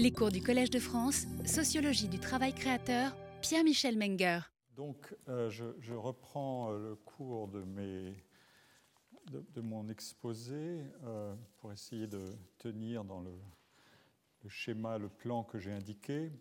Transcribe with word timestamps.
Les 0.00 0.12
cours 0.12 0.30
du 0.30 0.40
Collège 0.40 0.70
de 0.70 0.78
France, 0.78 1.26
Sociologie 1.44 2.08
du 2.08 2.18
travail 2.18 2.54
créateur, 2.54 3.14
Pierre-Michel 3.42 3.98
Menger. 3.98 4.38
Donc, 4.74 5.14
euh, 5.28 5.50
je, 5.50 5.92
reprends 5.92 6.72
euh, 6.72 6.78
le 6.78 6.96
cours 6.96 7.48
de, 7.48 7.62
mon 9.60 9.90
exposé 9.90 10.86
euh, 11.04 11.34
pour 11.58 11.70
essayer 11.70 12.06
de 12.06 12.32
tenir 12.56 13.04
dans 13.04 13.20
le, 13.20 13.30
schéma, 14.48 14.96
le 14.96 15.10
plan 15.10 15.44
que 15.44 15.58
j'ai 15.58 15.70
indiqué. 15.70 16.32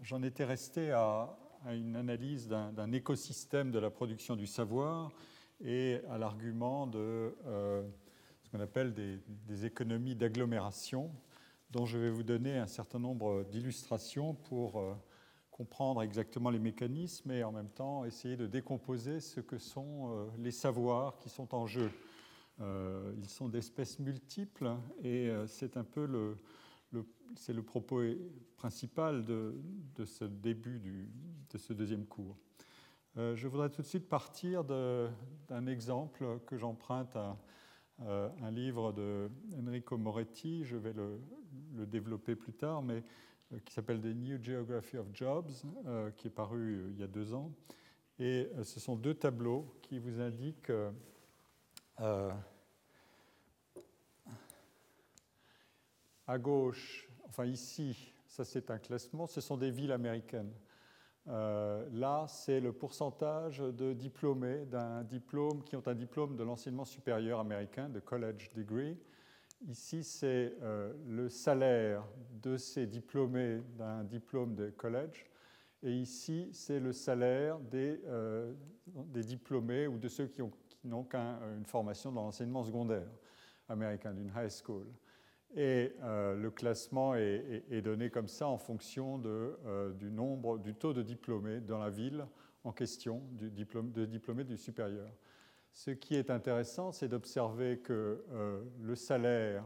J'en 0.00 0.22
étais 0.22 0.44
resté 0.44 0.92
à, 0.92 1.36
une 1.66 1.94
analyse 1.94 2.48
d'un 2.48 2.92
écosystème 2.92 3.70
de 3.70 3.78
la 3.78 3.90
production 3.90 4.34
du 4.34 4.46
savoir 4.46 5.12
et 5.62 6.00
à 6.08 6.16
l'argument 6.16 6.86
de 6.86 7.36
ce 7.44 8.50
qu'on 8.50 8.60
appelle 8.60 8.94
des 8.94 9.66
économies 9.66 10.16
d'agglomération 10.16 11.12
dont 11.76 11.84
je 11.84 11.98
vais 11.98 12.08
vous 12.08 12.22
donner 12.22 12.56
un 12.56 12.66
certain 12.66 12.98
nombre 12.98 13.44
d'illustrations 13.50 14.32
pour 14.32 14.80
euh, 14.80 14.94
comprendre 15.50 16.02
exactement 16.02 16.48
les 16.48 16.58
mécanismes 16.58 17.30
et 17.32 17.44
en 17.44 17.52
même 17.52 17.68
temps 17.68 18.06
essayer 18.06 18.34
de 18.34 18.46
décomposer 18.46 19.20
ce 19.20 19.40
que 19.40 19.58
sont 19.58 20.08
euh, 20.08 20.26
les 20.38 20.52
savoirs 20.52 21.18
qui 21.18 21.28
sont 21.28 21.54
en 21.54 21.66
jeu. 21.66 21.90
Euh, 22.62 23.12
ils 23.18 23.28
sont 23.28 23.50
d'espèces 23.50 23.98
multiples 23.98 24.74
et 25.04 25.30
c'est 25.48 25.76
un 25.76 25.84
peu 25.84 26.06
le, 26.06 26.38
c'est 27.34 27.52
le 27.52 27.62
propos 27.62 28.00
principal 28.56 29.26
de, 29.26 29.60
de 29.96 30.06
ce 30.06 30.24
début 30.24 30.78
du, 30.78 31.10
de 31.50 31.58
ce 31.58 31.74
deuxième 31.74 32.06
cours. 32.06 32.38
je 33.16 33.46
voudrais 33.48 33.68
tout 33.68 33.82
de 33.82 33.86
suite 33.86 34.08
partir 34.08 34.64
d'un 34.64 35.66
exemple 35.66 36.24
que 36.46 36.56
j'emprunte 36.56 37.14
à 37.16 37.36
un 37.98 38.50
livre 38.50 38.92
de 38.92 39.30
Enrico 39.58 39.96
Moretti, 39.96 40.64
je 40.64 40.76
vais 40.76 40.92
le, 40.92 41.18
développer 41.86 42.36
plus 42.36 42.52
tard, 42.52 42.82
mais 42.82 43.02
euh, 43.52 43.58
qui 43.64 43.72
s'appelle 43.72 44.00
The 44.00 44.06
New 44.06 44.42
Geography 44.42 44.98
of 44.98 45.06
Jobs, 45.12 45.50
euh, 45.86 46.10
qui 46.10 46.26
est 46.26 46.30
paru 46.30 46.76
euh, 46.76 46.90
il 46.90 46.98
y 46.98 47.02
a 47.02 47.06
deux 47.06 47.32
ans. 47.32 47.52
Et 48.18 48.48
ce 48.62 48.80
sont 48.80 48.96
deux 48.96 49.12
tableaux 49.12 49.74
qui 49.82 49.98
vous 49.98 50.20
indiquent 50.20 50.72
à 51.98 52.32
gauche, 56.38 57.06
enfin 57.28 57.44
ici, 57.44 58.14
ça 58.26 58.42
c'est 58.42 58.70
un 58.70 58.78
classement, 58.78 59.26
ce 59.26 59.42
sont 59.42 59.58
des 59.58 59.70
villes 59.70 59.92
américaines. 59.92 60.50
Là, 61.26 62.26
c'est 62.28 62.60
le 62.60 62.72
pourcentage 62.72 63.58
de 63.58 63.92
diplômés 63.92 64.64
d'un 64.66 65.02
diplôme 65.02 65.62
qui 65.64 65.76
ont 65.76 65.82
un 65.86 65.94
diplôme 65.94 66.36
de 66.36 66.44
l'enseignement 66.44 66.84
supérieur 66.84 67.40
américain, 67.40 67.88
de 67.88 68.00
college 68.00 68.50
degree. 68.54 68.96
Ici, 69.64 70.04
c'est 70.04 70.54
euh, 70.62 70.92
le 71.08 71.28
salaire 71.28 72.04
de 72.42 72.56
ces 72.56 72.86
diplômés 72.86 73.62
d'un 73.76 74.04
diplôme 74.04 74.54
de 74.54 74.70
college. 74.70 75.24
Et 75.82 75.92
ici, 75.92 76.48
c'est 76.52 76.78
le 76.78 76.92
salaire 76.92 77.58
des, 77.58 78.00
euh, 78.06 78.52
des, 78.86 79.24
diplômés 79.24 79.86
ou 79.86 79.98
de 79.98 80.08
ceux 80.08 80.26
qui, 80.26 80.42
n'ont 80.84 81.04
qu'une 81.04 81.64
formation 81.64 82.12
dans 82.12 82.22
l'enseignement 82.22 82.64
secondaire 82.64 83.08
américain, 83.68 84.12
d'une 84.12 84.32
high 84.36 84.50
school. 84.50 84.86
Et 85.54 85.92
euh, 86.02 86.34
le 86.34 86.50
classement 86.50 87.14
est, 87.14 87.82
donné 87.82 88.10
comme 88.10 88.28
ça 88.28 88.48
en 88.48 88.58
fonction 88.58 89.18
de, 89.18 89.56
du 89.98 90.10
nombre, 90.10 90.58
du 90.58 90.74
taux 90.74 90.92
de 90.92 91.02
diplômés 91.02 91.60
dans 91.60 91.78
la 91.78 91.90
ville 91.90 92.26
en 92.64 92.72
question, 92.72 93.22
de 93.32 93.48
diplômés 94.06 94.44
du 94.44 94.56
supérieur. 94.56 95.08
Ce 95.76 95.90
qui 95.90 96.14
est 96.14 96.30
intéressant, 96.30 96.90
c'est 96.90 97.06
d'observer 97.06 97.80
que 97.80 98.24
euh, 98.32 98.64
le 98.80 98.96
salaire 98.96 99.62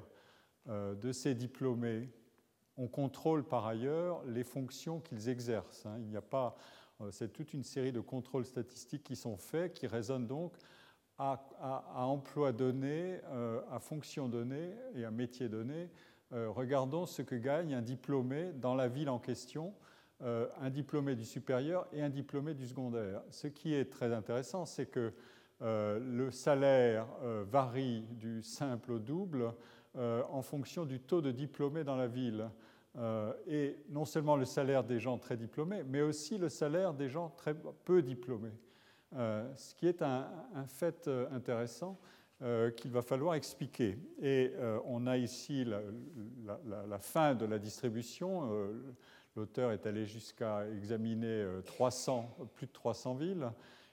euh, 0.69 0.97
de 0.97 1.12
ces 1.12 1.37
diplômés, 1.37 2.11
on 2.77 2.89
contrôle 2.89 3.44
par 3.44 3.65
ailleurs 3.65 4.25
les 4.25 4.42
fonctions 4.42 4.98
qu'ils 4.98 5.28
exercent. 5.28 5.87
Hein. 5.87 5.98
Il 6.00 6.09
n'y 6.09 6.17
a 6.17 6.20
pas, 6.20 6.56
euh, 7.00 7.12
c'est 7.12 7.33
toute 7.33 7.55
une 7.55 7.62
série 7.62 7.92
de 7.92 8.00
contrôles 8.00 8.44
statistiques 8.44 9.05
qui 9.05 9.15
sont 9.15 9.37
faits, 9.37 9.72
qui 9.72 9.87
résonnent 9.87 10.26
donc 10.26 10.56
à, 11.20 12.06
emploi 12.06 12.53
donné, 12.53 13.20
à 13.70 13.78
fonction 13.78 14.28
donnée 14.28 14.75
et 14.94 15.04
à 15.04 15.10
métier 15.10 15.50
donné. 15.50 15.91
regardons 16.32 17.04
ce 17.04 17.20
que 17.20 17.34
gagne 17.34 17.75
un 17.75 17.82
diplômé 17.82 18.53
dans 18.54 18.75
la 18.75 18.88
ville 18.88 19.10
en 19.10 19.19
question, 19.19 19.75
un 20.20 20.70
diplômé 20.70 21.16
du 21.16 21.26
supérieur 21.26 21.86
et 21.92 22.00
un 22.00 22.08
diplômé 22.08 22.54
du 22.54 22.66
secondaire. 22.66 23.20
Ce 23.31 23.48
qui 23.48 23.75
est 23.75 23.92
très 23.92 24.14
intéressant, 24.14 24.64
c'est 24.64 24.86
que 24.86 25.12
euh, 25.62 26.00
le 26.00 26.31
salaire 26.31 27.06
euh, 27.22 27.44
varie 27.47 28.02
du 28.12 28.42
simple 28.42 28.92
au 28.92 28.98
double 28.98 29.52
euh, 29.97 30.22
en 30.31 30.41
fonction 30.41 30.87
du 30.87 31.00
taux 31.00 31.20
de 31.20 31.31
diplômés 31.32 31.84
dans 31.84 31.97
la 31.97 32.06
ville. 32.06 32.48
et 33.47 33.76
non 33.91 34.04
seulement 34.04 34.37
le 34.37 34.44
salaire 34.44 34.82
des 34.82 34.98
gens 34.98 35.19
très 35.19 35.37
diplômés, 35.37 35.84
mais 35.84 36.00
aussi 36.02 36.38
le 36.38 36.48
salaire 36.48 36.92
des 36.92 37.08
gens 37.08 37.28
très 37.37 37.54
peu 37.84 38.02
diplômés. 38.02 38.56
Ce 39.12 39.75
qui 39.75 39.87
est 39.87 40.03
un, 40.03 40.26
fait 40.66 41.09
intéressant 41.32 41.98
qu'il 42.76 42.91
va 42.91 43.03
falloir 43.03 43.34
expliquer. 43.34 43.98
Et 44.22 44.53
on 44.87 45.06
a 45.06 45.16
ici 45.16 45.65
la, 45.65 46.98
fin 46.98 47.34
de 47.34 47.44
la 47.44 47.59
distribution. 47.59 48.49
L'auteur 49.37 49.72
est 49.72 49.87
allé 49.87 50.06
jusqu'à 50.06 50.66
examiner 50.69 51.47
300, 51.65 52.49
plus 52.54 52.66
de 52.66 52.72
300 52.72 53.15
villes. 53.15 53.50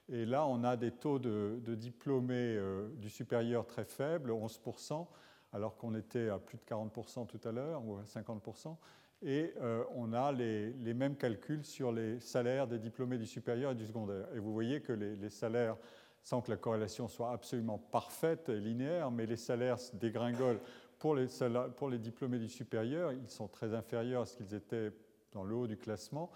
Et 0.09 0.25
là, 0.25 0.45
on 0.47 0.63
a 0.63 0.77
des 0.77 0.91
taux 0.91 1.19
de, 1.19 1.59
diplômés 1.75 2.56
euh, 2.56 2.88
du 2.95 3.09
supérieur 3.09 3.66
très 3.66 3.83
faibles, 3.83 4.31
11%, 4.31 5.06
alors 5.51 5.75
qu'on 5.75 5.95
était 5.95 6.29
à 6.29 6.39
plus 6.39 6.57
de 6.57 6.63
40% 6.63 7.27
tout 7.27 7.41
à 7.44 7.51
l'heure, 7.51 7.85
ou 7.85 7.97
à 7.97 8.03
50%. 8.03 8.75
Et 9.23 9.53
euh, 9.61 9.83
on 9.95 10.13
a 10.13 10.31
les, 10.31 10.94
mêmes 10.94 11.16
calculs 11.16 11.66
sur 11.66 11.91
les 11.91 12.19
salaires 12.19 12.67
des 12.67 12.78
diplômés 12.78 13.17
du 13.17 13.25
supérieur 13.25 13.72
et 13.72 13.75
du 13.75 13.85
secondaire. 13.85 14.28
Et 14.35 14.39
vous 14.39 14.53
voyez 14.53 14.81
que 14.81 14.94
les, 14.94 15.29
salaires, 15.29 15.75
sans 16.22 16.41
que 16.41 16.51
la 16.51 16.57
corrélation 16.57 17.07
soit 17.07 17.31
absolument 17.31 17.79
parfaite 17.79 18.50
et 18.50 18.59
linéaire, 18.59 19.09
mais 19.09 19.25
les 19.25 19.38
salaires 19.38 19.77
dégringolent 19.94 20.59
pour 21.00 21.16
les, 21.16 21.97
diplômés 22.00 22.39
du 22.39 22.50
supérieur, 22.50 23.11
ils 23.11 23.29
sont 23.29 23.47
très 23.47 23.73
inférieurs 23.73 24.23
à 24.23 24.25
ce 24.25 24.35
qu'ils 24.35 24.53
étaient 24.53 24.91
dans 25.31 25.44
le 25.44 25.56
haut 25.56 25.67
du 25.67 25.77
classement 25.77 26.31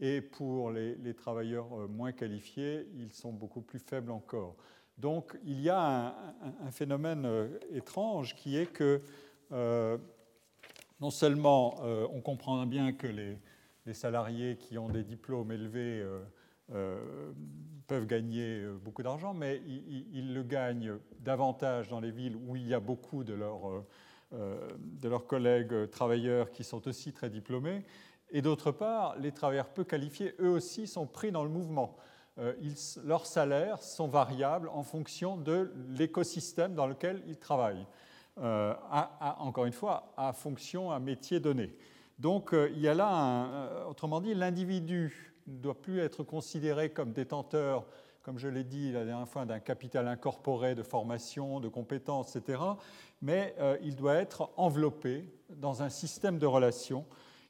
et 0.00 0.20
pour 0.20 0.70
les, 0.70 1.14
travailleurs 1.14 1.68
euh, 1.72 1.86
moins 1.86 2.12
qualifiés, 2.12 2.86
ils 2.98 3.12
sont 3.12 3.32
beaucoup 3.32 3.62
plus 3.62 3.78
faibles 3.78 4.10
encore. 4.10 4.56
Donc 4.98 5.38
il 5.44 5.60
y 5.60 5.70
a 5.70 6.14
un, 6.62 6.70
phénomène 6.70 7.24
euh, 7.24 7.58
étrange 7.72 8.34
qui 8.34 8.56
est 8.56 8.66
que 8.66 9.00
non 11.00 11.10
seulement 11.10 11.80
on 12.12 12.20
comprend 12.20 12.64
bien 12.66 12.92
que 12.92 13.06
les, 13.06 13.38
salariés 13.92 14.56
qui 14.56 14.78
ont 14.78 14.88
des 14.88 15.04
diplômes 15.04 15.52
élevés 15.52 16.04
peuvent 17.86 18.06
gagner 18.06 18.66
beaucoup 18.82 19.02
d'argent, 19.02 19.32
mais 19.32 19.60
ils, 20.12 20.34
le 20.34 20.42
gagnent 20.42 20.94
davantage 21.20 21.88
dans 21.88 22.00
les 22.00 22.10
villes 22.10 22.36
où 22.36 22.56
il 22.56 22.66
y 22.66 22.74
a 22.74 22.80
beaucoup 22.80 23.22
de 23.22 23.34
leurs, 23.34 25.26
collègues 25.26 25.90
travailleurs 25.90 26.50
qui 26.50 26.64
sont 26.64 26.88
aussi 26.88 27.12
très 27.12 27.30
diplômés. 27.30 27.84
Et 28.30 28.42
d'autre 28.42 28.72
part, 28.72 29.16
les 29.18 29.32
travailleurs 29.32 29.68
peu 29.68 29.84
qualifiés, 29.84 30.34
eux 30.40 30.50
aussi, 30.50 30.86
sont 30.86 31.06
pris 31.06 31.30
dans 31.30 31.44
le 31.44 31.50
mouvement. 31.50 31.96
Euh, 32.38 32.52
leurs 33.04 33.26
salaires 33.26 33.82
sont 33.82 34.08
variables 34.08 34.68
en 34.68 34.82
fonction 34.82 35.36
de 35.36 35.72
l'écosystème 35.90 36.74
dans 36.74 36.86
lequel 36.86 37.22
ils 37.26 37.38
travaillent. 37.38 37.86
Euh, 38.38 38.74
encore 39.38 39.64
une 39.64 39.72
fois, 39.72 40.12
à 40.16 40.32
fonction, 40.32 40.90
à 40.90 40.98
métier 40.98 41.40
donné. 41.40 41.74
Donc 42.18 42.52
euh, 42.52 42.70
il 42.74 42.80
y 42.80 42.88
a 42.88 42.94
là, 42.94 43.86
autrement 43.88 44.20
dit, 44.20 44.34
l'individu 44.34 45.34
ne 45.46 45.58
doit 45.58 45.80
plus 45.80 46.00
être 46.00 46.22
considéré 46.22 46.90
comme 46.90 47.12
détenteur, 47.12 47.86
comme 48.22 48.38
je 48.38 48.48
l'ai 48.48 48.64
dit 48.64 48.92
la 48.92 49.04
dernière 49.04 49.28
fois, 49.28 49.46
d'un 49.46 49.60
capital 49.60 50.06
incorporé 50.08 50.74
de 50.74 50.82
formation, 50.82 51.60
de 51.60 51.68
compétences, 51.68 52.36
etc., 52.36 52.60
mais 53.22 53.54
il 53.82 53.96
doit 53.96 54.16
être 54.16 54.50
enveloppé 54.56 55.24
dans 55.48 55.82
un 55.82 55.88
système 55.88 56.38
de 56.38 56.44
relations 56.46 57.06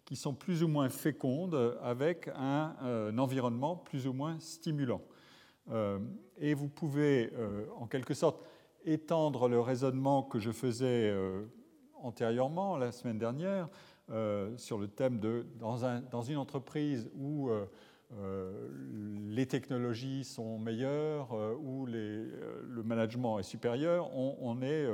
qui 0.06 0.14
sont 0.14 0.32
plus 0.32 0.62
ou 0.62 0.68
moins 0.68 0.88
fécondes 0.88 1.76
avec 1.82 2.30
un, 2.36 2.76
euh, 2.82 3.18
environnement 3.18 3.76
plus 3.76 4.06
ou 4.06 4.12
moins 4.12 4.38
stimulant. 4.38 5.02
Euh, 5.70 5.98
et 6.38 6.54
vous 6.54 6.68
pouvez, 6.68 7.32
euh, 7.34 7.66
en 7.76 7.86
quelque 7.88 8.14
sorte, 8.14 8.40
étendre 8.86 9.48
le 9.48 9.60
raisonnement 9.60 10.22
que 10.22 10.38
je 10.38 10.50
faisais 10.50 11.14
antérieurement, 11.94 12.76
la 12.76 12.92
semaine 12.92 13.18
dernière, 13.18 13.68
sur 14.56 14.78
le 14.78 14.88
thème 14.88 15.18
de, 15.18 15.46
dans, 15.58 15.84
un, 15.84 16.00
dans 16.00 16.22
une 16.22 16.36
entreprise 16.38 17.10
où 17.14 17.50
les 19.28 19.46
technologies 19.46 20.24
sont 20.24 20.58
meilleures, 20.58 21.28
où 21.60 21.86
les, 21.86 22.24
le 22.62 22.82
management 22.84 23.38
est 23.38 23.44
supérieur, 23.44 24.10
on, 24.14 24.62
est 24.62 24.86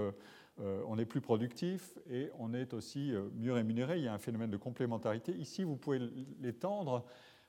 euh, 0.60 0.82
on 0.86 0.98
est 0.98 1.06
plus 1.06 1.20
productif 1.20 1.98
et 2.10 2.30
on 2.38 2.52
est 2.52 2.74
aussi 2.74 3.12
euh, 3.12 3.22
mieux 3.36 3.52
rémunéré. 3.52 3.98
Il 3.98 4.04
y 4.04 4.08
a 4.08 4.12
un 4.12 4.18
phénomène 4.18 4.50
de 4.50 4.56
complémentarité. 4.56 5.32
Ici, 5.32 5.64
vous 5.64 5.76
pouvez 5.76 6.00
l'étendre 6.40 7.04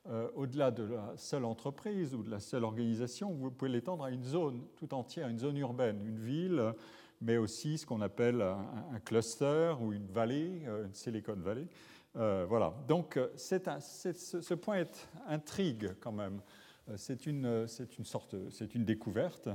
euh, 0.09 0.27
au-delà 0.35 0.71
de 0.71 0.83
la 0.83 1.13
seule 1.15 1.45
entreprise 1.45 2.13
ou 2.13 2.23
de 2.23 2.29
la 2.29 2.39
seule 2.39 2.63
organisation, 2.63 3.31
vous 3.31 3.51
pouvez 3.51 3.71
l'étendre 3.71 4.03
à 4.03 4.11
une 4.11 4.23
zone 4.23 4.61
tout 4.75 4.93
entière, 4.93 5.27
une 5.29 5.39
zone 5.39 5.57
urbaine, 5.57 6.05
une 6.05 6.19
ville, 6.19 6.73
mais 7.21 7.37
aussi 7.37 7.77
ce 7.77 7.85
qu'on 7.85 8.01
appelle 8.01 8.41
un, 8.41 8.99
cluster 9.05 9.75
ou 9.79 9.93
une 9.93 10.07
vallée, 10.07 10.63
une 10.65 10.93
Silicon 10.93 11.37
Valley. 11.37 11.67
voilà. 12.13 12.73
Donc 12.85 13.17
ce 13.37 14.53
point 14.55 14.79
est, 14.79 15.07
intrigue 15.27 15.95
quand 16.01 16.11
même. 16.11 16.41
C'est 16.97 17.25
une, 17.25 17.65
sorte, 18.03 18.35
c'est 18.49 18.75
une 18.75 18.83
découverte 18.83 19.47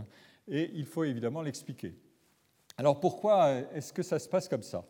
et 0.46 0.70
il 0.72 0.86
faut 0.86 1.04
évidemment 1.04 1.42
l'expliquer. 1.42 1.94
Alors 2.78 3.00
pourquoi 3.00 3.50
est-ce 3.74 3.92
que 3.92 4.02
ça 4.02 4.18
se 4.18 4.28
passe 4.28 4.48
comme 4.48 4.62
ça? 4.62 4.84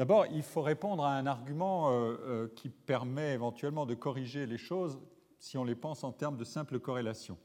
D'abord, 0.00 0.24
il 0.32 0.42
faut 0.42 0.62
répondre 0.62 1.04
à 1.04 1.14
un 1.14 1.26
argument 1.26 1.90
euh, 1.90 2.16
euh, 2.22 2.48
qui 2.56 2.70
permet 2.70 3.34
éventuellement 3.34 3.84
de 3.84 3.92
corriger 3.92 4.46
les 4.46 4.56
choses 4.56 4.98
si 5.38 5.58
on 5.58 5.64
les 5.64 5.74
pense 5.74 6.04
en 6.04 6.10
termes 6.10 6.38
de 6.38 6.44
simple 6.44 6.80
corrélation. 6.80 7.36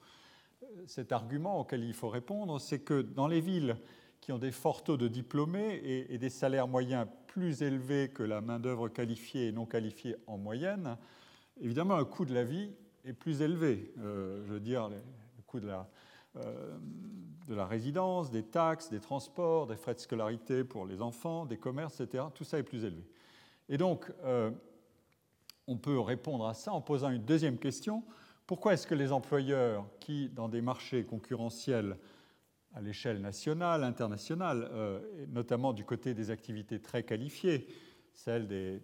Cet 0.87 1.11
argument 1.11 1.59
auquel 1.59 1.83
il 1.83 1.93
faut 1.93 2.07
répondre, 2.07 2.61
c'est 2.61 2.79
que 2.79 3.01
dans 3.01 3.27
les 3.27 3.41
villes 3.41 3.75
qui 4.21 4.31
ont 4.31 4.37
des 4.37 4.53
forts 4.53 4.85
taux 4.85 4.95
de 4.95 5.09
diplômés 5.09 5.81
et, 6.09 6.17
des 6.17 6.29
salaires 6.29 6.69
moyens 6.69 7.07
plus 7.27 7.61
élevés 7.61 8.07
que 8.07 8.23
la 8.23 8.39
main-d'œuvre 8.39 8.87
qualifiée 8.87 9.49
et 9.49 9.51
non 9.51 9.65
qualifiée 9.65 10.15
en 10.25 10.37
moyenne, 10.37 10.95
évidemment, 11.59 11.97
le 11.97 12.05
coût 12.05 12.23
de 12.23 12.33
la 12.33 12.45
vie 12.45 12.71
est 13.03 13.11
plus 13.11 13.41
élevé. 13.41 13.93
Euh, 13.99 14.45
je 14.47 14.53
veux 14.53 14.61
dire, 14.61 14.87
le 14.87 15.43
coût 15.45 15.59
de 15.59 15.67
la, 15.67 15.79
euh, 15.79 15.83
de 17.47 17.53
la 17.53 17.65
résidence, 17.65 18.31
des 18.31 18.43
taxes, 18.43 18.89
des 18.89 18.99
transports, 18.99 19.67
des 19.67 19.75
frais 19.75 19.93
de 19.93 19.99
scolarité 19.99 20.63
pour 20.63 20.85
les 20.85 21.01
enfants, 21.01 21.45
des 21.45 21.57
commerces, 21.57 21.99
etc. 21.99 22.25
Tout 22.33 22.43
ça 22.43 22.57
est 22.57 22.63
plus 22.63 22.83
élevé. 22.83 23.03
Et 23.69 23.77
donc, 23.77 24.11
euh, 24.23 24.51
on 25.67 25.77
peut 25.77 25.99
répondre 25.99 26.47
à 26.47 26.53
ça 26.53 26.71
en 26.73 26.81
posant 26.81 27.09
une 27.09 27.23
deuxième 27.23 27.57
question. 27.57 28.03
Pourquoi 28.47 28.73
est-ce 28.73 28.87
que 28.87 28.95
les 28.95 29.11
employeurs 29.11 29.85
qui, 29.99 30.29
dans 30.29 30.49
des 30.49 30.61
marchés 30.61 31.03
concurrentiels 31.03 31.97
à 32.73 32.81
l'échelle 32.81 33.21
nationale, 33.21 33.83
internationale, 33.83 34.67
euh, 34.71 34.99
notamment 35.29 35.71
du 35.71 35.85
côté 35.85 36.13
des 36.13 36.29
activités 36.29 36.79
très 36.79 37.03
qualifiées, 37.03 37.67
celles 38.13 38.47
des, 38.47 38.81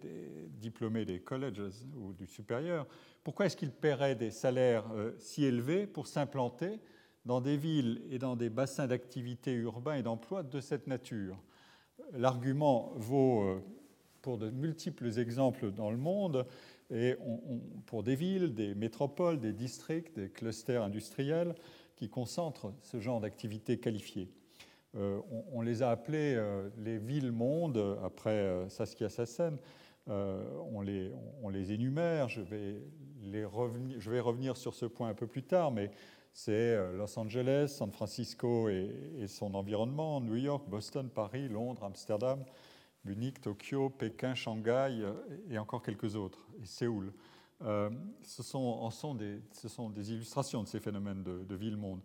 diplômés 0.50 1.04
des 1.04 1.20
colleges 1.20 1.62
ou 1.96 2.12
du 2.12 2.26
supérieur, 2.26 2.86
pourquoi 3.24 3.46
est-ce 3.46 3.56
qu'ils 3.56 3.72
paieraient 3.72 4.14
des 4.14 4.30
salaires 4.30 4.84
si 5.18 5.44
élevés 5.44 5.86
pour 5.86 6.06
s'implanter 6.06 6.80
dans 7.24 7.40
des 7.40 7.56
villes 7.56 8.02
et 8.10 8.18
dans 8.18 8.36
des 8.36 8.50
bassins 8.50 8.86
d'activité 8.86 9.52
urbains 9.52 9.94
et 9.94 10.02
d'emploi 10.02 10.42
de 10.42 10.60
cette 10.60 10.86
nature. 10.86 11.38
L'argument 12.12 12.92
vaut 12.96 13.42
euh, 13.42 13.60
pour 14.22 14.38
de 14.38 14.50
multiples 14.50 15.18
exemples 15.18 15.70
dans 15.70 15.90
le 15.90 15.96
monde, 15.96 16.46
et 16.90 17.16
pour 17.86 18.02
des 18.02 18.14
villes, 18.14 18.54
des 18.54 18.74
métropoles, 18.74 19.40
des 19.40 19.54
districts, 19.54 20.14
des 20.14 20.28
clusters 20.28 20.82
industriels 20.82 21.54
qui 21.96 22.10
concentrent 22.10 22.74
ce 22.82 23.00
genre 23.00 23.20
d'activités 23.20 23.78
qualifiées. 23.78 24.28
Euh, 24.94 25.18
on, 25.52 25.62
les 25.62 25.82
a 25.82 25.90
appelés 25.90 26.34
euh, 26.36 26.68
les 26.76 26.98
villes-mondes, 26.98 27.98
après 28.04 28.68
Saskia 28.68 29.08
Sassen. 29.08 29.56
on, 30.06 30.82
les, 30.82 31.72
énumère, 31.72 32.28
je 32.28 32.42
vais, 32.42 33.44
revenir, 33.46 33.98
je 33.98 34.10
vais 34.10 34.20
revenir 34.20 34.58
sur 34.58 34.74
ce 34.74 34.84
point 34.84 35.08
un 35.08 35.14
peu 35.14 35.26
plus 35.26 35.44
tard, 35.44 35.70
mais 35.70 35.90
c'est 36.32 36.52
euh, 36.52 36.96
Los 36.96 37.18
Angeles, 37.18 37.68
San 37.68 37.92
Francisco 37.92 38.68
et, 38.68 39.26
son 39.28 39.54
environnement, 39.54 40.20
New 40.20 40.36
York, 40.36 40.64
Boston, 40.68 41.08
Paris, 41.10 41.48
Londres, 41.48 41.84
Amsterdam, 41.84 42.44
Munich, 43.04 43.40
Tokyo, 43.40 43.90
Pékin, 43.90 44.34
Shanghai 44.34 45.00
euh, 45.00 45.12
et 45.50 45.58
encore 45.58 45.82
quelques 45.82 46.16
autres, 46.16 46.46
et 46.62 46.66
Séoul. 46.66 47.12
Euh, 47.62 47.90
ce, 48.22 48.42
sont, 48.42 49.14
des 49.14 50.12
illustrations 50.12 50.62
de 50.62 50.68
ces 50.68 50.80
phénomènes 50.80 51.22
de, 51.22 51.44
de 51.44 51.54
ville-monde. 51.54 52.00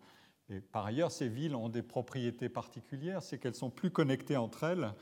Et 0.50 0.60
par 0.60 0.86
ailleurs, 0.86 1.10
ces 1.10 1.28
villes 1.28 1.54
ont 1.54 1.68
des 1.68 1.82
propriétés 1.82 2.48
particulières, 2.48 3.22
c'est 3.22 3.38
qu'elles 3.38 3.54
sont 3.54 3.70
plus 3.70 3.90
connectées 3.90 4.36
entre 4.36 4.64
elles 4.64 4.92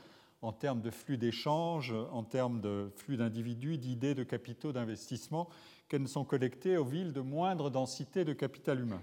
en 0.41 0.51
termes 0.51 0.81
de 0.81 0.91
flux 0.91 1.17
d'échanges, 1.17 1.93
en 2.11 2.23
termes 2.23 2.61
de 2.61 2.91
flux 2.95 3.17
d'individus, 3.17 3.77
d'idées, 3.77 4.13
de 4.13 4.23
capitaux, 4.23 4.71
d'investissements, 4.71 5.49
qu'elles 5.87 6.03
ne 6.03 6.07
sont 6.07 6.25
connectées 6.25 6.77
aux 6.77 6.85
villes 6.85 7.13
de 7.13 7.21
moindre 7.21 7.69
densité 7.69 8.23
de 8.23 8.33
capital 8.33 8.79
humain. 8.79 9.01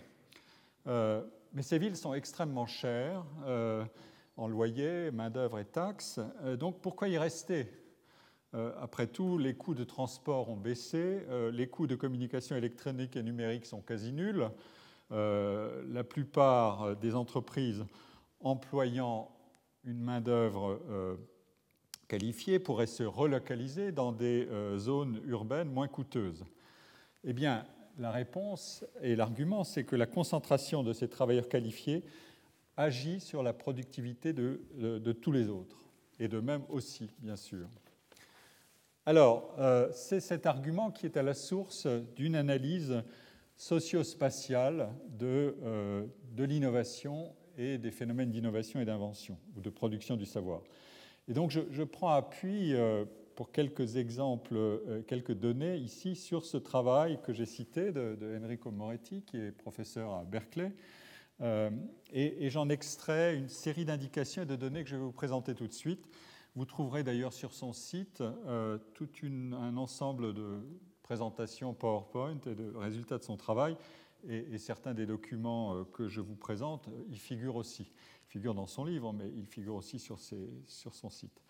Euh, 0.87 1.23
mais 1.53 1.63
ces 1.63 1.79
villes 1.79 1.97
sont 1.97 2.15
extrêmement 2.15 2.67
chères 2.67 3.25
euh, 3.47 3.85
en 4.37 4.49
loyer, 4.49 5.11
main-d'œuvre 5.11 5.59
et 5.59 5.65
taxes. 5.65 6.21
Euh, 6.43 6.57
donc 6.57 6.81
pourquoi 6.81 7.09
y 7.09 7.19
rester? 7.19 7.69
Après 8.81 9.09
tout, 9.09 9.37
les 9.37 9.55
coûts 9.55 9.75
de 9.75 9.83
transport 9.83 10.49
ont 10.49 10.57
baissé, 10.57 11.27
les 11.51 11.67
coûts 11.67 11.89
de 11.89 11.97
communication 11.97 12.55
électronique 12.55 13.17
et 13.17 13.23
numérique 13.25 13.67
sont 13.67 13.81
quasi 13.81 14.13
nuls. 14.13 14.49
la 15.11 16.05
plupart 16.09 16.95
des 16.95 17.17
entreprises 17.17 17.85
employant 18.39 19.29
une 19.83 19.99
main-d'œuvre 19.99 20.79
qualifiée 22.07 22.61
pourraient 22.61 22.87
se 22.87 23.03
relocaliser 23.03 23.91
dans 23.91 24.13
des 24.13 24.49
zones 24.77 25.21
urbaines 25.27 25.73
moins 25.73 25.89
coûteuses. 25.89 26.45
Eh 27.25 27.33
bien, 27.33 27.67
la 27.99 28.11
réponse 28.11 28.85
et 29.03 29.17
l'argument, 29.17 29.65
c'est 29.65 29.85
que 29.85 29.97
la 29.97 30.07
concentration 30.07 30.83
de 30.83 30.93
ces 30.93 31.09
travailleurs 31.09 31.49
qualifiés 31.49 32.05
agit 32.77 33.21
sur 33.21 33.43
la 33.43 33.53
productivité 33.53 34.33
de, 34.33 35.13
tous 35.13 35.33
les 35.33 35.49
autres, 35.49 35.79
et 36.19 36.29
de 36.29 36.41
même 36.41 36.63
aussi, 36.69 37.11
bien 37.21 37.37
sûr. 37.37 37.69
Alors, 39.07 39.55
euh, 39.59 39.91
c'est 39.93 40.21
cet 40.21 40.47
argument 40.47 40.91
qui 40.91 41.07
est 41.07 41.17
à 41.17 41.23
la 41.23 41.35
source 41.35 41.87
d'une 42.17 42.35
analyse 42.35 43.03
socio-spatiale 43.57 44.91
de, 45.11 45.57
euh, 45.63 46.07
de 46.33 46.45
l'innovation 46.45 47.33
et 47.57 47.79
des 47.79 47.91
phénomènes 47.91 48.31
d'innovation 48.31 48.81
et 48.81 48.85
d'invention, 48.85 49.39
ou 49.57 49.61
de 49.61 49.71
production 49.71 50.17
du 50.17 50.25
savoir. 50.25 50.63
Et 51.29 51.33
donc, 51.33 51.51
je, 51.51 51.83
prends 51.85 52.11
appui 52.11 52.75
euh, 52.75 53.05
pour 53.35 53.51
quelques 53.53 53.97
exemples, 53.97 54.55
euh, 54.57 55.03
quelques 55.03 55.33
données 55.33 55.77
ici 55.77 56.15
sur 56.17 56.45
ce 56.45 56.57
travail 56.57 57.21
que 57.23 57.33
j'ai 57.33 57.47
cité 57.47 57.93
de, 57.93 58.39
Enrico 58.43 58.71
Moretti, 58.71 59.23
qui 59.23 59.37
est 59.37 59.53
professeur 59.53 60.13
à 60.13 60.25
Berkeley. 60.25 60.73
Euh, 61.41 61.71
et, 62.13 62.49
j'en 62.51 62.69
extrais 62.69 63.37
une 63.37 63.49
série 63.49 63.85
d'indications 63.85 64.43
et 64.43 64.47
de 64.47 64.57
données 64.57 64.85
que 64.85 64.91
je 64.91 64.97
vais 64.97 65.03
vous 65.03 65.13
présenter 65.13 65.55
tout 65.55 65.67
de 65.67 65.73
suite. 65.73 66.07
Vous 66.55 66.65
trouverez 66.65 67.03
d'ailleurs 67.03 67.33
sur 67.33 67.53
son 67.53 67.73
site 67.73 68.21
euh, 68.21 68.79
tout 68.95 69.09
un 69.25 69.77
ensemble 69.77 70.33
de 70.33 70.61
présentations 71.03 71.75
PowerPoint 71.75 72.39
et 72.47 72.55
de 72.55 72.73
résultats 72.77 73.19
de 73.19 73.25
son 73.25 73.37
travail. 73.37 73.77
Et, 74.29 74.57
certains 74.59 74.95
des 74.95 75.07
documents 75.07 75.85
que 75.93 76.09
je 76.09 76.21
vous 76.21 76.37
présente 76.37 76.89
y 77.11 77.17
figurent 77.17 77.57
aussi. 77.57 77.93
Ils 78.29 78.31
figurent 78.31 78.55
dans 78.55 78.67
son 78.67 78.85
livre, 78.85 79.13
mais 79.13 79.31
ils 79.37 79.47
figurent 79.47 79.75
aussi 79.75 79.99
sur, 79.99 80.19
sur 80.67 80.95
son 80.95 81.11
site. 81.11 81.43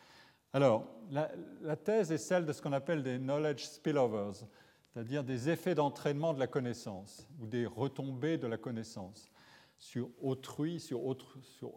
Alors, 0.54 0.86
la, 1.10 1.76
thèse 1.76 2.12
est 2.12 2.18
celle 2.18 2.46
de 2.46 2.52
ce 2.52 2.62
qu'on 2.62 2.72
appelle 2.72 3.02
des 3.02 3.18
knowledge 3.18 3.64
spillovers, 3.64 4.46
c'est-à-dire 4.86 5.24
des 5.24 5.50
effets 5.50 5.74
d'entraînement 5.74 6.32
de 6.32 6.38
la 6.38 6.46
connaissance 6.46 7.26
ou 7.40 7.46
des 7.48 7.66
retombées 7.66 8.38
de 8.38 8.46
la 8.46 8.56
connaissance 8.56 9.32
sur 9.78 10.10
autrui, 10.22 10.78
sur, 10.78 11.00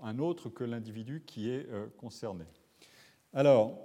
un 0.04 0.20
autre 0.20 0.50
que 0.50 0.64
l'individu 0.64 1.24
qui 1.26 1.50
est 1.50 1.68
euh, 1.72 1.88
concerné. 1.98 2.46
Alors, 3.34 3.80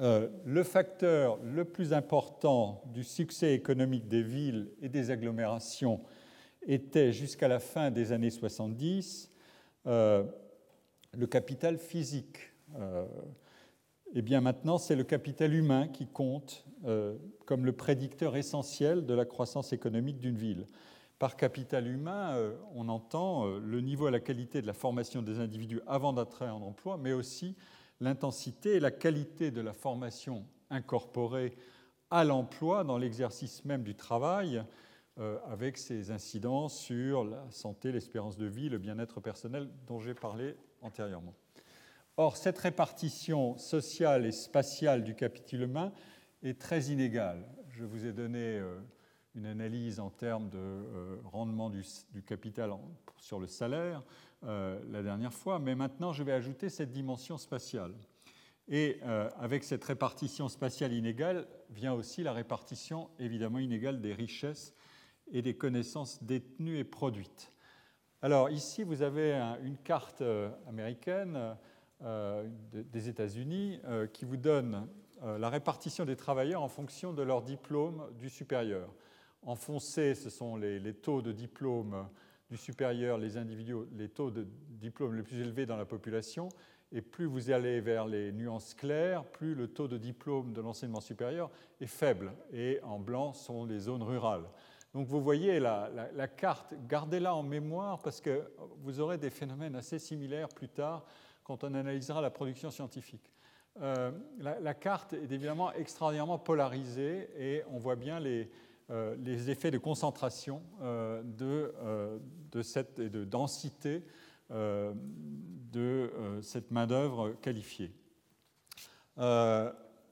euh, 0.00 0.28
le 0.44 0.62
facteur 0.62 1.38
le 1.42 1.64
plus 1.64 1.94
important 1.94 2.82
du 2.92 3.02
succès 3.02 3.54
économique 3.54 4.08
des 4.08 4.22
villes 4.22 4.72
et 4.82 4.90
des 4.90 5.10
agglomérations 5.10 6.02
était 6.66 7.12
jusqu'à 7.12 7.48
la 7.48 7.60
fin 7.60 7.90
des 7.90 8.12
années 8.12 8.28
70 8.28 9.32
euh, 9.86 10.22
le 11.16 11.26
capital 11.26 11.78
physique. 11.78 12.52
Eh 14.14 14.22
bien 14.22 14.40
maintenant, 14.40 14.78
c'est 14.78 14.96
le 14.96 15.04
capital 15.04 15.52
humain 15.52 15.88
qui 15.88 16.06
compte 16.06 16.64
euh, 16.84 17.16
comme 17.44 17.64
le 17.64 17.72
prédicteur 17.72 18.36
essentiel 18.36 19.06
de 19.06 19.14
la 19.14 19.24
croissance 19.24 19.72
économique 19.72 20.18
d'une 20.20 20.36
ville. 20.36 20.66
Par 21.18 21.36
capital 21.36 21.86
humain, 21.86 22.36
euh, 22.36 22.54
on 22.74 22.88
entend 22.88 23.46
euh, 23.46 23.58
le 23.58 23.80
niveau 23.80 24.08
et 24.08 24.10
la 24.10 24.20
qualité 24.20 24.62
de 24.62 24.66
la 24.66 24.72
formation 24.72 25.22
des 25.22 25.40
individus 25.40 25.80
avant 25.86 26.12
d'entrer 26.12 26.48
en 26.48 26.62
emploi, 26.62 26.98
mais 26.98 27.12
aussi 27.12 27.56
l'intensité 28.00 28.76
et 28.76 28.80
la 28.80 28.90
qualité 28.90 29.50
de 29.50 29.60
la 29.60 29.72
formation 29.72 30.46
incorporée 30.70 31.56
à 32.10 32.24
l'emploi 32.24 32.84
dans 32.84 32.98
l'exercice 32.98 33.64
même 33.64 33.82
du 33.82 33.94
travail, 33.94 34.62
avec 35.48 35.78
ses 35.78 36.10
incidences 36.10 36.78
sur 36.78 37.24
la 37.24 37.50
santé, 37.50 37.90
l'espérance 37.90 38.36
de 38.36 38.44
vie, 38.44 38.68
le 38.68 38.76
bien-être 38.76 39.18
personnel 39.18 39.66
dont 39.86 39.98
j'ai 39.98 40.12
parlé 40.12 40.56
antérieurement. 40.82 41.34
Or, 42.18 42.38
cette 42.38 42.56
répartition 42.56 43.58
sociale 43.58 44.24
et 44.24 44.32
spatiale 44.32 45.04
du 45.04 45.14
capital 45.14 45.60
humain 45.60 45.92
est 46.42 46.58
très 46.58 46.84
inégale. 46.84 47.46
Je 47.68 47.84
vous 47.84 48.06
ai 48.06 48.12
donné 48.14 48.38
euh, 48.38 48.78
une 49.34 49.44
analyse 49.44 50.00
en 50.00 50.08
termes 50.08 50.48
de 50.48 50.56
euh, 50.56 51.16
rendement 51.24 51.68
du, 51.68 51.82
capital 52.22 52.72
sur 53.18 53.38
le 53.38 53.46
salaire 53.46 54.02
euh, 54.44 54.80
la 54.90 55.02
dernière 55.02 55.34
fois, 55.34 55.58
mais 55.58 55.74
maintenant 55.74 56.14
je 56.14 56.22
vais 56.22 56.32
ajouter 56.32 56.70
cette 56.70 56.90
dimension 56.90 57.36
spatiale. 57.36 57.92
Et 58.68 58.98
avec 59.38 59.62
cette 59.62 59.84
répartition 59.84 60.48
spatiale 60.48 60.92
inégale 60.92 61.46
vient 61.70 61.92
aussi 61.92 62.24
la 62.24 62.32
répartition 62.32 63.10
évidemment 63.20 63.60
inégale 63.60 64.00
des 64.00 64.12
richesses 64.12 64.74
et 65.30 65.40
des 65.40 65.54
connaissances 65.54 66.20
détenues 66.24 66.76
et 66.78 66.82
produites. 66.82 67.52
Alors 68.22 68.50
ici, 68.50 68.82
vous 68.82 69.02
avez 69.02 69.34
une 69.62 69.76
carte 69.76 70.20
américaine 70.66 71.56
des 72.00 73.08
États-Unis 73.08 73.80
qui 74.12 74.24
vous 74.24 74.36
donne 74.36 74.86
la 75.22 75.48
répartition 75.48 76.04
des 76.04 76.16
travailleurs 76.16 76.62
en 76.62 76.68
fonction 76.68 77.12
de 77.12 77.22
leur 77.22 77.42
diplôme 77.42 78.06
du 78.18 78.28
supérieur. 78.28 78.92
En 79.46 79.54
foncé, 79.54 80.14
ce 80.14 80.28
sont 80.28 80.56
les, 80.56 80.92
taux 80.92 81.22
de 81.22 81.30
diplôme 81.30 82.08
du 82.50 82.56
supérieur, 82.56 83.16
les 83.16 83.36
individus, 83.36 83.76
les 83.96 84.08
taux 84.08 84.30
de 84.30 84.46
diplôme 84.70 85.14
les 85.14 85.22
plus 85.22 85.40
élevés 85.40 85.66
dans 85.66 85.76
la 85.76 85.84
population. 85.84 86.48
Et 86.92 87.00
plus 87.00 87.26
vous 87.26 87.50
allez 87.50 87.80
vers 87.80 88.06
les 88.06 88.32
nuances 88.32 88.74
claires, 88.74 89.24
plus 89.24 89.54
le 89.54 89.68
taux 89.68 89.88
de 89.88 89.98
diplôme 89.98 90.52
de 90.52 90.60
l'enseignement 90.60 91.00
supérieur 91.00 91.50
est 91.80 91.86
faible. 91.86 92.32
Et 92.52 92.80
en 92.82 92.98
blanc 92.98 93.32
sont 93.32 93.64
les 93.64 93.78
zones 93.78 94.02
rurales. 94.02 94.48
Donc 94.94 95.06
vous 95.06 95.20
voyez 95.20 95.60
la, 95.60 96.28
carte, 96.36 96.74
gardez-la 96.88 97.34
en 97.34 97.42
mémoire 97.42 98.00
parce 98.00 98.20
que 98.20 98.50
vous 98.78 98.98
aurez 98.98 99.18
des 99.18 99.30
phénomènes 99.30 99.76
assez 99.76 99.98
similaires 99.98 100.48
plus 100.48 100.68
tard 100.68 101.04
quand 101.46 101.62
on 101.62 101.74
analysera 101.74 102.20
la 102.20 102.30
production 102.30 102.70
scientifique. 102.72 103.30
Euh, 103.80 104.10
la, 104.40 104.74
carte 104.74 105.12
est 105.12 105.30
évidemment 105.30 105.72
extraordinairement 105.72 106.38
polarisée 106.38 107.28
et 107.38 107.62
on 107.70 107.78
voit 107.78 107.94
bien 107.94 108.18
les, 108.18 108.50
euh, 108.90 109.16
effets 109.24 109.70
de 109.70 109.78
concentration 109.78 110.62
euh, 110.82 111.22
de, 111.22 111.72
de, 112.50 112.62
cette, 112.62 112.98
et 112.98 113.10
de 113.10 113.24
densité 113.24 114.02
de 114.50 116.10
cette 116.40 116.70
main-d'œuvre 116.70 117.32
qualifiée. 117.42 117.92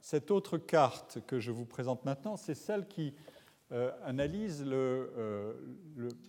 cette 0.00 0.30
autre 0.32 0.58
carte 0.58 1.20
que 1.26 1.38
je 1.38 1.52
vous 1.52 1.64
présente 1.64 2.04
maintenant, 2.04 2.36
c'est 2.36 2.56
celle 2.56 2.88
qui 2.88 3.14
analyse 4.04 4.64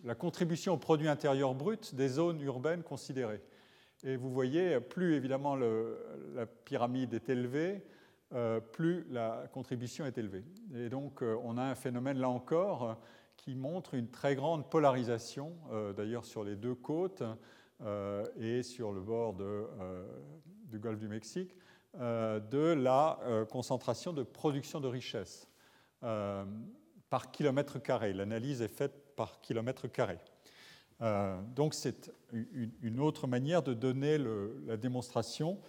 la 0.04 0.16
contribution 0.16 0.74
au 0.74 0.78
produit 0.78 1.08
intérieur 1.08 1.56
brut 1.56 1.96
des 1.96 2.10
zones 2.10 2.42
urbaines 2.42 2.84
considérées. 2.84 3.42
Et 4.08 4.18
vous 4.18 4.30
voyez, 4.30 4.80
plus 4.80 5.16
évidemment 5.16 5.56
la 5.56 6.46
pyramide 6.46 7.16
est 7.16 7.28
élevée, 7.28 7.84
euh, 8.34 8.60
plus 8.60 9.04
la 9.10 9.48
contribution 9.52 10.06
est 10.06 10.16
élevée. 10.20 10.44
Et 10.76 10.90
donc 10.90 11.24
euh, 11.24 11.36
on 11.44 11.58
a 11.58 11.64
un 11.64 11.74
phénomène 11.74 12.20
là 12.20 12.30
encore 12.30 13.00
qui 13.36 13.56
montre 13.56 13.96
une 13.96 14.12
très 14.12 14.36
grande 14.36 14.70
polarisation, 14.70 15.54
euh, 15.72 15.92
d'ailleurs 15.92 16.24
sur 16.24 16.44
les 16.44 16.56
deux 16.56 16.76
côtes 16.76 17.24
et 18.40 18.64
sur 18.64 18.94
le 18.94 19.02
bord 19.02 19.34
du 19.34 20.80
golfe 20.80 20.98
du 20.98 21.10
Mexique, 21.10 21.54
de 21.94 22.74
la 22.74 23.20
concentration 23.52 24.14
de 24.14 24.24
production 24.24 24.80
de 24.80 24.88
richesse 24.88 25.50
par 26.00 27.32
kilomètre 27.34 27.80
carré. 27.80 28.14
L'analyse 28.14 28.62
est 28.62 28.70
faite 28.70 29.14
par 29.18 29.42
kilomètre 29.42 29.90
carré. 29.90 30.20
Donc 31.00 31.74
c'est 31.74 32.12
une, 32.82 33.00
autre 33.00 33.28
manière 33.28 33.62
de 33.64 33.74
donner 33.74 34.18
la 34.66 34.78
démonstration. 34.78 35.60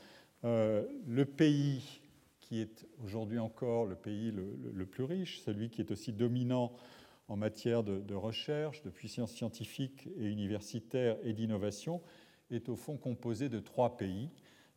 le 0.42 1.24
pays 1.24 2.00
qui 2.46 2.60
est 2.60 2.86
aujourd'hui 3.04 3.40
encore 3.40 3.86
le 3.86 3.96
pays 3.96 4.30
le, 4.30 4.86
plus 4.86 5.02
riche, 5.02 5.40
celui 5.40 5.68
qui 5.68 5.80
est 5.80 5.90
aussi 5.90 6.12
dominant 6.12 6.72
en 7.28 7.36
matière 7.36 7.82
de, 7.82 8.14
recherche, 8.14 8.82
de 8.82 8.90
puissance 8.90 9.32
scientifique 9.32 10.08
et 10.16 10.26
universitaire 10.26 11.16
et 11.24 11.32
d'innovation, 11.32 12.00
est 12.52 12.68
au 12.68 12.76
fond 12.76 12.96
composé 12.96 13.48
de 13.48 13.58
trois 13.58 13.96
pays. 13.96 14.30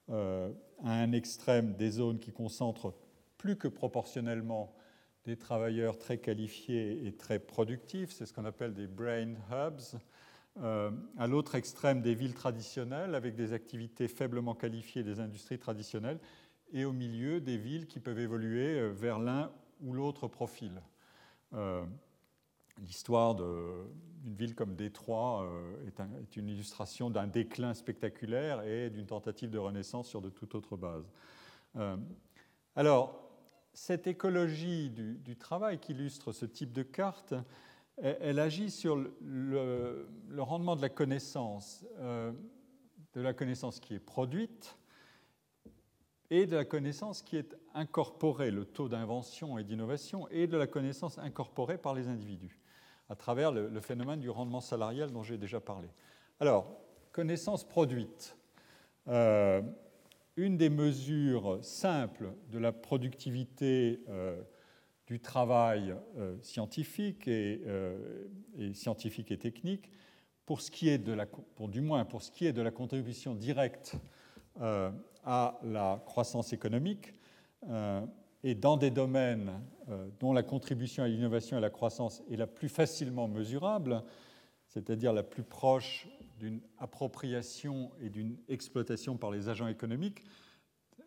Euh, 0.09 0.49
à 0.83 0.93
un 0.93 1.11
extrême, 1.11 1.75
des 1.75 1.91
zones 1.91 2.17
qui 2.17 2.31
concentrent 2.31 2.95
plus 3.37 3.55
que 3.55 3.67
proportionnellement 3.67 4.73
des 5.25 5.37
travailleurs 5.37 5.99
très 5.99 6.17
qualifiés 6.17 7.05
et 7.05 7.11
très 7.11 7.37
productifs, 7.37 8.09
c'est 8.11 8.25
ce 8.25 8.33
qu'on 8.33 8.45
appelle 8.45 8.73
des 8.73 8.87
brain 8.87 9.35
hubs. 9.51 9.99
Euh, 10.61 10.91
à 11.17 11.27
l'autre 11.27 11.55
extrême, 11.55 12.01
des 12.01 12.13
villes 12.13 12.33
traditionnelles 12.33 13.15
avec 13.15 13.35
des 13.35 13.53
activités 13.53 14.09
faiblement 14.09 14.55
qualifiées 14.55 15.03
des 15.03 15.21
industries 15.21 15.57
traditionnelles 15.57 16.19
et 16.73 16.83
au 16.83 16.91
milieu 16.91 17.39
des 17.39 17.57
villes 17.57 17.87
qui 17.87 17.99
peuvent 17.99 18.19
évoluer 18.19 18.77
euh, 18.77 18.89
vers 18.89 19.19
l'un 19.19 19.51
ou 19.81 19.93
l'autre 19.93 20.27
profil. 20.27 20.81
Euh, 21.53 21.85
l'histoire 22.79 23.35
d'une 23.35 24.35
ville 24.35 24.53
comme 24.53 24.75
Détroit 24.75 25.49
est, 25.87 26.35
une 26.35 26.49
illustration 26.49 27.09
d'un 27.09 27.27
déclin 27.27 27.73
spectaculaire 27.73 28.61
et 28.63 28.89
d'une 28.89 29.05
tentative 29.05 29.49
de 29.49 29.57
renaissance 29.57 30.07
sur 30.07 30.21
de 30.21 30.29
toute 30.29 30.55
autre 30.55 30.77
base. 30.77 31.09
alors, 32.75 33.29
cette 33.73 34.07
écologie 34.07 34.89
du, 34.89 35.35
travail 35.37 35.79
qui 35.79 35.91
illustre 35.93 36.31
ce 36.31 36.45
type 36.45 36.71
de 36.71 36.83
carte, 36.83 37.33
elle, 38.01 38.39
agit 38.39 38.71
sur 38.71 38.95
le, 39.21 40.07
rendement 40.37 40.75
de 40.75 40.81
la 40.81 40.89
connaissance, 40.89 41.85
de 41.99 43.21
la 43.21 43.33
connaissance 43.33 43.79
qui 43.79 43.95
est 43.95 43.99
produite, 43.99 44.77
et 46.31 46.45
de 46.45 46.55
la 46.55 46.65
connaissance 46.65 47.21
qui 47.21 47.37
est 47.37 47.55
incorporée, 47.73 48.51
le 48.51 48.65
taux 48.65 48.87
d'invention 48.87 49.57
et 49.57 49.63
d'innovation, 49.63 50.27
et 50.29 50.47
de 50.47 50.57
la 50.57 50.67
connaissance 50.67 51.17
incorporée 51.17 51.77
par 51.77 51.93
les 51.93 52.07
individus, 52.07 52.59
à 53.09 53.15
travers 53.15 53.51
le, 53.51 53.81
phénomène 53.81 54.19
du 54.19 54.29
rendement 54.29 54.61
salarial 54.61 55.11
dont 55.11 55.23
j'ai 55.23 55.37
déjà 55.37 55.59
parlé. 55.59 55.89
Alors, 56.39 56.71
connaissance 57.11 57.67
produite. 57.67 58.37
Euh, 59.07 59.61
une 60.35 60.55
des 60.55 60.69
mesures 60.69 61.59
simples 61.63 62.31
de 62.51 62.59
la 62.59 62.71
productivité 62.71 64.01
euh, 64.07 64.41
du 65.09 65.19
travail 65.19 65.93
euh, 66.17 66.37
scientifique 66.41 67.27
et, 67.27 67.61
et, 68.57 68.73
scientifique 68.73 69.31
et 69.31 69.37
technique, 69.37 69.91
pour 70.45 70.61
ce 70.61 70.71
qui 70.71 70.87
est 70.87 70.99
de 70.99 71.11
la, 71.11 71.25
du 71.67 71.81
moins 71.81 72.05
pour 72.05 72.21
ce 72.21 72.31
qui 72.31 72.45
est 72.45 72.53
de 72.53 72.61
la 72.61 72.71
contribution 72.71 73.35
directe 73.35 73.97
à 75.25 75.59
la 75.63 76.01
croissance 76.05 76.53
économique 76.53 77.13
euh, 77.67 78.01
et 78.43 78.55
dans 78.55 78.77
des 78.77 78.89
domaines 78.89 79.51
euh, 79.89 80.07
dont 80.19 80.31
la 80.31 80.43
contribution 80.43 81.03
à 81.03 81.07
l'innovation 81.07 81.57
et 81.57 81.59
à 81.59 81.61
la 81.61 81.69
croissance 81.69 82.23
est 82.31 82.37
la 82.37 82.47
plus 82.47 82.69
facilement 82.69 83.27
mesurable, 83.27 84.01
c'est-à-dire 84.65 85.11
la 85.11 85.23
plus 85.23 85.43
proche 85.43 86.07
d'une 86.37 86.61
appropriation 86.77 87.91
et 88.01 88.09
d'une 88.09 88.37
exploitation 88.47 89.17
par 89.17 89.29
les 89.29 89.49
agents 89.49 89.67
économiques, 89.67 90.23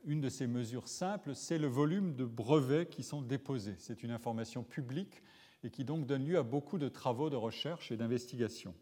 une 0.05 0.21
de 0.21 0.29
ces 0.29 0.47
mesures 0.47 0.89
simples, 0.89 1.35
c'est 1.35 1.59
le 1.59 1.67
volume 1.67 2.15
de 2.15 2.25
brevets 2.25 2.89
qui 2.89 3.03
sont 3.03 3.23
déposés. 3.23 3.75
C'est 3.79 4.03
une 4.03 4.11
information 4.11 4.63
publique 4.63 5.23
et 5.65 5.71
qui 5.71 5.85
donc 5.85 6.07
donne 6.07 6.25
lieu 6.25 6.39
à 6.39 6.43
beaucoup 6.43 6.79
de 6.79 6.89
travaux 6.89 7.31
de 7.31 7.37
recherche 7.37 7.93
et 7.93 7.97
d'investigation. 7.97 8.75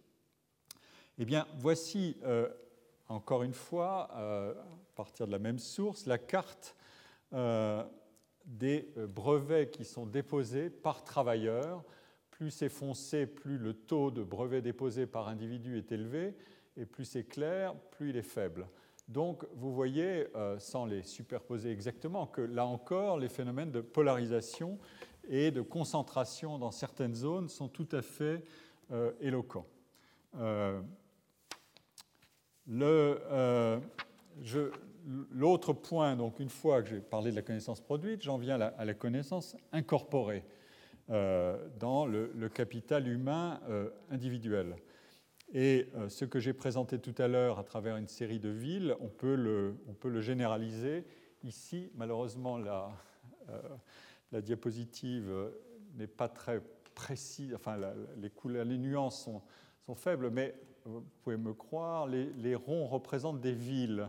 Eh 1.18 1.24
bien, 1.24 1.46
voici 1.58 2.16
euh, 2.22 2.48
encore 3.08 3.42
une 3.42 3.52
fois, 3.52 4.10
euh, 4.14 4.54
à 4.54 4.94
partir 4.94 5.26
de 5.26 5.32
la 5.32 5.38
même 5.38 5.58
source, 5.58 6.06
la 6.06 6.18
carte 6.18 6.76
euh, 7.32 7.84
des 8.46 8.92
brevets 9.08 9.70
qui 9.70 9.84
sont 9.84 10.06
déposés 10.06 10.70
par 10.70 11.04
travailleur. 11.04 11.84
Plus 12.30 12.50
c'est 12.50 12.70
foncé, 12.70 13.26
plus 13.26 13.58
le 13.58 13.74
taux 13.74 14.10
de 14.10 14.22
brevets 14.22 14.62
déposés 14.62 15.06
par 15.06 15.28
individu 15.28 15.76
est 15.76 15.92
élevé, 15.92 16.34
et 16.76 16.86
plus 16.86 17.04
c'est 17.04 17.24
clair, 17.24 17.74
plus 17.90 18.10
il 18.10 18.16
est 18.16 18.22
faible. 18.22 18.66
Donc 19.10 19.44
vous 19.54 19.74
voyez, 19.74 20.26
sans 20.58 20.86
les 20.86 21.02
superposer 21.02 21.70
exactement, 21.70 22.26
que 22.26 22.40
là 22.40 22.64
encore, 22.64 23.18
les 23.18 23.28
phénomènes 23.28 23.70
de 23.70 23.80
polarisation 23.80 24.78
et 25.28 25.50
de 25.50 25.62
concentration 25.62 26.58
dans 26.58 26.70
certaines 26.70 27.14
zones 27.14 27.48
sont 27.48 27.68
tout 27.68 27.88
à 27.92 28.02
fait 28.02 28.42
éloquents. 29.20 29.66
Euh, 30.38 30.80
l'autre 35.32 35.72
point, 35.72 36.16
donc 36.16 36.38
une 36.38 36.50
fois 36.50 36.82
que 36.82 36.90
j'ai 36.90 37.00
parlé 37.00 37.30
de 37.30 37.36
la 37.36 37.42
connaissance 37.42 37.80
produite, 37.80 38.22
j'en 38.22 38.38
viens 38.38 38.60
à 38.60 38.84
la, 38.84 38.94
connaissance 38.94 39.56
incorporée 39.72 40.44
euh, 41.10 41.56
dans 41.78 42.06
le, 42.06 42.48
capital 42.48 43.08
humain 43.08 43.60
euh, 43.68 43.90
individuel. 44.10 44.76
Et 45.52 45.88
ce 46.08 46.24
que 46.24 46.38
j'ai 46.38 46.52
présenté 46.52 46.98
tout 46.98 47.14
à 47.18 47.26
l'heure 47.26 47.58
à 47.58 47.64
travers 47.64 47.96
une 47.96 48.06
série 48.06 48.38
de 48.38 48.48
villes, 48.48 48.96
on 49.00 49.08
peut 49.08 49.34
le, 49.34 50.20
généraliser. 50.20 51.04
Ici, 51.42 51.90
malheureusement, 51.94 52.56
la, 52.56 52.90
la 54.30 54.40
diapositive 54.40 55.28
n'est 55.96 56.06
pas 56.06 56.28
très 56.28 56.62
précise, 56.94 57.54
enfin 57.54 57.78
les, 58.18 58.78
nuances 58.78 59.24
sont, 59.24 59.42
sont 59.86 59.94
faibles, 59.94 60.30
mais 60.30 60.54
vous 60.84 61.02
pouvez 61.22 61.36
me 61.36 61.54
croire, 61.54 62.06
les, 62.06 62.54
ronds 62.54 62.86
représentent 62.86 63.40
des 63.40 63.52
villes. 63.52 64.08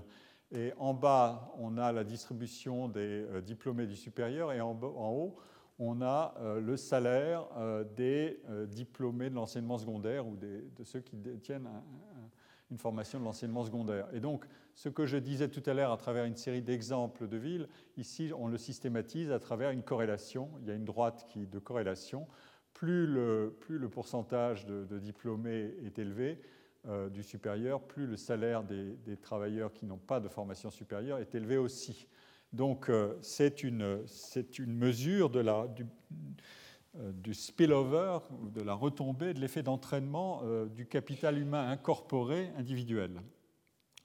Et 0.53 0.73
en 0.77 0.93
bas, 0.93 1.53
on 1.59 1.77
a 1.77 1.93
la 1.93 2.03
distribution 2.03 2.89
des 2.89 2.99
euh, 2.99 3.41
diplômés 3.41 3.87
du 3.87 3.95
supérieur, 3.95 4.51
et 4.51 4.59
en, 4.59 4.77
haut, 4.81 5.37
on 5.83 6.01
a 6.01 6.35
euh, 6.39 6.61
le 6.61 6.77
salaire 6.77 7.47
euh, 7.57 7.83
des 7.83 8.39
diplômés 8.67 9.29
de 9.29 9.35
l'enseignement 9.35 9.77
secondaire 9.77 10.27
ou 10.27 10.35
de 10.35 10.83
ceux 10.83 10.99
qui 10.99 11.17
détiennent 11.17 11.67
une 12.69 12.77
formation 12.77 13.19
de 13.19 13.25
l'enseignement 13.25 13.65
secondaire. 13.65 14.07
Et 14.13 14.19
donc, 14.19 14.45
ce 14.75 14.89
que 14.89 15.05
je 15.05 15.17
disais 15.17 15.49
tout 15.49 15.63
à 15.65 15.73
l'heure 15.73 15.91
à 15.91 15.97
travers 15.97 16.25
une 16.25 16.37
série 16.37 16.61
d'exemples 16.61 17.27
de 17.27 17.35
villes, 17.35 17.67
ici, 17.97 18.31
on 18.37 18.47
le 18.47 18.57
systématise 18.57 19.31
à 19.31 19.39
travers 19.39 19.71
une 19.71 19.83
corrélation. 19.83 20.49
Il 20.61 20.67
y 20.67 20.71
a 20.71 20.75
une 20.75 20.85
droite 20.85 21.25
qui, 21.27 21.47
de 21.47 21.59
corrélation. 21.59 22.27
Plus 22.73 23.07
le, 23.07 23.57
pourcentage 23.91 24.65
de 24.65 24.99
diplômés 24.99 25.75
est 25.83 25.99
élevé, 25.99 26.39
du 27.11 27.21
supérieur, 27.21 27.81
plus 27.81 28.07
le 28.07 28.17
salaire 28.17 28.63
des, 28.63 29.17
travailleurs 29.21 29.71
qui 29.71 29.85
n'ont 29.85 29.99
pas 29.99 30.19
de 30.19 30.27
formation 30.27 30.71
supérieure 30.71 31.19
est 31.19 31.35
élevé 31.35 31.57
aussi. 31.57 32.07
Donc 32.53 32.91
c'est 33.21 33.63
une, 33.63 34.05
une, 34.59 34.73
mesure 34.73 35.29
de 35.29 35.39
la, 35.39 35.67
du, 35.67 35.85
du 37.13 37.33
spillover, 37.33 38.19
de 38.53 38.61
la 38.61 38.73
retombée 38.73 39.33
de 39.33 39.39
l'effet 39.39 39.63
d'entraînement 39.63 40.43
du 40.65 40.85
capital 40.85 41.37
humain 41.37 41.69
incorporé 41.69 42.49
individuel. 42.57 43.21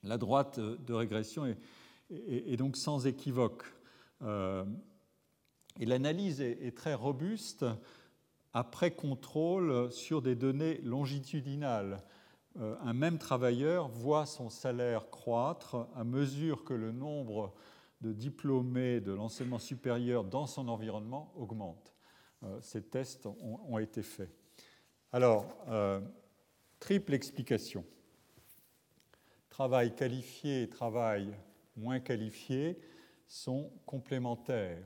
La 0.04 0.16
droite 0.16 0.60
de 0.60 0.94
régression 0.94 1.56
est, 2.10 2.56
donc 2.56 2.76
sans 2.76 3.08
équivoque. 3.08 3.64
et 4.22 5.86
l'analyse 5.86 6.40
est, 6.40 6.76
très 6.76 6.94
robuste 6.94 7.66
après 8.56 8.92
contrôle 8.92 9.92
sur 9.92 10.22
des 10.22 10.34
données 10.34 10.80
longitudinales. 10.82 12.02
Euh, 12.58 12.74
un 12.80 12.94
même 12.94 13.18
travailleur 13.18 13.88
voit 13.88 14.24
son 14.24 14.48
salaire 14.48 15.10
croître 15.10 15.88
à 15.94 16.04
mesure 16.04 16.64
que 16.64 16.72
le 16.72 16.90
nombre 16.90 17.52
de 18.00 18.12
diplômés 18.12 19.00
de 19.00 19.12
l'enseignement 19.12 19.58
supérieur 19.58 20.24
dans 20.24 20.46
son 20.46 20.68
environnement 20.68 21.32
augmente. 21.36 21.94
Euh, 22.42 22.60
ces 22.60 22.82
tests 22.82 23.26
ont, 23.26 23.78
été 23.78 24.02
faits. 24.02 24.30
Alors, 25.12 25.46
euh, 25.68 26.00
triple 26.78 27.14
explication. 27.14 27.84
Travail 29.48 29.94
qualifié 29.94 30.62
et 30.62 30.68
travail 30.68 31.32
moins 31.76 32.00
qualifié 32.00 32.78
sont 33.26 33.70
complémentaires. 33.86 34.84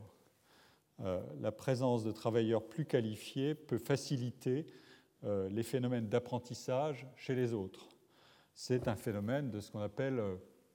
Euh, 1.00 1.21
la 1.40 1.50
présence 1.50 2.05
de 2.05 2.12
travailleurs 2.12 2.62
plus 2.62 2.85
qualifiés 2.85 3.55
peut 3.55 3.79
faciliter 3.79 4.67
les 5.50 5.62
phénomènes 5.62 6.09
d'apprentissage 6.09 7.07
chez 7.14 7.35
les 7.35 7.52
autres. 7.52 7.88
C'est 8.55 8.88
un 8.88 8.97
phénomène 8.97 9.50
de 9.50 9.61
ce 9.61 9.71
qu'on 9.71 9.81
appelle 9.81 10.19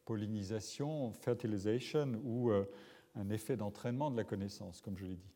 pollinisation, 0.05 1.11
fertilisation, 1.11 2.21
ou 2.23 2.51
un 2.51 3.29
effet 3.29 3.57
d'entraînement 3.57 4.11
de 4.11 4.17
la 4.17 4.23
connaissance, 4.23 4.81
comme 4.81 4.97
je 4.97 5.05
l'ai 5.05 5.15
dit. 5.15 5.31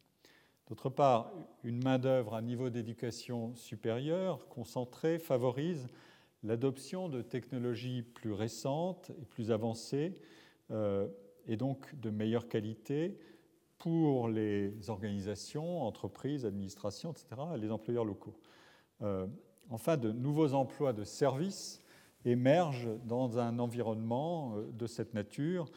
D'autre 0.68 0.90
part, 0.90 1.32
une 1.64 1.84
main-d'œuvre 1.84 2.36
à 2.36 2.42
niveau 2.42 2.70
d'éducation 2.70 3.56
supérieure 3.56 4.48
concentrée 4.48 5.18
favorise 5.18 5.88
l'adoption 6.44 7.10
de 7.10 7.22
technologies 7.22 8.04
plus 8.04 8.34
récentes 8.34 9.12
et 9.20 9.26
plus 9.26 9.52
avancées, 9.52 10.14
et 11.48 11.58
donc 11.58 12.00
de 12.00 12.12
meilleure 12.12 12.48
qualité, 12.48 13.18
pour 13.80 14.28
les 14.28 14.90
organisations, 14.90 15.82
entreprises, 15.84 16.46
administrations, 16.46 17.12
etc., 17.12 17.42
et 17.56 17.58
les 17.58 17.72
employeurs 17.72 18.06
locaux. 18.06 18.36
Euh, 19.02 19.26
enfin, 19.70 19.98
de 19.98 20.12
nouveaux 20.12 20.54
emplois 20.54 20.94
de 20.94 21.06
services 21.06 21.82
émergent 22.26 22.90
dans 23.06 23.38
un 23.40 23.60
environnement 23.60 24.56
euh, 24.56 24.72
de 24.72 24.88
cette 24.88 25.14
nature, 25.14 25.70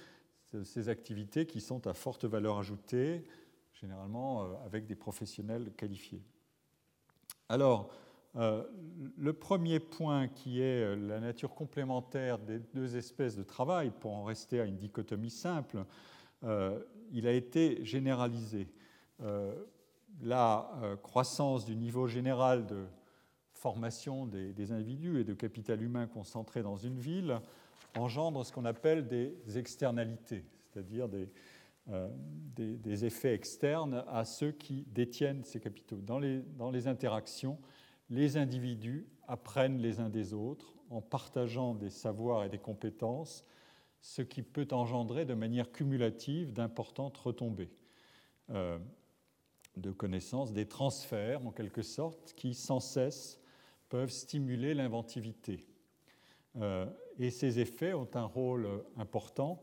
ces 0.65 0.91
activités 0.91 1.47
qui 1.47 1.63
sont 1.63 1.87
à 1.87 1.95
forte 1.95 2.27
valeur 2.27 2.59
ajoutée, 2.59 3.25
généralement 3.73 4.43
euh, 4.43 4.47
avec 4.67 4.87
des 4.87 4.97
professionnels 4.97 5.73
qualifiés. 5.77 6.23
Alors, 7.49 7.91
le 8.35 9.33
premier 9.35 9.79
point 9.79 10.27
qui 10.27 10.63
est 10.63 10.97
la 10.97 11.21
nature 11.21 11.55
complémentaire 11.55 12.39
des 12.39 12.61
deux 12.61 12.97
espèces 12.97 13.37
de 13.37 13.43
travail, 13.43 13.91
pour 14.01 14.15
en 14.15 14.25
rester 14.25 14.59
à 14.59 14.65
une 14.65 14.79
dichotomie 14.79 15.29
simple, 15.29 15.85
il 17.11 17.27
a 17.27 17.33
été 17.33 17.85
généralisé. 17.85 18.69
Euh, 19.23 19.55
la 20.21 20.71
euh, 20.83 20.97
croissance 20.97 21.65
du 21.65 21.75
niveau 21.75 22.07
général 22.07 22.67
de 22.67 22.85
formation 23.63 24.27
des, 24.27 24.73
individus 24.73 25.21
et 25.21 25.25
de 25.25 25.35
capital 25.35 25.81
humain 25.81 26.09
concentré 26.09 26.63
dans 26.63 26.77
une 26.77 26.99
ville 26.99 27.41
engendre 27.97 28.45
ce 28.45 28.53
qu'on 28.53 28.65
appelle 28.65 29.07
des 29.07 29.33
externalités, 29.57 30.45
c'est-à-dire 30.65 31.09
euh, 31.89 32.09
des, 32.57 32.77
des, 32.77 33.05
effets 33.05 33.35
externes 33.35 34.05
à 34.09 34.25
ceux 34.25 34.51
qui 34.51 34.85
détiennent 34.89 35.45
ces 35.45 35.61
capitaux. 35.61 36.01
Dans 36.01 36.19
les, 36.19 36.41
dans 36.59 36.73
les 36.73 36.89
interactions, 36.89 37.57
les 38.11 38.37
individus 38.37 39.07
apprennent 39.29 39.79
les 39.79 40.01
uns 40.01 40.09
des 40.09 40.35
autres 40.35 40.75
en 40.91 41.01
partageant 41.01 41.75
des 41.75 41.91
savoirs 41.91 42.43
et 42.45 42.49
des 42.49 42.59
compétences 42.59 43.45
ce 44.01 44.23
qui 44.23 44.43
peut 44.43 44.67
engendrer 44.73 45.25
de 45.25 45.35
manière 45.35 45.71
cumulative 45.71 46.53
d'importantes 46.53 47.17
retombées 47.17 47.71
euh, 48.51 48.77
de 49.77 49.93
connaissances, 49.93 50.53
des 50.53 50.67
transferts 50.67 51.47
en 51.47 51.53
quelque 51.53 51.83
sorte, 51.83 52.33
qui 52.35 52.55
sans 52.55 52.81
cesse 52.81 53.39
peuvent 53.93 54.09
stimuler 54.09 54.73
l'inventivité. 54.73 55.67
Euh, 56.57 56.87
et 57.19 57.29
ces 57.29 57.61
effets 57.61 57.93
ont 57.93 58.09
un 58.15 58.25
rôle 58.25 58.67
important 58.97 59.63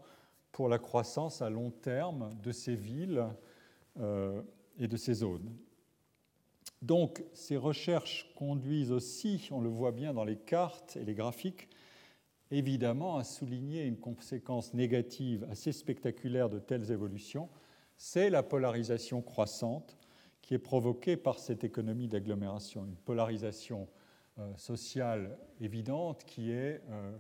pour 0.51 0.69
la 0.69 0.77
croissance 0.77 1.41
à 1.41 1.49
long 1.49 1.71
terme 1.71 2.29
de 2.43 2.51
ces 2.51 2.75
villes 2.75 3.25
euh, 3.99 4.43
et 4.77 4.87
de 4.87 4.97
ces 4.97 5.15
zones. 5.15 5.51
Donc 6.83 7.23
ces 7.33 7.57
recherches 7.57 8.31
conduisent 8.35 8.91
aussi, 8.91 9.49
on 9.49 9.61
le 9.61 9.69
voit 9.69 9.91
bien 9.91 10.13
dans 10.13 10.25
les 10.25 10.37
cartes 10.37 10.95
et 10.95 11.05
les 11.05 11.15
graphiques, 11.15 11.67
évidemment 12.51 13.17
à 13.17 13.23
souligner 13.23 13.85
une 13.85 13.97
conséquence 13.97 14.75
négative 14.75 15.47
assez 15.49 15.71
spectaculaire 15.71 16.51
de 16.51 16.59
telles 16.59 16.91
évolutions, 16.91 17.49
c'est 17.97 18.29
la 18.29 18.43
polarisation 18.43 19.23
croissante 19.23 19.97
qui 20.43 20.53
est 20.53 20.59
provoquée 20.59 21.17
par 21.17 21.39
cette 21.39 21.63
économie 21.63 22.07
d'agglomération, 22.07 22.85
une 22.85 22.95
polarisation 22.95 23.87
sociale 24.57 25.37
évidente 25.59 26.23
qui 26.25 26.51
est 26.51 26.81
euh, 26.89 27.17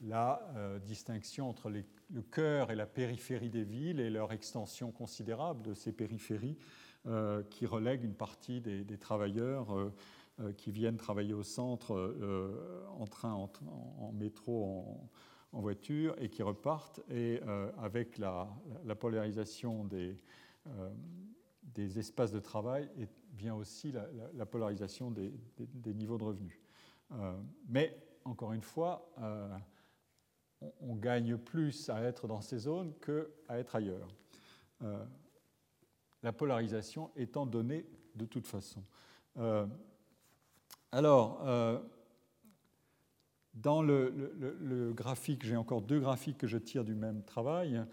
la 0.00 0.40
euh, 0.56 0.78
distinction 0.78 1.48
entre 1.48 1.70
le 1.70 2.22
cœur 2.22 2.70
et 2.70 2.76
la 2.76 2.86
périphérie 2.86 3.50
des 3.50 3.64
villes 3.64 4.00
et 4.00 4.10
leur 4.10 4.32
extension 4.32 4.92
considérable 4.92 5.62
de 5.62 5.74
ces 5.74 5.92
périphéries 5.92 6.56
qui 7.48 7.64
relèguent 7.64 8.04
une 8.04 8.16
partie 8.16 8.60
des, 8.60 8.98
travailleurs 8.98 9.72
euh, 10.40 10.52
qui 10.52 10.70
viennent 10.70 10.96
travailler 10.96 11.34
au 11.34 11.42
centre 11.42 11.94
euh, 11.94 12.86
en 12.96 13.08
train, 13.08 13.32
en, 13.32 14.12
métro, 14.12 15.10
en, 15.50 15.60
voiture 15.60 16.14
et 16.20 16.28
qui 16.28 16.44
repartent. 16.44 17.00
Et 17.10 17.40
euh, 17.44 17.72
avec 17.76 18.18
la, 18.18 18.48
polarisation 19.00 19.84
des, 19.84 20.16
espaces 21.98 22.30
de 22.30 22.38
travail 22.38 22.88
vient 23.38 23.54
aussi 23.54 23.92
la, 24.34 24.46
polarisation 24.46 25.10
des, 25.10 25.32
niveaux 25.94 26.18
de 26.18 26.24
revenus. 26.24 26.60
mais 27.68 27.96
encore 28.24 28.52
une 28.52 28.62
fois, 28.62 29.10
on, 30.80 30.94
gagne 30.96 31.36
plus 31.36 31.88
à 31.88 32.02
être 32.02 32.26
dans 32.26 32.40
ces 32.40 32.58
zones 32.58 32.92
qu'à 32.94 33.58
être 33.58 33.76
ailleurs. 33.76 34.08
la 36.22 36.32
polarisation 36.32 37.10
étant 37.16 37.46
donnée 37.46 37.86
de 38.16 38.26
toute 38.26 38.46
façon. 38.46 38.82
Alors, 40.90 41.46
euh, 41.46 41.78
dans 43.54 43.82
le, 43.82 44.92
graphique, 44.94 45.44
j'ai 45.44 45.56
encore 45.56 45.82
deux 45.82 46.00
graphiques 46.00 46.38
que 46.38 46.46
je 46.46 46.58
tire 46.58 46.84
du 46.84 46.94
même 46.94 47.22
travail. 47.24 47.84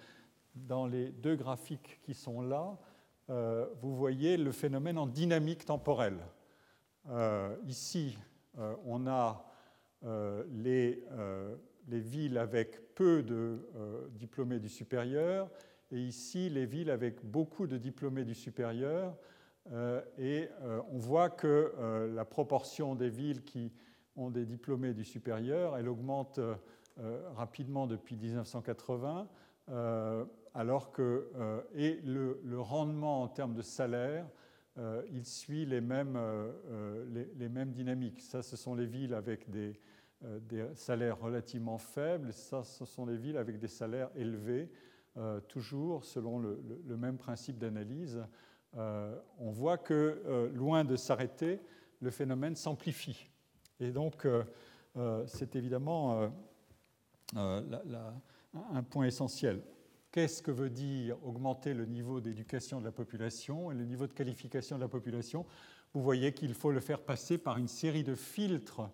Dans 0.55 0.87
les 0.87 1.11
deux 1.11 1.35
graphiques 1.35 1.99
qui 2.03 2.13
sont 2.13 2.41
là, 2.41 2.77
euh, 3.29 3.67
vous 3.81 3.95
voyez 3.95 4.37
le 4.37 4.51
phénomène 4.51 4.97
en 4.97 5.07
dynamique 5.07 5.65
temporelle. 5.65 6.19
Euh, 7.09 7.55
ici, 7.67 8.17
on 8.85 9.05
a 9.05 9.45
les, 10.49 11.03
les, 11.87 11.99
villes 11.99 12.37
avec 12.37 12.93
peu 12.95 13.21
de 13.21 13.59
diplômés 14.11 14.59
du 14.59 14.69
supérieur, 14.69 15.49
et 15.91 15.99
ici, 15.99 16.49
les 16.49 16.65
villes 16.65 16.89
avec 16.89 17.23
beaucoup 17.25 17.67
de 17.67 17.77
diplômés 17.77 18.23
du 18.23 18.33
supérieur. 18.33 19.15
Euh, 19.71 20.01
et 20.17 20.49
euh, 20.61 20.81
on 20.91 20.97
voit 20.97 21.29
que 21.29 21.73
euh, 21.77 22.13
la 22.13 22.25
proportion 22.25 22.95
des 22.95 23.09
villes 23.09 23.43
qui 23.43 23.71
ont 24.15 24.29
des 24.29 24.45
diplômés 24.45 24.93
du 24.93 25.03
supérieur, 25.03 25.75
elle 25.77 25.89
augmente 25.89 26.39
rapidement 27.35 27.87
depuis 27.87 28.15
1980, 28.15 29.27
alors 30.55 30.91
que 30.91 31.29
et 31.75 31.99
le, 32.03 32.39
rendement 32.59 33.21
en 33.21 33.27
termes 33.27 33.53
de 33.53 33.61
salaire, 33.61 34.25
il 35.11 35.25
suit 35.25 35.65
les 35.65 35.81
mêmes, 35.81 36.17
les, 37.37 37.49
mêmes, 37.49 37.71
dynamiques. 37.71 38.21
Ça, 38.21 38.41
ce 38.41 38.55
sont 38.55 38.73
les 38.73 38.85
villes 38.85 39.13
avec 39.13 39.49
des, 39.49 39.79
des, 40.41 40.65
salaires 40.73 41.19
relativement 41.19 41.77
faibles, 41.77 42.33
ça, 42.33 42.63
ce 42.63 42.85
sont 42.85 43.05
les 43.05 43.17
villes 43.17 43.37
avec 43.37 43.59
des 43.59 43.67
salaires 43.67 44.09
élevés, 44.15 44.69
toujours 45.47 46.03
selon 46.03 46.39
le, 46.39 46.97
même 46.97 47.17
principe 47.17 47.57
d'analyse. 47.57 48.21
Euh, 48.77 49.15
on 49.39 49.51
voit 49.51 49.77
que, 49.77 50.21
euh, 50.25 50.49
loin 50.51 50.83
de 50.83 50.95
s'arrêter, 50.95 51.61
le 52.01 52.11
phénomène 52.11 52.55
s'amplifie. 52.55 53.29
Et 53.79 53.91
donc, 53.91 54.25
euh, 54.25 54.43
c'est 55.27 55.55
évidemment 55.55 56.29
un 57.35 58.83
point 58.83 59.05
essentiel. 59.05 59.61
Qu'est-ce 60.15 60.41
que 60.41 60.49
veut 60.49 60.69
dire 60.69 61.17
augmenter 61.25 61.73
le 61.73 61.85
niveau 61.85 62.21
d'éducation 62.21 62.79
de 62.79 62.85
la 62.85 62.93
population 62.93 63.69
et 63.69 63.75
le 63.75 63.83
niveau 63.83 64.07
de 64.07 64.13
qualification 64.13 64.77
de 64.77 64.81
la 64.81 64.87
population 64.87 65.45
Vous 65.93 66.01
voyez 66.01 66.31
qu'il 66.31 66.53
faut 66.53 66.71
le 66.71 66.79
faire 66.79 67.01
passer 67.01 67.37
par 67.37 67.57
une 67.57 67.67
série 67.67 68.05
de 68.05 68.15
filtres 68.15 68.89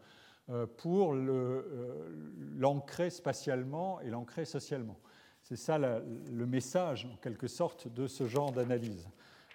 pour 0.77 1.13
l'ancrer 1.13 3.11
spatialement 3.11 4.01
et 4.01 4.09
l'ancrer 4.09 4.45
socialement. 4.45 4.97
C'est 5.43 5.57
ça 5.57 5.77
le 5.77 6.45
message, 6.47 7.05
en 7.05 7.17
quelque 7.17 7.47
sorte, 7.47 7.87
de 7.87 8.07
ce 8.07 8.25
genre 8.25 8.51
d'analyse. 8.51 9.07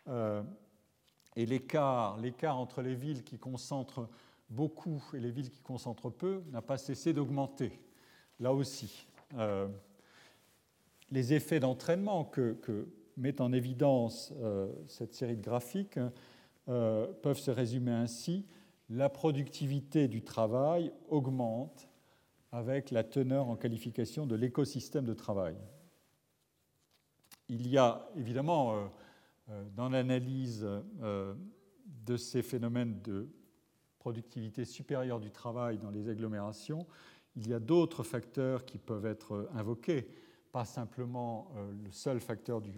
et 0.07 1.47
l'écart 1.47 2.17
entre 2.57 2.81
les 2.81 2.95
villes 2.95 3.25
qui 3.25 3.39
concentrent 3.39 4.09
beaucoup 4.51 5.03
et 5.15 5.19
les 5.19 5.33
villes 5.33 5.51
qui 5.51 5.63
concentrent 5.63 6.11
peu 6.11 6.45
n'a 6.53 6.63
pas 6.63 6.79
cessé 6.79 7.13
d'augmenter, 7.13 7.77
là 8.39 8.53
aussi. 8.53 9.09
Euh, 9.35 9.67
les 11.11 11.35
effets 11.35 11.61
d'entraînement 11.61 12.25
que, 12.25 12.89
met 13.17 13.41
en 13.41 13.53
évidence 13.53 14.33
euh, 14.43 14.71
cette 14.87 15.15
série 15.15 15.37
de 15.37 15.43
graphiques 15.43 15.99
euh, 16.69 17.07
peuvent 17.23 17.39
se 17.39 17.51
résumer 17.51 17.93
ainsi. 17.93 18.45
La 18.91 19.09
productivité 19.09 20.07
du 20.07 20.23
travail 20.23 20.93
augmente 21.09 21.89
avec 22.53 22.91
la 22.91 23.05
teneur 23.05 23.49
en 23.49 23.57
qualification 23.57 24.27
de 24.27 24.35
l'écosystème 24.35 25.05
de 25.05 25.15
travail. 25.15 25.57
Il 27.49 27.67
y 27.69 27.79
a 27.79 28.09
évidemment 28.17 28.91
dans 29.77 29.89
l'analyse 29.89 30.67
de 32.07 32.17
ces 32.17 32.43
phénomènes 32.43 33.01
de 33.03 33.29
productivité 33.99 34.65
supérieure 34.65 35.19
du 35.19 35.33
travail 35.33 35.79
dans 35.79 35.91
les 35.91 36.09
agglomérations, 36.09 36.87
il 37.35 37.49
y 37.49 37.53
a 37.53 37.59
d'autres 37.59 38.05
facteurs 38.05 38.65
qui 38.65 38.79
peuvent 38.79 39.05
être 39.05 39.49
invoqués, 39.53 40.07
pas 40.57 40.65
simplement 40.65 41.51
euh, 41.55 41.71
le 41.85 41.93
seul 41.93 42.19
facteur 42.19 42.63
du, 42.63 42.73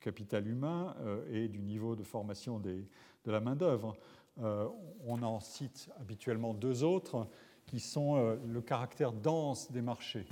capital 0.00 0.48
humain 0.48 0.96
euh, 0.98 1.22
et 1.30 1.46
du 1.46 1.60
niveau 1.62 1.94
de 1.94 2.02
formation 2.02 2.58
de 2.58 2.84
la 3.26 3.38
main-d'œuvre. 3.38 3.96
Euh, 4.42 4.66
on 5.06 5.22
en 5.22 5.38
cite 5.38 5.88
habituellement 6.00 6.52
deux 6.52 6.82
autres 6.82 7.28
qui 7.64 7.78
sont 7.78 8.36
le 8.44 8.60
caractère 8.60 9.12
dense 9.12 9.70
des 9.70 9.82
marchés 9.82 10.26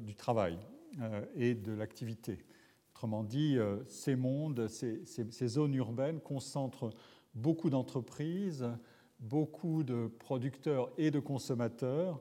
du 0.00 0.16
travail 0.16 0.58
et 1.36 1.54
de 1.54 1.70
l'activité. 1.70 2.44
Autrement 2.90 3.22
dit, 3.22 3.56
ces 3.86 4.16
mondes, 4.16 4.66
ces, 4.66 5.48
zones 5.48 5.74
urbaines 5.74 6.18
concentrent 6.18 6.90
beaucoup 7.36 7.70
d'entreprises, 7.70 8.66
beaucoup 9.20 9.84
de 9.84 10.08
producteurs 10.18 10.90
et 10.98 11.12
de 11.12 11.20
consommateurs 11.20 12.20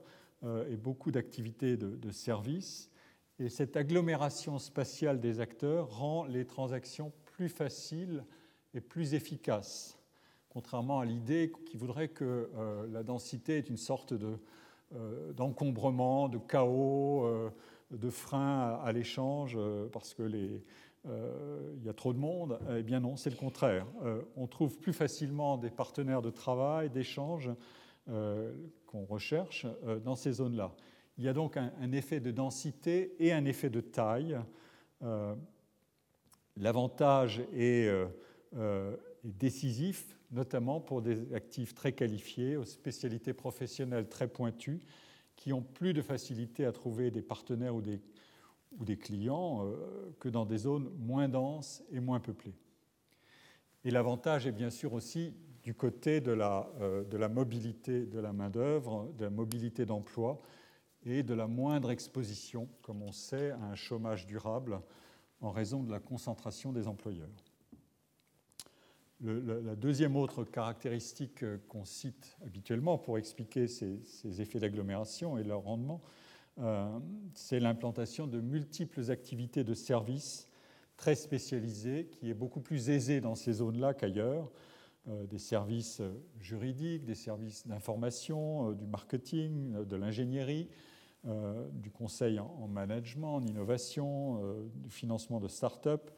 et 0.70 0.78
beaucoup 0.78 1.10
d'activités 1.10 1.76
de, 1.78 2.12
services. 2.12 2.92
Et 3.40 3.50
cette 3.50 3.76
agglomération 3.76 4.60
spatiale 4.60 5.20
des 5.20 5.40
acteurs 5.40 5.98
rend 5.98 6.26
les 6.26 6.46
transactions 6.46 7.12
plus 7.26 7.50
faciles 7.50 8.24
et 8.74 8.82
plus 8.82 9.14
efficaces, 9.14 9.98
contrairement 10.50 11.00
à 11.00 11.06
l'idée 11.06 11.52
qui 11.66 11.78
voudrait 11.78 12.10
que 12.10 12.50
euh, 12.56 12.88
la 12.92 13.04
densité 13.04 13.58
est 13.58 13.70
une 13.70 13.78
sorte 13.78 14.14
euh, 14.14 15.34
d'encombrement, 15.34 16.30
de, 16.30 16.38
chaos, 16.38 17.52
de 17.92 18.10
frein 18.10 18.80
à 18.84 18.92
l'échange, 18.92 19.58
parce 19.92 20.14
que 20.14 20.24
euh, 21.08 21.74
il 21.78 21.86
y 21.86 21.90
a 21.90 21.94
trop 21.94 22.14
de 22.14 22.18
monde 22.18 22.60
Eh 22.76 22.84
bien 22.84 23.00
non, 23.00 23.16
c'est 23.16 23.30
le 23.30 23.36
contraire. 23.36 23.86
Euh, 24.04 24.22
on 24.36 24.48
trouve 24.48 24.78
plus 24.80 24.94
facilement 24.94 25.58
des 25.58 25.70
partenaires 25.70 26.22
de 26.22 26.32
travail, 26.32 26.90
d'échange 26.90 27.52
euh, 28.10 28.54
qu'on 28.88 29.06
recherche 29.06 29.66
dans 30.04 30.16
ces 30.16 30.34
zones-là. 30.34 30.72
Il 31.18 31.24
y 31.24 31.28
a 31.28 31.34
donc 31.34 31.58
un, 31.58 31.92
effet 31.92 32.20
de 32.20 32.32
densité 32.32 33.16
et 33.20 33.32
un 33.32 33.46
effet 33.46 33.70
de 33.70 33.82
taille. 33.82 34.38
L'avantage 36.58 37.42
est, 37.54 37.90
décisif, 39.26 40.18
notamment 40.32 40.80
pour 40.80 41.02
des 41.02 41.34
actifs 41.34 41.74
très 41.74 41.94
qualifiés, 41.94 42.58
aux 42.58 42.66
spécialités 42.66 43.34
professionnelles 43.34 44.08
très 44.08 44.28
pointues, 44.28 44.80
qui 45.36 45.52
ont 45.52 45.62
plus 45.62 45.94
de 45.94 46.02
facilité 46.02 46.66
à 46.66 46.72
trouver 46.72 47.12
des 47.12 47.22
partenaires 47.22 47.76
ou 47.76 47.82
des 47.82 48.98
clients 48.98 49.66
euh, 49.66 49.76
que 50.20 50.30
dans 50.30 50.46
des 50.46 50.60
zones 50.60 50.90
moins 50.98 51.28
denses 51.28 51.84
et 51.92 52.00
moins 52.00 52.20
peuplées. 52.20 52.56
Et 53.84 53.92
l'avantage 53.92 54.48
est 54.48 54.52
bien 54.52 54.70
sûr 54.70 54.94
aussi 54.94 55.34
du 55.64 55.74
côté 55.74 56.22
de 56.22 56.32
la, 56.32 56.72
euh, 56.80 57.04
de 57.04 57.18
la 57.18 57.28
mobilité 57.28 58.06
de 58.06 58.20
la 58.20 58.32
main-d'œuvre, 58.32 59.12
de 59.18 59.26
la 59.26 59.30
mobilité 59.30 59.86
d'emploi 59.86 60.40
et 61.06 61.24
de 61.24 61.34
la 61.34 61.48
moindre 61.48 61.92
exposition, 61.92 62.68
comme 62.82 63.04
on 63.04 63.12
sait, 63.12 63.52
à 63.52 63.64
un 63.64 63.76
chômage 63.76 64.26
durable 64.26 64.82
en 65.42 65.52
raison 65.52 65.84
de 65.84 65.92
la 65.92 66.00
concentration 66.00 66.72
des 66.72 66.88
employeurs. 66.88 67.30
la 69.22 69.76
deuxième 69.76 70.16
autre 70.16 70.44
caractéristique 70.44 71.44
euh, 71.44 71.58
qu'on 71.70 71.86
cite 71.86 72.36
habituellement 72.44 72.98
pour 72.98 73.18
expliquer 73.18 73.68
ces, 73.68 74.42
effets 74.42 74.60
d'agglomération 74.60 75.38
et 75.38 75.44
leur 75.44 75.62
rendement, 75.62 76.02
euh, 76.60 77.00
c'est 77.34 77.60
l'implantation 77.60 78.28
de 78.28 78.40
multiples 78.40 79.12
activités 79.12 79.64
de 79.64 79.74
services 79.74 80.48
très 80.98 81.16
spécialisées, 81.16 82.08
qui 82.12 82.30
est 82.30 82.34
beaucoup 82.34 82.62
plus 82.62 82.90
aisée 82.90 83.22
dans 83.22 83.36
ces 83.36 83.54
zones-là 83.54 83.94
qu'ailleurs. 83.94 84.52
Euh, 85.08 85.28
des 85.28 85.38
services 85.38 86.02
juridiques, 86.40 87.06
des 87.06 87.14
services 87.14 87.68
d'information, 87.68 88.72
du 88.72 88.88
marketing, 88.88 89.86
de 89.86 89.96
l'ingénierie, 89.96 90.68
du 91.74 91.90
conseil 91.90 92.40
en 92.40 92.68
management, 92.68 93.36
en 93.36 93.44
innovation, 93.44 94.40
du 94.76 94.90
financement 94.90 95.40
de 95.40 95.48
start-up, 95.48 96.12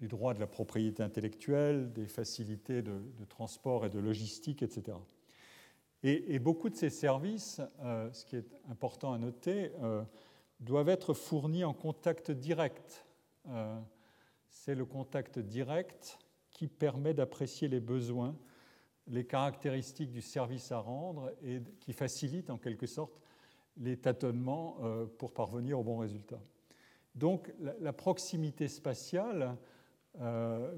du 0.00 0.08
droit 0.08 0.34
de 0.34 0.40
la 0.40 0.46
propriété 0.46 1.02
intellectuelle, 1.02 1.92
des 1.92 2.06
facilités 2.06 2.82
de, 2.82 3.00
transport 3.28 3.86
et 3.86 3.90
de 3.90 3.98
logistique, 3.98 4.62
etc. 4.62 4.96
Et, 6.02 6.38
beaucoup 6.38 6.68
de 6.68 6.76
ces 6.76 6.90
services, 6.90 7.62
euh, 7.80 8.12
ce 8.12 8.26
qui 8.26 8.36
est 8.36 8.46
important 8.68 9.14
à 9.14 9.18
noter, 9.18 9.72
euh, 9.82 10.02
doivent 10.60 10.90
être 10.90 11.14
fournis 11.14 11.64
en 11.64 11.72
contact 11.72 12.30
direct. 12.30 13.06
Euh, 13.48 13.80
c'est 14.50 14.74
le 14.74 14.84
contact 14.84 15.38
direct 15.38 16.18
qui 16.50 16.68
permet 16.68 17.14
d'apprécier 17.14 17.68
les 17.68 17.80
besoins, 17.80 18.36
les 19.06 19.24
caractéristiques 19.24 20.10
du 20.10 20.20
service 20.20 20.70
à 20.72 20.78
rendre 20.78 21.32
et 21.42 21.62
qui 21.80 21.92
facilite 21.92 22.50
en 22.50 22.58
quelque 22.58 22.86
sorte 22.86 23.18
les 23.76 23.96
tâtonnements 23.96 24.78
pour 25.18 25.32
parvenir 25.32 25.80
au 25.80 25.82
bon 25.82 25.98
résultat. 25.98 26.40
Donc 27.14 27.52
la 27.80 27.92
proximité 27.92 28.68
spatiale 28.68 29.56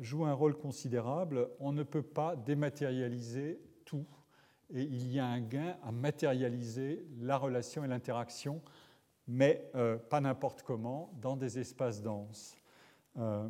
joue 0.01 0.25
un 0.25 0.33
rôle 0.33 0.57
considérable. 0.57 1.49
On 1.61 1.73
ne 1.73 1.83
peut 1.83 2.03
pas 2.03 2.37
dématérialiser 2.37 3.61
tout 3.85 4.07
et 4.73 4.83
il 4.83 5.13
y 5.13 5.19
a 5.19 5.27
un 5.27 5.41
gain 5.41 5.77
à 5.85 5.93
matérialiser 5.93 7.07
la 7.21 7.37
relation 7.37 7.85
et 7.85 7.89
l'interaction, 7.89 8.63
mais 9.29 9.71
euh, 9.75 9.97
pas 9.97 10.21
n'importe 10.21 10.63
comment, 10.63 11.13
dans 11.21 11.37
des 11.37 11.59
espaces 11.59 12.03
denses. 12.03 12.57
Euh, 13.17 13.49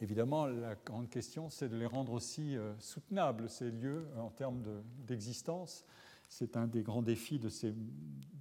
évidemment, 0.00 0.46
la 0.46 0.74
grande 0.74 1.08
question, 1.08 1.48
c'est 1.48 1.68
de 1.68 1.76
les 1.76 1.86
rendre 1.86 2.12
aussi 2.12 2.56
euh, 2.56 2.74
soutenables, 2.78 3.48
ces 3.48 3.70
lieux, 3.70 4.08
en 4.18 4.30
termes 4.30 4.62
d'existence. 5.06 5.84
C'est 6.28 6.56
un 6.56 6.66
des 6.66 6.82
grands 6.82 7.02
défis 7.02 7.38
de 7.38 7.48
ces, 7.48 7.74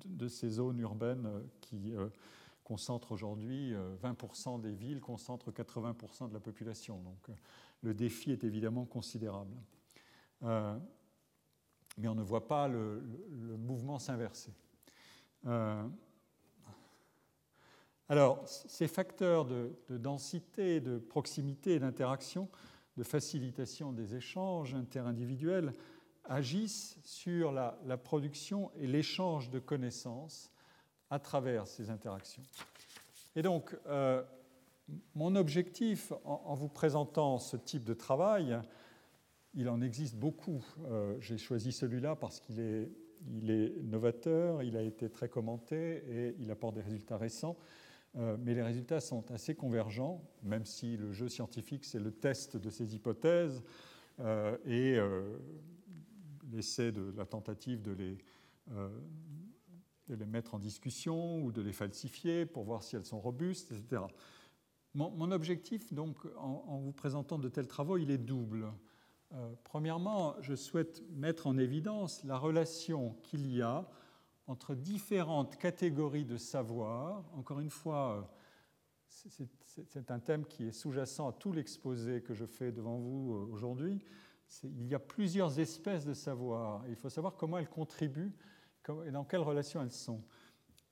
de 0.06 0.28
zones 0.28 0.80
urbaines 0.80 1.30
qui 1.62 1.93
concentrent 2.63 3.13
aujourd'hui 3.13 3.73
20% 4.04 4.60
des 4.60 4.73
villes, 4.73 5.00
concentrent 5.00 5.52
80% 5.52 6.30
de 6.30 6.34
la 6.34 6.39
population. 6.39 7.00
Donc 7.00 7.32
le 7.82 7.93
défi 7.93 8.32
est 8.32 8.43
évidemment 8.43 8.86
considérable 8.86 9.56
mais 11.97 12.08
on 12.08 12.15
ne 12.15 12.21
voit 12.21 12.47
pas 12.47 12.67
le, 12.67 13.02
mouvement 13.58 14.00
s'inverser. 14.00 14.54
Euh, 15.45 15.84
alors, 18.10 18.47
ces 18.47 18.88
facteurs 18.88 19.45
de, 19.45 19.73
densité, 19.89 20.80
de 20.80 20.97
proximité 20.97 21.80
d'interaction, 21.80 22.50
de 22.95 23.04
facilitation 23.04 23.91
des 23.91 24.15
échanges 24.15 24.76
interindividuels, 24.76 25.73
agissent 26.28 26.98
sur 27.04 27.52
la, 27.52 27.98
production 27.98 28.72
et 28.78 28.88
l'échange 28.88 29.50
de 29.50 29.60
connaissances 29.60 30.52
à 31.10 31.20
travers 31.20 31.68
ces 31.68 31.90
interactions. 31.90 32.44
Et 33.36 33.42
donc, 33.42 33.76
euh, 33.88 34.24
mon 35.16 35.36
objectif 35.36 36.12
en, 36.26 36.56
vous 36.56 36.70
présentant 36.70 37.40
ce 37.40 37.58
type 37.58 37.84
de 37.84 37.94
travail, 37.94 38.60
il 39.54 39.70
en 39.70 39.82
existe 39.82 40.16
beaucoup. 40.16 40.63
Euh, 40.86 41.16
j'ai 41.20 41.38
choisi 41.38 41.72
celui-là 41.72 42.16
parce 42.16 42.40
qu'il 42.40 42.60
est, 42.60 43.84
novateur, 43.84 44.63
il 44.63 44.78
a 44.78 44.82
été 44.82 45.10
très 45.10 45.30
commenté 45.30 46.04
et 46.10 46.36
il 46.40 46.52
apporte 46.52 46.76
des 46.76 46.82
résultats 46.82 47.18
récents. 47.18 47.58
Euh, 48.16 48.38
mais 48.40 48.54
les 48.54 48.63
résultats 48.63 49.00
sont 49.00 49.30
assez 49.32 49.54
convergents, 49.54 50.24
même 50.44 50.66
si 50.66 50.98
le 50.98 51.12
jeu 51.12 51.30
scientifique, 51.30 51.86
c'est 51.86 52.00
le 52.00 52.12
test 52.12 52.58
de 52.58 52.70
ces 52.70 52.96
hypothèses 52.96 53.63
et 54.66 54.98
l'essai 56.52 56.92
de 56.92 57.14
la 57.16 57.26
tentative 57.26 57.82
de 57.82 57.92
les, 57.92 58.18
de 60.08 60.16
les 60.16 60.26
mettre 60.26 60.54
en 60.54 60.60
discussion 60.60 61.44
ou 61.44 61.52
de 61.52 61.62
les 61.62 61.74
falsifier 61.74 62.46
pour 62.46 62.64
voir 62.64 62.84
si 62.84 62.96
elles 62.96 63.06
sont 63.06 63.20
robustes, 63.20 63.72
etc. 63.72 64.04
Mon, 64.94 65.32
objectif, 65.32 65.94
donc, 65.94 66.18
en, 66.38 66.64
en, 66.68 66.80
vous 66.80 66.92
présentant 66.92 67.38
de 67.38 67.50
tels 67.50 67.68
travaux, 67.68 67.98
il 67.98 68.10
est 68.10 68.18
double. 68.18 68.72
premièrement, 69.64 70.36
je 70.42 70.56
souhaite 70.56 71.04
mettre 71.12 71.46
en 71.46 71.58
évidence 71.58 72.24
la 72.24 72.38
relation 72.38 73.16
qu'il 73.22 73.46
y 73.54 73.62
a 73.62 73.88
entre 74.48 74.76
différentes 74.76 75.58
catégories 75.58 76.26
de 76.26 76.38
savoir. 76.38 77.24
Encore 77.34 77.60
une 77.60 77.70
fois, 77.70 78.34
c'est 79.08 80.12
un 80.12 80.20
thème 80.20 80.46
qui 80.46 80.66
est 80.66 80.72
sous-jacent 80.72 81.30
à 81.30 81.34
tout 81.34 81.52
l'exposé 81.52 82.22
que 82.22 82.34
je 82.34 82.46
fais 82.46 82.72
devant 82.72 82.98
vous 82.98 83.50
aujourd'hui. 83.52 84.00
Il 84.64 84.88
y 84.88 84.96
a 84.96 85.00
plusieurs 85.00 85.60
espèces 85.60 86.06
de 86.06 86.14
savoir. 86.14 86.84
Il 86.88 86.96
faut 86.96 87.10
savoir 87.10 87.36
comment 87.36 87.58
elles 87.58 87.70
contribuent 87.70 88.34
et 89.06 89.12
dans 89.12 89.26
quelles 89.26 89.42
relations 89.42 89.82
elles 89.82 89.92
sont. 89.92 90.24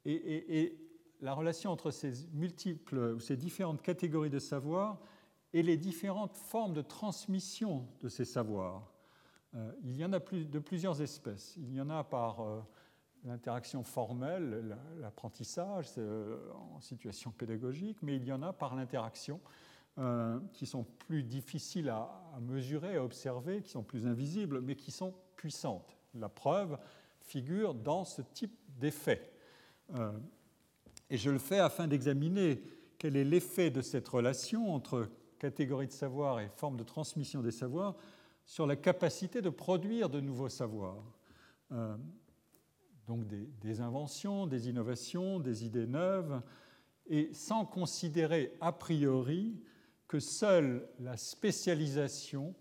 Et, 0.05 0.81
la 1.21 1.33
relation 1.33 1.71
entre 1.71 1.91
ces 1.91 2.27
multiples 2.33 2.97
ou 3.15 3.19
ces 3.21 3.37
différentes 3.37 3.81
catégories 3.81 4.29
de 4.29 4.37
savoir 4.37 4.99
et 5.53 5.63
les 5.63 5.77
différentes 5.77 6.35
formes 6.35 6.73
de 6.73 6.81
transmission 6.81 7.87
de 8.01 8.09
ces 8.09 8.25
savoirs. 8.25 8.91
Euh, 9.55 9.71
il 9.83 9.95
y 9.95 10.03
en 10.03 10.11
a 10.11 10.19
de 10.19 10.59
plusieurs 10.59 11.01
espèces. 11.01 11.55
Il 11.57 11.73
y 11.73 11.79
en 11.79 11.89
a 11.89 12.03
par 12.03 12.41
euh, 12.41 12.61
l'interaction 13.23 13.83
formelle, 13.83 14.77
l'apprentissage 14.99 15.87
euh, 15.97 16.51
en 16.73 16.81
situation 16.81 17.31
pédagogique, 17.31 17.97
mais 18.01 18.17
il 18.17 18.25
y 18.25 18.31
en 18.31 18.41
a 18.43 18.53
par 18.53 18.75
l'interaction 18.75 19.39
qui 20.53 20.65
sont 20.65 20.83
plus 20.83 21.23
difficiles 21.23 21.89
à, 21.89 22.09
mesurer, 22.41 22.97
à 22.97 23.03
observer, 23.03 23.61
qui 23.61 23.69
sont 23.69 23.83
plus 23.83 24.07
invisibles, 24.07 24.59
mais 24.59 24.75
qui 24.75 24.91
sont 24.91 25.13
puissantes. 25.37 25.97
La 26.13 26.27
preuve 26.27 26.77
figure 27.21 27.73
dans 27.73 28.03
ce 28.03 28.21
type 28.21 28.57
d'effet. 28.79 29.31
Euh, 29.95 30.11
et 31.09 31.17
je 31.17 31.29
le 31.29 31.39
fais 31.39 31.59
afin 31.59 31.87
d'examiner 31.87 32.61
quel 32.97 33.15
est 33.15 33.23
l'effet 33.23 33.69
de 33.69 33.81
cette 33.81 34.07
relation 34.07 34.73
entre 34.73 35.09
catégorie 35.39 35.87
de 35.87 35.91
savoir 35.91 36.39
et 36.39 36.49
forme 36.55 36.77
de 36.77 36.83
transmission 36.83 37.41
des 37.41 37.51
savoirs 37.51 37.95
sur 38.45 38.65
la 38.65 38.75
capacité 38.75 39.41
de 39.41 39.49
produire 39.49 40.09
de 40.09 40.19
nouveaux 40.19 40.49
savoirs. 40.49 41.03
Euh, 41.71 41.95
donc 43.07 43.25
des, 43.27 43.81
inventions, 43.81 44.47
des 44.47 44.69
innovations, 44.69 45.39
des 45.39 45.65
idées 45.65 45.87
neuves, 45.87 46.41
et 47.07 47.29
sans 47.33 47.65
considérer 47.65 48.53
a 48.61 48.71
priori 48.71 49.61
que 50.07 50.19
seule 50.19 50.87
la 50.99 51.17
spécialisation 51.17 52.55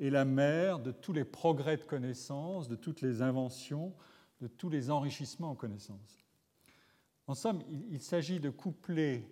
est 0.00 0.10
la 0.10 0.24
mère 0.24 0.78
de 0.78 0.92
tous 0.92 1.12
les 1.12 1.24
progrès 1.24 1.76
de 1.76 1.84
connaissance, 1.84 2.68
de 2.68 2.76
toutes 2.76 3.00
les 3.00 3.22
inventions, 3.22 3.94
de 4.40 4.46
tous 4.46 4.68
les 4.68 4.90
enrichissements 4.90 5.50
en 5.50 5.54
connaissance. 5.54 6.24
En 7.26 7.34
somme, 7.34 7.62
il, 7.90 8.00
s'agit 8.00 8.38
de 8.38 8.50
coupler 8.50 9.26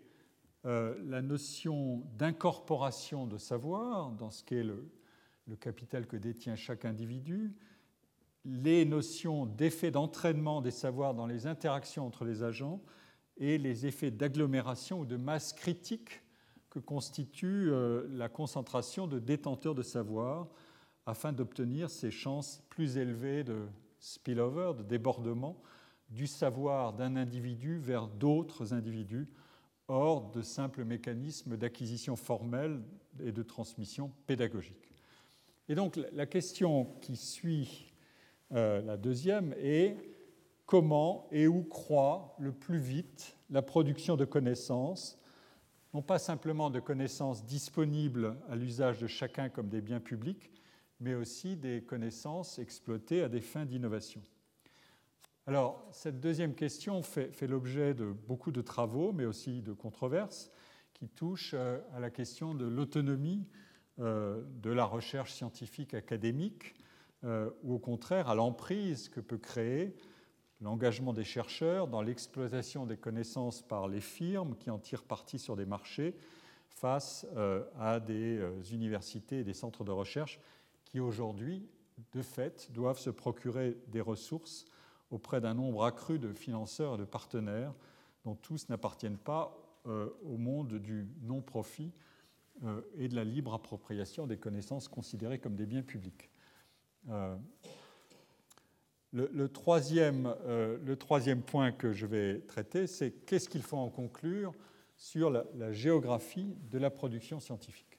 euh, 0.64 0.96
la 1.04 1.22
notion 1.22 2.02
d'incorporation 2.16 3.26
de 3.26 3.38
savoir 3.38 4.10
dans 4.12 4.30
ce 4.30 4.42
qu'est 4.42 4.64
le, 4.64 4.90
capital 5.60 6.06
que 6.06 6.16
détient 6.16 6.56
chaque 6.56 6.86
individu, 6.86 7.54
les 8.46 8.84
notions 8.84 9.46
d'effet 9.46 9.90
d'entraînement 9.90 10.60
des 10.60 10.70
savoirs 10.70 11.14
dans 11.14 11.26
les 11.26 11.46
interactions 11.46 12.06
entre 12.06 12.24
les 12.24 12.42
agents 12.42 12.82
et 13.36 13.58
les 13.58 13.86
effets 13.86 14.10
d'agglomération 14.10 15.00
ou 15.00 15.06
de 15.06 15.16
masse 15.16 15.52
critique 15.52 16.23
constitue 16.80 17.70
euh, 17.70 18.06
la 18.10 18.28
concentration 18.28 19.06
de 19.06 19.18
détenteurs 19.18 19.74
de 19.74 19.82
savoir 19.82 20.48
afin 21.06 21.32
d'obtenir 21.32 21.90
ces 21.90 22.10
chances 22.10 22.62
plus 22.70 22.96
élevées 22.96 23.44
de 23.44 23.66
spillover, 23.98 24.72
de 24.76 24.82
débordement 24.82 25.60
du 26.10 26.26
savoir 26.26 26.92
d'un 26.92 27.16
individu 27.16 27.78
vers 27.78 28.06
d'autres 28.06 28.72
individus, 28.72 29.28
hors 29.88 30.30
de 30.30 30.42
simples 30.42 30.84
mécanismes 30.84 31.56
d'acquisition 31.56 32.16
formelle 32.16 32.80
et 33.22 33.32
de 33.32 33.42
transmission 33.42 34.12
pédagogique. 34.26 34.92
Et 35.68 35.74
donc 35.74 35.98
la 36.12 36.26
question 36.26 36.86
qui 37.00 37.16
suit 37.16 37.92
euh, 38.52 38.80
la 38.82 38.96
deuxième 38.96 39.54
est 39.58 39.96
comment 40.66 41.26
et 41.30 41.46
où 41.46 41.62
croît 41.62 42.36
le 42.38 42.52
plus 42.52 42.78
vite 42.78 43.36
la 43.50 43.62
production 43.62 44.16
de 44.16 44.24
connaissances, 44.24 45.18
non 45.94 46.02
pas 46.02 46.18
simplement 46.18 46.70
de 46.70 46.80
connaissances 46.80 47.46
disponibles 47.46 48.36
à 48.48 48.56
l'usage 48.56 48.98
de 48.98 49.06
chacun 49.06 49.48
comme 49.48 49.68
des 49.68 49.80
biens 49.80 50.00
publics, 50.00 50.50
mais 51.00 51.14
aussi 51.14 51.56
des 51.56 51.82
connaissances 51.82 52.58
exploitées 52.58 53.22
à 53.22 53.28
des 53.28 53.40
fins 53.40 53.64
d'innovation. 53.64 54.20
Alors, 55.46 55.86
cette 55.92 56.20
deuxième 56.20 56.54
question 56.54 57.02
fait, 57.02 57.40
l'objet 57.42 57.94
de 57.94 58.06
beaucoup 58.06 58.50
de 58.50 58.60
travaux, 58.60 59.12
mais 59.12 59.24
aussi 59.24 59.62
de 59.62 59.72
controverses, 59.72 60.50
qui 60.94 61.08
touchent 61.08 61.54
euh, 61.54 61.80
à 61.94 62.00
la 62.00 62.10
question 62.10 62.54
de 62.54 62.64
l'autonomie 62.64 63.46
euh, 64.00 64.42
de 64.62 64.70
la 64.70 64.84
recherche 64.84 65.32
scientifique 65.32 65.94
académique, 65.94 66.74
euh, 67.24 67.50
ou 67.62 67.74
au 67.74 67.78
contraire 67.78 68.28
à 68.28 68.34
l'emprise 68.34 69.08
que 69.08 69.20
peut 69.20 69.38
créer 69.38 69.94
l'engagement 70.60 71.12
des 71.12 71.24
chercheurs 71.24 71.88
dans 71.88 72.02
l'exploitation 72.02 72.86
des 72.86 72.96
connaissances 72.96 73.62
par 73.62 73.88
les 73.88 74.00
firmes 74.00 74.56
qui 74.56 74.70
en 74.70 74.78
tirent 74.78 75.04
parti 75.04 75.38
sur 75.38 75.56
des 75.56 75.66
marchés 75.66 76.14
face 76.68 77.26
à 77.78 78.00
des 78.00 78.40
universités 78.72 79.40
et 79.40 79.44
des 79.44 79.54
centres 79.54 79.84
de 79.84 79.92
recherche 79.92 80.40
qui 80.84 81.00
aujourd'hui, 81.00 81.66
de 82.12 82.22
fait, 82.22 82.70
doivent 82.72 82.98
se 82.98 83.10
procurer 83.10 83.76
des 83.88 84.00
ressources 84.00 84.64
auprès 85.10 85.40
d'un 85.40 85.54
nombre 85.54 85.84
accru 85.84 86.18
de 86.18 86.32
financeurs 86.32 86.94
et 86.94 86.98
de 86.98 87.04
partenaires 87.04 87.74
dont 88.24 88.34
tous 88.34 88.68
n'appartiennent 88.68 89.18
pas 89.18 89.56
euh, 89.86 90.08
au 90.22 90.36
monde 90.36 90.74
du 90.74 91.06
non-profit 91.22 91.92
euh, 92.64 92.80
et 92.96 93.08
de 93.08 93.14
la 93.14 93.24
libre 93.24 93.54
appropriation 93.54 94.26
des 94.26 94.38
connaissances 94.38 94.88
considérées 94.88 95.38
comme 95.38 95.56
des 95.56 95.66
biens 95.66 95.82
publics. 95.82 96.30
Euh, 99.14 99.28
le, 99.32 99.48
troisième, 100.96 101.42
point 101.42 101.72
que 101.72 101.92
je 101.92 102.06
vais 102.06 102.40
traiter, 102.40 102.86
c'est 102.86 103.12
qu'est-ce 103.26 103.48
qu'il 103.48 103.62
faut 103.62 103.76
en 103.76 103.90
conclure 103.90 104.52
sur 104.96 105.30
la, 105.30 105.72
géographie 105.72 106.56
de 106.70 106.78
la 106.78 106.90
production 106.90 107.40
scientifique. 107.40 107.98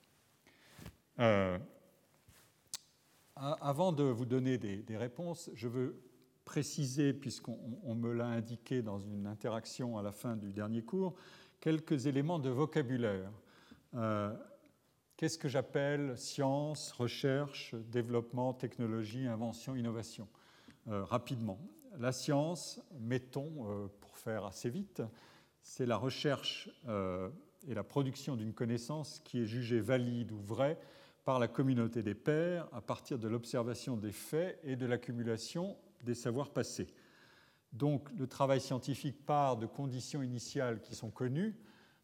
avant 3.35 3.91
de 3.91 4.03
vous 4.03 4.25
donner 4.25 4.57
des, 4.57 4.97
réponses, 4.97 5.49
je 5.53 5.67
veux 5.67 6.01
préciser, 6.43 7.13
puisqu'on 7.13 7.95
me 7.95 8.13
l'a 8.13 8.27
indiqué 8.27 8.81
dans 8.81 8.99
une 8.99 9.25
interaction 9.27 9.97
à 9.97 10.03
la 10.03 10.11
fin 10.11 10.35
du 10.35 10.51
dernier 10.53 10.83
cours, 10.83 11.15
quelques 11.59 12.05
éléments 12.07 12.39
de 12.39 12.49
vocabulaire. 12.49 13.31
Euh, 13.95 14.33
qu'est-ce 15.17 15.37
que 15.37 15.47
j'appelle 15.47 16.17
science, 16.17 16.91
recherche, 16.91 17.73
développement, 17.75 18.53
technologie, 18.53 19.25
invention, 19.25 19.75
innovation? 19.75 20.27
euh, 20.27 20.34
Rapidement. 20.87 21.59
La 21.97 22.11
science, 22.11 22.81
mettons, 22.99 23.67
euh, 23.67 23.87
pour 24.01 24.17
faire 24.17 24.45
assez 24.45 24.69
vite, 24.69 25.01
c'est 25.61 25.85
la 25.85 25.97
recherche 25.97 26.69
et 27.67 27.73
la 27.73 27.83
production 27.83 28.35
d'une 28.35 28.53
connaissance 28.53 29.19
qui 29.23 29.41
est 29.41 29.45
jugée 29.45 29.79
valide 29.79 30.31
ou 30.31 30.37
vraie 30.37 30.77
par 31.23 31.39
la 31.39 31.47
communauté 31.47 32.03
des 32.03 32.13
pairs 32.13 32.67
à 32.71 32.81
partir 32.81 33.17
de 33.17 33.27
l'observation 33.27 33.97
des 33.97 34.11
faits 34.11 34.59
et 34.63 34.75
de 34.75 34.85
l'accumulation 34.85 35.75
des 36.03 36.13
savoirs 36.13 36.51
passés. 36.51 36.87
Donc 37.73 38.09
le 38.17 38.27
travail 38.27 38.61
scientifique 38.61 39.25
part 39.25 39.57
de 39.57 39.65
conditions 39.65 40.21
initiales 40.21 40.81
qui 40.81 40.95
sont 40.95 41.09
connues 41.09 41.57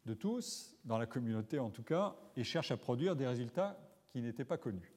de 0.06 0.14
tous, 0.14 0.74
dans 0.84 0.98
la 0.98 1.06
communauté 1.06 1.60
en 1.60 1.70
tout 1.70 1.84
cas, 1.84 2.16
et 2.36 2.42
cherche 2.42 2.72
à 2.72 2.76
produire 2.76 3.14
des 3.14 3.26
résultats 3.26 3.78
qui 4.10 4.20
n'étaient 4.20 4.44
pas 4.44 4.58
connus. 4.58 4.92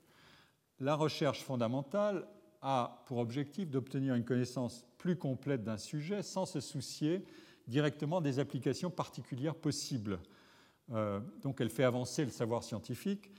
La 0.79 0.95
recherche 0.95 1.43
fondamentale 1.43 2.27
a 2.65 3.03
pour 3.05 3.19
objectif 3.19 3.69
d'obtenir 3.69 4.15
une 4.15 4.25
connaissance 4.25 4.85
plus 4.97 5.15
complète 5.15 5.63
d'un 5.63 5.77
sujet 5.77 6.23
sans 6.23 6.47
se 6.47 6.59
soucier 6.59 7.23
directement 7.67 8.21
des 8.21 8.39
applications 8.39 8.89
particulières 8.89 9.55
possibles. 9.55 10.19
Euh, 10.91 11.19
donc 11.43 11.61
elle 11.61 11.69
fait 11.69 11.83
avancer 11.83 12.25
le 12.25 12.31
savoir 12.31 12.63
scientifique 12.63 13.31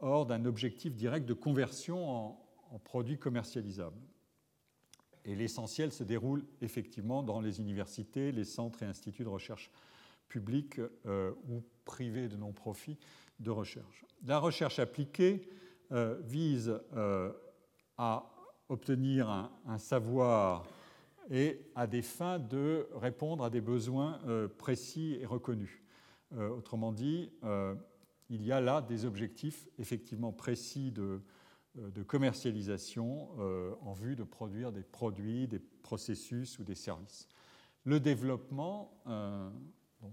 hors 0.00 0.26
d'un 0.26 0.44
objectif 0.44 0.94
direct 0.94 1.26
de 1.26 1.32
conversion 1.32 2.08
en, 2.08 2.40
produits 2.84 3.18
commercialisables. 3.18 4.00
Et 5.24 5.34
l'essentiel 5.34 5.92
se 5.92 6.02
déroule 6.02 6.44
effectivement 6.60 7.22
dans 7.22 7.40
les 7.40 7.60
universités, 7.60 8.32
les 8.32 8.44
centres 8.44 8.82
et 8.82 8.86
instituts 8.86 9.22
de 9.22 9.28
recherche 9.28 9.70
publics 10.28 10.80
euh, 11.06 11.32
ou 11.48 11.62
privés 11.84 12.28
de 12.28 12.36
non-profit 12.36 12.98
de 13.38 13.50
recherche. 13.50 14.04
La 14.26 14.38
recherche 14.38 14.78
appliquée 14.80 15.48
euh, 15.92 16.20
vise 16.24 16.78
à 17.96 18.33
obtenir 18.68 19.28
un, 19.66 19.78
savoir 19.78 20.64
et 21.30 21.60
à 21.74 21.86
des 21.86 22.02
fins 22.02 22.38
de 22.38 22.88
répondre 22.94 23.44
à 23.44 23.50
des 23.50 23.60
besoins 23.60 24.20
précis 24.58 25.16
et 25.20 25.26
reconnus. 25.26 25.82
autrement 26.36 26.92
dit, 26.92 27.30
il 28.30 28.44
y 28.44 28.52
a 28.52 28.60
là 28.60 28.82
des 28.82 29.04
objectifs 29.04 29.66
effectivement 29.78 30.32
précis 30.32 30.90
de, 30.90 31.22
euh, 31.78 32.04
commercialisation 32.04 33.28
euh, 33.38 33.74
en 33.82 33.92
vue 33.92 34.16
de 34.16 34.24
produire 34.24 34.72
des 34.72 34.82
produits, 34.82 35.48
des 35.48 35.58
processus 35.58 36.58
ou 36.58 36.64
des 36.64 36.74
services. 36.74 37.28
Le 37.84 38.00
développement, 38.00 39.02
euh, 39.06 39.50
on 40.00 40.08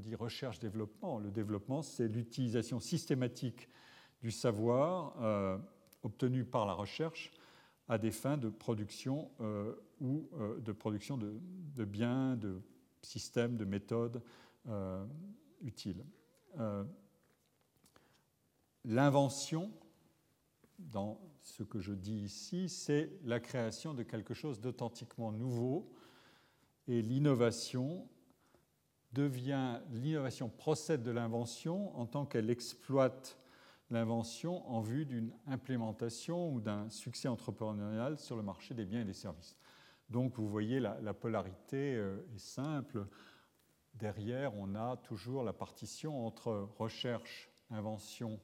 dit, 0.00 0.14
recherche-développement, 0.14 1.18
le 1.18 1.30
développement 1.30 1.82
c'est 1.82 2.08
l'utilisation 2.08 2.80
systématique 2.80 3.68
du 4.22 4.30
savoir 4.30 5.60
obtenus 6.02 6.46
par 6.50 6.66
la 6.66 6.72
recherche 6.72 7.30
à 7.88 7.98
des 7.98 8.10
fins 8.10 8.36
de 8.36 8.48
production 8.48 9.30
ou 10.00 10.28
de 10.60 10.72
production 10.72 11.16
de, 11.16 11.84
biens, 11.84 12.36
de 12.36 12.60
systèmes, 13.02 13.56
de 13.56 13.64
méthodes 13.64 14.22
utiles. 15.62 16.04
L'invention, 18.84 19.72
dans 20.78 21.20
ce 21.42 21.62
que 21.62 21.80
je 21.80 21.92
dis 21.92 22.20
ici, 22.22 22.68
c'est 22.68 23.10
la 23.24 23.40
création 23.40 23.94
de 23.94 24.02
quelque 24.02 24.34
chose 24.34 24.60
d'authentiquement 24.60 25.32
nouveau. 25.32 25.92
Et 26.88 27.02
l'innovation 27.02 28.08
devient, 29.12 29.80
l'innovation 29.90 30.48
procède 30.48 31.02
de 31.02 31.10
l'invention 31.10 31.96
en 31.96 32.06
tant 32.06 32.26
qu'elle 32.26 32.50
exploite 32.50 33.38
l'invention 33.90 34.68
en 34.68 34.80
vue 34.80 35.06
d'une 35.06 35.32
implémentation 35.46 36.52
ou 36.52 36.60
d'un 36.60 36.90
succès 36.90 37.28
entrepreneurial 37.28 38.18
sur 38.18 38.36
le 38.36 38.42
marché 38.42 38.74
des 38.74 38.84
biens 38.84 39.02
et 39.02 39.04
des 39.04 39.12
services. 39.12 39.56
Donc 40.10 40.36
vous 40.36 40.48
voyez, 40.48 40.80
la, 40.80 41.00
la 41.00 41.14
polarité 41.14 41.94
euh, 41.94 42.18
est 42.34 42.38
simple. 42.38 43.06
Derrière, 43.94 44.54
on 44.56 44.74
a 44.74 44.96
toujours 44.98 45.42
la 45.42 45.52
partition 45.52 46.26
entre 46.26 46.68
recherche, 46.78 47.50
invention, 47.70 48.40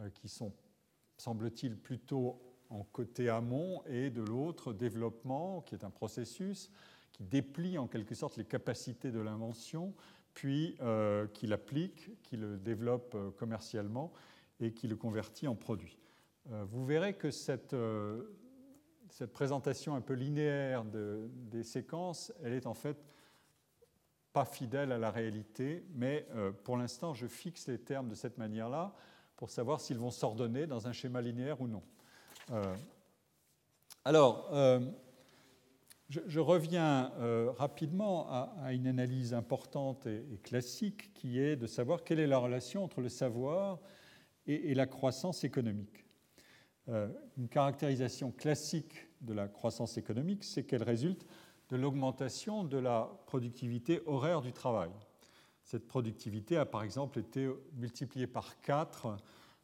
euh, 0.00 0.10
qui 0.10 0.28
sont 0.28 0.52
semble-t-il, 1.18 1.76
plutôt 1.76 2.40
en 2.68 2.82
côté 2.82 3.28
amont, 3.28 3.82
et 3.86 4.10
de 4.10 4.22
l'autre, 4.22 4.72
développement, 4.72 5.60
qui 5.60 5.74
est 5.76 5.84
un 5.84 5.90
processus 5.90 6.70
qui 7.12 7.22
déplie 7.22 7.78
en 7.78 7.86
quelque 7.86 8.14
sorte 8.14 8.36
les 8.36 8.44
capacités 8.44 9.12
de 9.12 9.20
l'invention, 9.20 9.94
puis 10.34 10.76
euh, 10.80 11.28
qui 11.28 11.46
l'applique, 11.46 12.10
qui 12.22 12.36
le 12.36 12.56
développe 12.56 13.16
commercialement 13.36 14.12
et 14.60 14.72
qui 14.72 14.88
le 14.88 14.96
convertit 14.96 15.48
en 15.48 15.54
produit. 15.54 15.98
Euh, 16.50 16.64
vous 16.68 16.84
verrez 16.84 17.14
que 17.14 17.30
cette, 17.30 17.76
cette, 19.08 19.32
présentation 19.32 19.94
un 19.94 20.00
peu 20.00 20.14
linéaire 20.14 20.84
de, 20.84 21.30
des 21.50 21.62
séquences, 21.62 22.32
elle 22.42 22.52
est 22.52 22.66
en 22.66 22.74
fait 22.74 22.96
pas 24.32 24.44
fidèle 24.44 24.92
à 24.92 24.98
la 24.98 25.10
réalité, 25.10 25.84
mais 25.94 26.26
pour 26.64 26.78
l'instant, 26.78 27.12
je 27.12 27.26
fixe 27.26 27.68
les 27.68 27.78
termes 27.78 28.08
de 28.08 28.14
cette 28.14 28.38
manière-là 28.38 28.94
pour 29.42 29.50
savoir 29.50 29.80
s'ils 29.80 29.98
vont 29.98 30.12
s'ordonner 30.12 30.68
dans 30.68 30.86
un 30.86 30.92
schéma 30.92 31.20
linéaire 31.20 31.60
ou 31.60 31.66
non. 31.66 31.82
Euh, 32.52 32.62
alors, 34.04 34.48
euh, 34.52 34.80
je, 36.08 36.38
reviens 36.38 37.12
euh, 37.18 37.50
rapidement 37.56 38.28
à, 38.30 38.72
une 38.72 38.86
analyse 38.86 39.34
importante 39.34 40.06
et, 40.06 40.38
classique 40.44 41.12
qui 41.14 41.40
est 41.40 41.56
de 41.56 41.66
savoir 41.66 42.04
quelle 42.04 42.20
est 42.20 42.26
la 42.26 42.38
relation 42.38 42.84
entre 42.84 43.00
le 43.00 43.08
savoir 43.08 43.80
et, 44.46 44.74
la 44.74 44.86
croissance 44.86 45.44
économique. 45.44 46.04
une 46.88 47.48
caractérisation 47.48 48.32
classique 48.32 49.06
de 49.20 49.32
la 49.32 49.48
croissance 49.48 49.96
économique, 49.98 50.44
c'est 50.44 50.64
qu'elle 50.64 50.82
résulte 50.82 51.26
de 51.70 51.76
l'augmentation 51.76 52.64
de 52.64 52.76
la 52.76 53.10
productivité 53.26 54.02
horaire 54.06 54.42
du 54.42 54.52
travail. 54.52 54.90
Cette 55.64 55.86
productivité 55.86 56.56
a 56.56 56.66
par 56.66 56.82
exemple 56.82 57.18
été 57.18 57.48
multipliée 57.74 58.26
par 58.26 58.60
4 58.60 59.16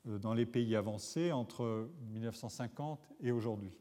euh, 0.06 0.18
dans 0.18 0.32
les 0.32 0.46
pays 0.46 0.76
avancés 0.76 1.32
entre 1.32 1.90
1950 2.12 3.12
et 3.20 3.32
aujourd'hui. 3.32 3.76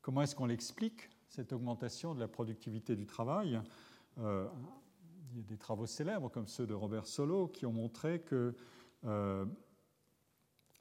Comment 0.00 0.22
est-ce 0.22 0.34
qu'on 0.34 0.46
l'explique, 0.46 1.10
cette 1.28 1.52
augmentation 1.52 2.14
de 2.14 2.20
la 2.20 2.28
productivité 2.28 2.96
du 2.96 3.06
travail? 3.06 3.60
Euh, 4.18 4.48
Il 5.32 5.38
y 5.38 5.40
a 5.40 5.44
des 5.44 5.58
travaux 5.58 5.86
célèbres 5.86 6.30
comme 6.30 6.46
ceux 6.46 6.66
de 6.66 6.74
Robert 6.74 7.06
Solow 7.06 7.48
qui 7.48 7.66
ont 7.66 7.72
montré 7.72 8.20
que 8.20 8.54
euh, 9.04 9.44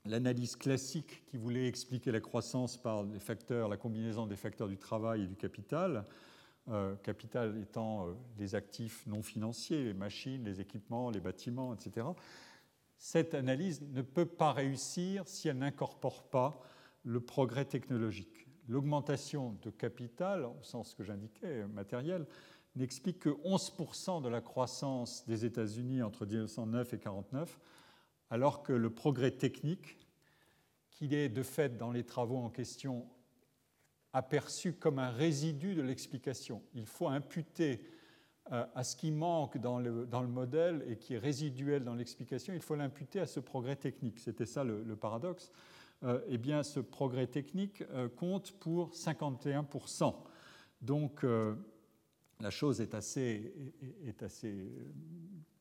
l'analyse 0.05 0.55
classique 0.55 1.23
qui 1.27 1.37
voulait 1.37 1.67
expliquer 1.67 2.11
la 2.11 2.19
croissance 2.19 2.77
par 2.77 3.03
la 3.03 3.77
combinaison 3.77 4.25
des 4.25 4.35
facteurs 4.35 4.67
du 4.67 4.77
travail 4.77 5.23
et 5.23 5.27
du 5.27 5.35
capital, 5.35 6.05
euh, 6.69 6.95
capital 6.97 7.57
étant 7.57 8.07
euh, 8.07 8.13
les 8.37 8.55
actifs 8.55 9.05
non 9.07 9.21
financiers, 9.21 9.83
les 9.83 9.93
machines, 9.93 10.43
les 10.43 10.61
équipements, 10.61 11.09
les 11.09 11.19
bâtiments, 11.19 11.73
etc., 11.73 12.07
cette 12.97 13.33
analyse 13.33 13.81
ne 13.81 14.03
peut 14.03 14.27
pas 14.27 14.51
réussir 14.53 15.27
si 15.27 15.47
elle 15.47 15.57
n'incorpore 15.57 16.29
pas 16.29 16.61
le 17.03 17.19
progrès 17.19 17.65
technologique. 17.65 18.47
L'augmentation 18.67 19.57
de 19.63 19.71
capital, 19.71 20.45
au 20.45 20.61
sens 20.61 20.93
que 20.93 21.03
j'indiquais, 21.03 21.65
matériel, 21.65 22.27
n'explique 22.75 23.17
que 23.17 23.29
11% 23.29 24.21
de 24.21 24.29
la 24.29 24.39
croissance 24.39 25.25
des 25.25 25.45
États-Unis 25.45 26.03
entre 26.03 26.27
1909 26.27 26.93
et 26.93 26.97
1949, 26.97 27.59
alors 28.31 28.63
que 28.63 28.73
le 28.73 28.89
progrès 28.89 29.31
technique, 29.31 29.97
qu'il 30.89 31.13
est 31.13 31.29
de 31.29 31.43
fait 31.43 31.77
dans 31.77 31.91
les 31.91 32.05
travaux 32.05 32.37
en 32.37 32.49
question 32.49 33.05
aperçu 34.13 34.73
comme 34.73 34.99
un 34.99 35.09
résidu 35.09 35.75
de 35.75 35.81
l'explication. 35.81 36.61
Il 36.73 36.85
faut 36.85 37.07
imputer 37.07 37.81
euh, 38.51 38.65
à 38.73 38.83
ce 38.83 38.95
qui 38.95 39.11
manque 39.11 39.57
dans 39.57 39.79
le, 39.79 40.07
modèle 40.27 40.83
et 40.87 40.97
qui 40.97 41.13
est 41.13 41.17
résiduel 41.17 41.83
dans 41.83 41.93
l'explication, 41.93 42.53
il 42.53 42.61
faut 42.61 42.75
l'imputer 42.75 43.19
à 43.19 43.25
ce 43.25 43.39
progrès 43.39 43.75
technique. 43.75 44.19
C'était 44.19 44.45
ça 44.45 44.63
le, 44.63 44.95
paradoxe. 44.95 45.51
Euh, 46.03 46.21
eh 46.27 46.37
bien, 46.37 46.63
ce 46.63 46.79
progrès 46.79 47.27
technique 47.27 47.83
euh, 47.91 48.09
compte 48.09 48.53
pour 48.53 48.91
51%. 48.91 50.15
Donc, 50.81 51.23
la 52.39 52.49
chose 52.49 52.81
est 52.81 52.95
assez 52.95 53.53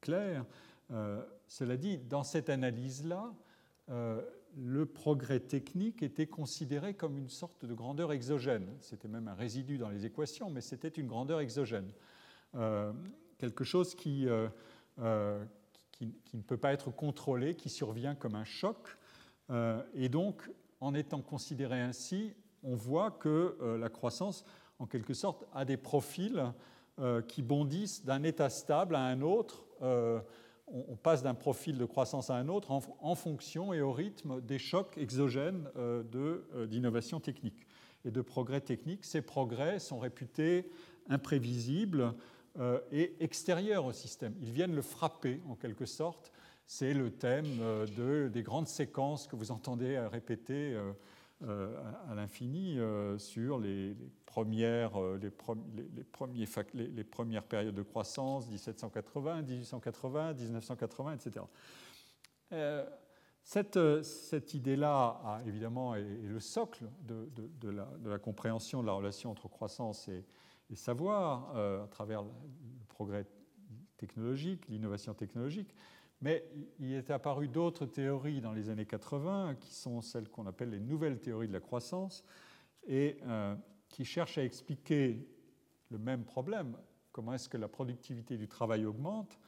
claire. 0.00 0.46
Cela 1.46 1.76
dit, 1.76 1.98
dans 1.98 2.24
cette 2.24 2.50
analyse-là, 2.50 3.32
le 4.56 4.86
progrès 4.86 5.40
technique 5.40 6.02
était 6.02 6.26
considéré 6.26 6.94
comme 6.94 7.18
une 7.18 7.28
sorte 7.28 7.64
de 7.64 7.74
grandeur 7.74 8.12
exogène. 8.12 8.66
C'était 8.80 9.08
même 9.08 9.28
un 9.28 9.34
résidu 9.34 9.78
dans 9.78 9.88
les 9.88 10.06
équations, 10.06 10.50
mais 10.50 10.60
c'était 10.60 10.88
une 10.88 11.06
grandeur 11.06 11.40
exogène. 11.40 11.90
Euh, 12.56 12.92
quelque 13.38 13.64
chose 13.64 13.96
euh, 14.06 14.48
euh, 14.98 15.44
qui, 15.92 16.14
qui, 16.24 16.36
ne 16.36 16.42
peut 16.42 16.56
pas 16.56 16.72
être 16.72 16.90
contrôlé, 16.90 17.54
qui 17.54 17.68
survient 17.68 18.14
comme 18.14 18.34
un 18.34 18.44
choc. 18.44 18.96
et 19.94 20.08
donc, 20.08 20.48
en 20.80 20.94
étant 20.94 21.22
considéré 21.22 21.80
ainsi, 21.80 22.34
on 22.62 22.74
voit 22.74 23.10
que 23.10 23.56
la 23.80 23.88
croissance, 23.88 24.44
en 24.78 24.86
quelque 24.86 25.14
sorte, 25.14 25.44
a 25.52 25.64
des 25.64 25.76
profils 25.76 26.52
qui 27.26 27.42
bondissent 27.42 28.04
d'un 28.04 28.22
état 28.22 28.48
stable 28.48 28.94
à 28.94 29.02
un 29.02 29.22
autre 29.22 29.64
on 30.72 30.96
passe 30.96 31.22
d'un 31.22 31.34
profil 31.34 31.78
de 31.78 31.84
croissance 31.84 32.30
à 32.30 32.36
un 32.36 32.48
autre 32.48 32.70
en, 32.70 33.14
fonction 33.14 33.72
et 33.72 33.80
au 33.80 33.92
rythme 33.92 34.40
des 34.40 34.58
chocs 34.58 34.96
exogènes 34.96 35.68
euh, 35.76 36.02
euh, 36.14 36.66
d'innovation 36.66 37.20
technique 37.20 37.66
et 38.04 38.10
de 38.10 38.22
progrès 38.22 38.60
techniques. 38.60 39.04
Ces 39.04 39.22
progrès 39.22 39.78
sont 39.78 39.98
réputés 39.98 40.70
imprévisibles 41.08 42.14
euh, 42.58 42.78
et 42.92 43.14
extérieurs 43.20 43.84
au 43.84 43.92
système. 43.92 44.34
Ils 44.40 44.52
viennent 44.52 44.74
le 44.74 44.82
frapper 44.82 45.40
en 45.48 45.54
quelque 45.54 45.86
sorte. 45.86 46.32
C'est 46.66 46.94
le 46.94 47.10
thème 47.10 47.48
des 48.32 48.42
grandes 48.44 48.68
séquences 48.68 49.26
que 49.26 49.34
vous 49.34 49.50
entendez 49.50 49.98
répéter 49.98 50.78
euh, 51.42 51.74
à 52.10 52.14
l'infini 52.14 52.78
euh, 52.78 53.16
sur 53.16 53.58
les, 53.58 53.96
premières, 54.26 55.00
euh, 55.00 55.18
les, 55.20 55.30
premiers, 55.30 56.44
les, 56.74 57.02
premières 57.04 57.44
périodes 57.44 57.74
de 57.74 57.82
croissance, 57.82 58.46
1780, 58.46 59.42
1880, 59.42 60.34
1980, 60.34 61.14
etc. 61.14 61.46
Cette, 63.42 64.52
idée-là, 64.52 65.40
évidemment, 65.46 65.94
est, 65.94 66.02
le 66.02 66.40
socle 66.40 66.84
de, 67.08 67.70
la, 67.70 68.18
compréhension 68.18 68.82
de 68.82 68.86
la 68.86 68.92
relation 68.92 69.30
entre 69.30 69.48
croissance 69.48 70.08
et 70.08 70.76
savoir 70.76 71.56
à 71.56 71.88
travers 71.90 72.22
le 72.22 72.28
progrès 72.88 73.24
technologique, 73.96 74.68
l'innovation 74.68 75.14
technologique. 75.14 75.74
Mais 76.22 76.44
il 76.78 76.92
est 76.92 77.10
apparu 77.10 77.48
d'autres 77.48 77.86
théories 77.86 78.40
dans 78.40 78.52
les 78.52 78.68
années 78.68 78.86
80, 78.86 79.56
qui 79.58 79.74
sont 79.74 80.02
celles 80.02 80.28
qu'on 80.28 80.46
appelle 80.46 80.70
les 80.70 80.80
nouvelles 80.80 81.18
théories 81.20 81.48
de 81.48 81.52
la 81.52 81.60
croissance, 81.60 82.24
et 82.86 83.18
euh, 83.26 83.54
qui 83.88 84.04
cherchent 84.04 84.38
à 84.38 84.44
expliquer 84.44 85.26
le 85.90 85.98
même 85.98 86.24
problème, 86.24 86.76
comment 87.12 87.32
est-ce 87.32 87.48
que 87.48 87.56
la 87.56 87.68
productivité 87.68 88.36
du 88.36 88.48
travail 88.48 88.84
augmente, 88.84 89.38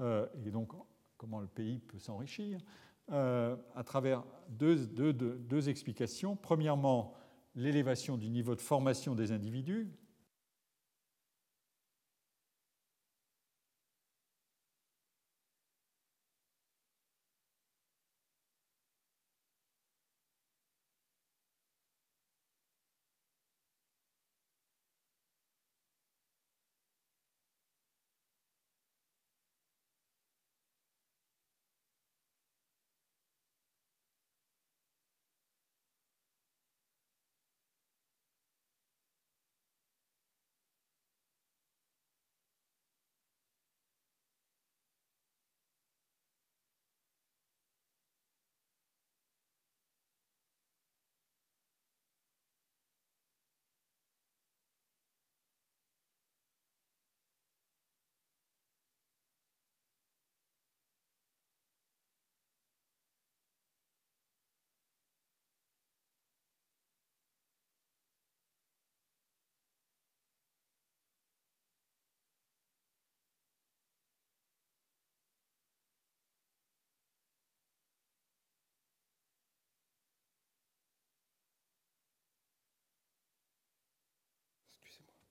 euh, 0.00 0.26
et 0.44 0.50
donc 0.50 0.72
comment 1.16 1.40
le 1.40 1.46
pays 1.46 1.78
peut 1.78 1.98
s'enrichir, 1.98 2.60
euh, 3.10 3.56
à 3.74 3.84
travers 3.84 4.24
deux, 4.48 4.86
deux, 4.86 5.12
deux 5.12 5.68
explications. 5.68 6.36
Premièrement, 6.36 7.14
l'élévation 7.54 8.16
du 8.16 8.28
niveau 8.28 8.54
de 8.54 8.60
formation 8.60 9.14
des 9.14 9.32
individus, 9.32 9.88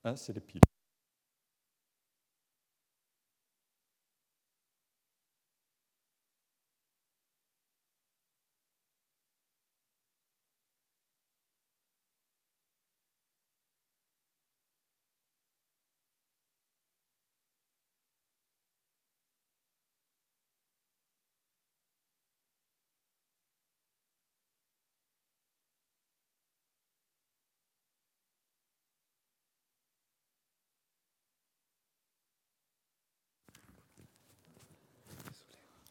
Ah, 0.04 0.16
c'est 0.16 0.34
les 0.34 0.42
piles. 0.42 0.62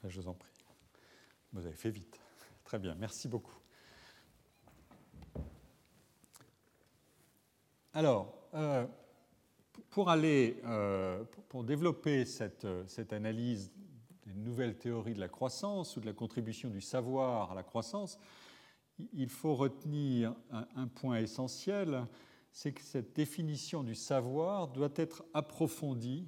Je 0.08 0.20
vous 0.20 0.28
en 0.28 0.34
prie. 0.34 0.52
Vous 1.52 1.66
avez 1.66 1.74
fait 1.74 1.90
vite. 1.90 2.20
Très 2.64 2.78
bien, 2.78 2.94
merci 2.94 3.28
beaucoup. 3.28 3.54
Alors, 7.92 8.34
euh, 8.54 8.86
pour 9.90 10.10
aller, 10.10 10.60
euh, 10.64 11.24
pour 11.48 11.64
développer 11.64 12.24
cette, 12.24 12.66
cette, 12.86 13.12
analyse 13.12 13.72
des 14.26 14.34
nouvelles 14.34 14.76
théories 14.76 15.14
de 15.14 15.20
la 15.20 15.28
croissance 15.28 15.96
ou 15.96 16.00
de 16.00 16.06
la 16.06 16.12
contribution 16.12 16.68
du 16.68 16.80
savoir 16.80 17.52
à 17.52 17.54
la 17.54 17.62
croissance, 17.62 18.18
il 19.12 19.30
faut 19.30 19.54
retenir 19.54 20.34
un 20.50 20.88
point 20.88 21.18
essentiel, 21.18 22.06
c'est 22.52 22.72
que 22.72 22.82
cette 22.82 23.14
définition 23.14 23.82
du 23.82 23.94
savoir 23.94 24.68
doit 24.68 24.92
être 24.96 25.24
approfondie 25.34 26.26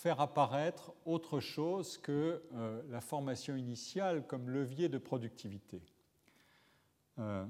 faire 0.00 0.20
apparaître 0.20 0.94
autre 1.04 1.40
chose 1.40 1.98
que 1.98 2.42
euh, 2.54 2.80
la 2.88 3.02
formation 3.02 3.54
initiale 3.54 4.26
comme 4.26 4.48
levier 4.48 4.88
de 4.88 4.96
productivité. 4.96 5.82
Euh, 7.18 7.44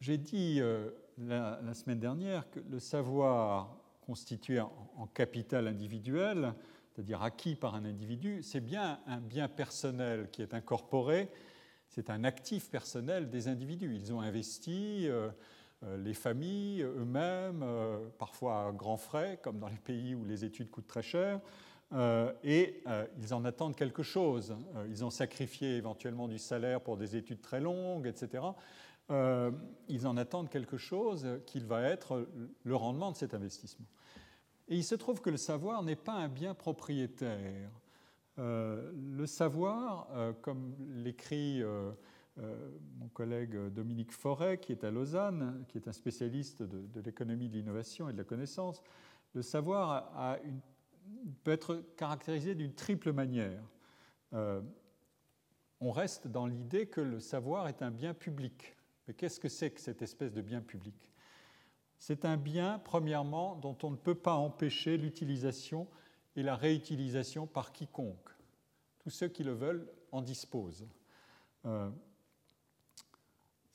j'ai 0.00 0.16
dit 0.16 0.60
euh, 0.60 0.90
la, 1.18 1.74
semaine 1.74 1.98
dernière 1.98 2.48
que 2.52 2.60
le 2.70 2.78
savoir 2.78 3.76
constitué 4.02 4.60
en, 4.60 5.08
capital 5.12 5.66
individuel, 5.66 6.54
c'est-à-dire 6.92 7.20
acquis 7.24 7.56
par 7.56 7.74
un 7.74 7.84
individu, 7.84 8.44
c'est 8.44 8.60
bien 8.60 9.00
un 9.08 9.18
bien 9.18 9.48
personnel 9.48 10.28
qui 10.30 10.40
est 10.40 10.54
incorporé, 10.54 11.28
c'est 11.88 12.10
un 12.10 12.22
actif 12.22 12.70
personnel 12.70 13.28
des 13.28 13.48
individus. 13.48 13.92
Ils 13.92 14.12
ont 14.12 14.20
investi 14.20 15.08
les 15.82 16.14
familles 16.14 16.82
eux-mêmes, 16.82 17.62
euh, 17.62 17.98
parfois 18.18 18.66
à 18.66 18.72
grands 18.72 18.96
frais, 18.96 19.38
comme 19.42 19.58
dans 19.58 19.68
les 19.68 19.76
pays 19.76 20.14
où 20.14 20.24
les 20.24 20.44
études 20.44 20.70
coûtent 20.70 20.88
très 20.88 21.02
cher, 21.02 21.40
euh, 21.92 22.32
et 22.42 22.82
ils 23.18 23.32
en 23.32 23.44
attendent 23.44 23.76
quelque 23.76 24.02
chose. 24.02 24.54
ils 24.88 25.04
ont 25.04 25.10
sacrifié 25.10 25.76
éventuellement 25.76 26.28
du 26.28 26.38
salaire 26.38 26.80
pour 26.80 26.96
des 26.96 27.16
études 27.16 27.40
très 27.40 27.60
longues, 27.60 28.06
etc. 28.06 28.44
ils 29.88 30.06
en 30.06 30.16
attendent 30.18 30.50
quelque 30.50 30.76
chose 30.76 31.26
qu'il 31.46 31.64
va 31.64 31.82
être 31.82 32.28
le 32.64 32.76
rendement 32.76 33.10
de 33.10 33.16
cet 33.16 33.32
investissement. 33.32 33.86
Et 34.68 34.76
il 34.76 34.84
se 34.84 34.94
trouve 34.94 35.22
que 35.22 35.30
le 35.30 35.38
savoir 35.38 35.82
n'est 35.82 35.96
pas 35.96 36.12
un 36.12 36.28
bien 36.28 36.52
propriétaire. 36.52 37.70
le 38.36 39.24
savoir, 39.26 40.08
comme 40.42 40.74
l'écrit 40.90 41.62
euh, 41.62 41.90
mon 42.98 43.08
collègue 43.08 43.56
Dominique 43.68 44.12
Forêt, 44.12 44.58
qui 44.58 44.72
est 44.72 44.84
à 44.84 44.90
Lausanne, 44.90 45.64
qui 45.68 45.78
est 45.78 45.88
un 45.88 45.92
spécialiste 45.92 46.62
de, 46.62 47.00
l'économie 47.00 47.48
de 47.48 47.54
l'innovation 47.54 48.08
et 48.08 48.12
de 48.12 48.18
la 48.18 48.24
connaissance, 48.24 48.82
le 49.34 49.42
savoir 49.42 50.38
peut 51.44 51.52
être 51.52 51.84
caractérisé 51.96 52.54
d'une 52.54 52.74
triple 52.74 53.12
manière. 53.12 53.62
Euh, 54.32 54.60
on 55.80 55.90
reste 55.90 56.26
dans 56.26 56.46
l'idée 56.46 56.86
que 56.86 57.00
le 57.00 57.20
savoir 57.20 57.68
est 57.68 57.82
un 57.82 57.90
bien 57.90 58.14
public. 58.14 58.76
Mais 59.06 59.14
qu'est-ce 59.14 59.40
que 59.40 59.48
c'est 59.48 59.70
que 59.70 59.80
cette 59.80 60.02
espèce 60.02 60.32
de 60.32 60.42
bien 60.42 60.60
public? 60.60 61.12
C'est 61.98 62.24
un 62.24 62.36
bien, 62.36 62.78
premièrement, 62.78 63.56
dont 63.56 63.76
on 63.82 63.90
ne 63.90 63.96
peut 63.96 64.14
pas 64.14 64.34
empêcher 64.34 64.96
l'utilisation 64.96 65.88
et 66.36 66.42
la 66.42 66.56
réutilisation 66.56 67.46
par 67.46 67.72
quiconque. 67.72 68.28
Tous 69.00 69.10
ceux 69.10 69.28
qui 69.28 69.42
le 69.42 69.52
veulent 69.52 69.88
en 70.12 70.22
disposent. 70.22 70.86
Euh, 71.64 71.90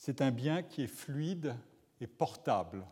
c'est 0.05 0.21
un 0.21 0.31
bien 0.31 0.63
qui 0.63 0.81
est 0.81 0.87
fluide 0.87 1.55
et 2.01 2.07
portable. 2.07 2.85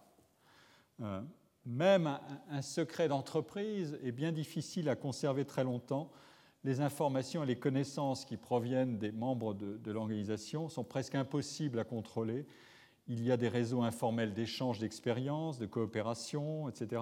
Euh, 1.01 1.21
même 1.65 2.17
un, 2.49 2.61
secret 2.61 3.09
d'entreprise 3.09 3.99
est 4.01 4.13
bien 4.13 4.31
difficile 4.31 4.87
à 4.87 4.95
conserver 4.95 5.43
très 5.43 5.65
longtemps. 5.65 6.09
Les 6.63 6.79
informations 6.79 7.43
et 7.43 7.45
les 7.45 7.57
connaissances 7.57 8.23
qui 8.23 8.37
proviennent 8.37 8.97
des 8.97 9.11
membres 9.11 9.53
de, 9.53 9.91
l'organisation 9.91 10.69
sont 10.69 10.85
presque 10.85 11.15
impossibles 11.15 11.79
à 11.79 11.83
contrôler. 11.83 12.45
Il 13.09 13.21
y 13.21 13.29
a 13.29 13.35
des 13.35 13.49
réseaux 13.49 13.81
informels 13.81 14.33
d'échange 14.33 14.79
d'expériences, 14.79 15.59
de 15.59 15.65
coopération, 15.65 16.69
etc., 16.69 17.01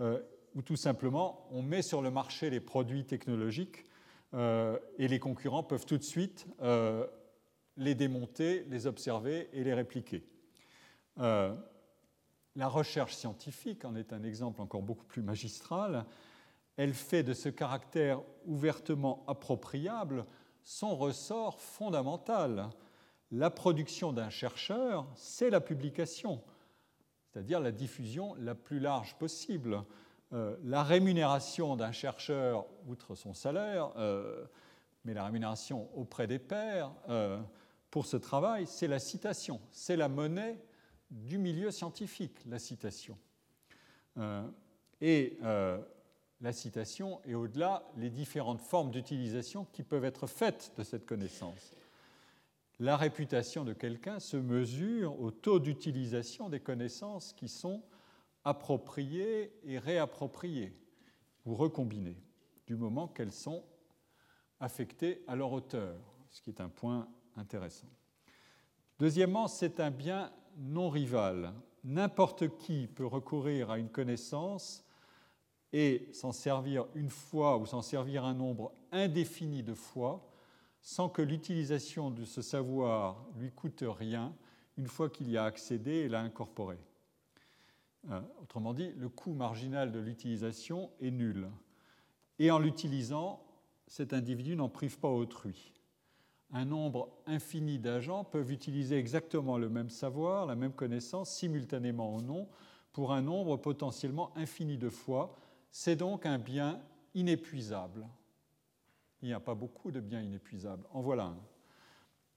euh, 0.00 0.20
où 0.54 0.62
tout 0.62 0.76
simplement 0.76 1.48
on 1.50 1.62
met 1.62 1.82
sur 1.82 2.02
le 2.02 2.12
marché 2.12 2.50
les 2.50 2.60
produits 2.60 3.04
technologiques 3.04 3.84
euh, 4.32 4.78
et 4.96 5.08
les 5.08 5.18
concurrents 5.18 5.64
peuvent 5.64 5.86
tout 5.86 5.98
de 5.98 6.04
suite 6.04 6.46
les 7.76 7.94
démonter, 7.94 8.64
les 8.68 8.86
observer 8.86 9.48
et 9.52 9.64
les 9.64 9.74
répliquer. 9.74 10.24
Euh, 11.18 11.54
la 12.56 12.68
recherche 12.68 13.14
scientifique 13.14 13.84
en 13.84 13.94
est 13.94 14.12
un 14.12 14.22
exemple 14.22 14.60
encore 14.60 14.82
beaucoup 14.82 15.04
plus 15.04 15.22
magistral. 15.22 16.04
Elle 16.76 16.94
fait 16.94 17.22
de 17.22 17.32
ce 17.32 17.48
caractère 17.48 18.20
ouvertement 18.46 19.24
appropriable 19.28 20.24
son 20.62 20.96
ressort 20.96 21.60
fondamental. 21.60 22.70
La 23.30 23.50
production 23.50 24.12
d'un 24.12 24.30
chercheur, 24.30 25.06
c'est 25.14 25.50
la 25.50 25.60
publication, 25.60 26.42
c'est-à-dire 27.22 27.60
la 27.60 27.70
diffusion 27.70 28.34
la 28.38 28.54
plus 28.54 28.80
large 28.80 29.16
possible. 29.16 29.84
Euh, 30.32 30.56
la 30.64 30.82
rémunération 30.82 31.76
d'un 31.76 31.92
chercheur, 31.92 32.66
outre 32.88 33.14
son 33.14 33.34
salaire, 33.34 33.92
euh, 33.96 34.44
mais 35.04 35.14
la 35.14 35.24
rémunération 35.24 35.88
auprès 35.96 36.26
des 36.26 36.38
pairs, 36.38 36.92
pour 37.90 38.06
ce 38.06 38.16
travail, 38.16 38.66
c'est 38.66 38.86
la 38.86 38.98
citation, 38.98 39.60
c'est 39.72 39.96
la 39.96 40.08
monnaie 40.08 40.58
du 41.10 41.38
milieu 41.38 41.70
scientifique, 41.70 42.38
la 42.46 42.58
citation. 42.58 43.18
Euh, 44.18 44.48
et 45.00 45.38
euh, 45.42 45.78
la 46.40 46.52
citation 46.52 47.20
et 47.24 47.34
au-delà 47.34 47.84
les 47.96 48.10
différentes 48.10 48.60
formes 48.60 48.90
d'utilisation 48.90 49.66
qui 49.72 49.82
peuvent 49.82 50.04
être 50.04 50.26
faites 50.26 50.72
de 50.76 50.82
cette 50.82 51.06
connaissance. 51.06 51.74
La 52.78 52.96
réputation 52.96 53.64
de 53.64 53.72
quelqu'un 53.72 54.20
se 54.20 54.36
mesure 54.36 55.20
au 55.20 55.30
taux 55.30 55.58
d'utilisation 55.58 56.48
des 56.48 56.60
connaissances 56.60 57.32
qui 57.32 57.48
sont 57.48 57.82
appropriées 58.44 59.52
et 59.64 59.78
réappropriées 59.78 60.74
ou 61.44 61.54
recombinées, 61.54 62.16
du 62.66 62.76
moment 62.76 63.06
qu'elles 63.06 63.32
sont 63.32 63.64
affectées 64.60 65.22
à 65.26 65.36
leur 65.36 65.52
auteur, 65.52 65.98
ce 66.30 66.40
qui 66.40 66.50
est 66.50 66.60
un 66.60 66.68
point 66.68 67.08
intéressant. 67.36 67.88
Deuxièmement, 68.98 69.48
c'est 69.48 69.80
un 69.80 69.90
bien 69.90 70.32
non 70.58 70.90
rival. 70.90 71.54
N'importe 71.84 72.58
qui 72.58 72.86
peut 72.86 73.06
recourir 73.06 73.70
à 73.70 73.78
une 73.78 73.88
connaissance 73.88 74.84
et 75.72 76.08
s'en 76.12 76.32
servir 76.32 76.86
une 76.94 77.08
fois 77.08 77.56
ou 77.56 77.66
s'en 77.66 77.82
servir 77.82 78.24
un 78.24 78.34
nombre 78.34 78.72
indéfini 78.92 79.62
de 79.62 79.74
fois 79.74 80.26
sans 80.82 81.08
que 81.08 81.22
l'utilisation 81.22 82.10
de 82.10 82.24
ce 82.24 82.42
savoir 82.42 83.26
lui 83.36 83.50
coûte 83.52 83.84
rien 83.86 84.34
une 84.76 84.86
fois 84.86 85.10
qu'il 85.10 85.30
y 85.30 85.36
a 85.36 85.44
accédé 85.44 85.92
et 85.92 86.08
l'a 86.08 86.20
incorporé. 86.20 86.78
Euh, 88.10 88.20
autrement 88.42 88.72
dit, 88.72 88.92
le 88.96 89.08
coût 89.08 89.34
marginal 89.34 89.92
de 89.92 89.98
l'utilisation 89.98 90.90
est 91.00 91.10
nul. 91.10 91.48
Et 92.38 92.50
en 92.50 92.58
l'utilisant, 92.58 93.44
cet 93.86 94.14
individu 94.14 94.56
n'en 94.56 94.70
prive 94.70 94.98
pas 94.98 95.10
autrui 95.10 95.74
un 96.52 96.64
nombre 96.64 97.10
infini 97.26 97.78
d'agents 97.78 98.24
peuvent 98.24 98.50
utiliser 98.50 98.98
exactement 98.98 99.56
le 99.56 99.68
même 99.68 99.90
savoir, 99.90 100.46
la 100.46 100.56
même 100.56 100.72
connaissance, 100.72 101.30
simultanément 101.30 102.14
ou 102.14 102.22
non, 102.22 102.48
pour 102.92 103.12
un 103.12 103.22
nombre 103.22 103.56
potentiellement 103.56 104.36
infini 104.36 104.76
de 104.76 104.88
fois. 104.88 105.36
C'est 105.70 105.96
donc 105.96 106.26
un 106.26 106.38
bien 106.38 106.80
inépuisable. 107.14 108.06
Il 109.22 109.28
n'y 109.28 109.34
a 109.34 109.40
pas 109.40 109.54
beaucoup 109.54 109.92
de 109.92 110.00
biens 110.00 110.22
inépuisables. 110.22 110.86
En 110.92 111.00
voilà 111.00 111.24
un. 111.24 111.38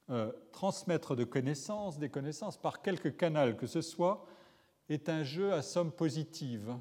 Euh, 0.09 0.32
transmettre 0.51 1.16
de 1.16 1.24
connaissances, 1.24 1.97
des 1.97 2.09
connaissances 2.09 2.57
par 2.57 2.82
quelque 2.82 3.07
canal 3.07 3.55
que 3.55 3.68
ce 3.68 3.82
soit, 3.82 4.26
est 4.89 5.07
un 5.09 5.24
jeu 5.24 5.53
à 5.53 5.61
somme 5.61 5.91
positive. 5.91 6.76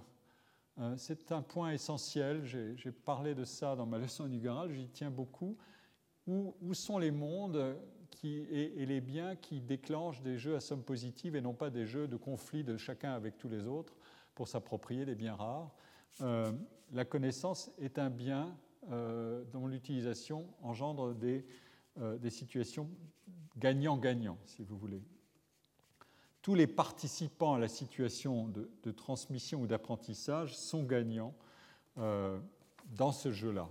Euh, 0.78 0.94
c'est 0.98 1.30
un 1.32 1.40
point 1.40 1.70
essentiel. 1.70 2.44
J'ai 2.44 2.92
parlé 2.92 3.34
de 3.34 3.44
ça 3.44 3.76
dans 3.76 3.86
ma 3.86 3.98
leçon 3.98 4.26
du 4.26 4.40
garage, 4.40 4.72
j'y 4.72 4.88
tiens 4.88 5.10
beaucoup 5.10 5.56
où, 6.26 6.74
sont 6.74 6.98
les 6.98 7.10
mondes 7.10 7.76
qui, 8.10 8.38
et, 8.50 8.86
les 8.86 9.00
biens 9.00 9.36
qui 9.36 9.60
déclenchent 9.60 10.22
des 10.22 10.38
jeux 10.38 10.54
à 10.54 10.60
somme 10.60 10.82
positive 10.82 11.36
et 11.36 11.40
non 11.40 11.54
pas 11.54 11.70
des 11.70 11.86
jeux 11.86 12.06
de 12.06 12.16
conflit 12.16 12.64
de 12.64 12.76
chacun 12.76 13.12
avec 13.12 13.38
tous 13.38 13.48
les 13.48 13.66
autres 13.66 13.96
pour 14.34 14.48
s'approprier 14.48 15.04
des 15.04 15.14
biens 15.14 15.34
rares. 15.34 15.74
Euh, 16.20 16.52
la 16.92 17.04
connaissance 17.04 17.70
est 17.78 17.98
un 17.98 18.10
bien 18.10 18.56
euh, 18.90 19.44
dont 19.52 19.66
l'utilisation 19.66 20.46
engendre 20.62 21.14
des, 21.14 21.44
euh, 21.98 22.18
des 22.18 22.30
situations 22.30 22.88
gagnant-gagnant, 23.58 24.38
si 24.44 24.62
vous 24.62 24.76
voulez. 24.76 25.02
Tous 26.40 26.54
les 26.54 26.66
participants 26.66 27.54
à 27.54 27.58
la 27.58 27.68
situation 27.68 28.48
de 28.48 28.90
transmission 28.90 29.62
ou 29.62 29.66
d'apprentissage 29.68 30.56
sont 30.56 30.82
gagnants 30.82 31.34
dans 31.96 33.12
ce 33.12 33.30
jeu-là. 33.30 33.68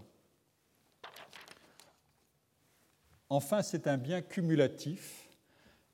Enfin, 3.34 3.62
c'est 3.62 3.88
un 3.88 3.98
bien 3.98 4.22
cumulatif. 4.22 5.30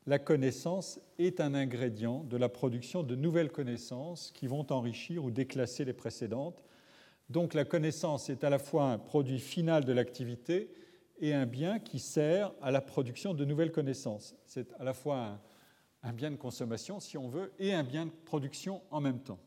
La 0.07 0.17
connaissance 0.17 0.99
est 1.19 1.39
un 1.39 1.53
ingrédient 1.53 2.23
de 2.23 2.35
la 2.35 2.49
production 2.49 3.03
de 3.03 3.15
nouvelles 3.15 3.51
connaissances 3.51 4.31
qui 4.31 4.47
vont 4.47 4.65
enrichir 4.71 5.23
ou 5.23 5.29
déclasser 5.29 5.85
les 5.85 5.93
précédentes. 5.93 6.63
Donc 7.29 7.53
la 7.53 7.63
connaissance 7.63 8.31
est 8.31 8.43
à 8.43 8.49
la 8.49 8.57
fois 8.57 8.85
un 8.85 8.97
produit 8.97 9.37
final 9.39 9.85
de 9.85 9.93
l'activité 9.93 10.73
et 11.19 11.35
un 11.35 11.45
bien 11.45 11.77
qui 11.77 11.99
sert 11.99 12.51
à 12.59 12.71
la 12.71 12.81
production 12.81 13.35
de 13.35 13.45
nouvelles 13.45 13.71
connaissances. 13.71 14.35
C'est 14.47 14.73
à 14.79 14.83
la 14.83 14.95
fois 14.95 15.39
un, 16.01 16.13
bien 16.13 16.31
de 16.31 16.37
consommation, 16.37 16.99
si 16.99 17.19
on 17.19 17.29
veut, 17.29 17.53
et 17.59 17.71
un 17.71 17.83
bien 17.83 18.07
de 18.07 18.11
production 18.25 18.81
en 18.89 18.99
même 18.99 19.19
temps. 19.19 19.39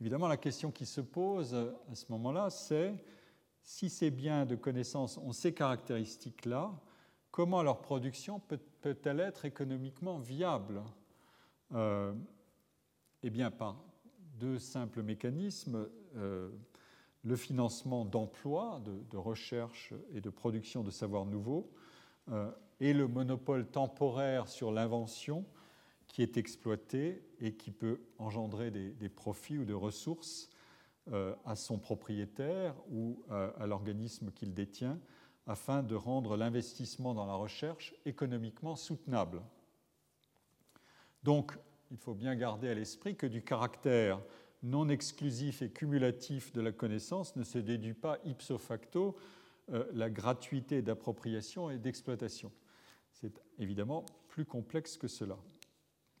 Évidemment, 0.00 0.28
la 0.28 0.36
question 0.36 0.70
qui 0.70 0.86
se 0.86 1.00
pose 1.00 1.56
à 1.56 1.94
ce 1.96 2.04
moment-là, 2.10 2.50
c'est 2.50 2.94
si 3.68 3.90
ces 3.90 4.10
biens 4.10 4.46
de 4.46 4.56
connaissance 4.56 5.18
ont 5.18 5.32
ces 5.32 5.52
caractéristiques-là, 5.52 6.72
comment 7.30 7.62
leur 7.62 7.82
production 7.82 8.40
peut-elle 8.80 9.20
être 9.20 9.44
économiquement 9.44 10.18
viable? 10.18 10.82
Euh, 11.74 12.14
Eh 13.22 13.28
bien, 13.28 13.50
par 13.50 13.76
deux 14.40 14.58
simples 14.58 15.02
mécanismes. 15.02 15.86
Euh, 16.16 16.48
le 17.24 17.36
financement 17.36 18.06
d'emplois, 18.06 18.80
de, 19.10 19.16
recherche 19.18 19.92
et 20.14 20.22
de 20.22 20.30
production 20.30 20.82
de 20.82 20.90
savoirs 20.90 21.26
nouveaux, 21.26 21.70
euh, 22.30 22.50
et 22.80 22.94
le 22.94 23.06
monopole 23.06 23.66
temporaire 23.66 24.48
sur 24.48 24.72
l'invention 24.72 25.44
qui 26.06 26.22
est 26.22 26.38
exploité 26.38 27.22
et 27.38 27.52
qui 27.52 27.70
peut 27.70 28.00
engendrer 28.16 28.70
des 28.70 29.08
profits 29.10 29.58
ou 29.58 29.66
des 29.66 29.74
ressources 29.74 30.48
à 31.44 31.56
son 31.56 31.78
propriétaire 31.78 32.74
ou 32.90 33.22
euh, 33.30 33.50
à 33.58 33.66
l'organisme 33.66 34.30
qu'il 34.30 34.54
détient 34.54 34.98
afin 35.46 35.82
de 35.82 35.94
rendre 35.94 36.36
l'investissement 36.36 37.14
dans 37.14 37.24
la 37.24 37.34
recherche 37.34 37.94
économiquement 38.04 38.76
soutenable. 38.76 39.40
Donc, 41.22 41.58
il 41.90 41.96
faut 41.96 42.14
bien 42.14 42.36
garder 42.36 42.68
à 42.68 42.74
l'esprit 42.74 43.16
que 43.16 43.26
du 43.26 43.42
caractère 43.42 44.20
non 44.62 44.88
exclusif 44.90 45.62
et 45.62 45.70
cumulatif 45.70 46.52
de 46.52 46.60
la 46.60 46.72
connaissance 46.72 47.36
ne 47.36 47.44
se 47.44 47.58
déduit 47.58 47.94
pas 47.94 48.18
ipso 48.24 48.58
facto 48.58 49.16
euh, 49.70 49.86
la 49.94 50.10
gratuité 50.10 50.82
d'appropriation 50.82 51.70
et 51.70 51.78
d'exploitation. 51.78 52.52
C'est 53.12 53.40
évidemment 53.58 54.04
plus 54.28 54.44
complexe 54.44 54.98
que 54.98 55.08
cela. 55.08 55.38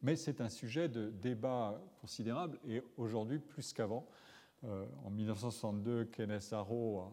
Mais 0.00 0.16
c'est 0.16 0.40
un 0.40 0.48
sujet 0.48 0.88
de 0.88 1.10
débat 1.10 1.78
considérable 2.00 2.58
et 2.66 2.82
aujourd'hui 2.96 3.38
plus 3.38 3.72
qu'avant 3.72 4.06
euh, 4.08 4.27
en 4.64 5.10
1962, 5.10 6.06
Kenneth 6.06 6.52
Arrow 6.52 7.04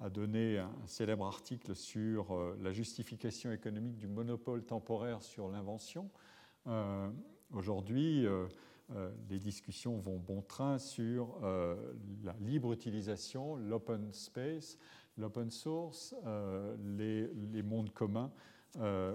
a, 0.00 0.10
donné 0.10 0.58
un 0.58 0.72
célèbre 0.86 1.26
article 1.26 1.76
sur 1.76 2.32
euh, 2.32 2.56
la 2.62 2.72
justification 2.72 3.52
économique 3.52 3.96
du 3.98 4.08
monopole 4.08 4.64
temporaire 4.64 5.22
sur 5.22 5.48
l'invention. 5.48 6.10
Euh, 6.66 7.10
aujourd'hui, 7.52 8.26
les 9.28 9.38
discussions 9.38 9.98
vont 9.98 10.18
bon 10.18 10.42
train 10.42 10.78
sur 10.78 11.38
la 12.24 12.32
libre 12.40 12.72
utilisation, 12.72 13.54
l'open 13.54 14.12
space, 14.12 14.78
l'open 15.16 15.48
source, 15.50 16.12
les, 16.96 17.28
les, 17.52 17.62
mondes 17.62 17.92
communs 17.92 18.32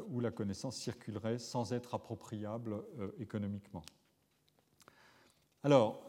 où 0.10 0.22
la 0.22 0.32
connaissance 0.32 0.78
circulerait 0.78 1.40
sans 1.40 1.74
être 1.74 1.94
appropriable 1.94 2.86
économiquement. 3.20 3.82
Alors, 5.62 6.08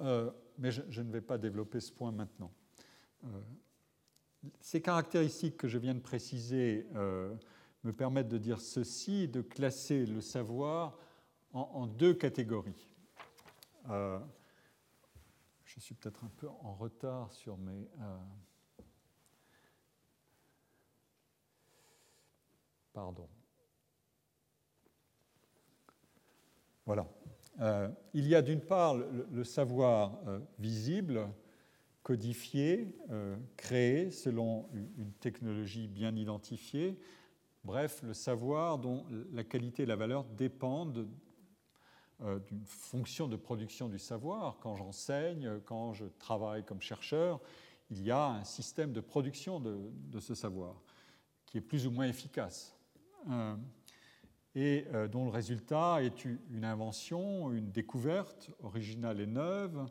mais 0.59 0.71
je, 0.71 1.03
ne 1.03 1.11
vais 1.11 1.21
pas 1.21 1.39
développer 1.39 1.81
ce 1.81 1.93
point 1.93 2.13
maintenant. 2.13 2.53
Euh, 3.25 3.29
ces 4.61 4.81
caractéristiques 4.81 5.57
que 5.57 5.69
je 5.69 5.79
viens 5.79 5.95
de 5.95 6.01
préciser 6.01 6.87
euh, 6.95 7.35
me 7.85 7.93
permettent 7.93 8.29
de 8.29 8.39
dire 8.39 8.61
ceci, 8.61 9.29
de 9.29 9.41
classer 9.41 10.07
le 10.07 10.21
savoir 10.21 10.99
en, 11.53 11.87
deux 11.87 12.15
catégories. 12.15 12.87
Euh, 13.89 14.19
je 15.65 15.81
suis 15.81 15.95
peut-être 15.95 16.25
un 16.25 16.31
peu 16.37 16.49
en 16.49 16.75
retard 16.75 17.33
sur 17.33 17.57
mes... 17.57 17.89
Pardon. 22.93 23.29
Voilà. 26.87 27.07
Euh, 27.61 27.89
il 28.13 28.27
y 28.27 28.35
a 28.35 28.43
d'une 28.43 28.61
part 28.61 28.95
le, 28.95 29.45
savoir 29.45 30.19
euh, 30.27 30.41
visible, 30.59 31.29
codifié, 32.03 32.95
euh, 33.11 33.37
créé 33.57 34.11
selon 34.11 34.69
une 34.99 35.13
technologie 35.13 35.89
bien 35.89 36.15
identifiée, 36.15 36.99
bref, 37.65 38.03
le 38.03 38.15
savoir 38.15 38.79
dont 38.79 39.07
la 39.33 39.43
qualité 39.43 39.85
et 39.85 39.87
la 39.87 39.97
valeur 39.97 40.25
dépendent 40.25 41.09
d'une 42.49 42.65
fonction 42.65 43.29
de 43.29 43.37
production 43.37 43.91
du 43.91 43.99
savoir. 43.99 44.59
Quand 44.61 44.75
j'enseigne, 44.75 45.61
quand 45.67 45.93
je 45.93 46.07
travaille 46.19 46.65
comme 46.65 46.81
chercheur, 46.81 47.41
il 47.91 48.03
y 48.03 48.11
a 48.11 48.29
un 48.29 48.45
système 48.45 48.93
de 48.93 49.01
production 49.01 49.61
de, 49.61 49.77
de 50.11 50.19
ce 50.21 50.35
savoir 50.35 50.81
qui 51.45 51.59
est 51.59 51.61
plus 51.61 51.87
ou 51.87 51.91
moins 51.91 52.07
efficace 52.07 52.75
et 54.57 54.87
euh, 54.95 55.07
dont 55.07 55.27
le 55.27 55.31
résultat 55.31 56.03
est 56.03 56.25
une 56.25 56.65
invention, 56.65 57.53
une 57.53 57.71
découverte 57.71 58.51
originale 58.61 59.21
et 59.21 59.27
neuve, 59.27 59.87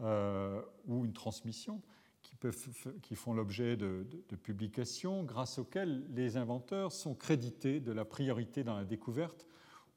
euh, 0.00 0.60
ou 0.86 1.04
une 1.04 1.12
transmission 1.12 1.80
qui, 2.22 2.34
peuvent, 2.34 2.56
qui 3.00 3.14
font 3.14 3.32
l'objet 3.32 3.76
de, 3.76 4.04
publications 4.42 5.22
grâce 5.22 5.58
auxquelles 5.60 6.04
les 6.10 6.36
inventeurs 6.36 6.92
sont 6.92 7.14
crédités 7.14 7.78
de 7.78 7.92
la 7.92 8.04
priorité 8.04 8.64
dans 8.64 8.76
la 8.76 8.84
découverte 8.84 9.46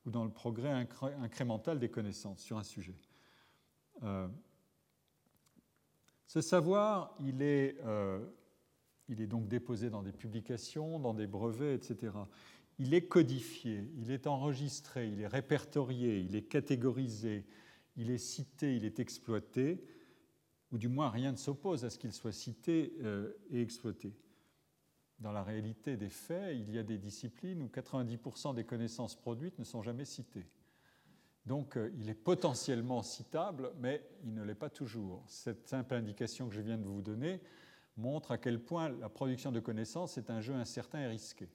ou 0.05 0.11
dans 0.11 0.23
le 0.23 0.31
progrès 0.31 0.87
incrémental 1.19 1.79
des 1.79 1.89
connaissances 1.89 2.41
sur 2.41 2.59
un 2.59 2.63
sujet. 2.63 2.95
Euh, 4.03 4.27
ce 6.27 6.41
savoir, 6.41 7.15
il 7.19 7.41
est, 7.41 7.75
il 9.09 9.19
est 9.19 9.27
donc 9.27 9.47
déposé 9.47 9.89
dans 9.89 10.01
des 10.01 10.13
publications, 10.13 10.99
dans 10.99 11.13
des 11.13 11.27
brevets, 11.27 11.75
etc 11.75 12.11
il 12.81 12.95
est 12.95 13.03
codifié, 13.03 13.87
il 13.99 14.09
est 14.09 14.25
enregistré, 14.25 15.07
il 15.07 15.21
est 15.21 15.27
répertorié, 15.27 16.19
il 16.19 16.35
est 16.35 16.41
catégorisé, 16.41 17.45
il 17.95 18.09
est 18.09 18.17
cité, 18.17 18.75
il 18.75 18.85
est 18.85 18.99
exploité, 18.99 19.85
ou 20.71 20.79
du 20.79 20.87
moins 20.87 21.11
rien 21.11 21.31
ne 21.31 21.37
s'oppose 21.37 21.85
à 21.85 21.91
ce 21.91 21.99
qu'il 21.99 22.11
soit 22.11 22.31
cité 22.31 22.95
euh, 23.03 23.33
et 23.51 23.61
exploité. 23.61 24.15
Dans 25.19 25.31
la 25.31 25.43
réalité 25.43 25.95
des 25.95 26.09
faits, 26.09 26.55
il 26.57 26.71
y 26.71 26.79
a 26.79 26.83
des 26.83 26.97
disciplines 26.97 27.61
où 27.61 27.67
90% 27.67 28.55
des 28.55 28.63
connaissances 28.63 29.15
produites 29.15 29.59
ne 29.59 29.63
sont 29.63 29.83
jamais 29.83 30.05
citées. 30.05 30.47
Donc 31.45 31.77
euh, 31.77 31.91
il 31.99 32.09
est 32.09 32.15
potentiellement 32.15 33.03
citable, 33.03 33.73
mais 33.79 34.03
il 34.23 34.33
ne 34.33 34.41
l'est 34.41 34.55
pas 34.55 34.71
toujours. 34.71 35.23
Cette 35.27 35.67
simple 35.67 35.93
indication 35.93 36.49
que 36.49 36.55
je 36.55 36.61
viens 36.61 36.79
de 36.79 36.87
vous 36.87 37.03
donner 37.03 37.41
montre 37.95 38.31
à 38.31 38.39
quel 38.39 38.59
point 38.59 38.89
la 38.89 39.09
production 39.09 39.51
de 39.51 39.59
connaissances 39.59 40.17
est 40.17 40.31
un 40.31 40.41
jeu 40.41 40.55
incertain 40.55 41.01
et 41.01 41.07
risqué. 41.07 41.47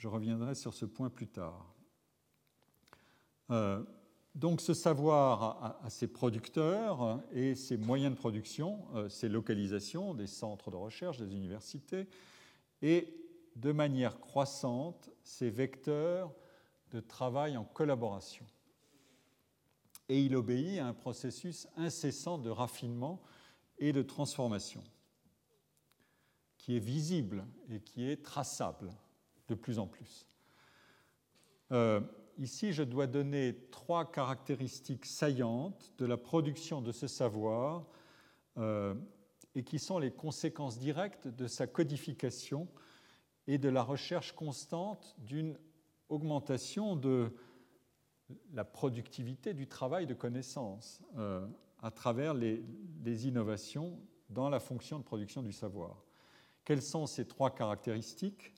Je 0.00 0.08
reviendrai 0.08 0.54
sur 0.54 0.72
ce 0.72 0.86
point 0.86 1.10
plus 1.10 1.28
tard. 1.28 1.74
Euh, 3.50 3.84
donc 4.34 4.62
ce 4.62 4.72
savoir 4.72 5.78
a, 5.84 5.90
ses 5.90 6.08
producteurs 6.08 7.20
et 7.32 7.54
ses 7.54 7.76
moyens 7.76 8.14
de 8.14 8.18
production, 8.18 8.82
euh, 8.94 9.10
ses 9.10 9.28
localisations 9.28 10.14
des 10.14 10.26
centres 10.26 10.70
de 10.70 10.76
recherche, 10.76 11.18
des 11.18 11.34
universités, 11.34 12.08
et 12.80 13.14
de 13.56 13.72
manière 13.72 14.18
croissante 14.20 15.10
ses 15.22 15.50
vecteurs 15.50 16.32
de 16.92 17.00
travail 17.00 17.58
en 17.58 17.64
collaboration. 17.64 18.46
Et 20.08 20.22
il 20.22 20.34
obéit 20.34 20.78
à 20.78 20.86
un 20.86 20.94
processus 20.94 21.68
incessant 21.76 22.38
de 22.38 22.48
raffinement 22.48 23.20
et 23.76 23.92
de 23.92 24.00
transformation, 24.00 24.82
qui 26.56 26.78
est 26.78 26.80
visible 26.80 27.44
et 27.68 27.80
qui 27.80 28.08
est 28.08 28.24
traçable 28.24 28.90
de 29.50 29.54
plus 29.54 29.78
en 29.78 29.86
plus. 29.86 30.26
Euh, 31.72 32.00
ici, 32.38 32.72
je 32.72 32.82
dois 32.82 33.06
donner 33.06 33.54
trois 33.70 34.10
caractéristiques 34.10 35.04
saillantes 35.04 35.92
de 35.98 36.06
la 36.06 36.16
production 36.16 36.80
de 36.80 36.92
ce 36.92 37.06
savoir 37.06 37.86
euh, 38.56 38.94
et 39.54 39.62
qui 39.62 39.78
sont 39.78 39.98
les 39.98 40.12
conséquences 40.12 40.78
directes 40.78 41.28
de 41.28 41.46
sa 41.46 41.66
codification 41.66 42.68
et 43.46 43.58
de 43.58 43.68
la 43.68 43.82
recherche 43.82 44.32
constante 44.32 45.16
d'une 45.18 45.58
augmentation 46.08 46.96
de 46.96 47.34
la 48.52 48.64
productivité 48.64 49.54
du 49.54 49.66
travail 49.66 50.06
de 50.06 50.14
connaissance 50.14 51.02
euh, 51.16 51.46
à 51.82 51.90
travers 51.90 52.34
les, 52.34 52.62
innovations 53.26 53.98
dans 54.28 54.48
la 54.48 54.60
fonction 54.60 54.98
de 54.98 55.04
production 55.04 55.42
du 55.42 55.52
savoir. 55.52 56.04
Quelles 56.64 56.82
sont 56.82 57.06
ces 57.06 57.26
trois 57.26 57.52
caractéristiques? 57.52 58.54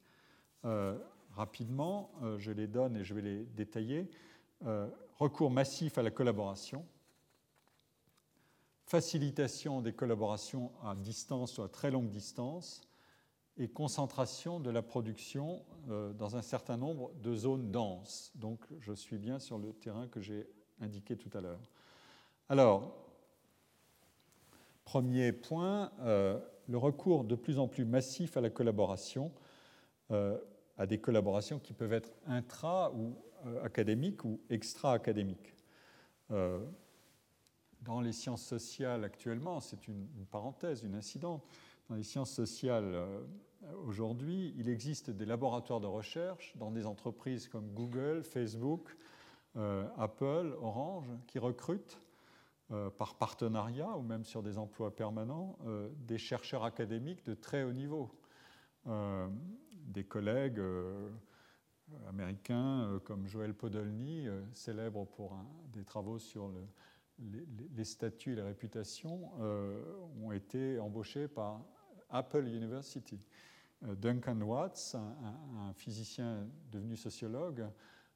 Euh, 0.65 0.99
Rapidement, 1.35 2.11
euh, 2.23 2.39
je 2.39 2.53
les 2.53 2.67
donne 2.67 2.97
et 2.97 3.05
je 3.05 3.15
vais 3.15 3.23
les 3.23 3.45
détailler. 3.45 4.11
recours 5.19 5.51
massif 5.51 5.97
à 5.97 6.03
la 6.03 6.11
collaboration, 6.11 6.85
facilitation 8.85 9.81
des 9.81 9.93
collaborations 9.93 10.71
à 10.85 10.95
distance 10.95 11.59
ou 11.59 11.63
à 11.63 11.69
très 11.69 11.91
longue 11.91 12.11
distance, 12.11 12.87
et 13.59 13.69
concentration 13.69 14.61
de 14.61 14.71
la 14.71 14.83
production 14.83 15.63
euh, 15.91 16.13
dans 16.13 16.37
un 16.37 16.43
certain 16.43 16.77
nombre 16.77 17.13
de 17.23 17.35
zones 17.35 17.71
denses. 17.71 18.33
Donc 18.35 18.61
je 18.81 18.93
suis 18.93 19.19
bien 19.19 19.39
sur 19.39 19.59
le 19.59 19.73
terrain 19.73 20.09
que 20.09 20.21
j'ai 20.21 20.47
indiqué 20.81 21.17
tout 21.17 21.31
à 21.37 21.41
l'heure. 21.41 21.61
Alors, 22.49 22.97
premier 24.85 25.33
point, 25.33 25.93
euh, 26.01 26.39
le 26.69 26.79
recours 26.79 27.25
de 27.25 27.35
plus 27.35 27.59
en 27.59 27.69
plus 27.69 27.85
massif 27.85 28.37
à 28.37 28.41
la 28.41 28.51
collaboration, 28.51 29.33
euh, 30.11 30.39
à 30.83 30.87
des 30.87 30.99
collaborations 30.99 31.61
qui 31.61 31.73
peuvent 31.73 31.93
être 31.93 32.13
intra- 32.27 32.93
ou 32.93 33.17
académiques 33.63 34.25
ou 34.25 34.41
extra-académiques. 34.51 35.55
dans 36.29 38.01
les 38.01 38.13
sciences 38.13 38.45
sociales 38.45 39.05
actuellement, 39.05 39.61
c'est 39.61 39.87
une, 39.87 40.09
parenthèse, 40.31 40.83
une 40.83 40.95
incidente, 40.95 41.45
dans 41.89 41.95
les 41.95 42.03
sciences 42.03 42.33
sociales 42.33 42.95
euh, 43.65 43.75
aujourd'hui, 43.87 44.55
il 44.57 44.69
existe 44.69 45.11
des 45.11 45.25
laboratoires 45.25 45.81
de 45.81 45.87
recherche 45.87 46.57
dans 46.57 46.71
des 46.71 46.87
entreprises 46.87 47.49
comme 47.49 47.69
Google, 47.75 48.23
Facebook, 48.25 48.97
euh, 49.57 49.87
Apple, 49.97 50.57
Orange, 50.61 51.07
qui 51.27 51.39
recrutent 51.39 52.01
euh, 52.71 52.91
par 52.91 53.17
partenariat 53.17 53.97
ou 53.97 54.03
même 54.03 54.25
sur 54.25 54.43
des 54.43 54.59
emplois 54.59 54.95
permanents 54.95 55.59
des 55.97 56.19
chercheurs 56.19 56.65
académiques 56.65 57.25
de 57.25 57.35
très 57.35 57.63
haut 57.63 57.73
niveau. 57.73 58.11
Des 59.93 60.05
collègues 60.05 60.61
américains 62.09 63.01
comme 63.05 63.27
Joël 63.27 63.55
Podolny, 63.55 64.27
célèbre 64.53 65.05
pour 65.07 65.37
des 65.73 65.85
travaux 65.85 66.19
sur 66.19 66.51
les, 67.19 67.85
statuts 67.85 68.33
et 68.33 68.37
les 68.37 68.43
réputations, 68.43 69.31
ont 70.23 70.33
été 70.33 70.79
embauchés 70.79 71.29
par 71.29 71.61
Apple 72.13 72.47
University. 72.47 73.27
Euh, 73.85 73.95
Duncan 73.95 74.41
Watts, 74.41 74.95
un, 74.95 75.73
physicien 75.75 76.47
devenu 76.71 76.97
sociologue, 76.97 77.67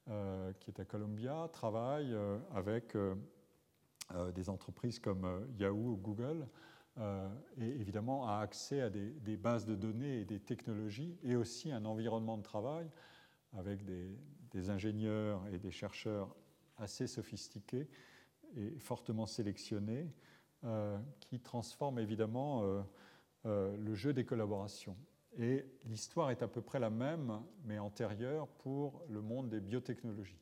euh, 0.09 0.53
qui 0.61 0.71
est 0.71 0.81
à 0.81 0.85
Columbia, 0.85 1.49
travaille 1.53 2.13
euh, 2.13 2.39
avec 2.55 2.97
des 4.37 4.49
entreprises 4.49 5.01
comme 5.01 5.49
Yahoo 5.59 5.95
ou 5.95 5.97
Google, 5.97 6.47
et 6.99 7.67
évidemment 7.67 8.27
a 8.29 8.39
accès 8.39 8.81
à 8.81 8.91
des, 8.91 9.37
bases 9.37 9.67
de 9.67 9.75
données 9.75 10.21
et 10.21 10.25
des 10.25 10.41
technologies, 10.41 11.19
et 11.23 11.37
aussi 11.37 11.71
un 11.71 11.85
environnement 11.85 12.39
de 12.39 12.43
travail 12.43 12.89
avec 13.57 13.85
des, 13.85 14.71
ingénieurs 14.71 15.47
et 15.53 15.59
des 15.59 15.71
chercheurs 15.71 16.35
assez 16.79 17.07
sophistiqués 17.07 17.89
et 18.57 18.79
fortement 18.79 19.27
sélectionnés, 19.27 20.11
qui 21.21 21.41
transforment 21.41 21.99
évidemment 21.99 22.83
euh, 23.47 23.77
le 23.77 23.95
jeu 23.95 24.13
des 24.13 24.25
collaborations. 24.25 24.97
Et 25.39 25.65
l'histoire 25.85 26.31
est 26.31 26.43
à 26.43 26.49
peu 26.49 26.63
près 26.63 26.81
la 26.81 26.91
même, 26.91 27.43
mais 27.65 27.79
antérieure, 27.79 28.49
pour 28.49 29.03
le 29.09 29.21
monde 29.21 29.51
des 29.51 29.61
biotechnologies. 29.61 30.41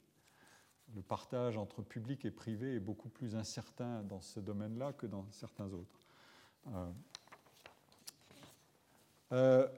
Le 0.95 1.03
partage 1.03 1.59
entre 1.59 1.83
public 1.83 2.25
et 2.25 2.31
privé 2.31 2.77
est 2.77 2.81
beaucoup 2.81 3.09
plus 3.09 3.35
incertain 3.35 4.03
dans 4.05 4.21
ce 4.21 4.41
domaine-là 4.41 4.93
que 4.93 5.07
dans 5.07 5.27
certains 5.33 5.71
autres. 5.73 6.04
Euh, 6.69 6.91
euh, 9.33 9.69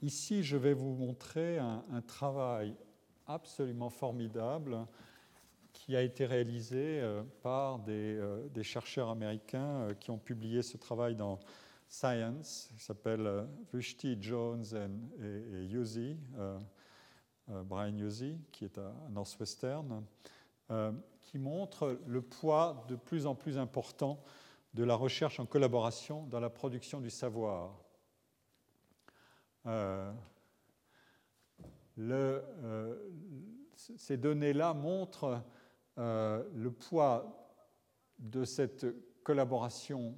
ici, 0.00 0.42
je 0.42 0.56
vais 0.56 0.74
vous 0.74 0.94
montrer 0.94 1.58
un, 1.58 2.02
travail 2.06 2.74
absolument 3.26 3.90
formidable 3.90 4.86
qui 5.72 5.96
a 5.96 6.02
été 6.02 6.26
réalisé 6.26 7.02
par 7.42 7.78
des, 7.78 8.18
chercheurs 8.62 9.08
américains 9.08 9.88
qui 10.00 10.10
ont 10.10 10.18
publié 10.18 10.62
ce 10.62 10.76
travail 10.76 11.16
dans 11.16 11.38
Science, 11.92 12.70
qui 12.74 12.82
s'appelle 12.82 13.46
Rushdie 13.70 14.16
euh, 14.16 14.22
Jones 14.22 14.64
et, 15.20 15.66
et 15.66 16.16
euh, 16.38 16.58
euh, 17.50 17.62
Brian 17.64 17.94
Yuzi, 17.94 18.38
qui 18.50 18.64
est 18.64 18.78
à 18.78 18.94
Northwestern, 19.10 20.02
qui 21.20 21.36
montre 21.36 21.98
le 22.06 22.22
poids 22.22 22.86
de 22.88 22.96
plus 22.96 23.26
en 23.26 23.34
plus 23.34 23.58
important 23.58 24.24
de 24.74 24.84
la 24.84 24.94
recherche 24.94 25.38
en 25.40 25.46
collaboration 25.46 26.26
dans 26.26 26.40
la 26.40 26.50
production 26.50 27.00
du 27.00 27.10
savoir. 27.10 27.78
ces 33.76 34.16
données-là 34.16 34.74
montrent 34.74 35.42
le 35.96 36.68
poids 36.70 37.54
de 38.18 38.44
cette 38.44 38.86
collaboration 39.22 40.14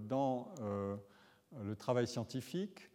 dans 0.00 0.54
le 1.52 1.76
travail 1.76 2.06
scientifique 2.06 2.90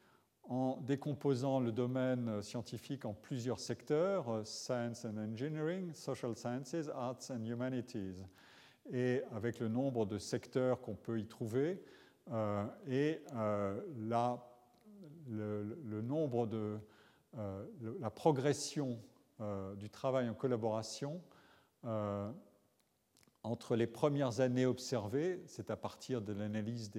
en 0.52 0.82
décomposant 0.82 1.60
le 1.60 1.72
domaine 1.72 2.42
scientifique 2.42 3.06
en 3.06 3.14
plusieurs 3.14 3.60
secteurs, 3.60 4.30
euh, 4.30 4.44
Science 4.44 5.06
and 5.06 5.18
Engineering, 5.18 5.94
Social 5.94 6.36
Sciences, 6.36 6.90
Arts 6.94 7.32
and 7.32 7.46
Humanities, 7.46 8.18
et 8.92 9.22
avec 9.32 9.60
le 9.60 9.68
nombre 9.68 10.06
de 10.06 10.18
secteurs 10.18 10.82
qu'on 10.82 10.96
peut 10.96 11.20
y 11.20 11.28
trouver 11.28 11.82
euh, 12.32 12.66
et 12.88 13.22
euh, 13.36 13.82
la, 13.98 14.44
le, 15.28 16.02
nombre 16.02 16.48
de 16.48 16.80
la 18.00 18.10
progression 18.10 19.00
du 19.78 19.90
travail 19.90 20.30
en 20.30 20.34
collaboration 20.34 21.22
entre 23.44 23.76
les 23.76 23.88
premières 23.88 24.40
années 24.40 24.66
observées, 24.66 25.42
c'est 25.48 25.72
à 25.72 25.76
partir 25.76 26.22
de 26.22 26.34
l'analyse 26.34 26.92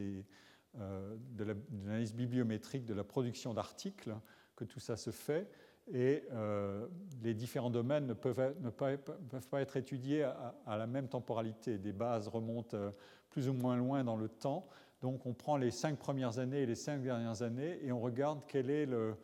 euh, 0.79 1.17
de 1.33 1.45
l'analyse 1.45 2.15
bibliométrique 2.15 2.85
de 2.85 2.95
la 2.95 3.05
production 3.05 3.55
d'articles 3.55 4.17
que 4.57 4.65
tout 4.65 4.81
ça 4.81 4.97
se 4.97 5.11
fait 5.11 5.51
et 5.93 6.23
euh, 6.33 6.87
les 7.23 7.35
différents 7.35 7.71
domaines 7.71 8.07
ne 8.07 8.15
peuvent, 8.15 8.55
ne 8.61 8.71
peuvent, 8.71 9.49
pas 9.49 9.61
être 9.61 9.77
étudiés 9.77 10.23
à, 10.23 10.77
la 10.77 10.87
même 10.87 11.09
temporalité. 11.09 11.79
Des 11.79 11.93
bases 11.93 12.29
remontent 12.29 12.77
euh, 12.77 12.91
plus 13.31 13.49
ou 13.49 13.53
moins 13.53 13.77
loin 13.77 14.05
dans 14.05 14.17
le 14.17 14.29
temps. 14.29 14.69
Donc 15.01 15.27
on 15.27 15.35
prend 15.35 15.57
les 15.57 15.71
cinq 15.71 15.99
premières 15.99 16.39
années 16.39 16.63
et 16.63 16.67
les 16.67 16.77
cinq 16.77 17.03
dernières 17.03 17.43
années 17.43 17.79
et 17.83 17.91
on 17.91 18.01
regarde 18.01 18.43
quel 18.47 18.71
est 18.71 18.87
le, 18.87 19.17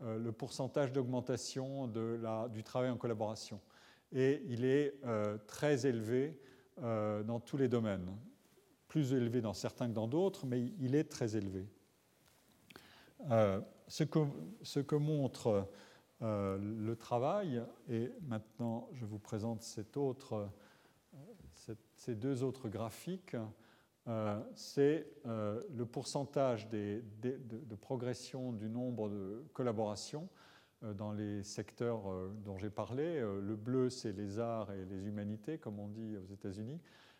le 0.00 0.32
pourcentage 0.32 0.92
d'augmentation 0.92 1.86
du 1.86 2.62
travail 2.62 2.88
en 2.88 2.96
collaboration. 2.96 3.60
Et 4.12 4.42
il 4.46 4.64
est 4.64 4.94
très 5.46 5.84
élevé 5.84 6.40
dans 6.78 7.38
tous 7.38 7.58
les 7.58 7.68
domaines 7.68 8.16
plus 8.88 9.12
élevé 9.12 9.40
dans 9.40 9.52
certains 9.52 9.88
que 9.88 9.92
dans 9.92 10.08
d'autres, 10.08 10.46
mais 10.46 10.72
il 10.80 10.94
est 10.94 11.04
très 11.04 11.36
élevé. 11.36 11.66
Euh, 13.30 13.60
ce, 13.88 14.04
que, 14.04 14.20
ce, 14.62 14.80
que, 14.80 14.96
montre 14.96 15.68
euh, 16.22 16.58
le 16.58 16.96
travail, 16.96 17.62
et 17.88 18.10
maintenant 18.22 18.88
je 18.92 19.04
vous 19.04 19.18
présente 19.18 19.62
cette 19.62 19.96
autre, 19.96 20.48
euh, 21.14 21.74
ces 21.94 22.14
deux 22.14 22.42
autres 22.42 22.68
graphiques, 22.68 23.36
c'est 24.54 25.04
le 25.24 25.84
pourcentage 25.84 26.68
de, 26.68 27.02
de, 27.20 27.74
progression 27.74 28.52
du 28.52 28.68
nombre 28.68 29.08
de 29.08 29.44
collaborations 29.52 30.28
dans 30.82 31.10
les 31.10 31.42
secteurs 31.42 32.02
dont 32.44 32.56
j'ai 32.56 32.70
parlé. 32.70 33.18
Le 33.18 33.56
bleu, 33.56 33.90
c'est 33.90 34.12
les 34.12 34.38
arts 34.38 34.70
et 34.70 34.84
les 34.84 35.08
humanités, 35.08 35.58
comme 35.58 35.80
on 35.80 35.88
dit 35.88 36.16
aux 36.16 36.32
États-Unis. 36.32 36.78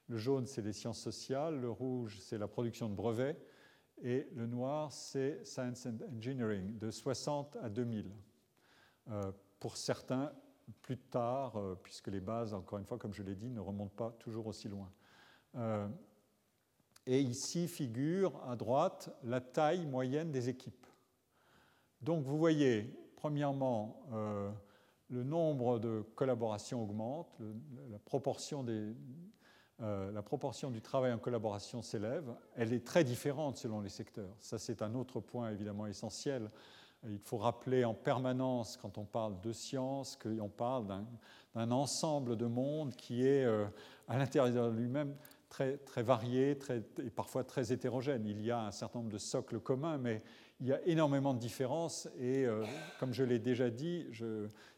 Le 0.09 0.17
jaune, 0.17 0.47
c'est 0.47 0.63
les 0.63 0.73
sciences 0.73 1.01
sociales. 1.01 1.61
Le 1.61 1.71
rouge, 1.71 2.19
c'est 2.21 2.39
la 2.39 2.47
production 2.47 2.89
de 2.89 2.95
brevets. 2.95 3.37
Et 4.03 4.29
le 4.35 4.47
noir, 4.47 4.93
c'est 4.93 5.45
Science 5.45 5.87
and 5.87 5.99
Engineering, 6.17 6.79
de 6.79 6.91
60 6.91 7.57
à 7.63 7.69
2000. 7.69 8.13
Euh, 9.11 9.31
pour 9.61 9.77
certains, 9.77 10.33
plus 10.83 10.99
tard, 10.99 11.57
euh, 11.57 11.79
puisque 11.83 12.09
les 12.09 12.21
bases, 12.21 12.53
encore 12.53 12.79
une 12.79 12.85
fois, 12.85 12.99
comme 12.99 13.15
je 13.15 13.23
l'ai 13.23 13.37
dit, 13.37 13.51
ne 13.51 13.61
remontent 13.61 13.95
pas 13.97 14.11
toujours 14.19 14.47
aussi 14.49 14.69
loin. 14.69 14.91
Euh, 15.55 15.89
et 17.07 17.21
ici 17.21 17.69
figure 17.69 18.43
à 18.49 18.57
droite 18.57 19.11
la 19.23 19.41
taille 19.41 19.87
moyenne 19.87 20.33
des 20.33 20.49
équipes. 20.49 20.87
Donc 22.03 22.25
vous 22.25 22.37
voyez, 22.37 22.93
premièrement, 23.15 24.03
le 25.09 25.23
nombre 25.23 25.79
de 25.79 26.05
collaborations 26.17 26.83
augmente, 26.83 27.39
la 27.91 27.99
proportion 28.01 28.65
des, 28.65 28.93
la 29.79 30.23
proportion 30.23 30.71
du 30.71 30.83
travail 30.83 31.13
en 31.13 31.19
collaboration 31.19 31.81
s'élève. 31.81 32.35
Elle 32.57 32.73
est 32.73 32.85
très 32.85 33.05
différente 33.05 33.57
selon 33.57 33.81
les 33.81 33.89
secteurs. 33.89 34.35
Ça, 34.41 34.59
c'est 34.59 34.83
un 34.83 34.95
autre 34.97 35.21
point 35.21 35.51
évidemment 35.51 35.87
essentiel 35.87 36.51
Il 37.09 37.19
faut 37.19 37.39
rappeler 37.39 37.85
en 37.85 37.95
permanence, 37.95 38.77
quand 38.77 38.99
on 38.99 39.05
parle 39.05 39.41
de 39.41 39.53
science, 39.53 40.17
qu'on 40.17 40.49
parle 40.49 40.87
d'un 41.55 41.71
ensemble 41.71 42.37
de 42.37 42.47
monde 42.47 42.95
qui 42.97 43.27
est 43.27 43.47
à 44.09 44.19
l'intérieur 44.19 44.71
de 44.71 44.77
lui-même 44.77 45.15
très, 45.49 45.77
très 45.79 46.03
varié 46.03 46.59
et 46.99 47.11
parfois 47.11 47.45
très 47.45 47.73
hétérogène. 47.73 48.27
Il 48.27 48.43
y 48.45 48.51
a 48.51 48.67
un 48.67 48.71
certain 48.71 48.99
nombre 48.99 49.13
de 49.13 49.19
socles 49.19 49.61
communs, 49.61 49.99
mais 49.99 50.23
il 50.61 50.67
y 50.67 50.73
a 50.73 50.81
énormément 50.87 51.35
de 51.35 51.39
différences 51.39 52.09
et, 52.19 52.45
euh, 52.45 52.65
comme 52.99 53.13
je 53.13 53.23
l'ai 53.23 53.39
déjà 53.39 53.71
dit, 53.71 54.07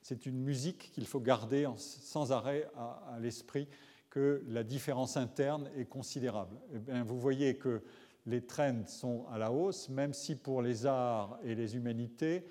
c'est 0.02 0.26
une 0.26 0.38
musique 0.38 0.90
qu'il 0.92 1.06
faut 1.06 1.20
garder 1.20 1.68
sans 1.76 2.32
arrêt 2.32 2.68
à, 2.76 3.18
l'esprit 3.20 3.68
que 4.10 4.42
la 4.48 4.64
différence 4.64 5.16
interne 5.16 5.70
est 5.76 5.84
considérable. 5.84 6.56
Eh 6.74 6.78
bien, 6.78 7.04
vous 7.04 7.18
voyez 7.18 7.56
que 7.56 7.82
les 8.28 8.42
trends 8.42 8.84
sont 8.86 9.26
à 9.32 9.38
la 9.38 9.50
hausse, 9.50 9.88
même 9.88 10.12
si 10.12 10.36
pour 10.36 10.60
les 10.60 10.84
arts 10.84 11.38
et 11.42 11.54
les 11.54 11.76
humanités, 11.76 12.44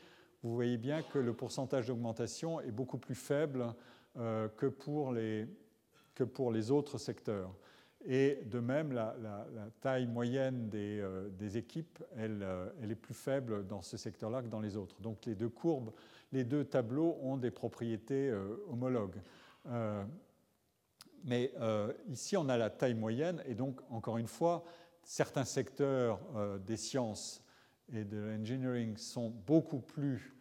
vous 0.43 0.53
voyez 0.53 0.77
bien 0.77 1.03
que 1.03 1.19
le 1.19 1.33
pourcentage 1.33 1.87
d'augmentation 1.87 2.59
est 2.61 2.71
beaucoup 2.71 2.97
plus 2.97 3.15
faible 3.15 3.73
euh, 4.17 4.47
que, 4.47 4.65
pour 4.65 5.11
les, 5.11 5.47
que 6.15 6.23
pour 6.23 6.51
les 6.51 6.71
autres 6.71 6.97
secteurs. 6.97 7.53
Et 8.05 8.39
de 8.45 8.59
même, 8.59 8.91
la, 8.91 9.15
taille 9.81 10.07
moyenne 10.07 10.69
des, 10.69 10.99
euh, 10.99 11.29
équipes, 11.53 12.03
euh, 12.17 12.69
elle, 12.81 12.91
est 12.91 12.95
plus 12.95 13.13
faible 13.13 13.67
dans 13.67 13.81
ce 13.81 13.97
secteur-là 13.97 14.41
que 14.41 14.47
dans 14.47 14.61
les 14.61 14.77
autres. 14.77 14.99
Donc 15.01 15.25
les 15.25 15.35
deux 15.35 15.49
courbes, 15.49 15.91
les 16.31 16.43
deux 16.43 16.65
tableaux 16.65 17.17
ont 17.21 17.37
des 17.37 17.51
propriétés 17.51 18.33
homologues. 18.69 19.21
mais 21.23 21.51
ici, 22.09 22.37
on 22.37 22.49
a 22.49 22.57
la 22.57 22.69
taille 22.69 22.95
moyenne, 22.95 23.41
et 23.45 23.55
donc, 23.55 23.79
encore 23.89 24.17
une 24.17 24.27
fois, 24.27 24.63
certains 25.09 25.45
secteurs 25.45 26.19
des 26.59 26.77
sciences 26.77 27.43
et 27.93 28.03
de 28.03 28.17
l'engineering 28.17 28.97
sont 28.97 29.29
beaucoup 29.29 29.79
plus 29.79 30.35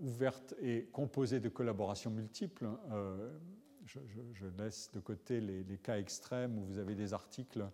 ouvertes 0.00 0.54
et 0.60 0.88
composées 0.92 1.40
de 1.40 1.48
collaborations 1.48 2.10
multiples 2.10 2.66
je, 3.86 4.46
laisse 4.58 4.90
de 4.92 5.00
côté 5.00 5.40
les, 5.40 5.78
cas 5.78 5.98
extrêmes 5.98 6.58
où 6.58 6.64
vous 6.64 6.78
avez 6.78 6.94
des 6.94 7.12
articles 7.12 7.64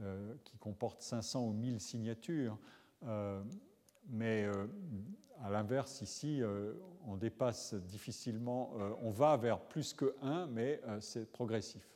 euh, 0.00 0.34
qui 0.44 0.56
comportent 0.58 1.02
500 1.02 1.46
ou 1.46 1.52
1000 1.52 1.80
signatures. 1.80 2.58
Euh, 3.04 3.42
mais 4.08 4.44
euh, 4.44 4.66
à 5.42 5.50
l'inverse, 5.50 6.02
ici, 6.02 6.42
on 7.06 7.16
dépasse 7.16 7.74
difficilement, 7.74 8.72
on 9.00 9.10
va 9.10 9.36
vers 9.36 9.60
plus 9.60 9.94
que 9.94 10.16
1, 10.20 10.48
mais 10.48 10.80
c'est 11.00 11.30
progressif 11.30 11.88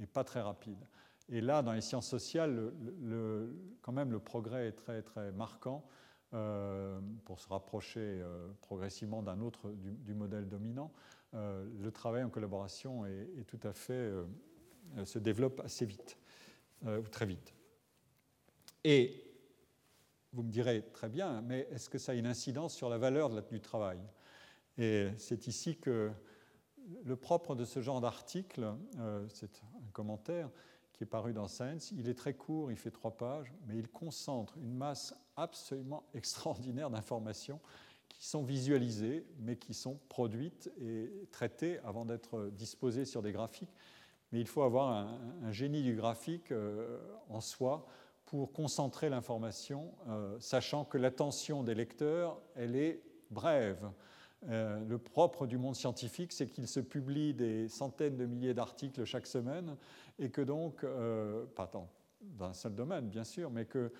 et 0.00 0.06
pas 0.06 0.24
très 0.24 0.40
rapide. 0.40 0.84
Et 1.30 1.40
là, 1.40 1.62
dans 1.62 1.72
les 1.72 1.80
sciences 1.80 2.08
sociales, 2.08 2.72
le, 3.00 3.54
quand 3.82 3.92
même, 3.92 4.10
le 4.10 4.18
progrès 4.18 4.68
est 4.68 4.72
très, 4.72 5.02
très 5.02 5.32
marquant 5.32 5.86
pour 7.24 7.40
se 7.40 7.48
rapprocher 7.48 8.22
progressivement 8.60 9.22
d'un 9.22 9.40
autre, 9.40 9.70
du, 9.72 10.14
modèle 10.14 10.48
dominant. 10.48 10.92
Euh, 11.34 11.64
le 11.80 11.92
travail 11.92 12.24
en 12.24 12.30
collaboration 12.30 13.06
est, 13.06 13.44
tout 13.46 13.60
à 13.62 13.72
fait, 13.72 13.92
euh, 13.92 14.24
se 15.04 15.18
développe 15.18 15.60
assez 15.60 15.86
vite, 15.86 16.18
euh, 16.86 17.00
ou 17.00 17.08
très 17.08 17.26
vite. 17.26 17.54
Et 18.82 19.24
vous 20.32 20.42
me 20.42 20.50
direz 20.50 20.82
très 20.92 21.08
bien, 21.08 21.40
mais 21.42 21.68
est-ce 21.70 21.88
que 21.88 21.98
ça 21.98 22.12
a 22.12 22.14
une 22.14 22.26
incidence 22.26 22.74
sur 22.74 22.88
la 22.88 22.98
valeur 22.98 23.30
du 23.42 23.60
travail? 23.60 23.98
Et 24.78 25.08
c'est 25.16 25.46
ici 25.46 25.76
que 25.76 26.10
le 27.04 27.16
propre 27.16 27.54
de 27.54 27.64
ce 27.64 27.80
genre 27.80 28.00
d'article, 28.00 28.72
c'est 29.28 29.62
un 29.62 29.90
commentaire 29.92 30.48
qui 31.00 31.04
est 31.04 31.06
paru 31.06 31.32
dans 31.32 31.48
Science, 31.48 31.94
il 31.96 32.10
est 32.10 32.14
très 32.14 32.34
court, 32.34 32.70
il 32.70 32.76
fait 32.76 32.90
trois 32.90 33.12
pages, 33.12 33.54
mais 33.66 33.78
il 33.78 33.88
concentre 33.88 34.58
une 34.58 34.74
masse 34.74 35.14
absolument 35.34 36.04
extraordinaire 36.14 36.90
d'informations 36.90 37.58
qui 38.10 38.26
sont 38.26 38.42
visualisées, 38.42 39.24
mais 39.38 39.56
qui 39.56 39.72
sont 39.72 39.98
produites 40.10 40.70
et 40.78 41.10
traitées 41.32 41.78
avant 41.86 42.04
d'être 42.04 42.50
disposées 42.50 43.06
sur 43.06 43.22
des 43.22 43.32
graphiques. 43.32 43.72
Mais 44.30 44.40
il 44.40 44.46
faut 44.46 44.60
avoir 44.60 45.08
un, 45.42 45.50
génie 45.50 45.82
du 45.82 45.96
graphique 45.96 46.52
euh, 46.52 46.98
en 47.30 47.40
soi 47.40 47.86
pour 48.26 48.52
concentrer 48.52 49.08
l'information, 49.08 49.94
euh, 50.10 50.38
sachant 50.38 50.84
que 50.84 50.98
l'attention 50.98 51.62
des 51.64 51.74
lecteurs, 51.74 52.38
elle 52.56 52.76
est 52.76 53.02
brève. 53.30 53.90
Euh, 54.48 54.80
le 54.88 54.98
propre 54.98 55.46
du 55.46 55.58
monde 55.58 55.76
scientifique, 55.76 56.32
c'est 56.32 56.46
qu'il 56.46 56.66
se 56.66 56.80
publie 56.80 57.34
des 57.34 57.68
centaines 57.68 58.16
de 58.16 58.26
milliers 58.26 58.54
d'articles 58.54 59.04
chaque 59.04 59.26
semaine, 59.26 59.76
et 60.18 60.30
que 60.30 60.40
donc, 60.40 60.84
pas 61.54 61.66
tant 61.66 61.88
dans 62.20 62.46
un 62.46 62.52
seul 62.52 62.74
domaine, 62.74 63.08
bien 63.08 63.24
sûr, 63.24 63.50
mais 63.50 63.64
que 63.64 63.92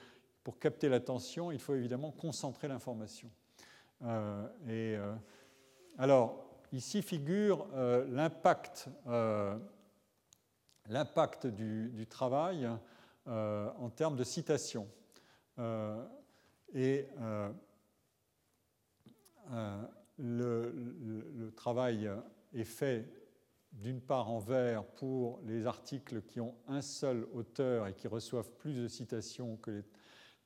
pour 0.44 0.58
capter 0.58 0.88
l'attention, 0.88 1.50
il 1.50 1.58
faut 1.58 1.74
évidemment 1.74 2.10
concentrer 2.10 2.68
l'information. 2.68 3.30
Euh, 4.02 4.46
et, 4.66 4.96
euh, 4.96 5.14
alors, 5.98 6.44
ici 6.72 7.02
figure 7.02 7.66
euh, 7.74 8.06
l'impact, 8.08 8.88
l'impact 10.88 11.46
du, 11.46 12.06
travail 12.08 12.68
en 13.26 13.90
termes 13.90 14.16
de 14.16 14.24
citation. 14.24 14.88
et 16.74 17.06
le, 20.20 21.50
travail 21.56 22.10
est 22.52 22.64
fait 22.64 23.08
d'une 23.72 24.00
part 24.00 24.30
en 24.30 24.38
vert 24.38 24.84
pour 24.84 25.40
les 25.46 25.66
articles 25.66 26.22
qui 26.22 26.40
ont 26.40 26.54
un 26.66 26.82
seul 26.82 27.26
auteur 27.32 27.86
et 27.86 27.94
qui 27.94 28.08
reçoivent 28.08 28.50
plus 28.58 28.76
de 28.76 28.88
citations 28.88 29.56
que 29.56 29.70
les, 29.70 29.82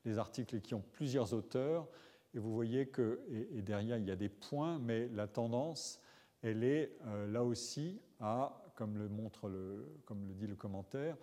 les 0.05 0.18
articles 0.18 0.61
qui 0.61 0.75
ont 0.75 0.85
plusieurs 0.93 1.33
auteurs, 1.33 1.89
et 2.35 2.39
vous 2.39 2.53
voyez 2.53 2.87
que, 2.87 3.20
et, 3.31 3.62
derrière, 3.62 3.97
il 3.97 4.07
y 4.07 4.11
a 4.11 4.16
des 4.16 4.29
points, 4.29 4.79
mais 4.79 5.09
la 5.09 5.29
tendance, 5.29 6.01
elle 6.43 6.64
est 6.64 6.97
euh, 7.07 7.27
là 7.31 7.45
aussi 7.45 8.01
à, 8.20 8.61
comme 8.75 8.99
le, 8.99 9.09
montre 9.09 9.49
le, 9.49 10.01
comme 10.05 10.27
le 10.27 10.35
dit 10.35 10.47
le 10.47 10.57
commentaire, 10.57 11.16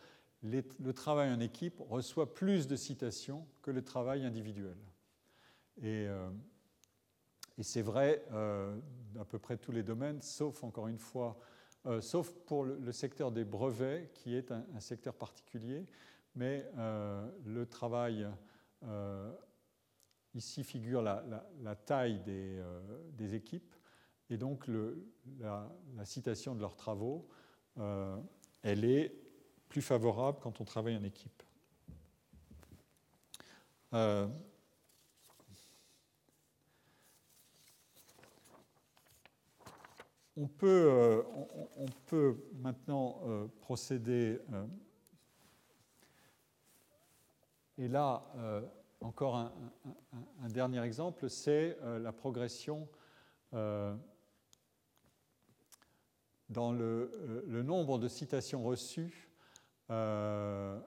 le 0.44 0.92
travail 0.94 1.32
en 1.32 1.40
équipe 1.40 1.80
reçoit 1.88 2.34
plus 2.34 2.68
de 2.68 2.76
citations 2.76 3.46
que 3.62 3.70
le 3.70 3.84
travail 3.84 4.24
individuel. 4.26 4.78
Et, 5.78 6.08
euh, 6.08 6.30
et 7.58 7.64
c'est 7.64 7.82
vrai 7.82 8.24
euh, 8.32 8.78
à 9.20 9.26
peu 9.26 9.40
près 9.40 9.58
tous 9.58 9.72
les 9.72 9.84
domaines, 9.84 10.22
sauf 10.22 10.64
encore 10.64 10.88
une 10.88 11.00
fois, 11.00 11.38
sauf 12.00 12.32
pour 12.46 12.64
le, 12.64 12.92
secteur 12.92 13.32
des 13.32 13.44
brevets, 13.44 14.12
qui 14.14 14.36
est 14.36 14.52
un, 14.52 14.80
secteur 14.80 15.16
particulier, 15.16 15.88
mais 16.36 16.64
le 16.78 17.66
travail 17.66 18.28
Ici 20.34 20.64
figure 20.64 21.02
la, 21.02 21.76
taille 21.86 22.22
euh, 22.28 22.82
des, 23.12 23.36
équipes 23.36 23.76
et 24.30 24.38
donc 24.38 24.66
la, 25.40 25.70
citation 26.06 26.56
de 26.56 26.62
leurs 26.62 26.78
travaux, 26.78 27.28
euh, 27.78 28.18
elle 28.62 28.86
est 28.86 29.14
plus 29.68 29.82
favorable 29.82 30.40
quand 30.42 30.62
on 30.62 30.64
travaille 30.64 30.96
en 30.96 31.04
équipe. 31.04 31.44
On, 40.38 40.48
peut, 40.48 41.24
on, 41.78 41.86
peut, 42.06 42.38
maintenant 42.62 43.22
procéder, 43.62 44.40
et 47.78 47.88
là, 47.88 48.24
encore 49.02 49.36
un, 49.36 49.52
dernier 50.50 50.82
exemple, 50.84 51.30
c'est 51.30 51.78
euh, 51.82 52.00
la 52.00 52.12
progression 52.12 52.88
euh, 53.54 53.96
dans 56.50 56.72
le, 56.72 57.12
euh, 57.14 57.44
le, 57.48 57.64
nombre 57.64 57.98
de 57.98 58.08
citations 58.08 58.64
reçues 58.64 59.30
par, 59.88 60.84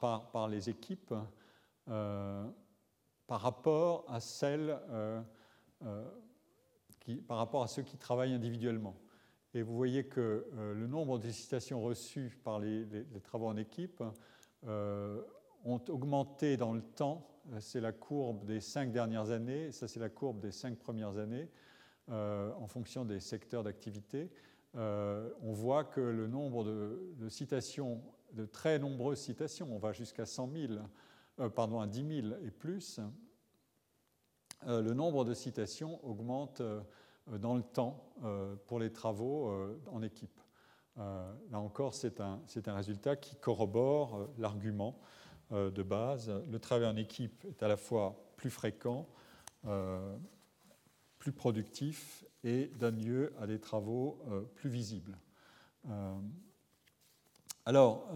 par, 0.00 0.30
par, 0.30 0.48
les 0.48 0.68
équipes 0.68 1.14
par 1.84 3.40
rapport 3.40 4.04
à 4.08 4.18
celles 4.18 4.76
par 7.26 7.38
rapport 7.38 7.62
à 7.62 7.68
ceux 7.68 7.82
qui 7.82 7.96
travaillent 7.96 8.34
individuellement. 8.34 8.96
Et 9.54 9.62
vous 9.62 9.76
voyez 9.76 10.04
que 10.04 10.46
le 10.54 10.86
nombre 10.86 11.18
de 11.18 11.30
citations 11.30 11.82
reçues 11.82 12.38
par 12.42 12.58
les, 12.58 12.86
travaux 13.22 13.48
en 13.48 13.56
équipe 13.56 14.02
ont 15.64 15.80
augmenté 15.88 16.56
dans 16.56 16.72
le 16.72 16.82
temps. 16.82 17.28
Euh, 17.52 17.60
c'est 17.60 17.80
la 17.80 17.92
courbe 17.92 18.44
des 18.44 18.60
cinq 18.60 18.92
dernières 18.92 19.30
années, 19.30 19.72
ça 19.72 19.88
c'est 19.88 20.00
la 20.00 20.08
courbe 20.08 20.40
des 20.40 20.52
cinq 20.52 20.78
premières 20.78 21.18
années, 21.18 21.48
euh, 22.10 22.52
en 22.58 22.66
fonction 22.66 23.04
des 23.04 23.20
secteurs 23.20 23.62
d'activité. 23.62 24.30
Euh, 24.74 25.30
on 25.42 25.52
voit 25.52 25.84
que 25.84 26.00
le 26.00 26.26
nombre 26.26 26.64
de, 26.64 27.28
citations, 27.28 28.02
de 28.32 28.46
très 28.46 28.78
nombreuses 28.78 29.20
citations, 29.20 29.68
on 29.70 29.78
va 29.78 29.92
jusqu'à 29.92 30.24
100 30.24 30.50
000, 31.36 31.50
pardon, 31.50 31.80
à 31.80 31.86
10 31.86 32.22
000 32.22 32.34
et 32.42 32.50
plus, 32.50 33.00
le 34.66 34.92
nombre 34.94 35.24
de 35.24 35.34
citations 35.34 36.04
augmente 36.04 36.62
dans 37.26 37.54
le 37.54 37.62
temps 37.62 38.04
pour 38.66 38.78
les 38.78 38.92
travaux 38.92 39.52
en 39.90 40.02
équipe. 40.02 40.40
là 40.96 41.58
encore, 41.58 41.94
c'est 41.94 42.20
un, 42.20 42.40
un, 42.66 42.74
résultat 42.74 43.16
qui 43.16 43.36
corrobore 43.36 44.28
l'argument 44.38 44.98
euh, 45.52 45.70
de 45.70 45.82
base. 45.82 46.32
Le 46.50 46.58
travail 46.58 46.88
en 46.88 46.96
équipe 46.96 47.44
est 47.44 47.62
à 47.62 47.68
la 47.68 47.76
fois 47.76 48.16
plus 48.36 48.50
fréquent, 48.50 49.06
plus 51.18 51.32
productif 51.32 52.24
et 52.42 52.66
donne 52.80 53.00
lieu 53.00 53.32
à 53.40 53.46
des 53.46 53.60
travaux 53.60 54.20
plus 54.56 54.68
visibles. 54.68 55.16
alors, 57.64 58.08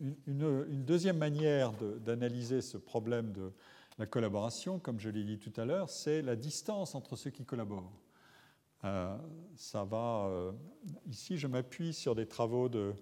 une, 0.00 0.84
deuxième 0.84 1.18
manière 1.18 1.72
d'analyser 1.72 2.60
ce 2.60 2.76
problème 2.76 3.32
de 3.32 3.52
la 3.98 4.06
collaboration, 4.06 4.78
comme 4.78 5.00
je 5.00 5.08
l'ai 5.08 5.24
dit 5.24 5.38
tout 5.38 5.58
à 5.60 5.64
l'heure, 5.64 5.88
c'est 5.88 6.22
la 6.22 6.36
distance 6.36 6.94
entre 6.94 7.16
ceux 7.16 7.30
qui 7.30 7.44
collaborent. 7.44 7.92
Euh, 8.84 9.16
ça 9.54 9.84
va. 9.84 10.26
Euh, 10.26 10.52
ici, 11.06 11.38
je 11.38 11.46
m'appuie 11.46 11.94
sur 11.94 12.14
des 12.14 12.26
travaux 12.26 12.68
de 12.68 12.94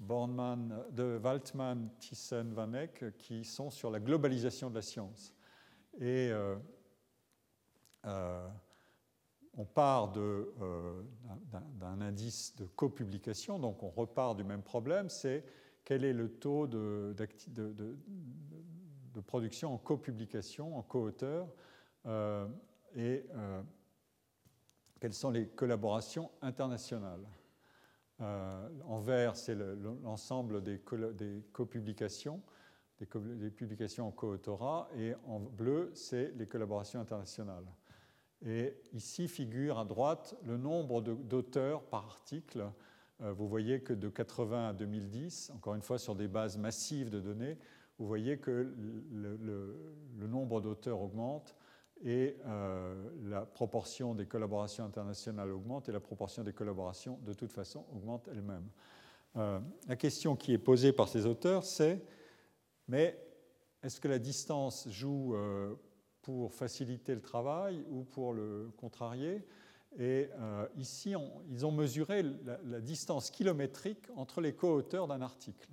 Bornman, 0.00 0.84
de 0.90 1.20
Waltman, 1.22 1.90
Thyssen, 2.00 2.52
Van 2.52 2.72
Eck, 2.74 3.16
qui 3.18 3.44
sont 3.44 3.70
sur 3.70 3.90
la 3.90 4.00
globalisation 4.00 4.68
de 4.68 4.74
la 4.74 4.82
science. 4.82 5.32
Et 6.00 6.32
euh, 6.32 6.56
on 9.56 9.64
part 9.64 10.12
d'un 10.12 12.00
indice 12.00 12.56
de 12.56 12.66
copublication, 12.66 13.60
donc 13.60 13.82
on 13.84 13.90
repart 13.90 14.36
du 14.36 14.42
même 14.42 14.62
problème, 14.62 15.08
c'est 15.08 15.44
quel 15.84 16.04
est 16.04 16.12
le 16.12 16.30
taux 16.30 16.66
de, 16.66 17.14
de 17.48 17.96
production 19.20 19.74
en 19.74 19.78
copublication, 19.78 20.76
en 20.76 20.82
co-auteur, 20.82 21.48
et 22.96 23.24
quelles 25.02 25.12
sont 25.12 25.30
les 25.30 25.48
collaborations 25.48 26.30
internationales. 26.42 27.26
Euh, 28.20 28.68
en 28.84 29.00
vert, 29.00 29.34
c'est 29.36 29.56
l'ensemble 30.04 30.62
des, 30.62 30.80
copublications, 31.52 32.40
des, 33.00 33.50
publications 33.50 34.06
en 34.06 34.12
co-autorat, 34.12 34.88
et 34.96 35.14
en 35.26 35.40
bleu, 35.40 35.90
c'est 35.94 36.32
les 36.36 36.46
collaborations 36.46 37.00
internationales. 37.00 37.66
Et 38.46 38.76
ici 38.92 39.26
figure 39.26 39.78
à 39.78 39.84
droite 39.84 40.36
le 40.44 40.56
nombre 40.56 41.00
d'auteurs 41.00 41.82
par 41.82 42.04
article. 42.04 42.70
Euh, 43.22 43.32
vous 43.32 43.48
voyez 43.48 43.82
que 43.82 43.92
de 43.92 44.08
80 44.08 44.68
à 44.68 44.72
2010, 44.72 45.52
encore 45.56 45.74
une 45.74 45.82
fois 45.82 45.98
sur 45.98 46.14
des 46.14 46.28
bases 46.28 46.58
massives 46.58 47.10
de 47.10 47.18
données, 47.18 47.58
vous 48.02 48.08
voyez 48.08 48.36
que 48.36 48.74
le, 49.12 50.26
nombre 50.26 50.60
d'auteurs 50.60 51.00
augmente 51.00 51.54
et 52.02 52.36
euh, 52.46 53.10
la 53.26 53.42
proportion 53.42 54.16
des 54.16 54.26
collaborations 54.26 54.84
internationales 54.84 55.52
augmente 55.52 55.88
et 55.88 55.92
la 55.92 56.00
proportion 56.00 56.42
des 56.42 56.52
collaborations, 56.52 57.20
de 57.24 57.32
toute 57.32 57.52
façon, 57.52 57.84
augmente 57.94 58.26
elle-même. 58.26 58.68
Euh, 59.36 59.60
la 59.86 59.94
question 59.94 60.34
qui 60.34 60.52
est 60.52 60.58
posée 60.58 60.92
par 60.92 61.08
ces 61.08 61.26
auteurs, 61.26 61.62
c'est 61.62 62.02
mais 62.88 63.16
est-ce 63.84 64.00
que 64.00 64.08
la 64.08 64.18
distance 64.18 64.88
joue 64.90 65.36
euh, 65.36 65.76
pour 66.22 66.52
faciliter 66.52 67.14
le 67.14 67.20
travail 67.20 67.84
ou 67.88 68.02
pour 68.02 68.32
le 68.32 68.72
contrarier? 68.76 69.46
Et 69.96 70.30
ici, 70.76 71.14
ils 71.50 71.66
ont 71.66 71.70
mesuré 71.70 72.22
la, 72.22 72.58
la, 72.64 72.80
distance 72.80 73.30
kilométrique 73.30 74.08
entre 74.16 74.40
les 74.40 74.54
co-auteurs 74.54 75.06
d'un 75.06 75.20
article. 75.20 75.68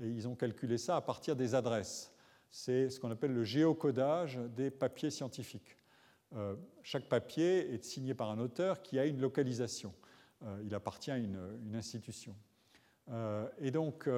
Et 0.00 0.08
ils 0.08 0.28
ont 0.28 0.34
calculé 0.34 0.78
ça 0.78 0.96
à 0.96 1.00
partir 1.00 1.36
des 1.36 1.54
adresses 1.54 2.12
c'est 2.56 2.88
ce 2.88 2.98
qu'on 2.98 3.10
appelle 3.10 3.34
le 3.34 3.44
géocodage 3.44 4.38
des 4.56 4.70
papiers 4.70 5.10
scientifiques. 5.10 5.76
Euh, 6.34 6.56
chaque 6.82 7.08
papier 7.08 7.74
est 7.74 7.84
signé 7.84 8.14
par 8.14 8.30
un 8.30 8.38
auteur 8.38 8.82
qui 8.82 8.98
a 8.98 9.04
une 9.04 9.20
localisation. 9.20 9.92
Euh, 10.42 10.62
il 10.64 10.74
appartient 10.74 11.10
à 11.10 11.18
une, 11.18 11.38
institution. 11.74 12.34
Euh, 13.10 13.46
et 13.58 13.70
donc, 13.70 14.08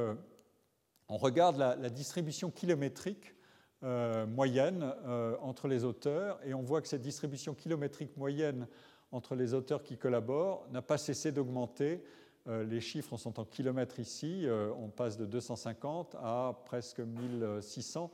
on 1.08 1.16
regarde 1.16 1.56
la, 1.56 1.90
distribution 1.90 2.50
kilométrique 2.50 3.34
moyenne 3.82 4.94
entre 5.40 5.68
les 5.68 5.84
auteurs 5.84 6.40
et 6.44 6.54
on 6.54 6.62
voit 6.62 6.80
que 6.80 6.88
cette 6.88 7.02
distribution 7.02 7.54
kilométrique 7.54 8.16
moyenne 8.16 8.66
entre 9.10 9.34
les 9.34 9.54
auteurs 9.54 9.82
qui 9.82 9.96
collaborent 9.96 10.66
n'a 10.70 10.82
pas 10.82 10.98
cessé 10.98 11.32
d'augmenter. 11.32 12.04
Les 12.48 12.80
chiffres 12.80 13.16
sont 13.16 13.38
en 13.38 13.44
kilomètres 13.44 14.00
ici. 14.00 14.46
on 14.78 14.88
passe 14.88 15.16
de 15.16 15.26
250 15.26 16.16
à 16.16 16.58
presque 16.64 17.00
1600 17.00 18.10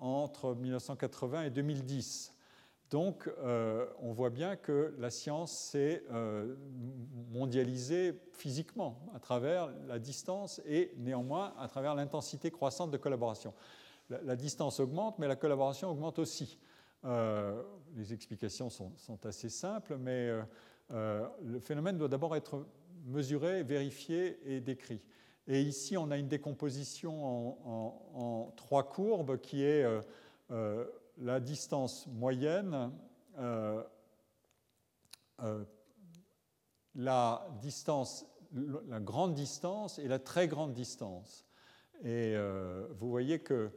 entre 0.00 0.54
1980 0.54 1.42
et 1.44 1.50
2010. 1.50 2.32
Donc, 2.92 3.26
euh, 3.38 3.86
on 4.02 4.12
voit 4.12 4.28
bien 4.28 4.54
que 4.54 4.94
la 4.98 5.08
science 5.08 5.50
s'est 5.50 6.04
euh, 6.12 6.54
mondialisée 7.30 8.20
physiquement 8.32 8.98
à 9.14 9.18
travers 9.18 9.70
la 9.88 9.98
distance 9.98 10.60
et 10.66 10.92
néanmoins 10.98 11.54
à 11.58 11.68
travers 11.68 11.94
l'intensité 11.94 12.50
croissante 12.50 12.90
de 12.90 12.98
collaboration. 12.98 13.54
La, 14.10 14.36
distance 14.36 14.78
augmente, 14.78 15.18
mais 15.18 15.26
la 15.26 15.36
collaboration 15.36 15.88
augmente 15.90 16.18
aussi. 16.18 16.58
Euh, 17.06 17.62
les 17.96 18.12
explications 18.12 18.68
sont, 18.68 18.92
assez 19.24 19.48
simples, 19.48 19.96
mais 19.96 20.30
le 20.90 21.60
phénomène 21.60 21.96
doit 21.96 22.08
d'abord 22.08 22.36
être 22.36 22.66
mesuré, 23.04 23.62
vérifié 23.62 24.38
et 24.44 24.60
décrit. 24.60 25.02
Et 25.46 25.60
ici, 25.60 25.96
on 25.96 26.10
a 26.10 26.18
une 26.18 26.28
décomposition 26.28 27.58
en, 28.14 28.52
trois 28.56 28.88
courbes 28.88 29.38
qui 29.40 29.64
est 29.64 29.84
la 31.18 31.40
distance 31.40 32.06
moyenne, 32.08 32.92
euh, 33.38 33.82
euh, 35.40 35.64
la 36.94 37.46
grande 39.00 39.34
distance 39.34 39.98
et 39.98 40.08
la 40.08 40.18
très 40.18 40.48
grande 40.48 40.74
distance. 40.74 41.46
Et 42.02 42.34
euh, 42.36 42.86
vous 42.98 43.08
voyez 43.08 43.40
que 43.40 43.70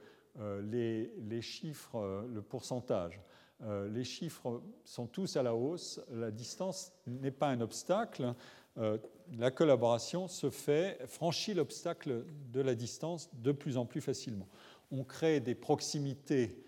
les, 0.63 1.41
chiffres, 1.41 2.25
le 2.27 2.41
pourcentage, 2.41 3.21
les 3.61 4.03
chiffres 4.03 4.61
sont 4.83 5.07
tous 5.07 5.37
à 5.37 5.43
la 5.43 5.55
hausse. 5.55 6.01
La 6.11 6.29
distance 6.29 6.91
n'est 7.07 7.31
pas 7.31 7.47
un 7.47 7.61
obstacle. 7.61 8.35
La 8.77 9.51
collaboration 9.51 10.27
se 10.27 10.49
fait, 10.49 10.99
franchit 11.07 11.53
l'obstacle 11.53 12.25
de 12.51 12.61
la 12.61 12.75
distance 12.75 13.29
de 13.33 13.51
plus 13.51 13.77
en 13.77 13.85
plus 13.85 14.01
facilement. 14.01 14.47
On 14.91 15.03
crée 15.03 15.39
des 15.39 15.55
proximités 15.55 16.65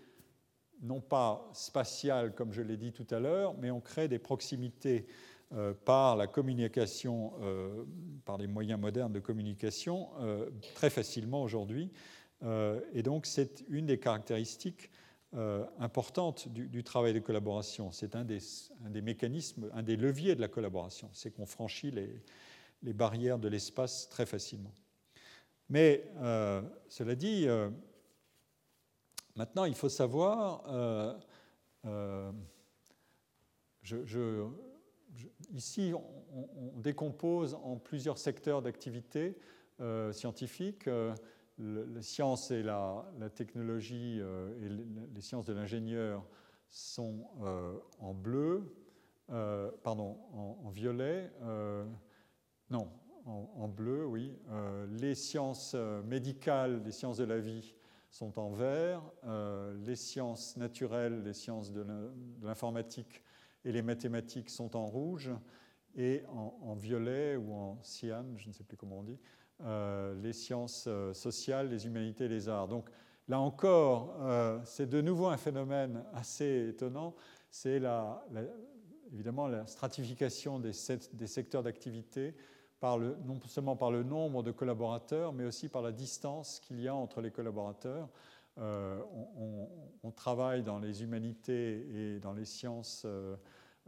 non 0.82 1.02
pas 1.02 1.50
spatiales 1.54 2.34
comme 2.34 2.54
je 2.54 2.62
l'ai 2.62 2.78
dit 2.78 2.92
tout 2.92 3.08
à 3.10 3.20
l'heure, 3.20 3.56
mais 3.58 3.72
on 3.72 3.82
crée 3.82 4.08
des 4.08 4.20
proximités 4.20 5.08
euh, 5.54 5.74
par 5.86 6.18
la 6.18 6.28
communication, 6.28 7.34
euh, 7.42 7.86
par 8.26 8.38
les 8.38 8.48
moyens 8.48 8.80
modernes 8.80 9.14
de 9.14 9.20
communication 9.20 10.10
euh, 10.20 10.50
très 10.76 10.90
facilement 10.90 11.42
aujourd'hui. 11.42 11.92
et 12.94 13.02
donc 13.02 13.26
c'est 13.26 13.66
une 13.68 13.88
des 13.88 13.98
caractéristiques 13.98 14.92
importantes 15.80 16.48
du, 16.48 16.84
travail 16.84 17.14
de 17.14 17.20
collaboration. 17.20 17.92
C'est 17.92 18.16
un 18.16 18.26
des, 18.26 19.02
mécanismes, 19.02 19.70
un 19.74 19.84
des 19.84 19.96
leviers 19.96 20.36
de 20.36 20.42
la 20.42 20.48
collaboration, 20.48 21.10
c'est 21.14 21.32
qu'on 21.32 21.46
franchit 21.46 21.92
les, 21.92 22.94
barrières 22.94 23.38
de 23.40 23.48
l'espace 23.48 24.10
très 24.10 24.26
facilement. 24.26 24.74
Mais 25.70 26.04
cela 26.88 27.16
dit, 27.16 27.48
Maintenant, 29.38 29.66
il 29.66 29.76
faut 29.76 29.88
savoir, 29.88 30.64
euh, 30.68 31.14
euh, 31.86 32.32
ici, 35.54 35.94
on, 35.94 36.80
décompose 36.80 37.54
en 37.54 37.78
plusieurs 37.78 38.18
secteurs 38.18 38.64
d'activité 38.64 39.38
euh, 39.80 40.12
scientifique. 41.58 41.96
la 41.96 42.02
science 42.02 42.52
et 42.52 42.64
la, 42.64 43.06
technologie 43.36 44.20
et 44.20 44.70
les 45.14 45.22
sciences 45.22 45.46
de 45.46 45.54
l'ingénieur 45.54 46.26
sont 46.70 47.28
en 48.00 48.14
bleu, 48.14 48.76
pardon, 49.84 50.18
en, 50.34 50.70
violet, 50.70 51.32
non, 52.70 52.90
en, 53.26 53.68
bleu, 53.68 54.06
oui. 54.06 54.38
les 55.00 55.16
sciences 55.16 55.76
médicales, 56.06 56.84
les 56.84 56.92
sciences 56.92 57.18
de 57.18 57.26
la 57.26 57.40
vie 57.40 57.76
sont 58.10 58.40
en 58.40 58.50
vert, 58.50 59.02
euh, 59.26 59.74
les 59.86 59.96
sciences 59.96 60.58
naturelles, 60.58 61.24
les 61.24 61.34
sciences 61.34 61.72
de 61.72 61.86
l'informatique 62.42 63.24
et 63.66 63.72
les 63.72 63.82
mathématiques 63.82 64.50
sont 64.50 64.76
en 64.76 64.86
rouge, 64.86 65.32
et 65.96 66.24
en, 66.28 66.76
violet 66.76 67.36
ou 67.36 67.54
en 67.54 67.80
cyan, 67.82 68.26
je 68.38 68.48
ne 68.48 68.54
sais 68.54 68.64
plus 68.64 68.78
comment 68.78 69.00
on 69.00 69.04
dit, 69.04 69.18
euh, 69.18 69.37
les 69.60 70.34
sciences 70.34 70.86
euh, 70.88 71.14
sociales, 71.14 71.70
les 71.70 71.86
humanités, 71.86 72.28
les 72.28 72.50
arts. 72.50 72.68
Donc 72.68 72.90
là 73.28 73.40
encore, 73.40 74.16
c'est 74.64 74.88
de 74.88 75.02
nouveau 75.02 75.28
un 75.28 75.38
phénomène 75.38 76.04
assez 76.14 76.70
étonnant, 76.70 77.16
c'est 77.50 77.80
la, 77.80 78.26
évidemment 79.12 79.48
la 79.48 79.68
stratification 79.68 80.60
des, 80.60 80.72
des 81.14 81.28
secteurs 81.28 81.64
d'activité 81.64 82.36
non 82.82 83.40
seulement 83.48 83.76
par 83.76 83.92
le 83.92 84.04
nombre 84.04 84.44
de 84.44 84.52
collaborateurs, 84.52 85.34
mais 85.34 85.46
aussi 85.46 85.70
par 85.70 85.82
la 85.82 85.92
distance 85.92 86.60
qu'il 86.60 86.80
y 86.80 86.88
a 86.88 86.96
entre 86.96 87.22
les 87.22 87.32
collaborateurs. 87.32 88.10
Euh, 88.60 89.00
on, 90.04 90.12
travaille 90.12 90.64
dans 90.64 90.80
les 90.80 91.04
humanités 91.04 91.86
et 91.94 92.20
dans 92.20 92.34
les 92.34 92.46
sciences, 92.46 93.04
euh, 93.06 93.36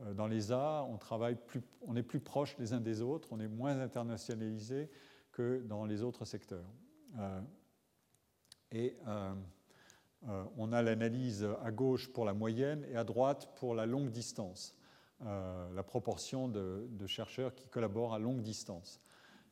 euh, 0.01 0.13
dans 0.13 0.27
les 0.27 0.51
arts, 0.51 0.87
on, 0.87 0.97
travaille 0.97 1.35
plus, 1.35 1.61
on 1.87 1.95
est 1.95 2.03
plus 2.03 2.19
proche 2.19 2.55
les 2.59 2.73
uns 2.73 2.79
des 2.79 3.01
autres, 3.01 3.29
on 3.31 3.39
est 3.39 3.47
moins 3.47 3.79
internationalisé 3.79 4.89
que 5.39 5.61
dans 5.61 5.85
les 5.85 6.03
autres 6.03 6.25
secteurs. 6.25 6.69
et 8.73 8.97
on 10.57 10.73
a 10.73 10.81
l'analyse 10.81 11.47
à 11.63 11.71
gauche 11.71 12.11
pour 12.11 12.25
la 12.25 12.33
moyenne 12.33 12.85
et 12.91 12.97
à 12.97 13.05
droite 13.05 13.55
pour 13.55 13.73
la 13.73 13.85
longue 13.85 14.09
distance, 14.11 14.75
la 15.21 15.83
proportion 15.83 16.49
de, 16.49 17.07
chercheurs 17.07 17.55
qui 17.55 17.69
collaborent 17.69 18.13
à 18.13 18.19
longue 18.19 18.41
distance. 18.41 18.99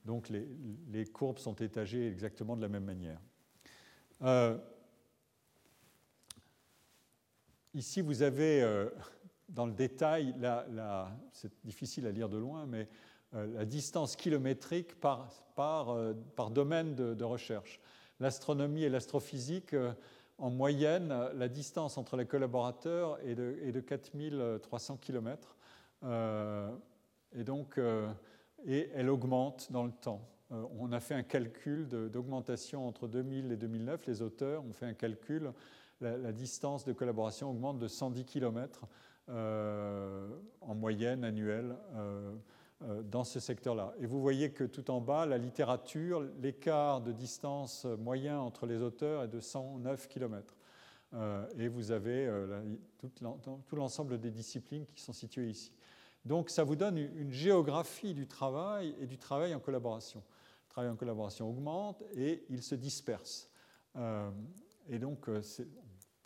Donc 0.03 0.27
les, 0.29 1.05
courbes 1.05 1.39
sont 1.39 1.55
étagées 1.55 2.09
exactement 2.09 2.57
de 2.57 2.61
la 2.61 2.67
même 2.67 2.83
manière. 2.83 3.21
ici, 7.73 8.01
vous 8.01 8.23
avez 8.23 8.89
dans 9.47 9.65
le 9.65 9.73
détail, 9.73 10.35
c'est 11.31 11.53
difficile 11.63 12.05
à 12.07 12.11
lire 12.11 12.27
de 12.27 12.37
loin, 12.37 12.65
mais 12.65 12.81
euh, 12.81 13.16
la 13.45 13.65
distance 13.65 14.15
kilométrique 14.15 14.99
par, 14.99 15.29
par, 15.55 15.89
euh, 15.89 16.13
par 16.35 16.49
domaine 16.49 16.95
de, 16.95 17.23
recherche. 17.23 17.79
L'astronomie 18.19 18.83
et 18.83 18.89
l'astrophysique, 18.89 19.73
euh, 19.73 19.91
en 20.37 20.49
moyenne, 20.49 21.13
la 21.35 21.47
distance 21.47 21.97
entre 21.97 22.15
les 22.15 22.25
collaborateurs 22.25 23.19
est 23.23 23.35
de, 23.35 23.57
est 23.63 23.71
de 23.71 23.79
4300 23.79 24.97
km. 24.97 25.55
et 26.03 27.43
donc, 27.43 27.79
et 28.65 28.89
elle 28.93 29.09
augmente 29.09 29.71
dans 29.71 29.83
le 29.83 29.91
temps. 29.91 30.21
on 30.51 30.91
a 30.91 30.99
fait 30.99 31.15
un 31.15 31.23
calcul 31.23 31.87
d'augmentation 31.87 32.87
entre 32.87 33.07
2000 33.07 33.51
et 33.51 33.57
2009. 33.57 34.05
Les 34.05 34.21
auteurs 34.21 34.63
ont 34.63 34.73
fait 34.73 34.85
un 34.85 34.93
calcul. 34.93 35.51
La, 35.99 36.31
distance 36.31 36.85
de 36.85 36.93
collaboration 36.93 37.49
augmente 37.49 37.79
de 37.79 37.87
110 37.87 38.25
km 38.25 38.87
euh, 39.29 40.29
en 40.61 40.75
moyenne 40.75 41.23
annuelle 41.23 41.75
euh, 41.95 42.31
euh, 42.31 42.35
dans 43.05 43.23
ce 43.23 43.39
secteur-là. 43.39 43.93
Et 43.99 44.05
vous 44.05 44.21
voyez 44.21 44.51
que 44.51 44.63
tout 44.63 44.91
en 44.91 45.01
bas, 45.01 45.25
la 45.25 45.37
littérature, 45.37 46.21
l'écart 46.41 47.01
de 47.01 47.11
distance 47.11 47.85
moyen 47.85 48.39
entre 48.39 48.65
les 48.65 48.81
auteurs 48.81 49.23
est 49.23 49.27
de 49.27 49.39
109 49.39 50.07
km. 50.07 50.55
et 51.57 51.67
vous 51.67 51.91
avez 51.91 52.31
tout 52.99 53.75
l'ensemble 53.75 54.19
des 54.19 54.29
disciplines 54.29 54.85
qui 54.85 55.01
sont 55.01 55.13
situées 55.13 55.49
ici. 55.49 55.71
Donc 56.25 56.49
ça 56.49 56.63
vous 56.63 56.75
donne 56.75 56.97
une 56.97 57.31
géographie 57.31 58.13
du 58.13 58.27
travail 58.27 58.95
et 58.99 59.07
du 59.07 59.17
travail 59.17 59.55
en 59.55 59.59
collaboration. 59.59 60.21
Le 60.65 60.69
travail 60.69 60.91
en 60.91 60.95
collaboration 60.95 61.49
augmente 61.49 62.03
et 62.13 62.43
il 62.49 62.61
se 62.61 62.75
disperse. 62.75 63.49
et 64.87 64.99
donc 64.99 65.29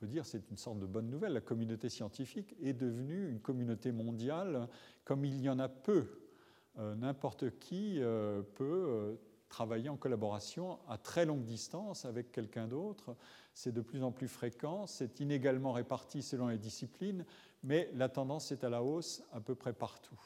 peut 0.02 0.08
dire 0.08 0.26
c'est 0.26 0.50
une 0.50 0.58
sorte 0.58 0.80
de 0.80 0.88
bonne 0.88 1.10
nouvelle. 1.10 1.34
La 1.34 1.42
communauté 1.42 1.88
scientifique 1.88 2.56
est 2.62 2.74
devenue 2.74 3.30
une 3.30 3.40
communauté 3.40 3.92
mondiale 3.92 4.68
comme 5.06 5.24
il 5.24 5.40
y 5.40 5.48
en 5.48 5.60
a 5.60 5.70
peu. 5.70 6.21
Euh, 6.80 6.96
n'importe 6.96 7.60
qui 7.60 8.02
euh, 8.02 8.42
peut 8.56 8.86
euh, 8.88 9.16
travailler 9.50 9.90
en 9.90 9.98
collaboration 9.98 10.80
à 10.88 10.98
très 10.98 11.26
longue 11.26 11.44
distance 11.44 12.06
avec 12.06 12.32
quelqu'un 12.32 12.68
d'autre. 12.68 13.16
C'est 13.54 13.74
de 13.74 13.82
plus 13.82 14.04
en 14.04 14.12
plus 14.12 14.30
fréquent, 14.30 14.88
c'est 14.88 15.20
inégalement 15.20 15.74
réparti 15.74 16.22
selon 16.22 16.48
les 16.48 16.58
disciplines, 16.58 17.26
mais 17.64 17.90
la 17.94 18.08
tendance 18.08 18.54
est 18.54 18.64
à 18.64 18.70
la 18.70 18.82
hausse 18.82 19.24
à 19.34 19.42
peu 19.42 19.56
près 19.56 19.74
partout 19.74 20.20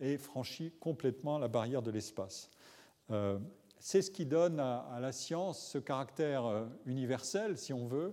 et 0.00 0.16
franchit 0.16 0.70
complètement 0.78 1.38
la 1.38 1.48
barrière 1.48 1.82
de 1.82 1.90
l'espace 1.90 2.50
c'est 3.80 4.02
ce 4.02 4.10
qui 4.10 4.26
donne 4.26 4.60
à, 4.60 4.98
la 5.00 5.12
science 5.12 5.72
ce 5.72 5.78
caractère 5.78 6.66
universel, 6.86 7.58
si 7.58 7.72
on 7.72 7.86
veut, 7.86 8.12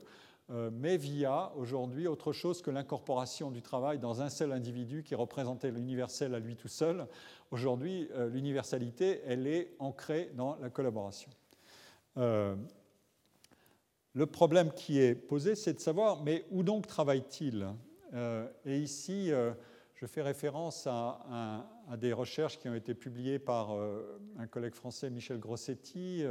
mais 0.50 0.98
via 0.98 1.52
aujourd'hui 1.56 2.08
autre 2.08 2.32
chose 2.32 2.62
que 2.62 2.70
l'incorporation 2.70 3.52
du 3.52 3.62
travail 3.62 4.00
dans 4.00 4.22
un 4.22 4.30
seul 4.30 4.52
individu 4.52 5.04
qui 5.04 5.16
représentait 5.16 5.72
l'universel 5.72 6.36
à 6.36 6.40
lui 6.40 6.56
tout 6.56 6.68
seul. 6.68 7.08
Aujourd'hui, 7.52 8.08
euh, 8.14 8.30
l'universalité, 8.30 9.22
elle 9.26 9.48
est 9.48 9.76
ancrée 9.80 10.32
dans 10.36 10.56
la 10.58 10.70
collaboration. 10.70 11.32
le 12.16 12.56
problème 14.26 14.72
qui 14.72 15.00
est 15.00 15.16
posé, 15.16 15.56
c'est 15.56 15.74
de 15.74 15.80
savoir, 15.80 16.24
mais 16.24 16.46
où 16.52 16.64
donc 16.64 16.88
travaille-t-il? 16.88 17.68
Et 18.66 18.80
ici, 18.80 19.32
je 19.96 20.06
fais 20.06 20.22
référence 20.22 20.88
à, 20.88 21.66
des 21.98 22.12
recherches 22.12 22.60
qui 22.60 22.68
ont 22.68 22.76
été 22.76 22.94
publiées 22.94 23.40
par 23.40 23.72
euh, 23.72 24.20
un 24.38 24.48
collègue 24.48 24.74
français, 24.74 25.10
Michel 25.10 25.40
Grossetti, 25.40 26.24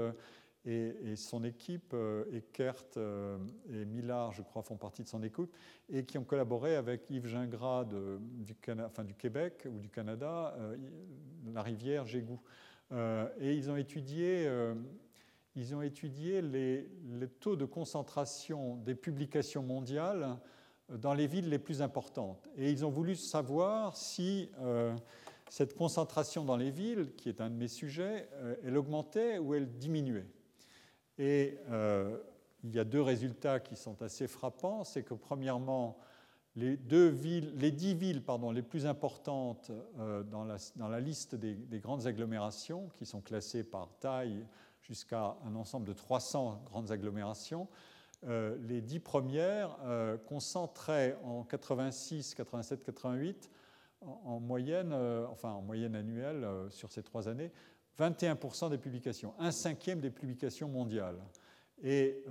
euh, 0.66 1.12
et, 1.12 1.16
son 1.16 1.44
équipe, 1.44 1.92
euh, 1.94 2.24
Eckert 2.32 2.84
et 2.96 3.84
Millard, 3.84 4.32
je 4.32 4.42
crois, 4.42 4.62
font 4.62 4.76
partie 4.76 5.02
de 5.02 5.08
son 5.08 5.22
équipe, 5.22 5.54
et 5.88 6.04
qui 6.04 6.18
ont 6.18 6.24
collaboré 6.24 6.76
avec 6.76 7.08
Yves 7.10 7.26
Gingras 7.26 7.84
du, 7.84 8.54
Québec 9.16 9.66
ou 9.70 9.78
du 9.78 9.88
Canada, 9.88 10.56
la 11.52 11.62
rivière 11.62 12.06
Gégou. 12.06 12.40
et 12.92 13.54
ils 13.54 13.70
ont 13.70 13.76
étudié 13.76 14.48
les, 16.42 17.28
taux 17.40 17.56
de 17.56 17.64
concentration 17.64 18.76
des 18.76 18.94
publications 18.94 19.62
mondiales 19.62 20.38
dans 20.88 21.14
les 21.14 21.26
villes 21.26 21.48
les 21.48 21.58
plus 21.58 21.82
importantes. 21.82 22.48
Et 22.56 22.70
ils 22.70 22.84
ont 22.84 22.90
voulu 22.90 23.16
savoir 23.16 23.96
si 23.96 24.50
euh, 24.60 24.94
cette 25.48 25.74
concentration 25.74 26.44
dans 26.44 26.56
les 26.56 26.70
villes, 26.70 27.12
qui 27.16 27.28
est 27.28 27.40
un 27.40 27.50
de 27.50 27.56
mes 27.56 27.68
sujets, 27.68 28.28
euh, 28.34 28.56
elle 28.64 28.76
augmentait 28.76 29.38
ou 29.38 29.54
elle 29.54 29.68
diminuait. 29.78 30.26
Et 31.18 31.58
euh, 31.70 32.18
il 32.62 32.74
y 32.74 32.78
a 32.78 32.84
deux 32.84 33.02
résultats 33.02 33.60
qui 33.60 33.76
sont 33.76 34.02
assez 34.02 34.26
frappants. 34.26 34.84
C'est 34.84 35.02
que 35.02 35.14
premièrement, 35.14 35.98
les, 36.56 36.76
dix 36.76 37.94
villes 37.94 38.22
pardon, 38.22 38.50
les 38.50 38.62
plus 38.62 38.86
importantes 38.86 39.70
dans 40.30 40.44
la, 40.44 40.56
dans, 40.76 40.88
la, 40.88 41.00
liste 41.00 41.34
des, 41.34 41.54
des, 41.54 41.80
grandes 41.80 42.06
agglomérations, 42.06 42.88
qui 42.94 43.06
sont 43.06 43.20
classées 43.20 43.64
par 43.64 43.88
taille 44.00 44.46
jusqu'à 44.82 45.36
un 45.44 45.54
ensemble 45.56 45.86
de 45.86 45.92
300 45.92 46.62
grandes 46.66 46.90
agglomérations, 46.90 47.68
euh, 48.26 48.56
les 48.68 48.80
dix 48.80 49.00
premières 49.00 49.76
euh, 49.84 50.16
concentraient 50.16 51.18
en 51.24 51.44
86, 51.44 52.34
87, 52.34 52.82
88 52.82 53.50
en, 54.00 54.40
moyenne, 54.40 54.92
euh, 54.92 55.26
enfin 55.30 55.50
en 55.50 55.60
moyenne 55.60 55.94
annuelle 55.94 56.46
sur 56.70 56.90
ces 56.90 57.02
trois 57.02 57.28
années, 57.28 57.52
21% 57.98 58.70
des 58.70 58.78
publications, 58.78 59.34
un 59.38 59.50
cinquième 59.50 60.00
des 60.00 60.10
publications 60.10 60.68
mondiales. 60.68 61.18
Et 61.82 62.24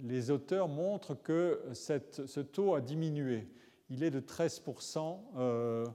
les 0.00 0.30
auteurs 0.30 0.68
montrent 0.68 1.14
que 1.14 1.62
ce 1.72 2.40
taux 2.40 2.74
a 2.74 2.80
diminué. 2.80 3.48
Il 3.90 4.02
est 4.02 4.10
de 4.10 4.20
13% 4.20 5.90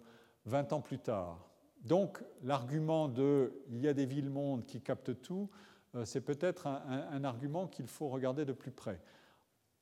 20 0.46 0.74
ans 0.74 0.82
plus 0.82 1.00
tard. 1.00 1.50
Donc 1.84 2.24
l'argument 2.44 3.08
de 3.08 3.54
il 3.70 3.80
y 3.80 3.88
a 3.88 3.94
des 3.94 4.06
villes-mondes 4.06 4.66
qui 4.66 4.82
captent 4.82 5.22
tout 5.22 5.50
euh, 5.96 6.06
c'est 6.06 6.22
peut-être 6.22 6.68
un, 6.68 7.24
argument 7.24 7.68
qu'il 7.68 7.88
faut 7.88 8.10
regarder 8.10 8.46
de 8.46 8.54
plus 8.54 8.72
près. 8.72 9.00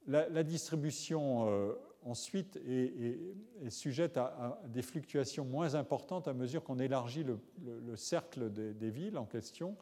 La, 0.07 0.43
distribution 0.43 1.49
euh, 1.49 1.73
ensuite 2.05 2.57
est, 2.67 3.69
sujette 3.69 4.17
à, 4.17 4.61
des 4.67 4.81
fluctuations 4.81 5.43
moins 5.43 5.75
importantes 5.75 6.27
à 6.27 6.33
mesure 6.33 6.63
qu'on 6.63 6.79
élargit 6.79 7.23
le, 7.23 7.95
cercle 7.95 8.51
des, 8.51 8.89
villes 8.89 9.17
en 9.17 9.25
question 9.25 9.75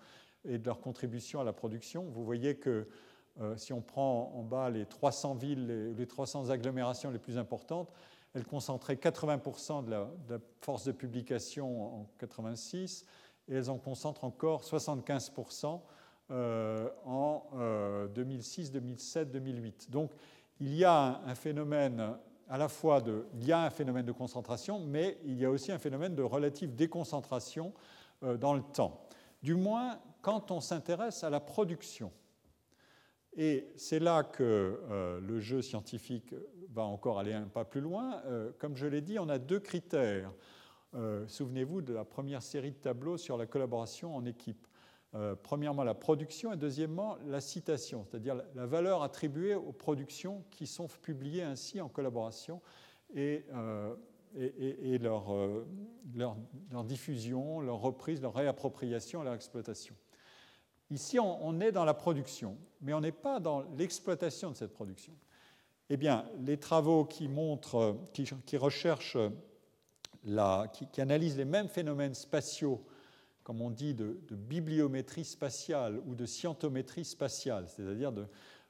et 0.45 0.57
de 0.57 0.65
leur 0.65 0.79
contribution 0.79 1.41
à 1.41 1.43
la 1.43 1.53
production. 1.53 2.05
Vous 2.05 2.23
voyez 2.23 2.55
que 2.55 2.87
euh, 3.41 3.57
si 3.57 3.73
on 3.73 3.81
prend 3.81 4.31
en 4.35 4.43
bas 4.43 4.69
les 4.69 4.85
300 4.85 5.35
villes, 5.35 5.67
les, 5.67 5.93
les 5.93 6.07
300 6.07 6.49
agglomérations 6.49 7.11
les 7.11 7.19
plus 7.19 7.37
importantes, 7.37 7.91
elles 8.33 8.45
concentraient 8.45 8.95
80% 8.95 9.85
de 9.85 9.91
la, 9.91 10.09
de 10.27 10.33
la, 10.35 10.39
force 10.61 10.85
de 10.85 10.91
publication 10.91 12.01
en 12.01 12.09
86 12.19 13.05
et 13.49 13.55
elles 13.55 13.69
en 13.69 13.77
concentrent 13.77 14.23
encore 14.23 14.63
75% 14.63 15.81
euh, 16.31 16.89
en 17.05 17.43
2006, 18.15 18.71
2007, 18.71 19.31
2008. 19.31 19.91
Donc 19.91 20.11
il 20.59 20.73
y 20.75 20.83
a 20.83 21.21
un 21.25 21.35
phénomène 21.35 22.17
de, 22.47 24.11
concentration, 24.11 24.79
mais 24.79 25.17
il 25.25 25.39
y 25.39 25.45
a 25.45 25.49
aussi 25.49 25.71
un 25.71 25.79
phénomène 25.79 26.15
de 26.15 26.21
relative 26.21 26.75
déconcentration 26.75 27.73
euh, 28.23 28.37
dans 28.37 28.53
le 28.53 28.61
temps. 28.61 29.07
Du 29.41 29.55
moins 29.55 29.99
quand 30.21 30.51
on 30.51 30.61
s'intéresse 30.61 31.23
à 31.23 31.29
la 31.29 31.39
production. 31.39 32.11
Et 33.35 33.67
c'est 33.75 33.99
là 33.99 34.23
que 34.23 34.43
euh, 34.43 35.19
le 35.19 35.39
jeu 35.39 35.61
scientifique 35.61 36.33
va 36.69 36.83
encore 36.83 37.19
aller 37.19 37.33
un 37.33 37.47
pas 37.47 37.65
plus 37.65 37.81
loin. 37.81 38.21
comme 38.59 38.75
je 38.75 38.87
l'ai 38.87 39.01
dit, 39.01 39.19
on 39.19 39.29
a 39.29 39.37
deux 39.37 39.59
critères. 39.59 40.31
Souvenez-vous 41.27 41.81
de 41.81 41.93
la 41.93 42.03
première 42.05 42.41
série 42.41 42.71
de 42.71 42.77
tableaux 42.77 43.17
sur 43.17 43.37
la 43.37 43.45
collaboration 43.45 44.15
en 44.15 44.25
équipe. 44.25 44.67
Euh, 45.15 45.35
premièrement 45.41 45.83
la 45.83 45.93
production 45.93 46.53
et 46.53 46.57
deuxièmement 46.57 47.17
la 47.27 47.39
citation, 47.39 48.03
c'est-à-dire 48.03 48.35
la 48.55 48.65
valeur 48.65 49.03
attribuée 49.03 49.53
aux 49.53 49.71
productions 49.71 50.43
qui 50.49 50.65
sont 50.65 50.87
publiées 50.87 51.43
ainsi 51.43 51.79
en 51.81 51.87
collaboration 51.87 52.61
et, 53.13 53.45
euh, 53.53 53.93
euh, 54.35 55.63
leur, 56.71 56.83
diffusion, 56.83 57.61
leur 57.61 57.79
reprise, 57.79 58.23
leur 58.23 58.33
réappropriation 58.33 59.21
leur 59.21 59.35
exploitation. 59.35 59.95
Ici, 60.89 61.19
on, 61.19 61.59
est 61.59 61.71
dans 61.71 61.85
la 61.85 61.93
production, 61.93 62.57
mais 62.81 62.93
on 62.95 63.01
n'est 63.01 63.11
pas 63.11 63.39
dans 63.39 63.61
l'exploitation 63.77 64.49
de 64.49 64.55
cette 64.55 64.73
production. 64.73 65.13
Eh 65.89 65.97
bien, 65.97 66.25
les 66.39 66.57
travaux 66.57 67.05
qui 67.05 67.27
montrent, 67.27 67.99
qui, 68.13 68.57
recherchent, 68.57 69.17
qui 70.91 71.01
analysent 71.01 71.37
les 71.37 71.45
mêmes 71.45 71.69
phénomènes 71.69 72.15
spatiaux 72.15 72.83
comme 73.43 73.61
on 73.61 73.69
dit, 73.69 73.93
de, 73.93 74.17
bibliométrie 74.31 75.25
spatiale 75.25 75.99
ou 76.05 76.15
de 76.15 76.25
scientométrie 76.25 77.05
spatiale, 77.05 77.65
c'est-à-dire 77.67 78.11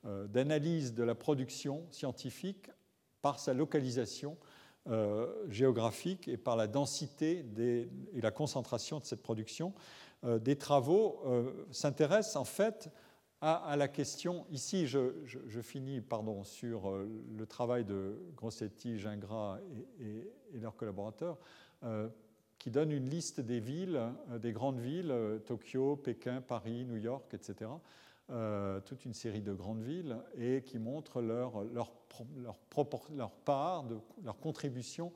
d'analyse 0.03 0.93
de 0.93 1.03
la 1.03 1.15
production 1.15 1.85
scientifique 1.91 2.69
par 3.21 3.39
sa 3.39 3.53
localisation 3.53 4.37
géographique 5.47 6.27
et 6.27 6.35
par 6.35 6.57
la 6.57 6.67
densité 6.67 7.45
et 7.57 8.21
la 8.21 8.31
concentration 8.31 8.99
de 8.99 9.05
cette 9.05 9.21
production. 9.21 9.73
des 10.23 10.57
travaux 10.57 11.23
s'intéressent 11.71 12.35
en 12.35 12.43
fait 12.43 12.91
à, 13.45 13.75
la 13.75 13.89
question, 13.89 14.45
ici 14.51 14.87
je, 14.87 15.61
finis 15.61 15.99
pardon, 15.99 16.45
sur 16.45 16.89
euh, 16.89 17.09
le 17.37 17.45
travail 17.45 17.83
de 17.83 18.17
Grossetti, 18.37 18.97
Gingras 18.97 19.59
et, 19.99 20.31
leurs 20.57 20.77
collaborateurs, 20.77 21.37
euh, 21.83 22.07
qui 22.63 22.71
donne 22.71 22.93
une 22.93 23.09
liste 23.09 23.41
des 23.41 23.59
villes, 23.59 23.99
euh, 24.31 24.39
des 24.39 24.53
grandes 24.53 24.79
villes, 24.79 25.13
Tokyo, 25.45 25.97
Pékin, 25.97 26.39
Paris, 26.39 26.85
New 26.85 26.95
York, 26.95 27.33
etc., 27.33 27.69
toute 28.85 29.03
une 29.05 29.13
série 29.13 29.41
de 29.41 29.53
grandes 29.53 29.83
villes, 29.83 30.17
et 30.37 30.63
qui 30.63 30.79
montre 30.79 31.21
leur, 31.21 31.65
leur, 31.65 31.91
leur, 32.37 33.31
part, 33.31 33.83
de, 33.83 33.97
leur 34.23 34.39
contribution 34.39 35.11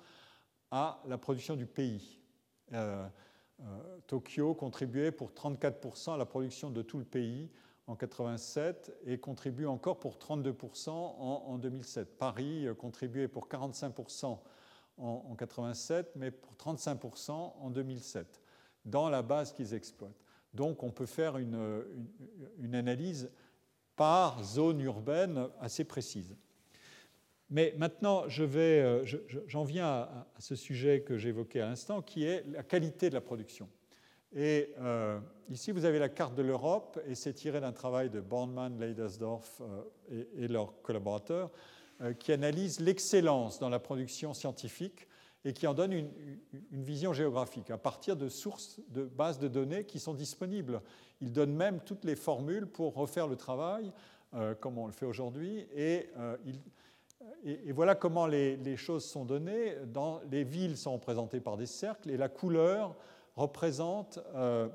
à 0.71 1.01
la 1.07 1.17
production 1.17 1.55
du 1.55 1.65
pays. 1.65 2.19
Tokyo 4.07 4.53
contribuait 4.53 5.11
pour 5.11 5.31
34% 5.31 6.13
à 6.13 6.17
la 6.17 6.25
production 6.25 6.69
de 6.69 6.81
tout 6.81 6.99
le 6.99 7.05
pays 7.05 7.49
en 7.87 7.95
87 7.95 8.91
et 9.05 9.17
contribue 9.17 9.65
encore 9.65 9.99
pour 9.99 10.17
32% 10.17 10.89
en, 10.89 11.57
2007. 11.57 12.17
Paris 12.17 12.67
euh, 12.67 12.73
contribuait 12.73 13.29
pour 13.29 13.47
45% 13.47 14.37
en, 14.97 15.25
en 15.29 15.35
87, 15.35 16.11
mais 16.15 16.31
pour 16.31 16.53
35% 16.53 17.31
en 17.31 17.69
2007, 17.69 18.41
dans 18.85 19.09
la 19.09 19.21
base 19.21 19.53
qu'ils 19.53 19.73
exploitent. 19.73 20.27
Donc 20.53 20.83
on 20.83 20.91
peut 20.91 21.05
faire 21.05 21.37
une, 21.37 22.73
analyse 22.73 23.29
par 23.95 24.43
zone 24.43 24.81
urbaine 24.81 25.47
assez 25.59 25.83
précise. 25.83 26.35
Mais 27.49 27.73
maintenant, 27.77 28.23
j'en 28.23 28.29
je 28.29 28.43
vais, 28.43 28.81
euh, 28.81 29.05
j'en 29.47 29.63
viens 29.63 29.87
à, 29.87 30.27
ce 30.39 30.55
sujet 30.55 31.01
que 31.01 31.17
j'évoquais 31.17 31.61
à 31.61 31.67
l'instant, 31.67 32.01
qui 32.01 32.25
est 32.25 32.43
la 32.51 32.63
qualité 32.63 33.09
de 33.09 33.13
la 33.13 33.21
production. 33.21 33.69
Et 34.35 34.73
euh, 34.79 35.19
ici, 35.49 35.71
vous 35.71 35.85
avez 35.85 35.99
la 35.99 36.09
carte 36.09 36.35
de 36.35 36.41
l'Europe, 36.41 36.99
et 37.07 37.15
c'est 37.15 37.33
tiré 37.33 37.61
d'un 37.61 37.71
travail 37.71 38.09
de 38.09 38.19
Bornmann, 38.19 38.77
Leidersdorf 38.79 39.61
euh, 39.61 40.23
et, 40.35 40.47
leurs 40.47 40.81
collaborateurs, 40.81 41.51
qui 42.19 42.31
analyse 42.31 42.79
l'excellence 42.79 43.59
dans 43.59 43.69
la 43.69 43.79
production 43.79 44.33
scientifique 44.33 45.07
et 45.45 45.53
qui 45.53 45.65
en 45.67 45.73
donne 45.73 45.93
une, 45.93 46.09
vision 46.71 47.13
géographique 47.13 47.71
à 47.71 47.77
partir 47.77 48.15
de 48.15 48.29
sources 48.29 48.79
de 48.89 49.05
bases 49.05 49.39
de 49.39 49.47
données 49.47 49.85
qui 49.85 49.99
sont 49.99 50.13
disponibles. 50.13 50.81
Ils 51.21 51.31
donnent 51.31 51.55
même 51.55 51.79
toutes 51.79 52.05
les 52.05 52.15
formules 52.15 52.67
pour 52.67 52.93
refaire 52.93 53.27
le 53.27 53.35
travail, 53.35 53.91
comme 54.59 54.77
on 54.77 54.85
le 54.85 54.91
fait 54.91 55.05
aujourd'hui, 55.05 55.65
et, 55.73 56.09
et, 57.43 57.71
voilà 57.71 57.95
comment 57.95 58.27
les, 58.27 58.77
choses 58.77 59.05
sont 59.05 59.25
données. 59.25 59.75
Les 60.29 60.43
villes 60.43 60.77
sont 60.77 60.93
représentées 60.93 61.39
par 61.39 61.57
des 61.57 61.65
cercles, 61.65 62.09
et 62.09 62.17
la 62.17 62.29
couleur 62.29 62.95
représente 63.35 64.19
euh, 64.35 64.67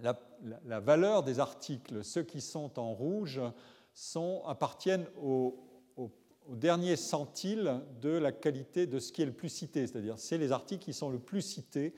la, 0.00 0.80
valeur 0.80 1.22
des 1.22 1.40
articles. 1.40 2.04
Ceux 2.04 2.22
qui 2.22 2.40
sont 2.40 2.78
en 2.78 2.92
rouge 2.92 3.40
appartiennent 4.46 5.06
au, 6.48 6.56
dernier 6.56 6.96
centile 6.96 7.80
de 8.00 8.10
la 8.10 8.32
qualité 8.32 8.86
de 8.86 8.98
ce 8.98 9.12
qui 9.12 9.22
est 9.22 9.26
le 9.26 9.32
plus 9.32 9.48
cité, 9.48 9.86
c'est-à-dire 9.86 10.18
c'est 10.18 10.38
les 10.38 10.52
articles 10.52 10.84
qui 10.84 10.92
sont 10.92 11.10
le 11.10 11.18
plus 11.18 11.42
cités, 11.42 11.94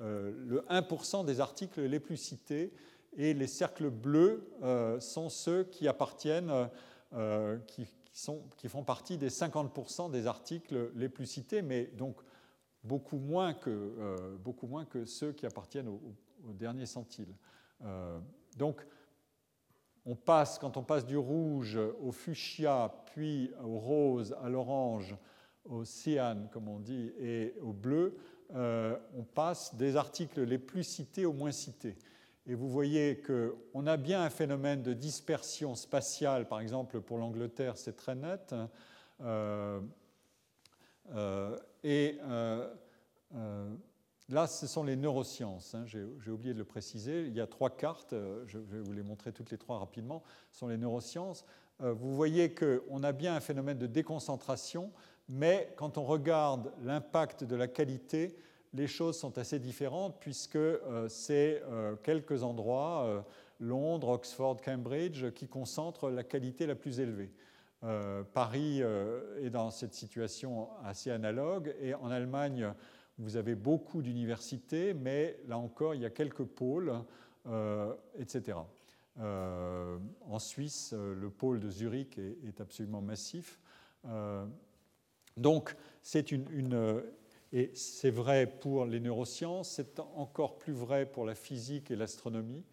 euh, 0.00 0.32
le 0.46 0.60
1% 0.68 1.24
des 1.24 1.40
articles 1.40 1.80
les 1.80 2.00
plus 2.00 2.16
cités, 2.16 2.72
et 3.16 3.32
les 3.32 3.46
cercles 3.46 3.90
bleus 3.90 4.50
euh, 4.62 4.98
sont 4.98 5.28
ceux 5.28 5.64
qui 5.64 5.88
appartiennent, 5.88 6.52
qui, 7.68 7.86
sont, 8.12 8.42
qui, 8.56 8.68
font 8.68 8.82
partie 8.82 9.16
des 9.16 9.28
50% 9.28 10.10
des 10.10 10.26
articles 10.26 10.90
les 10.96 11.08
plus 11.08 11.26
cités, 11.26 11.62
mais 11.62 11.84
donc 11.96 12.16
beaucoup 12.84 13.18
moins 13.18 13.54
que, 13.54 13.70
euh, 13.70 14.36
beaucoup 14.38 14.66
moins 14.66 14.84
que 14.84 15.04
ceux 15.06 15.32
qui 15.32 15.46
appartiennent 15.46 15.88
au, 15.88 16.00
dernier 16.52 16.84
centile. 16.84 17.34
Euh, 17.82 18.20
donc, 18.58 18.86
on 20.06 20.14
passe, 20.14 20.58
quand 20.58 20.76
on 20.76 20.82
passe 20.82 21.06
du 21.06 21.16
rouge 21.16 21.78
au 22.00 22.12
fuchsia, 22.12 22.92
puis 23.06 23.52
au 23.62 23.78
rose, 23.78 24.36
à 24.42 24.48
l'orange, 24.48 25.16
au 25.64 25.84
cyan, 25.84 26.48
comme 26.52 26.68
on 26.68 26.78
dit, 26.78 27.12
et 27.18 27.54
au 27.62 27.72
bleu, 27.72 28.16
euh, 28.54 28.96
on 29.16 29.22
passe 29.22 29.74
des 29.74 29.96
articles 29.96 30.42
les 30.42 30.58
plus 30.58 30.84
cités 30.84 31.24
aux 31.24 31.32
moins 31.32 31.52
cités. 31.52 31.96
Et 32.46 32.54
vous 32.54 32.68
voyez 32.68 33.22
qu'on 33.22 33.86
a 33.86 33.96
bien 33.96 34.22
un 34.22 34.28
phénomène 34.28 34.82
de 34.82 34.92
dispersion 34.92 35.74
spatiale, 35.74 36.46
par 36.46 36.60
exemple 36.60 37.00
pour 37.00 37.16
l'Angleterre, 37.16 37.78
c'est 37.78 37.96
très 37.96 38.14
net. 38.14 38.54
Et 41.84 42.18
euh, 42.22 42.74
euh, 43.34 43.74
là, 44.28 44.46
ce 44.46 44.66
sont 44.66 44.84
les 44.84 44.96
neurosciences. 44.96 45.74
Hein, 45.74 45.84
j'ai 45.86 46.30
oublié 46.30 46.54
de 46.54 46.58
le 46.58 46.64
préciser. 46.64 47.26
Il 47.26 47.34
y 47.34 47.40
a 47.40 47.46
trois 47.46 47.70
cartes. 47.70 48.14
Je 48.46 48.58
vais 48.58 48.80
vous 48.80 48.92
les 48.92 49.02
montrer 49.02 49.32
toutes 49.32 49.50
les 49.50 49.58
trois 49.58 49.78
rapidement. 49.78 50.22
Ce 50.50 50.60
sont 50.60 50.68
les 50.68 50.78
neurosciences. 50.78 51.44
Vous 51.80 52.14
voyez 52.14 52.54
qu'on 52.54 53.02
a 53.02 53.12
bien 53.12 53.34
un 53.34 53.40
phénomène 53.40 53.78
de 53.78 53.88
déconcentration, 53.88 54.92
mais 55.28 55.74
quand 55.76 55.98
on 55.98 56.04
regarde 56.04 56.72
l'impact 56.84 57.42
de 57.42 57.56
la 57.56 57.66
qualité, 57.66 58.36
les 58.72 58.86
choses 58.86 59.18
sont 59.18 59.38
assez 59.38 59.58
différentes 59.58 60.16
puisque 60.20 60.58
c'est 61.08 61.62
quelques 62.04 62.44
endroits, 62.44 63.24
Londres, 63.58 64.08
Oxford, 64.08 64.60
Cambridge, 64.60 65.30
qui 65.32 65.48
concentrent 65.48 66.10
la 66.10 66.22
qualité 66.22 66.66
la 66.66 66.74
plus 66.74 67.00
élevée. 67.00 67.32
Euh, 67.84 68.22
Paris 68.22 68.82
euh, 68.82 69.44
est 69.44 69.50
dans 69.50 69.70
cette 69.70 69.92
situation 69.92 70.70
assez 70.84 71.10
analogue 71.10 71.74
et 71.80 71.94
en 71.94 72.10
Allemagne, 72.10 72.72
vous 73.18 73.36
avez 73.36 73.54
beaucoup 73.54 74.02
d'universités, 74.02 74.94
mais 74.94 75.38
là 75.46 75.58
encore, 75.58 75.94
il 75.94 76.02
y 76.02 76.06
a 76.06 76.10
quelques 76.10 76.44
pôles, 76.44 76.92
euh, 77.46 77.94
etc. 78.18 78.58
en 79.18 80.38
Suisse, 80.38 80.92
le 80.92 81.30
pôle 81.30 81.60
de 81.60 81.70
Zurich 81.70 82.18
est, 82.18 82.60
absolument 82.60 83.00
massif. 83.00 83.60
donc, 85.36 85.76
c'est 86.02 86.32
une, 86.32 87.00
et 87.52 87.70
c'est 87.74 88.10
vrai 88.10 88.48
pour 88.48 88.86
les 88.86 88.98
neurosciences, 88.98 89.70
c'est 89.70 90.00
encore 90.00 90.58
plus 90.58 90.72
vrai 90.72 91.06
pour 91.06 91.24
la 91.24 91.36
physique 91.36 91.92
et 91.92 91.96
l'astronomie, 91.96 92.64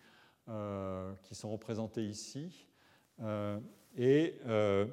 qui 0.48 1.36
sont 1.36 1.52
représentées 1.52 2.06
ici. 2.06 2.66
Et 3.98 4.40
euh, 4.46 4.86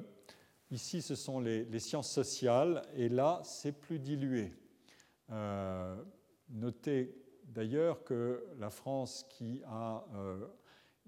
ici, 0.71 1.01
ce 1.01 1.15
sont 1.15 1.39
les, 1.39 1.79
sciences 1.79 2.11
sociales, 2.11 2.81
et 2.95 3.09
là, 3.09 3.41
c'est 3.43 3.71
plus 3.71 3.99
dilué. 3.99 4.51
Euh, 5.31 5.95
notez 6.49 7.15
d'ailleurs 7.45 8.03
que 8.03 8.45
la 8.57 8.69
France 8.69 9.25
qui 9.29 9.61
a... 9.65 10.05
Euh, 10.15 10.47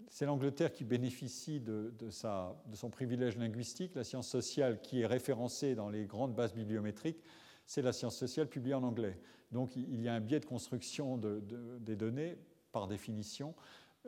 c'est 0.07 0.25
l'Angleterre 0.25 0.71
qui 0.71 0.83
bénéficie 0.83 1.59
de, 1.59 1.93
son 2.09 2.89
privilège 2.89 3.37
linguistique. 3.37 3.93
La 3.93 4.03
science 4.03 4.27
sociale 4.27 4.81
qui 4.81 5.01
est 5.01 5.05
référencée 5.05 5.75
dans 5.75 5.89
les 5.89 6.05
grandes 6.05 6.33
bases 6.33 6.55
bibliométriques, 6.55 7.21
c'est 7.67 7.83
la 7.83 7.93
science 7.93 8.17
sociale 8.17 8.47
publiée 8.47 8.73
en 8.73 8.83
anglais. 8.83 9.19
Donc 9.51 9.75
il 9.75 10.01
y 10.01 10.07
a 10.07 10.13
un 10.13 10.19
biais 10.19 10.39
de 10.39 10.45
construction 10.45 11.17
des 11.17 11.95
données 11.95 12.35
par 12.71 12.87
définition. 12.87 13.53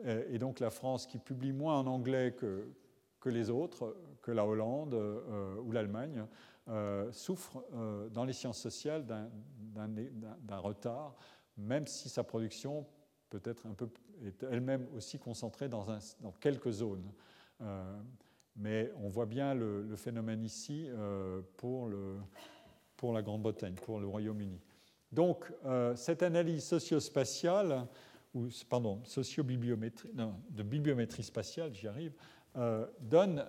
Et 0.04 0.38
donc 0.38 0.58
la 0.58 0.70
France 0.70 1.06
qui 1.06 1.18
publie 1.18 1.52
moins 1.52 1.78
en 1.78 1.86
anglais 1.86 2.34
que, 2.36 3.28
les 3.28 3.50
autres, 3.50 3.96
que 4.20 4.32
la 4.32 4.44
Hollande 4.44 4.94
euh, 4.94 5.56
ou 5.60 5.72
l'Allemagne, 5.72 6.26
euh, 6.68 7.12
souffrent 7.12 7.62
euh, 7.74 8.08
dans 8.08 8.24
les 8.24 8.32
sciences 8.32 8.58
sociales 8.58 9.04
d'un 9.04 10.58
retard, 10.58 11.14
même 11.56 11.86
si 11.86 12.08
sa 12.08 12.24
production 12.24 12.86
peut 13.28 13.42
être 13.44 13.66
un 13.66 13.74
peu, 13.74 13.88
est 14.24 14.42
elle-même 14.44 14.86
aussi 14.94 15.18
concentrée 15.18 15.68
dans, 15.68 15.86
quelques 16.40 16.70
zones. 16.70 17.10
mais 18.56 18.92
on 18.96 19.08
voit 19.08 19.26
bien 19.26 19.54
le, 19.54 19.96
phénomène 19.96 20.44
ici 20.44 20.88
pour 21.56 21.88
la 23.12 23.22
Grande-Bretagne, 23.22 23.74
pour 23.74 23.98
le 24.00 24.06
Royaume-Uni. 24.06 24.60
Donc, 25.10 25.52
cette 25.96 26.22
analyse 26.22 26.64
socio-spatiale, 26.64 27.86
ou 28.34 28.48
pardon, 28.68 29.00
socio-bibliométrie, 29.04 30.10
de 30.50 30.62
bibliométrie 30.62 31.22
spatiale, 31.24 31.74
j'y 31.74 31.88
arrive, 31.88 32.14
euh, 32.56 32.86
donne 33.00 33.44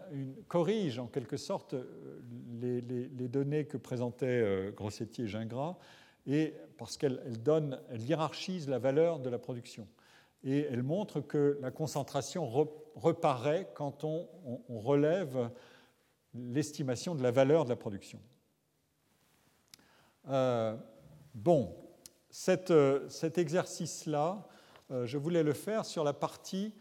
corrige 0.48 0.98
en 0.98 1.06
quelque 1.06 1.38
sorte 1.38 1.76
euh, 1.76 2.22
les, 2.60 3.28
données 3.28 3.66
que 3.66 3.78
présentaient 3.78 4.26
euh, 4.26 4.72
Grossetti 4.72 5.22
et 5.22 5.28
Gingras, 5.28 5.78
et 6.26 6.56
parce 6.80 6.98
qu'elle 6.98 7.22
donne, 7.44 7.80
elle 7.92 8.02
hiérarchise 8.02 8.68
la 8.68 8.80
valeur 8.80 9.20
de 9.20 9.30
la 9.30 9.38
production. 9.38 9.88
Et 10.44 10.62
elle 10.62 10.82
montre 10.82 11.22
que 11.22 11.60
la 11.62 11.70
concentration 11.70 12.50
reparaît 12.96 13.70
quand 13.76 14.04
on, 14.04 14.28
relève 14.70 15.52
l'estimation 16.34 17.14
de 17.14 17.22
la 17.22 17.30
valeur 17.30 17.64
de 17.66 17.70
la 17.70 17.76
production. 17.76 18.20
bon, 21.36 21.76
cet 22.30 22.72
exercice-là, 23.38 24.48
je 24.90 25.18
voulais 25.18 25.44
le 25.44 25.54
faire 25.54 25.86
sur 25.86 26.04
la 26.04 26.14
partie 26.14 26.74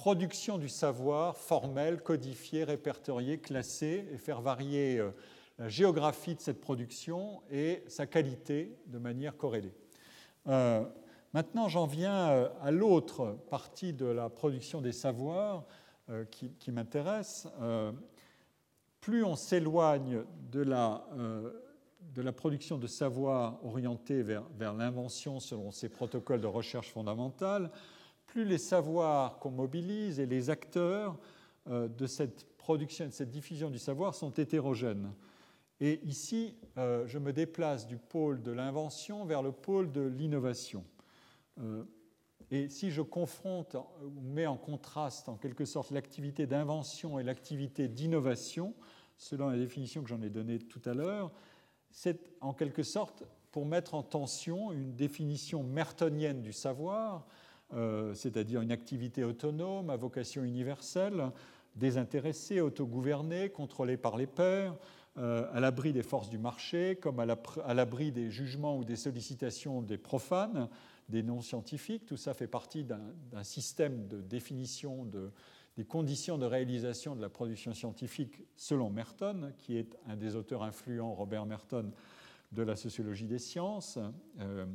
production 0.00 0.56
du 0.56 0.70
savoir 0.70 1.36
formel, 1.36 2.00
codifié, 2.00 2.64
répertorié, 2.64 3.36
classé, 3.36 4.08
et 4.10 4.16
faire 4.16 4.40
varier 4.40 4.98
euh, 4.98 5.10
la 5.58 5.68
géographie 5.68 6.34
de 6.34 6.40
cette 6.40 6.58
production 6.58 7.42
et 7.50 7.84
sa 7.86 8.06
qualité 8.06 8.78
de 8.86 8.96
manière 8.96 9.36
corrélée. 9.36 9.74
Euh, 10.46 10.86
maintenant, 11.34 11.68
j'en 11.68 11.84
viens 11.84 12.30
euh, 12.30 12.48
à 12.62 12.70
l'autre 12.70 13.36
partie 13.50 13.92
de 13.92 14.06
la 14.06 14.30
production 14.30 14.80
des 14.80 14.92
savoirs 14.92 15.66
qui, 16.30 16.72
m'intéresse. 16.72 17.46
plus 19.02 19.22
on 19.22 19.36
s'éloigne 19.36 20.24
de 20.50 20.60
la 20.60 21.06
de 22.14 22.22
la 22.22 22.32
production 22.32 22.78
de 22.78 22.88
savoir 22.88 23.64
orientée 23.64 24.22
vers, 24.22 24.42
vers 24.58 24.74
l'invention 24.74 25.38
selon 25.38 25.70
ces 25.70 25.88
protocoles 25.88 26.40
de 26.40 26.48
recherche 26.48 26.90
fondamentale, 26.90 27.70
plus 28.30 28.44
les 28.44 28.58
savoirs 28.58 29.40
qu'on 29.40 29.50
mobilise 29.50 30.20
et 30.20 30.26
les 30.26 30.50
acteurs 30.50 31.18
euh, 31.68 31.88
de 31.88 32.06
cette 32.06 32.46
production, 32.58 33.06
de 33.06 33.10
cette 33.10 33.30
diffusion 33.30 33.70
du 33.70 33.78
savoir 33.78 34.14
sont 34.14 34.30
hétérogènes. 34.30 35.12
Et 35.80 36.00
ici, 36.04 36.54
euh, 36.78 37.06
je 37.08 37.18
me 37.18 37.32
déplace 37.32 37.88
du 37.88 37.96
pôle 37.96 38.40
de 38.40 38.52
l'invention 38.52 39.24
vers 39.24 39.42
le 39.42 39.50
pôle 39.50 39.90
de 39.90 40.02
l'innovation. 40.02 40.84
Euh, 41.58 41.82
et 42.52 42.68
si 42.68 42.92
je 42.92 43.02
confronte 43.02 43.76
ou 44.04 44.20
mets 44.20 44.46
en 44.46 44.56
contraste 44.56 45.28
en 45.28 45.36
quelque 45.36 45.64
sorte 45.64 45.90
l'activité 45.90 46.46
d'invention 46.46 47.18
et 47.18 47.24
l'activité 47.24 47.88
d'innovation, 47.88 48.74
selon 49.16 49.48
la 49.48 49.56
définition 49.56 50.02
que 50.02 50.08
j'en 50.08 50.22
ai 50.22 50.30
donnée 50.30 50.60
tout 50.60 50.82
à 50.84 50.94
l'heure, 50.94 51.32
c'est 51.90 52.30
en 52.40 52.54
quelque 52.54 52.84
sorte 52.84 53.24
pour 53.50 53.66
mettre 53.66 53.94
en 53.94 54.04
tension 54.04 54.70
une 54.70 54.94
définition 54.94 55.64
mertonienne 55.64 56.42
du 56.42 56.52
savoir 56.52 57.26
euh, 57.74 58.14
c'est-à-dire 58.14 58.60
une 58.60 58.72
activité 58.72 59.24
autonome 59.24 59.90
à 59.90 59.96
vocation 59.96 60.42
universelle, 60.42 61.30
désintéressée, 61.76 62.60
autogouvernée, 62.60 63.50
contrôlée 63.50 63.96
par 63.96 64.16
les 64.16 64.26
pairs, 64.26 64.74
euh, 65.18 65.46
à 65.52 65.60
l'abri 65.60 65.92
des 65.92 66.02
forces 66.02 66.30
du 66.30 66.38
marché, 66.38 66.96
comme 66.96 67.20
à 67.20 67.74
l'abri 67.74 68.12
des 68.12 68.30
jugements 68.30 68.76
ou 68.76 68.84
des 68.84 68.96
sollicitations 68.96 69.82
des 69.82 69.98
profanes, 69.98 70.68
des 71.08 71.22
non-scientifiques. 71.22 72.06
Tout 72.06 72.16
ça 72.16 72.34
fait 72.34 72.46
partie 72.46 72.84
d'un 72.84 73.42
système 73.42 74.06
de 74.06 74.20
définition 74.20 75.08
des 75.76 75.84
conditions 75.84 76.38
de 76.38 76.46
réalisation 76.46 77.16
de 77.16 77.20
la 77.20 77.28
production 77.28 77.74
scientifique 77.74 78.42
selon 78.56 78.90
Merton, 78.90 79.52
qui 79.58 79.76
est 79.76 79.96
un 80.06 80.16
des 80.16 80.36
auteurs 80.36 80.62
influents, 80.62 81.14
Robert 81.14 81.46
Merton, 81.46 81.90
de 82.52 82.62
la 82.62 82.76
sociologie 82.76 83.26
des 83.26 83.38
sciences. 83.38 83.98
Euh, 84.40 84.66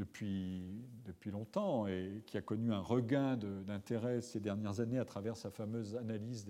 depuis, 0.00 0.62
depuis 1.04 1.30
longtemps 1.30 1.86
et 1.86 2.22
qui 2.26 2.38
a 2.38 2.40
connu 2.40 2.72
un 2.72 2.80
regain 2.80 3.36
d'intérêt 3.36 4.22
ces 4.22 4.40
dernières 4.40 4.80
années 4.80 4.98
à 4.98 5.04
travers 5.04 5.36
sa 5.36 5.50
fameuse 5.50 5.94
analyse 5.94 6.46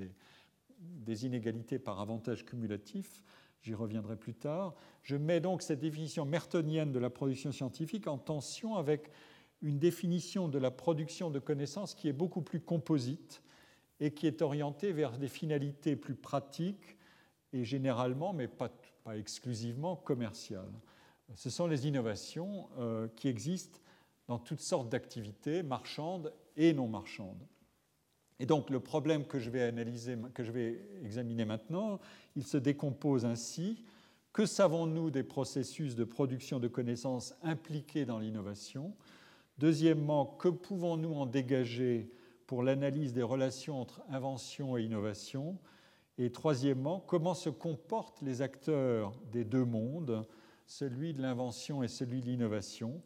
des, 0.78 1.26
inégalités 1.26 1.80
par 1.80 2.00
avantage 2.00 2.46
cumulatif. 2.46 3.24
J'y 3.60 3.74
reviendrai 3.74 4.16
plus 4.16 4.34
tard. 4.34 4.74
Je 5.02 5.16
mets 5.16 5.40
donc 5.40 5.62
cette 5.62 5.80
définition 5.80 6.24
mertonienne 6.24 6.92
de 6.92 7.00
la 7.00 7.10
production 7.10 7.50
scientifique 7.50 8.06
en 8.06 8.18
tension 8.18 8.76
avec 8.76 9.10
une 9.62 9.78
définition 9.78 10.48
de 10.48 10.58
la 10.58 10.70
production 10.70 11.28
de 11.28 11.40
connaissances 11.40 11.94
qui 11.94 12.08
est 12.08 12.14
beaucoup 12.14 12.42
plus 12.42 12.60
composite 12.60 13.42
et 13.98 14.12
qui 14.12 14.28
est 14.28 14.42
orientée 14.42 14.92
vers 14.92 15.18
des 15.18 15.28
finalités 15.28 15.96
plus 15.96 16.14
pratiques 16.14 16.96
et 17.52 17.64
généralement, 17.64 18.32
mais 18.32 18.46
pas, 18.46 18.70
pas 19.02 19.18
exclusivement, 19.18 19.96
commerciales 19.96 20.72
ce 21.34 21.50
sont 21.50 21.66
les 21.66 21.86
innovations 21.86 22.68
euh, 22.78 23.08
qui 23.16 23.28
existent 23.28 23.80
dans 24.28 24.38
toutes 24.38 24.60
sortes 24.60 24.88
d'activités, 24.88 25.62
marchandes 25.62 26.32
et 26.56 26.72
non 26.72 26.88
marchandes. 26.88 27.46
Et 28.38 28.46
donc 28.46 28.70
le 28.70 28.80
problème 28.80 29.26
que 29.26 29.38
je 29.38 29.50
vais 29.50 29.62
analyser, 29.62 30.16
que 30.34 30.44
je 30.44 30.50
vais 30.50 30.80
examiner 31.04 31.44
maintenant, 31.44 32.00
il 32.36 32.44
se 32.44 32.56
décompose 32.56 33.24
ainsi. 33.24 33.84
Que 34.32 34.46
savons-nous 34.46 35.10
des 35.10 35.24
processus 35.24 35.94
de 35.94 36.04
production 36.04 36.58
de 36.58 36.68
connaissances 36.68 37.34
impliqués 37.42 38.06
dans 38.06 38.18
l'innovation? 38.18 38.94
Deuxièmement, 39.58 40.24
que 40.24 40.48
pouvons-nous 40.48 41.12
en 41.12 41.26
dégager 41.26 42.10
pour 42.46 42.62
l'analyse 42.62 43.12
des 43.12 43.22
relations 43.22 43.80
entre 43.80 44.02
invention 44.08 44.78
et 44.78 44.84
innovation? 44.84 45.58
Et 46.16 46.32
troisièmement, 46.32 47.00
comment 47.00 47.34
se 47.34 47.50
comportent 47.50 48.22
les 48.22 48.40
acteurs 48.40 49.12
des 49.32 49.44
deux 49.44 49.64
mondes? 49.64 50.26
Celui 50.70 51.12
de 51.12 51.20
l'invention 51.20 51.82
et 51.82 51.88
celui 51.88 52.20
de 52.20 52.26
l'innovation. 52.26 53.02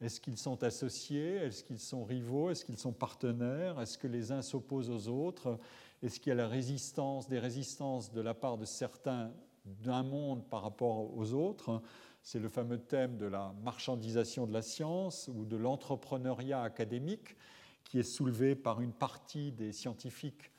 Est-ce 0.00 0.20
qu'ils 0.20 0.38
sont 0.38 0.62
associés? 0.62 1.34
Est-ce 1.34 1.64
qu'ils 1.64 1.80
sont 1.80 2.04
rivaux? 2.04 2.50
Est-ce 2.50 2.64
qu'ils 2.64 2.78
sont 2.78 2.92
partenaires? 2.92 3.80
Est-ce 3.80 3.98
que 3.98 4.06
les 4.06 4.30
uns 4.30 4.40
s'opposent 4.40 4.88
aux 4.88 5.08
autres? 5.08 5.58
Est-ce 6.00 6.20
qu'il 6.20 6.30
y 6.30 6.32
a 6.32 6.36
la 6.36 6.46
résistance, 6.46 7.28
des 7.28 7.40
résistances 7.40 8.12
de 8.12 8.20
la 8.20 8.34
part 8.34 8.56
de 8.56 8.64
certains 8.64 9.32
d'un 9.64 10.04
monde 10.04 10.48
par 10.48 10.62
rapport 10.62 11.12
aux 11.16 11.32
autres? 11.32 11.82
C'est 12.22 12.38
le 12.38 12.48
fameux 12.48 12.78
thème 12.78 13.16
de 13.16 13.26
la 13.26 13.52
marchandisation 13.64 14.46
de 14.46 14.52
la 14.52 14.62
science 14.62 15.28
ou 15.34 15.44
de 15.44 15.56
l'entrepreneuriat 15.56 16.62
académique 16.62 17.36
qui 17.82 17.98
est 17.98 18.04
soulevé 18.04 18.54
par 18.54 18.80
une 18.80 18.92
partie 18.92 19.50
des 19.50 19.72
scientifiques 19.72 20.52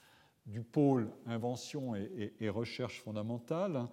du 0.45 0.61
pôle 0.61 1.09
invention 1.25 1.95
et, 1.95 2.33
et 2.41 2.49
recherche 2.49 2.99
fondamentale. 3.01 3.87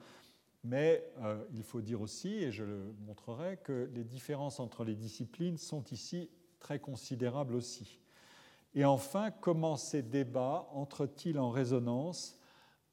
Mais 0.65 1.09
euh, 1.23 1.45
il 1.53 1.62
faut 1.62 1.81
dire 1.81 2.01
aussi, 2.01 2.35
et 2.35 2.51
je 2.51 2.65
le 2.65 2.95
montrerai, 3.07 3.59
que 3.59 3.91
les 3.95 4.05
différences 4.05 4.59
entre 4.59 4.85
les 4.85 4.95
disciplines 4.95 5.59
sont 5.59 5.85
ici 5.85 6.31
très 6.59 6.78
considérables 6.78 7.55
aussi. 7.55 8.01
Et 8.74 8.85
enfin, 8.85 9.31
comment 9.31 9.77
ces 9.77 10.03
débats 10.03 10.69
entrent-ils 10.73 11.39
en 11.39 11.51
résonance 11.51 12.39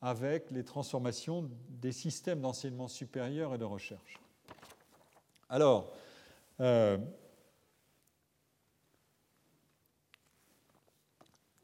avec 0.01 0.51
les 0.51 0.63
transformations 0.63 1.49
des 1.69 1.91
systèmes 1.91 2.41
d'enseignement 2.41 2.87
supérieur 2.87 3.53
et 3.55 3.57
de 3.57 3.65
recherche? 3.65 4.19
Alors, 5.49 5.93
euh, 6.59 6.97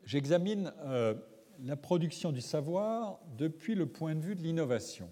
j'examine 0.04 0.74
euh, 0.80 1.16
la 1.60 1.76
production 1.76 2.32
du 2.32 2.42
savoir 2.42 3.20
depuis 3.38 3.76
le 3.76 3.86
point 3.86 4.16
de 4.16 4.22
vue 4.22 4.36
de 4.36 4.42
l'innovation. 4.42 5.10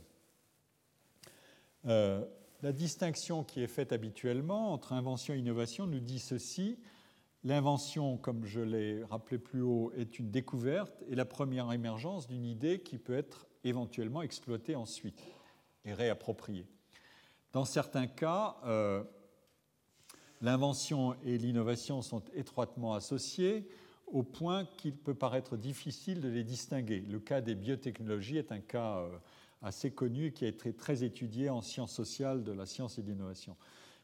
Euh, 1.88 2.24
la 2.64 2.72
distinction 2.74 3.44
qui 3.44 3.62
est 3.62 3.68
faite 3.68 3.92
habituellement 3.92 4.74
entre 4.74 4.94
invention 4.94 5.34
et 5.34 5.38
innovation 5.38 5.86
nous 5.86 6.00
dit 6.00 6.20
ceci. 6.20 6.80
L'invention, 7.44 8.18
comme 8.18 8.46
je 8.46 8.60
l'ai 8.60 9.04
rappelé 9.04 9.38
plus 9.38 9.62
haut, 9.62 9.94
est 9.96 10.20
une 10.20 10.32
découverte 10.32 11.04
et 11.08 11.16
la 11.16 11.24
première 11.24 11.72
émergence 11.72 12.28
d'une 12.28 12.46
idée 12.46 12.80
qui 12.80 12.98
peut 12.98 13.16
être 13.16 13.48
éventuellement 13.64 14.22
exploitée 14.22 14.76
ensuite 14.76 15.22
et 15.86 15.94
réappropriée. 15.94 16.66
Dans 17.54 17.64
certains 17.64 18.08
cas, 18.08 18.58
euh, 18.66 19.04
l'invention 20.42 21.16
et 21.24 21.38
l'innovation 21.38 22.02
sont 22.02 22.24
étroitement 22.34 22.94
associées 22.96 23.70
au 24.08 24.24
point 24.24 24.66
qu'il 24.66 24.96
peut 24.96 25.16
paraître 25.16 25.58
difficile 25.58 26.22
de 26.22 26.30
les 26.30 26.44
distinguer. 26.44 27.02
Le 27.02 27.20
cas 27.20 27.42
des 27.42 27.56
biotechnologies 27.56 28.38
est 28.38 28.52
un 28.52 28.60
cas 28.60 28.98
euh, 28.98 29.10
assez 29.62 29.92
connu 29.92 30.32
qui 30.32 30.46
a 30.46 30.48
été 30.48 30.74
très 30.74 31.04
étudié 31.04 31.50
en 31.50 31.62
sciences 31.62 31.94
sociales 31.94 32.44
de 32.44 32.52
la 32.52 32.66
science 32.66 32.98
et 32.98 33.02
de 33.02 33.08
l'innovation. 33.08 33.56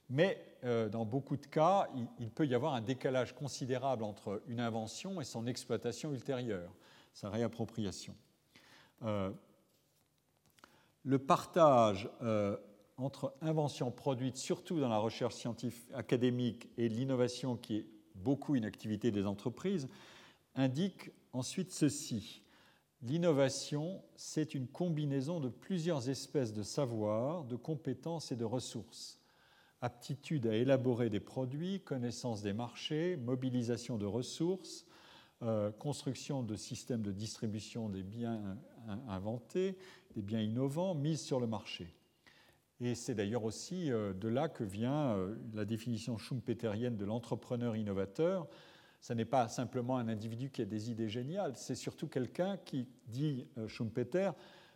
Mais 0.09 0.43
euh, 0.63 0.89
dans 0.89 1.05
beaucoup 1.05 1.37
de 1.37 1.45
cas, 1.45 1.89
il, 2.19 2.29
peut 2.29 2.45
y 2.45 2.53
avoir 2.53 2.73
un 2.73 2.81
décalage 2.81 3.33
considérable 3.33 4.03
entre 4.03 4.41
une 4.47 4.59
invention 4.59 5.21
et 5.21 5.23
son 5.23 5.47
exploitation 5.47 6.11
ultérieure, 6.11 6.71
sa 7.13 7.29
réappropriation. 7.29 8.15
Euh, 9.03 9.31
le 11.03 11.19
partage 11.19 12.09
euh, 12.21 12.57
entre 12.97 13.33
invention 13.41 13.91
produite, 13.91 14.37
surtout 14.37 14.79
dans 14.79 14.89
la 14.89 14.97
recherche 14.97 15.35
scientifique 15.35 15.89
académique, 15.93 16.69
et 16.77 16.89
l'innovation, 16.89 17.57
qui 17.57 17.77
est 17.77 17.85
beaucoup 18.15 18.55
une 18.55 18.65
activité 18.65 19.11
des 19.11 19.25
entreprises, 19.25 19.87
indique 20.55 21.11
ensuite 21.33 21.71
ceci. 21.71 22.42
L'innovation, 23.03 24.01
c'est 24.15 24.55
une 24.55 24.67
combinaison 24.67 25.41
de 25.41 25.49
plusieurs 25.49 26.09
espèces 26.09 26.53
de 26.53 26.63
savoirs, 26.63 27.43
de 27.43 27.57
compétences 27.57 28.31
et 28.31 28.37
de 28.37 28.45
ressources. 28.45 29.19
Aptitude 29.81 30.47
à 30.47 30.55
élaborer 30.55 31.09
des 31.09 31.19
produits, 31.19 31.81
connaissance 31.81 32.41
des 32.41 32.53
marchés, 32.53 33.17
mobilisation 33.17 33.97
de 33.97 34.05
ressources, 34.05 34.85
euh, 35.41 35.69
construction 35.71 36.43
de 36.43 36.55
systèmes 36.55 37.01
de 37.01 37.11
distribution 37.11 37.89
des 37.89 38.03
biens 38.03 38.57
inventés, 39.09 39.77
des 40.15 40.21
biens 40.21 40.39
innovants, 40.39 40.95
mise 40.95 41.19
sur 41.19 41.41
le 41.41 41.47
marché. 41.47 41.93
Et 42.79 42.95
c'est 42.95 43.15
d'ailleurs 43.15 43.43
aussi 43.43 43.91
euh, 43.91 44.13
de 44.13 44.27
là 44.27 44.49
que 44.49 44.63
vient 44.63 45.15
euh, 45.15 45.35
la 45.53 45.65
définition 45.65 46.17
schumpeterienne 46.17 46.97
de 46.97 47.05
l'entrepreneur 47.05 47.75
innovateur, 47.75 48.47
ce 49.03 49.11
n'est 49.11 49.25
pas 49.25 49.49
simplement 49.49 49.97
un 49.97 50.07
individu 50.07 50.49
qui 50.49 50.61
a 50.61 50.65
des 50.65 50.89
idées 50.89 51.09
géniales, 51.09 51.57
c'est 51.57 51.75
surtout 51.75 52.07
quelqu'un 52.07 52.55
qui, 52.55 52.87
dit 53.07 53.45
euh, 53.57 53.67
Schumpeter, 53.67 54.31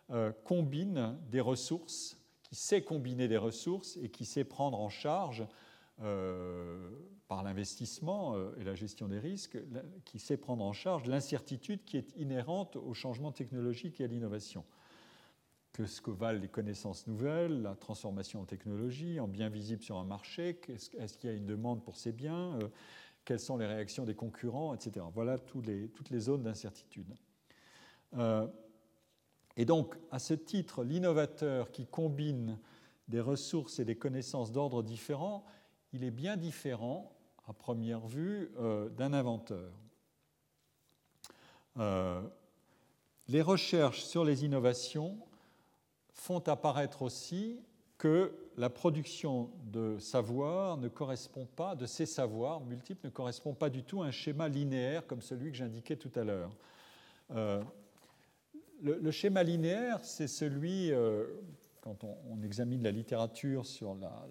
euh, 0.09 0.33
combine 0.43 1.17
des 1.31 1.39
ressources, 1.39 2.17
qui 2.43 2.55
sait 2.55 2.81
combiner 2.81 3.29
des 3.29 3.37
ressources 3.37 3.95
et 4.03 4.09
qui 4.09 4.25
sait 4.25 4.43
prendre 4.43 4.79
en 4.79 4.89
charge 4.89 5.47
par 7.27 7.41
l'investissement 7.41 8.35
et 8.59 8.63
la 8.63 8.75
gestion 8.75 9.07
des 9.07 9.17
risques, 9.17 9.57
qui 10.05 10.19
sait 10.19 10.37
prendre 10.37 10.63
en 10.63 10.71
charge 10.71 11.07
l'incertitude 11.07 11.83
qui 11.85 11.97
est 11.97 12.15
inhérente 12.17 12.75
au 12.75 12.93
changement 12.93 13.31
technologique 13.31 13.99
et 13.99 14.03
à 14.03 14.07
l'innovation. 14.07 14.63
Que 15.73 15.83
que 16.01 16.11
valent 16.11 16.39
les 16.39 16.47
connaissances 16.47 17.07
nouvelles, 17.07 17.63
la 17.63 17.75
transformation 17.75 18.41
en 18.41 18.45
technologie, 18.45 19.19
en 19.19 19.27
bien 19.27 19.49
visible 19.49 19.81
sur 19.81 19.97
un 19.97 20.05
marché, 20.05 20.59
est-ce 20.69 21.17
qu'il 21.17 21.29
y 21.29 21.33
a 21.33 21.35
une 21.35 21.47
demande 21.47 21.83
pour 21.83 21.97
ces 21.97 22.11
biens, 22.11 22.59
euh, 22.61 22.67
quelles 23.27 23.41
sont 23.41 23.57
les 23.57 23.65
réactions 23.65 24.05
des 24.05 24.15
concurrents, 24.15 24.73
etc. 24.73 25.05
Voilà 25.13 25.37
toutes 25.37 25.67
les 25.67 26.19
zones 26.19 26.43
d'incertitude. 26.43 27.13
Euh, 28.15 28.47
et 29.57 29.65
donc, 29.65 29.95
à 30.11 30.19
ce 30.19 30.33
titre, 30.33 30.81
l'innovateur 30.81 31.71
qui 31.71 31.87
combine 31.87 32.57
des 33.09 33.19
ressources 33.19 33.79
et 33.79 33.85
des 33.85 33.97
connaissances 33.97 34.53
d'ordre 34.53 34.81
différents, 34.81 35.43
il 35.91 36.05
est 36.05 36.11
bien 36.11 36.37
différent, 36.37 37.11
à 37.49 37.51
première 37.51 38.07
vue, 38.07 38.49
euh, 38.59 38.87
d'un 38.89 39.11
inventeur. 39.11 39.73
les 43.27 43.41
recherches 43.41 44.05
sur 44.05 44.23
les 44.23 44.45
innovations 44.45 45.19
font 46.13 46.39
apparaître 46.47 47.01
aussi 47.01 47.59
que 47.97 48.31
la 48.57 48.69
production 48.69 49.49
de 49.71 49.97
savoir 49.99 50.77
ne 50.77 50.87
correspond 50.87 51.45
pas, 51.45 51.75
de 51.75 51.85
ces 51.85 52.05
savoirs 52.05 52.61
multiples, 52.61 53.05
ne 53.05 53.11
correspond 53.11 53.53
pas 53.53 53.69
du 53.69 53.83
tout 53.83 54.03
à 54.03 54.07
un 54.07 54.11
schéma 54.11 54.47
linéaire 54.47 55.05
comme 55.07 55.21
celui 55.21 55.51
que 55.51 55.57
j'indiquais 55.57 55.95
tout 55.95 56.11
à 56.15 56.23
l'heure. 56.23 56.55
Euh, 57.31 57.63
le, 58.81 59.11
schéma 59.11 59.43
linéaire, 59.43 60.03
c'est 60.03 60.27
celui, 60.27 60.91
euh, 60.91 61.25
quand 61.81 62.03
on, 62.03 62.41
examine 62.43 62.83
la 62.83 62.91
littérature 62.91 63.65
sur 63.65 63.95
la, 63.95 64.27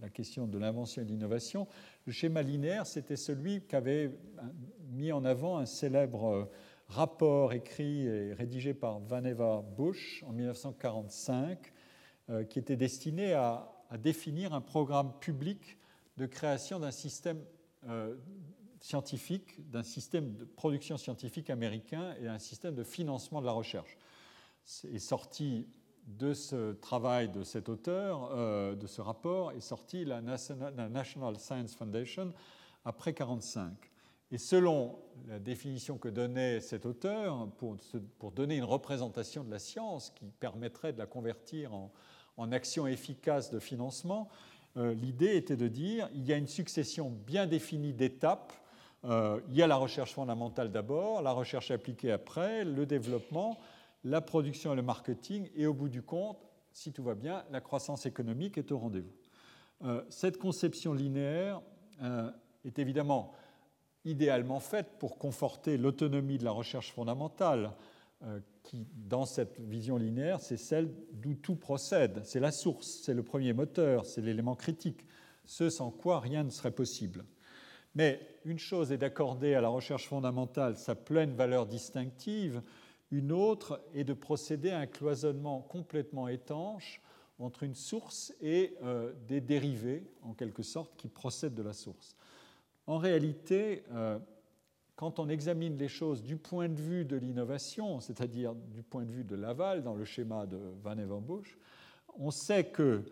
la 0.00 0.08
question 0.08 0.46
de 0.48 0.58
l'invention 0.58 1.02
et 1.02 1.04
de 1.04 1.10
l'innovation, 1.10 1.68
le 2.06 2.12
schéma 2.12 2.42
linéaire, 2.42 2.86
c'était 2.86 3.16
celui 3.16 3.62
qu'avait 3.62 4.10
mis 4.90 5.12
en 5.12 5.24
avant 5.24 5.58
un 5.58 5.66
célèbre 5.66 6.50
rapport 6.88 7.52
écrit 7.52 8.06
et 8.06 8.34
rédigé 8.34 8.74
par 8.74 8.98
Vannevar 8.98 9.62
Bush 9.62 10.22
en 10.26 10.32
1945, 10.32 11.58
euh, 11.58 11.81
qui 12.48 12.58
était 12.58 12.76
destiné 12.76 13.34
à, 13.34 13.68
définir 13.98 14.54
un 14.54 14.60
programme 14.60 15.12
public 15.20 15.76
de 16.16 16.26
création 16.26 16.78
d'un 16.78 16.90
système 16.90 17.44
euh, 17.88 18.16
scientifique, 18.80 19.68
d'un 19.70 19.82
système 19.82 20.34
de 20.34 20.44
production 20.44 20.96
scientifique 20.96 21.50
américain 21.50 22.14
et 22.20 22.26
un 22.26 22.38
système 22.38 22.74
de 22.74 22.84
financement 22.84 23.40
de 23.40 23.46
la 23.46 23.52
recherche. 23.52 23.96
Est 24.84 24.98
sorti 24.98 25.68
de 26.06 26.34
ce 26.34 26.72
travail 26.72 27.28
de 27.28 27.44
cet 27.44 27.68
auteur, 27.68 28.30
euh, 28.32 28.74
de 28.74 28.86
ce 28.86 29.00
rapport, 29.00 29.52
est 29.52 29.60
sorti 29.60 30.04
la 30.04 30.20
National, 30.20 30.74
la 30.76 30.88
National 30.88 31.38
Science 31.38 31.74
Foundation 31.74 32.32
après 32.84 33.12
1945. 33.12 33.91
Et 34.32 34.38
selon 34.38 34.98
la 35.28 35.38
définition 35.38 35.98
que 35.98 36.08
donnait 36.08 36.60
cet 36.60 36.86
auteur, 36.86 37.48
pour, 37.58 38.32
donner 38.32 38.56
une 38.56 38.64
représentation 38.64 39.44
de 39.44 39.50
la 39.50 39.58
science 39.58 40.10
qui 40.10 40.24
permettrait 40.40 40.94
de 40.94 40.98
la 40.98 41.04
convertir 41.04 41.74
en, 41.74 41.92
en 42.38 42.50
action 42.50 42.86
efficace 42.86 43.50
de 43.50 43.58
financement, 43.58 44.30
euh, 44.78 44.94
l'idée 44.94 45.36
était 45.36 45.58
de 45.58 45.68
dire 45.68 46.08
il 46.14 46.24
y 46.24 46.32
a 46.32 46.38
une 46.38 46.46
succession 46.46 47.10
bien 47.10 47.46
définie 47.46 47.92
d'étapes. 47.92 48.54
Euh, 49.04 49.38
il 49.50 49.54
y 49.54 49.62
a 49.62 49.66
la 49.66 49.76
recherche 49.76 50.14
fondamentale 50.14 50.72
d'abord, 50.72 51.20
la 51.20 51.32
recherche 51.32 51.70
appliquée 51.70 52.10
après, 52.10 52.64
le 52.64 52.86
développement, 52.86 53.58
la 54.02 54.22
production 54.22 54.72
et 54.72 54.76
le 54.76 54.82
marketing, 54.82 55.50
et 55.54 55.66
au 55.66 55.74
bout 55.74 55.90
du 55.90 56.00
compte, 56.00 56.38
si 56.72 56.90
tout 56.90 57.02
va 57.02 57.14
bien, 57.14 57.44
la 57.50 57.60
croissance 57.60 58.06
économique 58.06 58.56
est 58.56 58.72
au 58.72 58.78
rendez-vous. 58.78 59.12
Euh, 59.84 60.02
cette 60.08 60.38
conception 60.38 60.94
linéaire 60.94 61.60
est 62.64 62.80
évidemment 62.80 63.32
idéalement 64.04 64.60
faite 64.60 64.98
pour 64.98 65.18
conforter 65.18 65.76
l'autonomie 65.76 66.38
de 66.38 66.44
la 66.44 66.50
recherche 66.50 66.92
fondamentale, 66.92 67.72
euh, 68.24 68.40
qui, 68.62 68.86
dans 68.94 69.26
cette 69.26 69.58
vision 69.60 69.96
linéaire, 69.96 70.40
c'est 70.40 70.56
celle 70.56 70.92
d'où 71.12 71.34
tout 71.34 71.56
procède. 71.56 72.20
C'est 72.24 72.40
la 72.40 72.52
source, 72.52 73.00
c'est 73.02 73.14
le 73.14 73.22
premier 73.22 73.52
moteur, 73.52 74.06
c'est 74.06 74.20
l'élément 74.20 74.54
critique, 74.54 75.04
ce 75.44 75.68
sans 75.68 75.90
quoi 75.90 76.20
rien 76.20 76.44
ne 76.44 76.50
serait 76.50 76.70
possible. 76.70 77.24
Mais 77.94 78.20
une 78.44 78.58
chose 78.58 78.92
est 78.92 78.98
d'accorder 78.98 79.54
à 79.54 79.60
la 79.60 79.68
recherche 79.68 80.06
fondamentale 80.06 80.76
sa 80.76 80.94
pleine 80.94 81.34
valeur 81.34 81.66
distinctive, 81.66 82.62
une 83.10 83.32
autre 83.32 83.84
est 83.94 84.04
de 84.04 84.14
procéder 84.14 84.70
à 84.70 84.78
un 84.78 84.86
cloisonnement 84.86 85.60
complètement 85.60 86.28
étanche 86.28 87.02
entre 87.38 87.64
une 87.64 87.74
source 87.74 88.32
et 88.40 88.74
euh, 88.82 89.12
des 89.28 89.40
dérivés, 89.40 90.06
en 90.22 90.32
quelque 90.32 90.62
sorte, 90.62 90.96
qui 90.96 91.08
procèdent 91.08 91.54
de 91.54 91.62
la 91.62 91.72
source. 91.74 92.16
En 92.86 92.98
réalité, 92.98 93.84
euh, 93.92 94.18
quand 94.96 95.18
on 95.18 95.28
examine 95.28 95.76
les 95.76 95.88
choses 95.88 96.22
du 96.22 96.36
point 96.36 96.68
de 96.68 96.80
vue 96.80 97.04
de 97.04 97.16
l'innovation, 97.16 98.00
c'est-à-dire 98.00 98.54
du 98.54 98.82
point 98.82 99.04
de 99.04 99.12
vue 99.12 99.24
de 99.24 99.36
l'aval, 99.36 99.82
dans 99.82 99.94
le 99.94 100.04
schéma 100.04 100.46
de 100.46 100.58
Van 100.82 100.98
Evenbush, 100.98 101.58
on 102.18 102.30
sait 102.30 102.64
que 102.64 103.04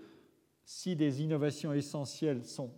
si 0.64 0.97
des 0.97 1.22
innovations 1.22 1.72
essentielles 1.72 2.44
sont 2.44 2.70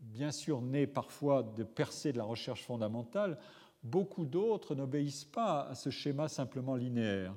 bien 0.00 0.30
sûr 0.30 0.62
nées 0.62 0.86
parfois 0.86 1.42
de 1.42 1.64
percées 1.64 2.12
de 2.12 2.18
la 2.18 2.24
recherche 2.24 2.64
fondamentale, 2.64 3.38
beaucoup 3.82 4.24
d'autres 4.24 4.74
n'obéissent 4.74 5.24
pas 5.24 5.62
à 5.62 5.74
ce 5.74 5.90
schéma 5.90 6.28
simplement 6.28 6.76
linéaire. 6.76 7.34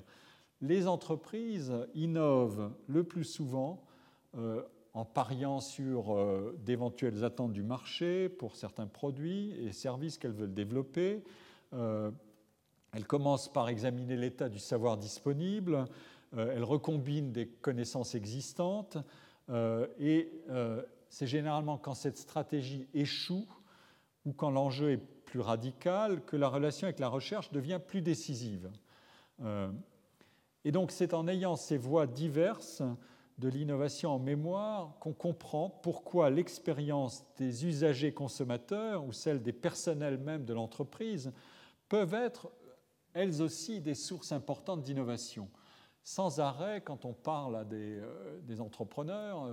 Les 0.61 0.87
entreprises 0.87 1.73
innovent 1.95 2.71
le 2.87 3.03
plus 3.03 3.23
souvent 3.23 3.83
euh, 4.37 4.61
en 4.93 5.05
pariant 5.05 5.59
sur 5.59 6.13
euh, 6.13 6.57
d'éventuelles 6.65 7.23
attentes 7.23 7.53
du 7.53 7.63
marché 7.63 8.27
pour 8.27 8.55
certains 8.55 8.87
produits 8.87 9.53
et 9.65 9.71
services 9.71 10.17
qu'elles 10.17 10.33
veulent 10.33 10.53
développer. 10.53 11.23
Euh, 11.73 12.11
elles 12.93 13.07
commencent 13.07 13.51
par 13.51 13.69
examiner 13.69 14.17
l'état 14.17 14.49
du 14.49 14.59
savoir 14.59 14.97
disponible, 14.97 15.85
euh, 16.35 16.53
elles 16.53 16.65
recombinent 16.65 17.31
des 17.31 17.47
connaissances 17.47 18.15
existantes, 18.15 18.97
et 19.99 20.31
c'est 21.09 21.27
généralement 21.27 21.77
quand 21.77 21.93
cette 21.93 22.17
stratégie 22.17 22.87
échoue 22.93 23.49
ou 24.25 24.31
quand 24.31 24.49
l'enjeu 24.49 24.91
est 24.91 24.97
plus 25.25 25.41
radical 25.41 26.23
que 26.23 26.37
la 26.37 26.47
relation 26.47 26.85
avec 26.85 26.99
la 26.99 27.09
recherche 27.09 27.51
devient 27.51 27.81
plus 27.85 28.01
décisive. 28.01 28.69
et 30.63 30.71
donc 30.71 30.91
c'est 30.91 31.13
en 31.13 31.27
ayant 31.27 31.57
ces 31.57 31.77
voies 31.77 32.07
diverses 32.07 32.81
de 33.41 33.49
l'innovation 33.49 34.11
en 34.11 34.19
mémoire 34.19 34.93
qu'on 34.99 35.13
comprend 35.13 35.69
pourquoi 35.81 36.29
l'expérience 36.29 37.25
des 37.37 37.65
usagers 37.65 38.13
consommateurs 38.13 39.03
ou 39.03 39.11
celle 39.11 39.41
des 39.41 39.51
personnels 39.51 40.19
même 40.19 40.45
de 40.45 40.53
l'entreprise 40.53 41.33
peuvent 41.89 42.13
être 42.13 42.51
elles 43.13 43.41
aussi 43.41 43.81
des 43.81 43.95
sources 43.95 44.31
importantes 44.31 44.83
d'innovation. 44.83 45.49
Sans 46.03 46.39
arrêt, 46.39 46.81
quand 46.81 47.03
on 47.05 47.13
parle 47.13 47.55
à 47.55 47.65
des, 47.65 47.99
euh, 47.99 48.59
entrepreneurs, 48.59 49.43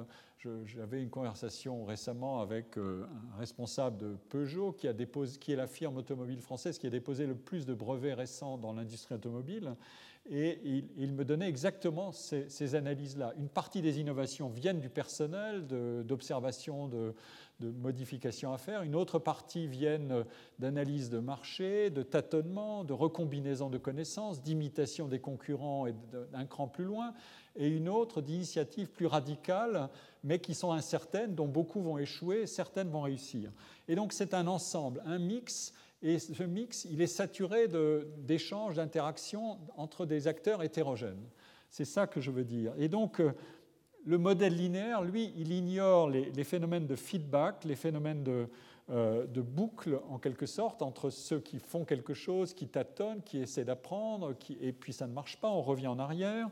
euh, 0.44 0.65
j'avais 0.65 1.02
une 1.02 1.10
conversation 1.10 1.85
récemment 1.85 2.40
avec 2.40 2.78
euh, 2.78 3.06
un 3.35 3.39
responsable 3.39 3.97
de 3.98 4.16
Peugeot 4.28 4.73
qui, 4.73 4.86
est 4.86 5.56
la 5.56 5.66
firme 5.66 5.97
automobile 5.97 6.40
française 6.40 6.78
qui 6.78 6.86
a 6.86 6.90
déposé 6.90 7.27
le 7.27 7.35
plus 7.35 7.66
de 7.66 7.74
brevets 7.74 8.15
récents 8.15 8.56
dans 8.59 8.73
l'industrie 8.73 9.15
automobile 9.15 9.74
et 10.31 10.85
il, 10.97 11.13
me 11.13 11.25
donnait 11.25 11.49
exactement 11.49 12.13
ces, 12.13 12.75
analyses-là. 12.75 13.33
Une 13.39 13.49
partie 13.49 13.81
des 13.81 13.99
innovations 13.99 14.49
viennent 14.49 14.81
du 14.81 14.91
personnel, 14.91 15.67
d'observation, 15.67 16.87
de, 16.89 17.15
modifications 17.61 18.53
à 18.53 18.59
faire. 18.59 18.83
Une 18.83 18.95
autre 18.95 19.19
partie 19.19 19.67
viennent 19.67 20.25
d'analyse 20.59 21.09
de 21.09 21.19
marché, 21.19 21.91
de 21.91 22.03
tâtonnement, 22.03 22.85
de 22.85 22.93
recombinaison 22.93 23.71
de 23.71 23.79
connaissances, 23.79 24.43
d'imitation 24.43 25.09
des 25.09 25.19
concurrents 25.19 25.87
et 25.87 25.95
d'un 26.33 26.45
cran 26.45 26.69
plus 26.69 26.85
loin. 26.85 27.15
Et 27.57 27.69
une 27.69 27.89
autre 27.89 28.21
d'initiatives 28.21 28.91
plus 28.91 29.07
radicales, 29.07 29.89
mais 30.23 30.39
qui 30.39 30.55
sont 30.55 30.73
incertaines, 30.73 31.35
dont 31.35 31.49
beaucoup 31.49 31.81
vont 31.81 31.99
échouer, 31.99 32.47
certaines 32.47 32.91
vont 32.91 33.03
réussir. 33.03 33.51
Et 33.89 33.95
donc 33.95 34.13
c'est 34.13 34.35
un 34.35 34.47
ensemble, 34.47 35.03
un 35.07 35.19
mix 35.19 35.73
et 36.01 36.19
ce 36.19 36.43
mix, 36.45 36.87
il 36.91 37.01
est 37.01 37.09
saturé 37.09 37.66
d'échanges, 38.19 38.77
d'interactions 38.77 39.59
entre 39.77 40.07
des 40.07 40.29
acteurs 40.29 40.62
hétérogènes. 40.62 41.29
C'est 41.70 41.85
ça 41.85 42.07
que 42.07 42.20
je 42.20 42.31
veux 42.31 42.45
dire. 42.45 42.73
Et 42.79 42.89
donc, 42.89 43.20
euh, 43.20 43.33
le 44.05 44.16
modèle 44.16 44.57
linéaire, 44.57 45.03
lui, 45.03 45.33
il 45.37 45.53
ignore 45.53 46.09
les, 46.09 46.45
phénomènes 46.45 46.87
de 46.87 46.95
feedback, 46.95 47.65
les 47.65 47.75
phénomènes 47.75 48.25
euh, 48.91 49.27
de, 49.27 49.41
boucle, 49.43 50.01
en 50.09 50.19
quelque 50.19 50.47
sorte, 50.47 50.83
entre 50.83 51.11
ceux 51.11 51.41
qui 51.41 51.59
font 51.59 51.85
quelque 51.85 52.15
chose, 52.15 52.55
qui 52.55 52.69
tâtonnent, 52.69 53.23
qui 53.23 53.39
essaient 53.39 53.65
d'apprendre, 53.65 54.35
et 54.61 54.73
puis 54.73 54.93
ça 54.93 55.07
ne 55.07 55.12
marche 55.12 55.41
pas, 55.41 55.51
on 55.51 55.62
revient 55.62 55.89
en 55.89 55.99
arrière. 55.99 56.49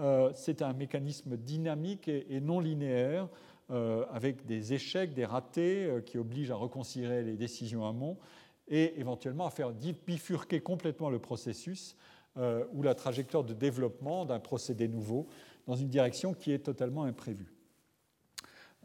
Euh, 0.00 0.30
c'est 0.34 0.62
un 0.62 0.72
mécanisme 0.72 1.36
dynamique 1.36 2.08
et, 2.08 2.40
non 2.40 2.60
linéaire, 2.60 3.28
avec 4.12 4.46
des 4.46 4.74
échecs, 4.74 5.12
des 5.12 5.24
ratés, 5.24 5.90
qui 6.06 6.18
obligent 6.18 6.52
à 6.52 6.54
reconsidérer 6.54 7.24
les 7.24 7.36
décisions 7.36 7.84
amont 7.84 8.16
et 8.68 8.98
éventuellement 8.98 9.46
à 9.46 9.50
faire 9.50 9.72
bifurquer 9.72 10.60
complètement 10.60 11.10
le 11.10 11.18
processus 11.18 11.96
euh, 12.36 12.64
ou 12.72 12.82
la 12.82 12.94
trajectoire 12.94 13.44
de 13.44 13.54
développement 13.54 14.24
d'un 14.24 14.40
procédé 14.40 14.88
nouveau 14.88 15.26
dans 15.66 15.76
une 15.76 15.88
direction 15.88 16.34
qui 16.34 16.52
est 16.52 16.58
totalement 16.58 17.04
imprévue. 17.04 17.52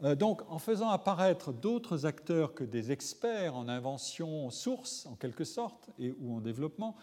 Euh, 0.04 0.14
donc, 0.14 0.42
en 0.50 0.58
faisant 0.58 0.88
apparaître 0.88 1.52
d'autres 1.52 2.06
acteurs 2.06 2.54
que 2.54 2.64
des 2.64 2.92
experts 2.92 3.54
en 3.54 3.68
invention 3.68 4.50
source, 4.50 5.06
en 5.06 5.14
quelque 5.14 5.44
sorte, 5.44 5.90
et, 5.98 6.12
ou 6.20 6.36
en 6.36 6.40
développement, 6.40 6.96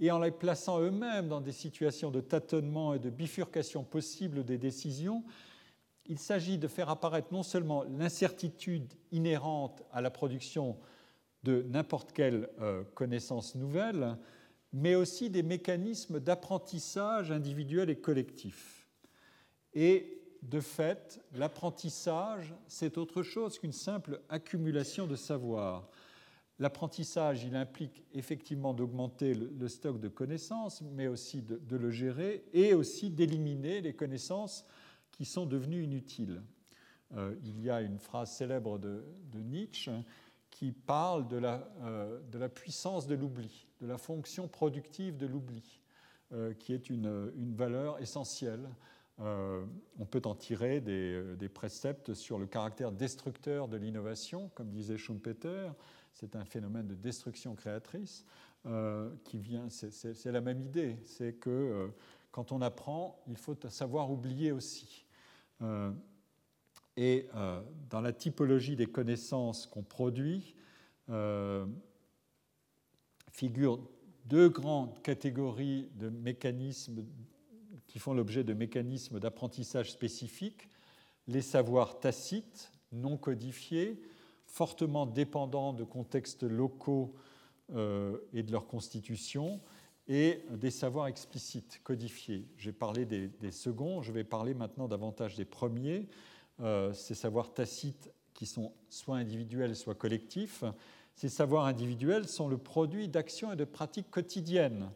et 0.00 0.10
en 0.10 0.18
les 0.18 0.30
plaçant 0.30 0.80
eux-mêmes 0.80 1.28
dans 1.28 1.40
des 1.40 1.52
situations 1.52 2.10
de 2.10 2.20
tâtonnement 2.20 2.94
et 2.94 2.98
de 2.98 3.10
bifurcation 3.10 3.82
possible 3.82 4.44
des 4.44 4.56
décisions, 4.56 5.24
il 6.06 6.18
s'agit 6.18 6.56
de 6.56 6.68
faire 6.68 6.88
apparaître 6.88 7.28
non 7.32 7.42
seulement 7.42 7.84
l'incertitude 7.84 8.94
inhérente 9.12 9.82
à 9.92 10.00
la 10.00 10.10
production 10.10 10.76
de 11.42 11.62
n'importe 11.62 12.12
quelle 12.12 12.48
euh, 12.60 12.84
connaissance 12.94 13.54
nouvelle, 13.54 14.16
mais 14.72 14.94
aussi 14.94 15.30
des 15.30 15.42
mécanismes 15.42 16.20
d'apprentissage 16.20 17.30
individuel 17.30 17.90
et 17.90 17.96
collectif. 17.96 18.86
Et 19.74 20.18
de 20.42 20.60
fait, 20.60 21.20
l'apprentissage, 21.32 22.54
c'est 22.66 22.98
autre 22.98 23.22
chose 23.22 23.58
qu'une 23.58 23.72
simple 23.72 24.20
accumulation 24.28 25.06
de 25.06 25.16
savoir. 25.16 25.88
L'apprentissage, 26.58 27.44
il 27.44 27.54
implique 27.54 28.02
effectivement 28.12 28.74
d'augmenter 28.74 29.34
le, 29.34 29.68
stock 29.68 30.00
de 30.00 30.08
connaissances, 30.08 30.82
mais 30.82 31.06
aussi 31.06 31.42
de, 31.42 31.76
le 31.76 31.90
gérer 31.90 32.44
et 32.52 32.74
aussi 32.74 33.10
d'éliminer 33.10 33.80
les 33.80 33.94
connaissances 33.94 34.64
qui 35.12 35.24
sont 35.24 35.46
devenues 35.46 35.84
inutiles. 35.84 36.42
Euh, 37.16 37.34
il 37.44 37.60
y 37.60 37.70
a 37.70 37.80
une 37.80 37.98
phrase 37.98 38.32
célèbre 38.32 38.78
de, 38.78 39.04
Nietzsche 39.34 39.92
qui 40.58 40.72
parle 40.72 41.28
de 41.28 41.36
la, 41.36 41.70
euh, 41.82 42.20
de 42.32 42.38
la 42.38 42.48
puissance 42.48 43.06
de 43.06 43.14
l'oubli, 43.14 43.68
de 43.80 43.86
la 43.86 43.96
fonction 43.96 44.48
productive 44.48 45.16
de 45.16 45.26
l'oubli, 45.26 45.80
euh, 46.32 46.52
qui 46.54 46.72
est 46.72 46.90
une, 46.90 47.32
une 47.36 47.54
valeur 47.54 48.00
essentielle 48.00 48.68
euh, 49.20 49.64
on 49.98 50.04
peut 50.04 50.22
en 50.26 50.34
tirer 50.34 50.82
euh, 50.86 51.34
des, 51.34 51.48
préceptes 51.48 52.14
sur 52.14 52.38
le 52.38 52.46
caractère 52.46 52.92
destructeur 52.92 53.66
de 53.66 53.76
l'innovation, 53.76 54.50
comme 54.54 54.70
disait 54.70 54.96
Schumpeter. 54.96 55.70
C'est 56.14 56.36
un 56.36 56.44
phénomène 56.44 56.86
de 56.86 56.94
destruction 56.94 57.54
créatrice 57.54 58.24
qui 59.24 59.38
vient. 59.38 59.68
C'est 59.70 60.32
la 60.32 60.40
même 60.40 60.60
idée. 60.60 60.98
C'est 61.04 61.34
que 61.34 61.90
quand 62.32 62.50
on 62.50 62.60
apprend, 62.60 63.22
il 63.28 63.36
faut 63.36 63.56
savoir 63.68 64.10
oublier 64.10 64.50
aussi. 64.50 65.06
Et 67.00 67.28
dans 67.90 68.00
la 68.00 68.12
typologie 68.12 68.74
des 68.74 68.86
connaissances 68.86 69.66
qu'on 69.66 69.84
produit, 69.84 70.56
figurent 73.30 73.78
deux 74.24 74.48
grandes 74.48 75.00
catégories 75.02 75.88
de 75.94 76.08
mécanismes 76.08 77.04
qui 77.86 78.00
font 78.00 78.12
l'objet 78.12 78.42
de 78.42 78.52
mécanismes 78.52 79.20
d'apprentissage 79.20 79.92
spécifiques, 79.92 80.68
les 81.28 81.40
savoirs 81.40 82.00
tacites, 82.00 82.72
non 82.92 83.16
codifiés, 83.16 84.00
fortement 84.44 85.06
dépendants 85.06 85.72
de 85.72 85.84
contextes 85.84 86.42
locaux 86.42 87.14
euh, 87.74 88.18
et 88.32 88.42
de 88.42 88.50
leur 88.50 88.66
constitution, 88.66 89.60
et 90.08 90.42
des 90.50 90.70
savoirs 90.70 91.06
explicites, 91.06 91.80
codifiés. 91.84 92.46
J'ai 92.56 92.72
parlé 92.72 93.04
des, 93.04 93.52
seconds, 93.52 94.02
je 94.02 94.10
vais 94.10 94.24
parler 94.24 94.54
maintenant 94.54 94.88
davantage 94.88 95.36
des 95.36 95.44
premiers, 95.44 96.08
euh, 96.60 96.92
ces 96.92 97.14
savoirs 97.14 97.52
tacites 97.52 98.10
qui 98.34 98.46
sont 98.46 98.72
soit 98.88 99.16
individuels, 99.16 99.74
soit 99.76 99.94
collectifs. 99.94 100.64
Ces 101.14 101.28
savoirs 101.28 101.64
individuels 101.64 102.28
sont 102.28 102.48
le 102.48 102.58
produit 102.58 103.08
d'actions 103.08 103.52
et 103.52 103.56
de 103.56 103.64
pratiques 103.64 104.10
quotidiennes 104.10 104.90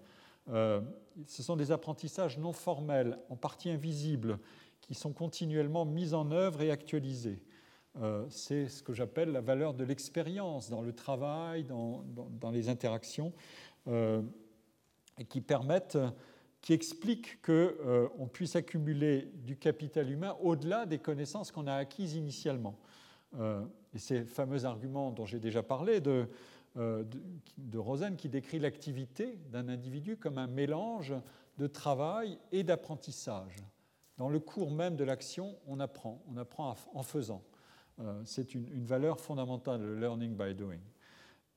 euh, 0.51 0.81
ce 1.27 1.43
sont 1.43 1.57
des 1.57 1.71
apprentissages 1.71 2.39
non 2.39 2.53
formels, 2.53 3.19
en 3.29 3.37
partie 3.37 3.71
invisibles, 3.71 4.39
qui 4.81 4.95
sont 4.95 5.13
continuellement 5.13 5.85
mis 5.85 6.15
en 6.15 6.31
œuvre 6.33 6.63
et 6.63 6.71
actualisés. 6.71 7.43
Euh, 8.01 8.25
c'est 8.31 8.69
ce 8.69 8.83
que 8.83 8.93
j'appelle 8.93 9.31
la 9.31 9.41
valeur 9.41 9.75
de 9.75 9.85
l'expérience 9.85 10.71
dans 10.71 10.81
le 10.81 10.93
travail, 10.93 11.65
dans, 11.65 12.05
les 12.51 12.69
interactions, 12.69 13.33
et 13.87 15.25
qui 15.29 15.41
permettent, 15.41 15.99
qui 16.63 16.73
expliquent 16.73 17.43
qu'on 17.43 18.29
puisse 18.33 18.57
accumuler 18.57 19.31
du 19.35 19.57
capital 19.57 20.11
humain 20.11 20.37
au-delà 20.41 20.87
des 20.87 20.99
connaissances 20.99 21.51
qu'on 21.51 21.67
a 21.67 21.75
acquises 21.75 22.15
initialement. 22.15 22.79
et 23.35 23.99
ces 23.99 24.25
fameux 24.25 24.65
arguments 24.65 25.11
dont 25.11 25.27
j'ai 25.27 25.41
déjà 25.41 25.63
parlé 25.63 26.01
de 26.01 26.29
euh, 26.79 27.05
de 27.59 27.77
Rosen 27.77 28.17
qui 28.17 28.31
décrit 28.31 28.59
l'activité 28.59 29.39
d'un 29.51 29.69
individu 29.69 30.17
comme 30.17 30.39
un 30.39 30.47
mélange 30.47 31.13
de 31.59 31.67
travail 31.67 32.39
et 32.51 32.63
d'apprentissage. 32.63 33.57
Dans 34.17 34.31
le 34.31 34.41
cours 34.41 34.71
même 34.71 34.97
de 34.97 35.05
l'action, 35.05 35.55
on 35.67 35.81
apprend, 35.81 36.23
on 36.33 36.39
apprend 36.39 36.75
en 36.95 37.03
faisant. 37.03 37.43
Euh, 38.01 38.23
c'est 38.25 38.55
une, 38.55 38.87
valeur 38.87 39.21
fondamentale, 39.21 39.83
le 39.83 40.01
learning 40.01 40.35
by 40.35 40.55
doing. 40.55 40.81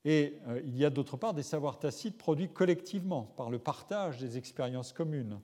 Et 0.06 0.38
euh, 0.46 0.62
il 0.64 0.76
y 0.78 0.84
a 0.84 0.90
d'autre 0.90 1.18
part 1.18 1.34
des 1.34 1.42
savoirs 1.42 1.78
tacites 1.78 2.16
produits 2.16 2.48
collectivement 2.48 3.24
par 3.36 3.50
le 3.50 3.58
partage 3.58 4.18
des 4.18 4.38
expériences 4.38 4.92
communes. 4.92 5.40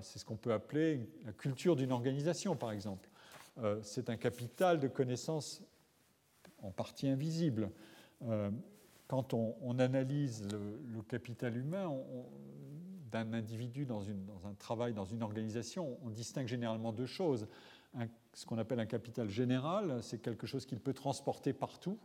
c'est 0.00 0.18
ce 0.18 0.24
qu'on 0.24 0.36
peut 0.36 0.52
appeler 0.52 1.08
la 1.24 1.32
culture 1.32 1.74
d'une 1.74 1.92
organisation, 1.92 2.54
par 2.54 2.72
exemple. 2.72 3.08
c'est 3.82 4.10
un 4.10 4.16
capital 4.16 4.78
de 4.78 4.88
connaissances 4.88 5.62
en 6.62 6.70
partie 6.70 7.08
invisible 7.08 7.70
quand 9.08 9.32
on, 9.32 9.78
analyse 9.78 10.46
le, 10.52 11.02
capital 11.02 11.56
humain 11.56 11.90
d'un 13.10 13.32
individu 13.32 13.86
dans, 13.86 14.02
un 14.10 14.54
travail, 14.58 14.92
dans 14.92 15.06
une 15.06 15.22
organisation, 15.22 15.98
on 16.04 16.10
distingue 16.10 16.46
généralement 16.46 16.92
deux 16.92 17.06
choses. 17.06 17.48
ce 18.34 18.44
qu'on 18.44 18.58
appelle 18.58 18.80
un 18.80 18.86
capital 18.86 19.30
général, 19.30 20.02
c'est 20.02 20.20
quelque 20.20 20.46
chose 20.46 20.66
qu'il 20.66 20.78
peut 20.78 20.92
transporter 20.92 21.54
partout, 21.54 21.98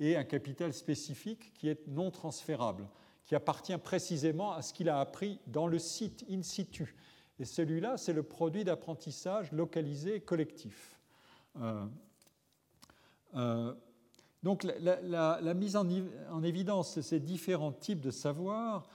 et 0.00 0.16
un 0.16 0.24
capital 0.24 0.72
spécifique 0.72 1.52
qui 1.54 1.68
est 1.68 1.86
non 1.86 2.10
transférable, 2.10 2.88
qui 3.26 3.34
appartient 3.34 3.76
précisément 3.78 4.52
à 4.52 4.62
ce 4.62 4.72
qu'il 4.72 4.88
a 4.88 4.98
appris 4.98 5.38
dans 5.46 5.66
le 5.66 5.78
site 5.78 6.24
in 6.28 6.42
situ. 6.42 6.96
Et 7.38 7.44
celui-là, 7.44 7.96
c'est 7.96 8.12
le 8.12 8.22
produit 8.22 8.64
d'apprentissage 8.64 9.52
localisé 9.52 10.16
et 10.16 10.20
collectif. 10.20 10.98
Euh, 11.60 11.86
euh, 13.34 13.74
donc 14.42 14.64
la, 14.64 15.54
mise 15.54 15.76
en, 15.76 16.42
évidence 16.42 16.96
de 16.96 17.02
ces 17.02 17.20
différents 17.20 17.72
types 17.72 18.00
de 18.00 18.10
savoirs 18.10 18.88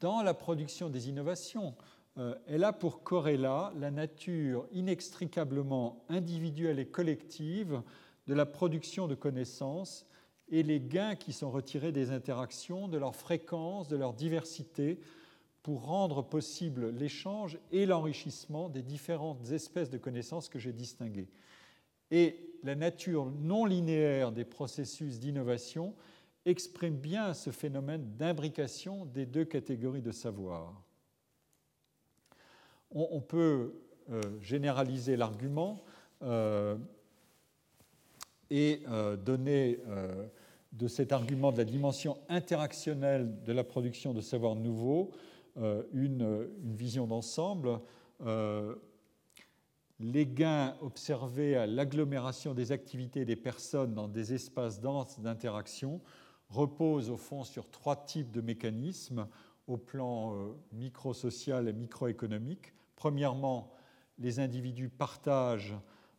dans 0.00 0.22
la 0.22 0.34
production 0.34 0.90
des 0.90 1.08
innovations, 1.08 1.74
euh, 2.18 2.34
elle 2.46 2.64
a 2.64 2.72
pour 2.72 3.02
corrélat 3.02 3.72
la 3.76 3.90
nature 3.90 4.66
inextricablement 4.72 6.04
individuelle 6.10 6.78
et 6.78 6.86
collective 6.86 7.82
de 8.26 8.34
la 8.34 8.44
production 8.44 9.08
de 9.08 9.14
connaissances 9.14 10.06
et 10.48 10.62
les 10.62 10.80
gains 10.80 11.16
qui 11.16 11.32
sont 11.32 11.50
retirés 11.50 11.92
des 11.92 12.10
interactions, 12.10 12.88
de 12.88 12.98
leur 12.98 13.16
fréquence, 13.16 13.88
de 13.88 13.96
leur 13.96 14.12
diversité, 14.12 15.00
pour 15.62 15.86
rendre 15.86 16.22
possible 16.22 16.90
l'échange 16.90 17.58
et 17.72 17.86
l'enrichissement 17.86 18.68
des 18.68 18.82
différentes 18.82 19.50
espèces 19.50 19.90
de 19.90 19.98
connaissances 19.98 20.48
que 20.48 20.60
j'ai 20.60 20.72
distinguées. 20.72 21.28
Et 22.12 22.54
la 22.62 22.76
nature 22.76 23.26
non 23.26 23.64
linéaire 23.64 24.30
des 24.30 24.44
processus 24.44 25.18
d'innovation 25.18 25.94
exprime 26.44 26.96
bien 26.96 27.34
ce 27.34 27.50
phénomène 27.50 28.16
d'imbrication 28.16 29.06
des 29.06 29.26
deux 29.26 29.44
catégories 29.44 30.02
de 30.02 30.12
savoir. 30.12 30.80
On, 32.92 33.20
peut 33.20 33.74
euh, 34.10 34.20
généraliser 34.40 35.16
l'argument 35.16 35.82
euh, 36.22 36.76
et 38.50 38.82
euh, 38.88 39.16
donner 39.16 39.78
de 40.72 40.88
cet 40.88 41.12
argument 41.12 41.52
de 41.52 41.58
la 41.58 41.64
dimension 41.64 42.18
interactionnelle 42.28 43.42
de 43.44 43.52
la 43.52 43.64
production 43.64 44.12
de 44.12 44.20
savoirs 44.20 44.56
nouveaux 44.56 45.10
une, 45.92 46.48
vision 46.62 47.06
d'ensemble 47.06 47.80
les 49.98 50.26
gains 50.26 50.76
observés 50.82 51.56
à 51.56 51.66
l'agglomération 51.66 52.54
des 52.54 52.72
activités 52.72 53.24
des 53.24 53.36
personnes 53.36 53.94
dans 53.94 54.08
des 54.08 54.34
espaces 54.34 54.80
denses 54.80 55.18
d'interaction 55.20 56.00
reposent 56.48 57.10
au 57.10 57.16
fond 57.16 57.44
sur 57.44 57.70
trois 57.70 57.96
types 57.96 58.30
de 58.30 58.40
mécanismes 58.40 59.26
au 59.66 59.76
plan 59.76 60.34
euh, 60.34 60.54
microsocial 60.72 61.66
et 61.68 61.72
microéconomique. 61.72 62.72
Premièrement, 62.94 63.72
les 64.18 64.38
individus 64.38 64.88
partagent 64.88 65.74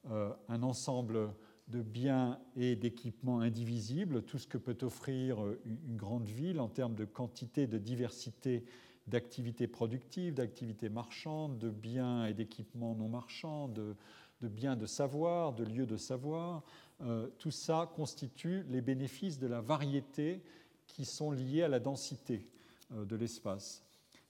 euh, 0.10 0.34
un 0.50 0.64
ensemble 0.64 1.30
de 1.68 1.82
biens 1.82 2.40
et 2.56 2.76
d'équipements 2.76 3.40
indivisibles, 3.42 4.24
tout 4.24 4.38
ce 4.38 4.48
que 4.48 4.58
peut 4.58 4.78
offrir 4.84 5.40
une 5.66 5.98
grande 5.98 6.28
ville 6.28 6.60
en 6.60 6.70
termes 6.70 6.96
de 6.96 7.06
quantité, 7.06 7.68
de 7.68 7.78
diversité 7.78 8.64
d'activités 9.08 9.68
productives, 9.68 10.34
d'activités 10.34 10.90
marchandes, 10.90 11.58
de 11.58 11.70
biens 11.70 12.26
et 12.26 12.34
d'équipements 12.34 12.96
non 12.96 13.08
marchands, 13.08 13.68
de, 13.70 13.96
biens 14.42 14.76
de 14.76 14.86
savoir, 14.86 15.54
de 15.54 15.64
lieux 15.64 15.86
de 15.86 15.98
savoir. 15.98 16.64
Euh, 17.02 17.28
tout 17.38 17.52
ça 17.52 17.92
constitue 17.96 18.64
les 18.70 18.82
bénéfices 18.82 19.40
de 19.40 19.48
la 19.48 19.62
variété 19.62 20.42
qui 20.88 21.06
sont 21.06 21.32
liés 21.32 21.64
à 21.64 21.68
la 21.68 21.80
densité 21.80 22.46
euh, 22.94 23.06
de 23.06 23.16
l'espace. 23.16 23.84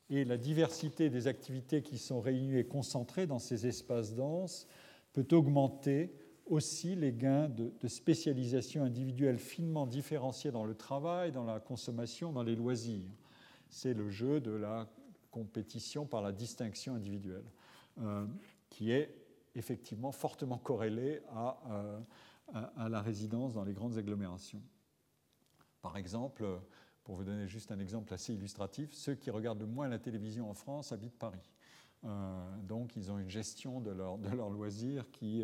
Et 0.09 0.26
la 0.26 0.38
diversité 0.38 1.09
des 1.09 1.27
activités 1.27 1.81
qui 1.81 1.97
sont 1.97 2.22
réunies 2.22 2.57
et 2.57 2.65
concentrées 2.65 3.27
dans 3.27 3.39
ces 3.39 3.68
espaces 3.68 4.14
denses 4.15 4.68
peut 5.14 5.27
augmenter 5.31 6.14
aussi 6.49 6.95
les 6.95 7.14
gains 7.14 7.49
de, 7.49 7.88
spécialisation 7.88 8.84
individuelle 8.84 9.38
finement 9.38 9.86
différenciés 9.86 10.52
dans 10.52 10.65
le 10.65 10.76
travail, 10.76 11.32
dans 11.32 11.44
la 11.44 11.60
consommation, 11.60 12.32
dans 12.32 12.44
les 12.44 12.56
loisirs. 12.56 13.11
C'est 13.69 13.94
le 13.94 14.10
jeu 14.10 14.40
de 14.40 14.52
la 14.52 14.88
compétition 15.32 16.06
par 16.06 16.22
la 16.22 16.32
distinction 16.32 16.95
individuelle, 16.95 17.45
euh, 17.99 18.26
qui 18.69 18.91
est 18.91 19.14
effectivement 19.56 20.11
fortement 20.11 20.57
corrélée 20.57 21.22
euh, 21.36 21.99
à, 22.53 22.60
à, 22.78 22.90
la 22.90 23.02
résidence 23.02 23.53
dans 23.53 23.64
les 23.64 23.74
grandes 23.74 23.98
agglomérations. 23.98 24.61
Par 25.82 25.98
exemple, 25.98 26.45
pour 27.03 27.15
vous 27.15 27.24
donner 27.24 27.48
juste 27.48 27.72
un 27.72 27.80
exemple 27.80 28.14
assez 28.14 28.34
illustratif, 28.34 28.94
ceux 28.94 29.15
qui 29.15 29.32
regardent 29.32 29.61
le 29.61 29.68
moins 29.68 29.88
la 29.88 29.99
télévision 29.99 30.49
en 30.49 30.53
France 30.53 30.91
habitent 30.91 31.18
Paris. 31.18 31.52
Euh, 32.03 32.57
donc 32.64 32.95
ils 32.95 33.11
ont 33.11 33.18
une 33.18 33.30
gestion 33.30 33.82
de 33.82 33.90
leurs 33.90 34.19
de 34.19 34.30
leur 34.30 34.52
loisirs 34.52 35.10
qui, 35.11 35.44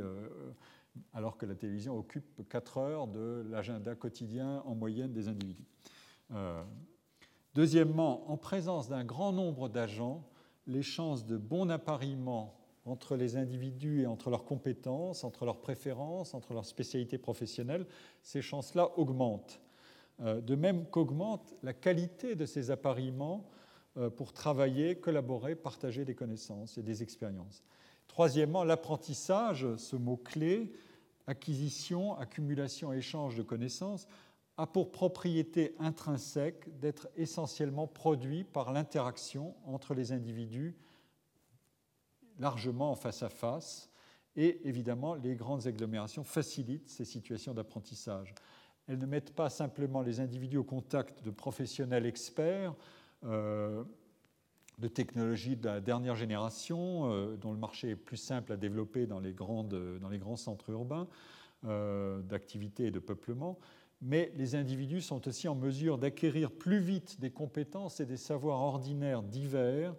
alors 1.14 1.38
que 1.38 1.46
la 1.46 1.56
télévision 1.56 1.98
occupe 1.98 2.48
4 2.50 2.78
heures 2.78 3.08
de 3.08 3.46
l'agenda 3.50 3.96
quotidien 3.96 4.62
en 4.66 4.76
moyenne 4.76 5.14
des 5.14 5.28
individus. 5.28 5.68
Deuxièmement, 7.56 8.30
en 8.32 8.38
présence 8.38 8.90
d'un 8.90 9.04
grand 9.04 9.32
nombre 9.32 9.70
d'agents, 9.70 10.24
les 10.66 10.82
chances 10.82 11.26
de 11.26 11.38
bon 11.38 11.70
appariement 11.70 12.56
entre 12.86 13.16
les 13.16 13.38
individus 13.38 14.02
et 14.02 14.08
entre 14.08 14.30
leurs 14.30 14.44
compétences, 14.44 15.24
entre 15.24 15.46
leurs 15.46 15.62
préférences, 15.62 16.34
entre 16.34 16.54
leurs 16.54 16.66
spécialités 16.66 17.18
professionnelles, 17.18 17.86
ces 18.22 18.42
chances-là 18.42 18.92
augmentent. 18.98 19.62
Euh, 20.22 20.42
de 20.42 20.56
même 20.56 20.86
qu'augmente 20.88 21.54
la 21.64 21.74
qualité 21.74 22.36
de 22.36 22.46
ces 22.46 22.72
appariements 22.72 23.50
euh, 23.98 24.10
pour 24.10 24.34
travailler, 24.34 24.96
collaborer, 24.96 25.56
partager 25.56 26.06
des 26.06 26.16
connaissances 26.16 26.78
et 26.78 26.84
des 26.84 27.04
expériences. 27.04 27.64
Troisièmement, 28.08 28.64
l'apprentissage, 28.64 29.68
ce 29.78 29.96
mot-clé, 29.96 30.72
acquisition, 31.28 32.18
accumulation, 32.18 32.94
échange 32.94 33.36
de 33.36 33.44
connaissances, 33.44 34.08
a 34.58 34.68
pour 34.68 34.92
propriété 34.92 35.76
intrinsèque 35.80 36.80
d'être 36.80 37.08
essentiellement 37.16 37.88
produit 37.88 38.44
par 38.44 38.72
l'interaction 38.72 39.56
entre 39.66 39.94
les 39.96 40.12
individus 40.12 40.76
largement 42.40 42.92
en 42.92 42.96
face 42.96 43.24
à 43.24 43.30
face. 43.30 43.90
Et 44.36 44.68
évidemment, 44.68 45.16
les 45.16 45.36
grandes 45.36 45.68
agglomérations 45.68 46.24
facilitent 46.24 46.90
ces 46.90 47.06
situations 47.06 47.54
d'apprentissage. 47.54 48.34
Elles 48.88 48.98
ne 48.98 49.06
mettent 49.06 49.34
pas 49.34 49.50
simplement 49.50 50.02
les 50.02 50.20
individus 50.20 50.58
au 50.58 50.64
contact 50.64 51.24
de 51.24 51.32
professionnels 51.32 52.06
experts, 52.06 52.76
euh, 53.24 53.84
de 54.80 54.88
technologies 54.88 55.56
de 55.56 55.66
la 55.66 55.82
dernière 55.82 56.16
génération, 56.16 57.12
euh, 57.12 57.36
dont 57.38 57.52
le 57.52 57.58
marché 57.58 57.92
est 57.92 57.96
plus 57.96 58.18
simple 58.18 58.52
à 58.52 58.58
développer 58.58 59.06
dans 59.06 59.20
les, 59.20 59.34
grandes, 59.34 60.00
dans 60.00 60.10
les 60.10 60.18
grands 60.18 60.36
centres 60.36 60.70
urbains 60.70 61.08
euh, 61.66 62.22
d'activité 62.22 62.88
et 62.88 62.92
de 62.92 63.00
peuplement, 63.00 63.60
mais 64.02 64.32
les 64.36 64.56
individus 64.56 65.02
sont 65.02 65.28
aussi 65.28 65.48
en 65.48 65.56
mesure 65.56 65.98
d'acquérir 65.98 66.52
plus 66.52 66.80
vite 66.80 67.20
des 67.22 67.32
compétences 67.32 68.00
et 68.00 68.06
des 68.06 68.18
savoirs 68.18 68.60
ordinaires 68.60 69.24
divers 69.24 69.96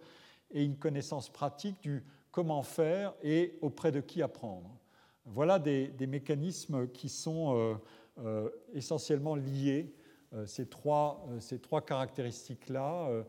et 0.51 0.62
une 0.62 0.76
connaissance 0.76 1.30
pratique 1.30 1.80
du 1.82 2.05
comment 2.30 2.62
faire 2.62 3.14
et 3.22 3.56
auprès 3.62 3.92
de 3.92 4.01
qui 4.01 4.20
apprendre. 4.20 4.70
Voilà 5.24 5.59
des, 5.59 5.90
mécanismes 6.06 6.88
qui 6.88 7.09
sont 7.09 7.78
euh, 8.18 8.51
essentiellement 8.74 9.36
liés, 9.36 9.94
ces, 10.44 10.66
trois, 10.66 11.26
ces 11.38 11.59
trois 11.59 11.80
caractéristiques-là. 11.80 13.24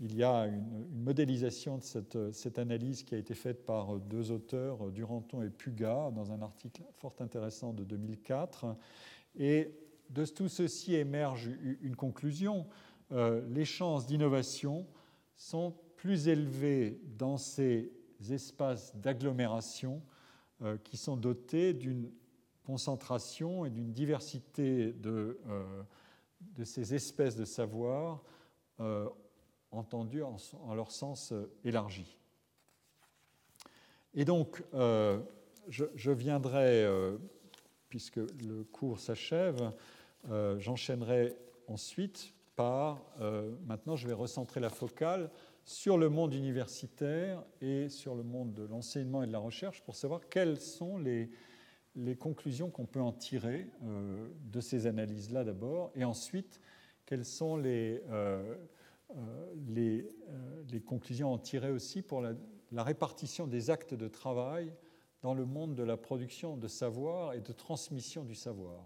Il 0.00 0.14
y 0.14 0.22
a 0.22 0.46
une, 0.46 0.86
modélisation 0.92 1.78
de 1.78 1.82
cette, 1.82 2.32
cette, 2.32 2.58
analyse 2.58 3.02
qui 3.02 3.14
a 3.14 3.18
été 3.18 3.34
faite 3.34 3.64
par 3.64 3.98
deux 3.98 4.30
auteurs, 4.30 4.90
Duranton 4.90 5.42
et 5.42 5.48
Puga, 5.48 6.10
dans 6.14 6.32
un 6.32 6.42
article 6.42 6.82
fort 6.92 7.14
intéressant 7.20 7.72
de 7.72 7.82
2004. 7.84 8.76
Et 9.36 9.72
de 10.10 10.24
tout 10.24 10.48
ceci 10.48 10.94
émerge 10.94 11.50
une 11.82 11.96
conclusion. 11.96 12.66
Euh, 13.12 13.42
les 13.48 13.64
chances 13.64 14.06
d'innovation 14.06 14.86
sont 15.36 15.74
plus 15.96 16.28
élevées 16.28 17.00
dans 17.16 17.36
ces 17.36 17.92
espaces 18.30 18.94
d'agglomération 18.96 20.02
euh, 20.62 20.76
qui 20.84 20.96
sont 20.96 21.16
dotés 21.16 21.72
d'une 21.72 22.10
concentration 22.64 23.64
et 23.64 23.70
d'une 23.70 23.92
diversité 23.92 24.92
de, 24.92 25.38
euh, 25.48 25.82
de, 26.56 26.64
ces 26.64 26.94
espèces 26.94 27.36
de 27.36 27.44
savoir 27.44 28.22
entendues 29.70 30.22
en, 30.22 30.74
leur 30.74 30.90
sens 30.90 31.32
élargi. 31.64 32.16
Et 34.14 34.24
donc, 34.24 34.62
je, 34.72 35.84
je, 35.94 36.10
viendrai 36.10 36.86
puisque 37.88 38.16
le 38.16 38.64
cours 38.64 39.00
s'achève, 39.00 39.72
euh, 40.30 40.58
j'enchaînerai 40.58 41.36
ensuite 41.66 42.34
par, 42.56 43.00
euh, 43.20 43.54
maintenant 43.66 43.96
je 43.96 44.06
vais 44.06 44.14
recentrer 44.14 44.60
la 44.60 44.70
focale 44.70 45.30
sur 45.64 45.96
le 45.96 46.08
monde 46.08 46.34
universitaire 46.34 47.42
et 47.60 47.88
sur 47.88 48.14
le 48.14 48.22
monde 48.22 48.52
de 48.54 48.64
l'enseignement 48.64 49.22
et 49.22 49.26
de 49.26 49.32
la 49.32 49.38
recherche 49.38 49.82
pour 49.82 49.96
savoir 49.96 50.28
quelles 50.28 50.60
sont 50.60 50.98
les, 50.98 51.30
conclusions 52.18 52.70
qu'on 52.70 52.86
peut 52.86 53.00
en 53.00 53.12
tirer 53.12 53.68
euh, 53.84 54.28
de 54.52 54.60
ces 54.60 54.86
analyses-là 54.86 55.44
d'abord, 55.44 55.90
et 55.94 56.04
ensuite 56.04 56.60
quelles 57.06 57.24
sont 57.24 57.56
les, 57.56 58.02
les, 59.68 60.06
les, 60.70 60.80
conclusions 60.80 61.32
en 61.32 61.38
tirer 61.38 61.70
aussi 61.70 62.02
pour 62.02 62.20
la, 62.20 62.34
la 62.72 62.82
répartition 62.82 63.46
des 63.46 63.70
actes 63.70 63.94
de 63.94 64.08
travail 64.08 64.72
dans 65.22 65.34
le 65.34 65.44
monde 65.44 65.74
de 65.74 65.82
la 65.82 65.96
production 65.96 66.56
de 66.56 66.68
savoir 66.68 67.34
et 67.34 67.40
de 67.40 67.52
transmission 67.52 68.24
du 68.24 68.34
savoir. 68.34 68.84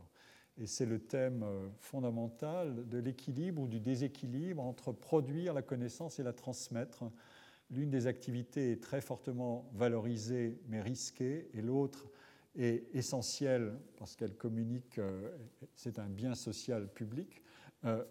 Et 0.59 0.67
c'est 0.67 0.87
le 0.87 0.99
thème 0.99 1.43
euh, 1.43 1.69
fondamental 1.79 2.89
de 2.89 2.99
l'équilibre 2.99 3.63
ou 3.63 3.69
du 3.69 3.81
déséquilibre 3.81 4.63
entre 4.63 4.93
produire 4.93 5.55
la 5.55 5.63
connaissance 5.63 6.19
et 6.19 6.23
la 6.23 6.33
transmettre. 6.33 7.05
L'une 7.71 7.91
des 7.91 8.07
activités 8.07 8.73
est 8.73 8.83
très 8.83 9.01
fortement 9.01 9.71
valorisée 9.73 10.61
mais 10.69 10.83
risquée, 10.83 11.49
et 11.55 11.63
l'autre 11.63 12.11
est 12.55 12.85
essentielle 12.95 13.79
parce 13.97 14.15
qu'elle 14.15 14.37
communique, 14.37 14.99
euh, 14.99 15.37
c'est 15.75 15.99
un 15.99 16.09
bien 16.09 16.35
social 16.35 16.87
public, 16.89 17.41
euh, 17.41 17.52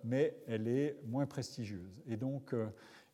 mais 0.03 0.35
elle 0.47 0.67
est 0.67 0.97
moins 1.05 1.25
prestigieuse. 1.25 2.01
Et 2.07 2.17
donc, 2.17 2.53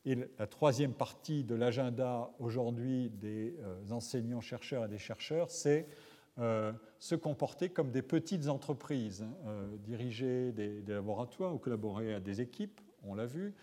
et 0.07 0.15
la 0.39 0.47
troisième 0.47 0.93
partie 0.93 1.43
de 1.43 1.53
l'agenda 1.53 2.31
aujourd'hui 2.39 3.09
des 3.09 3.57
euh, 3.59 3.91
enseignants, 3.91 4.39
chercheurs 4.39 4.85
et 4.85 4.87
des 4.87 4.97
chercheurs, 4.97 5.51
c'est 5.51 5.85
euh, 6.39 6.71
se 6.97 7.13
comporter 7.13 7.67
comme 7.67 7.91
des 7.91 8.01
petites 8.01 8.47
entreprises, 8.47 9.23
hein, 9.23 9.33
euh, 9.47 9.75
diriger 9.79 10.53
des, 10.53 10.81
laboratoires 10.87 11.53
ou 11.53 11.57
collaborer 11.57 12.13
à 12.13 12.21
des 12.21 12.39
équipes, 12.39 12.79
on 13.03 13.15
l'a 13.15 13.25
vu, 13.25 13.53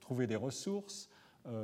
trouver 0.00 0.26
des 0.26 0.36
ressources, 0.36 1.08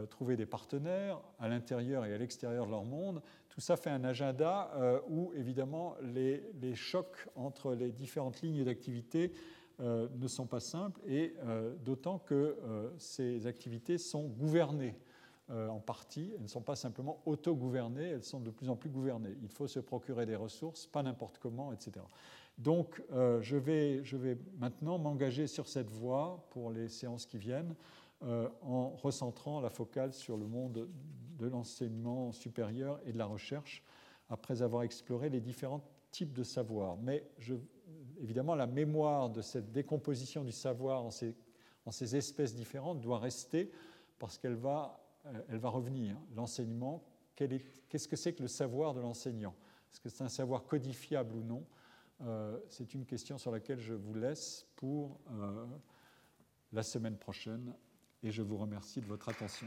trouver 0.09 0.37
des 0.37 0.47
partenaires 0.47 1.21
à 1.41 1.49
l'intérieur 1.49 2.05
et 2.05 2.15
à 2.15 2.19
l'extérieur 2.19 2.67
de 2.67 2.71
leur 2.71 2.85
monde. 2.85 3.21
Tout 3.49 3.61
ça 3.61 3.77
fait 3.77 3.91
un 3.91 4.05
agenda 4.05 4.71
où, 5.09 5.33
évidemment, 5.35 5.97
les, 6.03 6.75
chocs 6.75 7.29
entre 7.35 7.75
les 7.75 7.91
différentes 7.91 8.41
lignes 8.43 8.63
d'activité 8.63 9.33
euh, 9.81 10.09
ne 10.15 10.27
sont 10.27 10.47
pas 10.47 10.61
simples, 10.61 11.01
et 11.07 11.35
euh, 11.45 11.75
d'autant 11.85 12.19
que 12.19 12.35
euh, 12.35 12.91
ces 12.97 13.47
activités 13.47 13.99
sont 13.99 14.25
gouvernées 14.25 14.95
en 15.49 15.79
partie, 15.79 16.33
elles 16.35 16.43
ne 16.43 16.49
sont 16.49 16.61
pas 16.61 16.75
simplement 16.75 17.23
auto-gouvernées, 17.25 18.09
elles 18.09 18.25
sont 18.25 18.41
de 18.41 18.51
plus 18.51 18.69
en 18.69 18.75
plus 18.75 18.91
gouvernées. 18.91 19.37
Il 19.45 19.49
faut 19.49 19.69
se 19.69 19.79
procurer 19.79 20.27
des 20.27 20.35
ressources, 20.35 20.89
pas 20.89 21.05
n'importe 21.05 21.39
comment, 21.39 21.73
etc. 21.73 22.05
Donc 22.59 23.01
je 23.13 23.57
vais, 23.57 24.03
je, 24.03 24.17
vais, 24.17 24.37
maintenant 24.59 24.99
m'engager 24.99 25.47
sur 25.47 25.69
cette 25.69 25.89
voie 25.89 26.45
pour 26.51 26.73
les 26.73 26.89
séances 26.89 27.27
qui 27.27 27.39
viennent, 27.39 27.77
en 28.23 28.89
recentrant 28.97 29.61
la 29.61 29.71
focale 29.71 30.13
sur 30.13 30.37
le 30.37 30.49
monde 30.49 30.89
de 31.39 31.47
l'enseignement 31.47 32.33
supérieur 32.33 32.99
et 33.07 33.13
de 33.13 33.19
la 33.19 33.27
recherche, 33.27 33.85
après 34.29 34.63
avoir 34.63 34.83
exploré 34.83 35.29
les 35.29 35.41
différents 35.41 35.85
types 36.11 36.33
de 36.33 36.43
savoirs. 36.43 36.97
Mais 36.97 37.25
je 37.39 37.55
évidemment, 38.21 38.55
la 38.55 38.67
mémoire 38.67 39.31
de 39.31 39.43
cette 39.43 39.73
décomposition 39.73 40.45
du 40.45 40.53
savoir 40.53 41.03
en 41.05 41.11
ces, 41.11 42.17
espèces 42.17 42.55
différentes 42.55 43.01
doit 43.01 43.19
rester 43.19 43.71
parce 44.19 44.39
qu'elle 44.39 44.55
va, 44.55 45.01
euh, 45.27 45.41
elle 45.49 45.59
va 45.59 45.69
revenir. 45.69 46.17
L'enseignement, 46.35 47.05
qu'est-ce 47.35 48.09
que 48.09 48.17
c'est 48.17 48.33
que 48.33 48.43
le 48.43 48.49
savoir 48.49 48.95
de 48.95 49.01
l'enseignant? 49.01 49.55
Est-ce 49.93 50.01
que 50.01 50.09
c'est 50.09 50.25
un 50.25 50.29
savoir 50.29 50.65
codifiable 50.65 51.37
ou 51.37 51.43
non? 51.43 51.65
Euh, 52.23 52.59
C'est 52.71 52.95
une 52.95 53.05
question 53.05 53.39
sur 53.39 53.51
laquelle 53.51 53.81
je 53.81 53.95
vous 53.95 54.15
laisse 54.15 54.67
pour 54.77 55.21
euh, 55.31 55.67
la 56.73 56.83
semaine 56.83 57.17
prochaine 57.17 57.75
et 58.23 58.31
je 58.31 58.43
vous 58.43 58.57
remercie 58.57 59.01
de 59.01 59.07
votre 59.07 59.29
attention. 59.29 59.67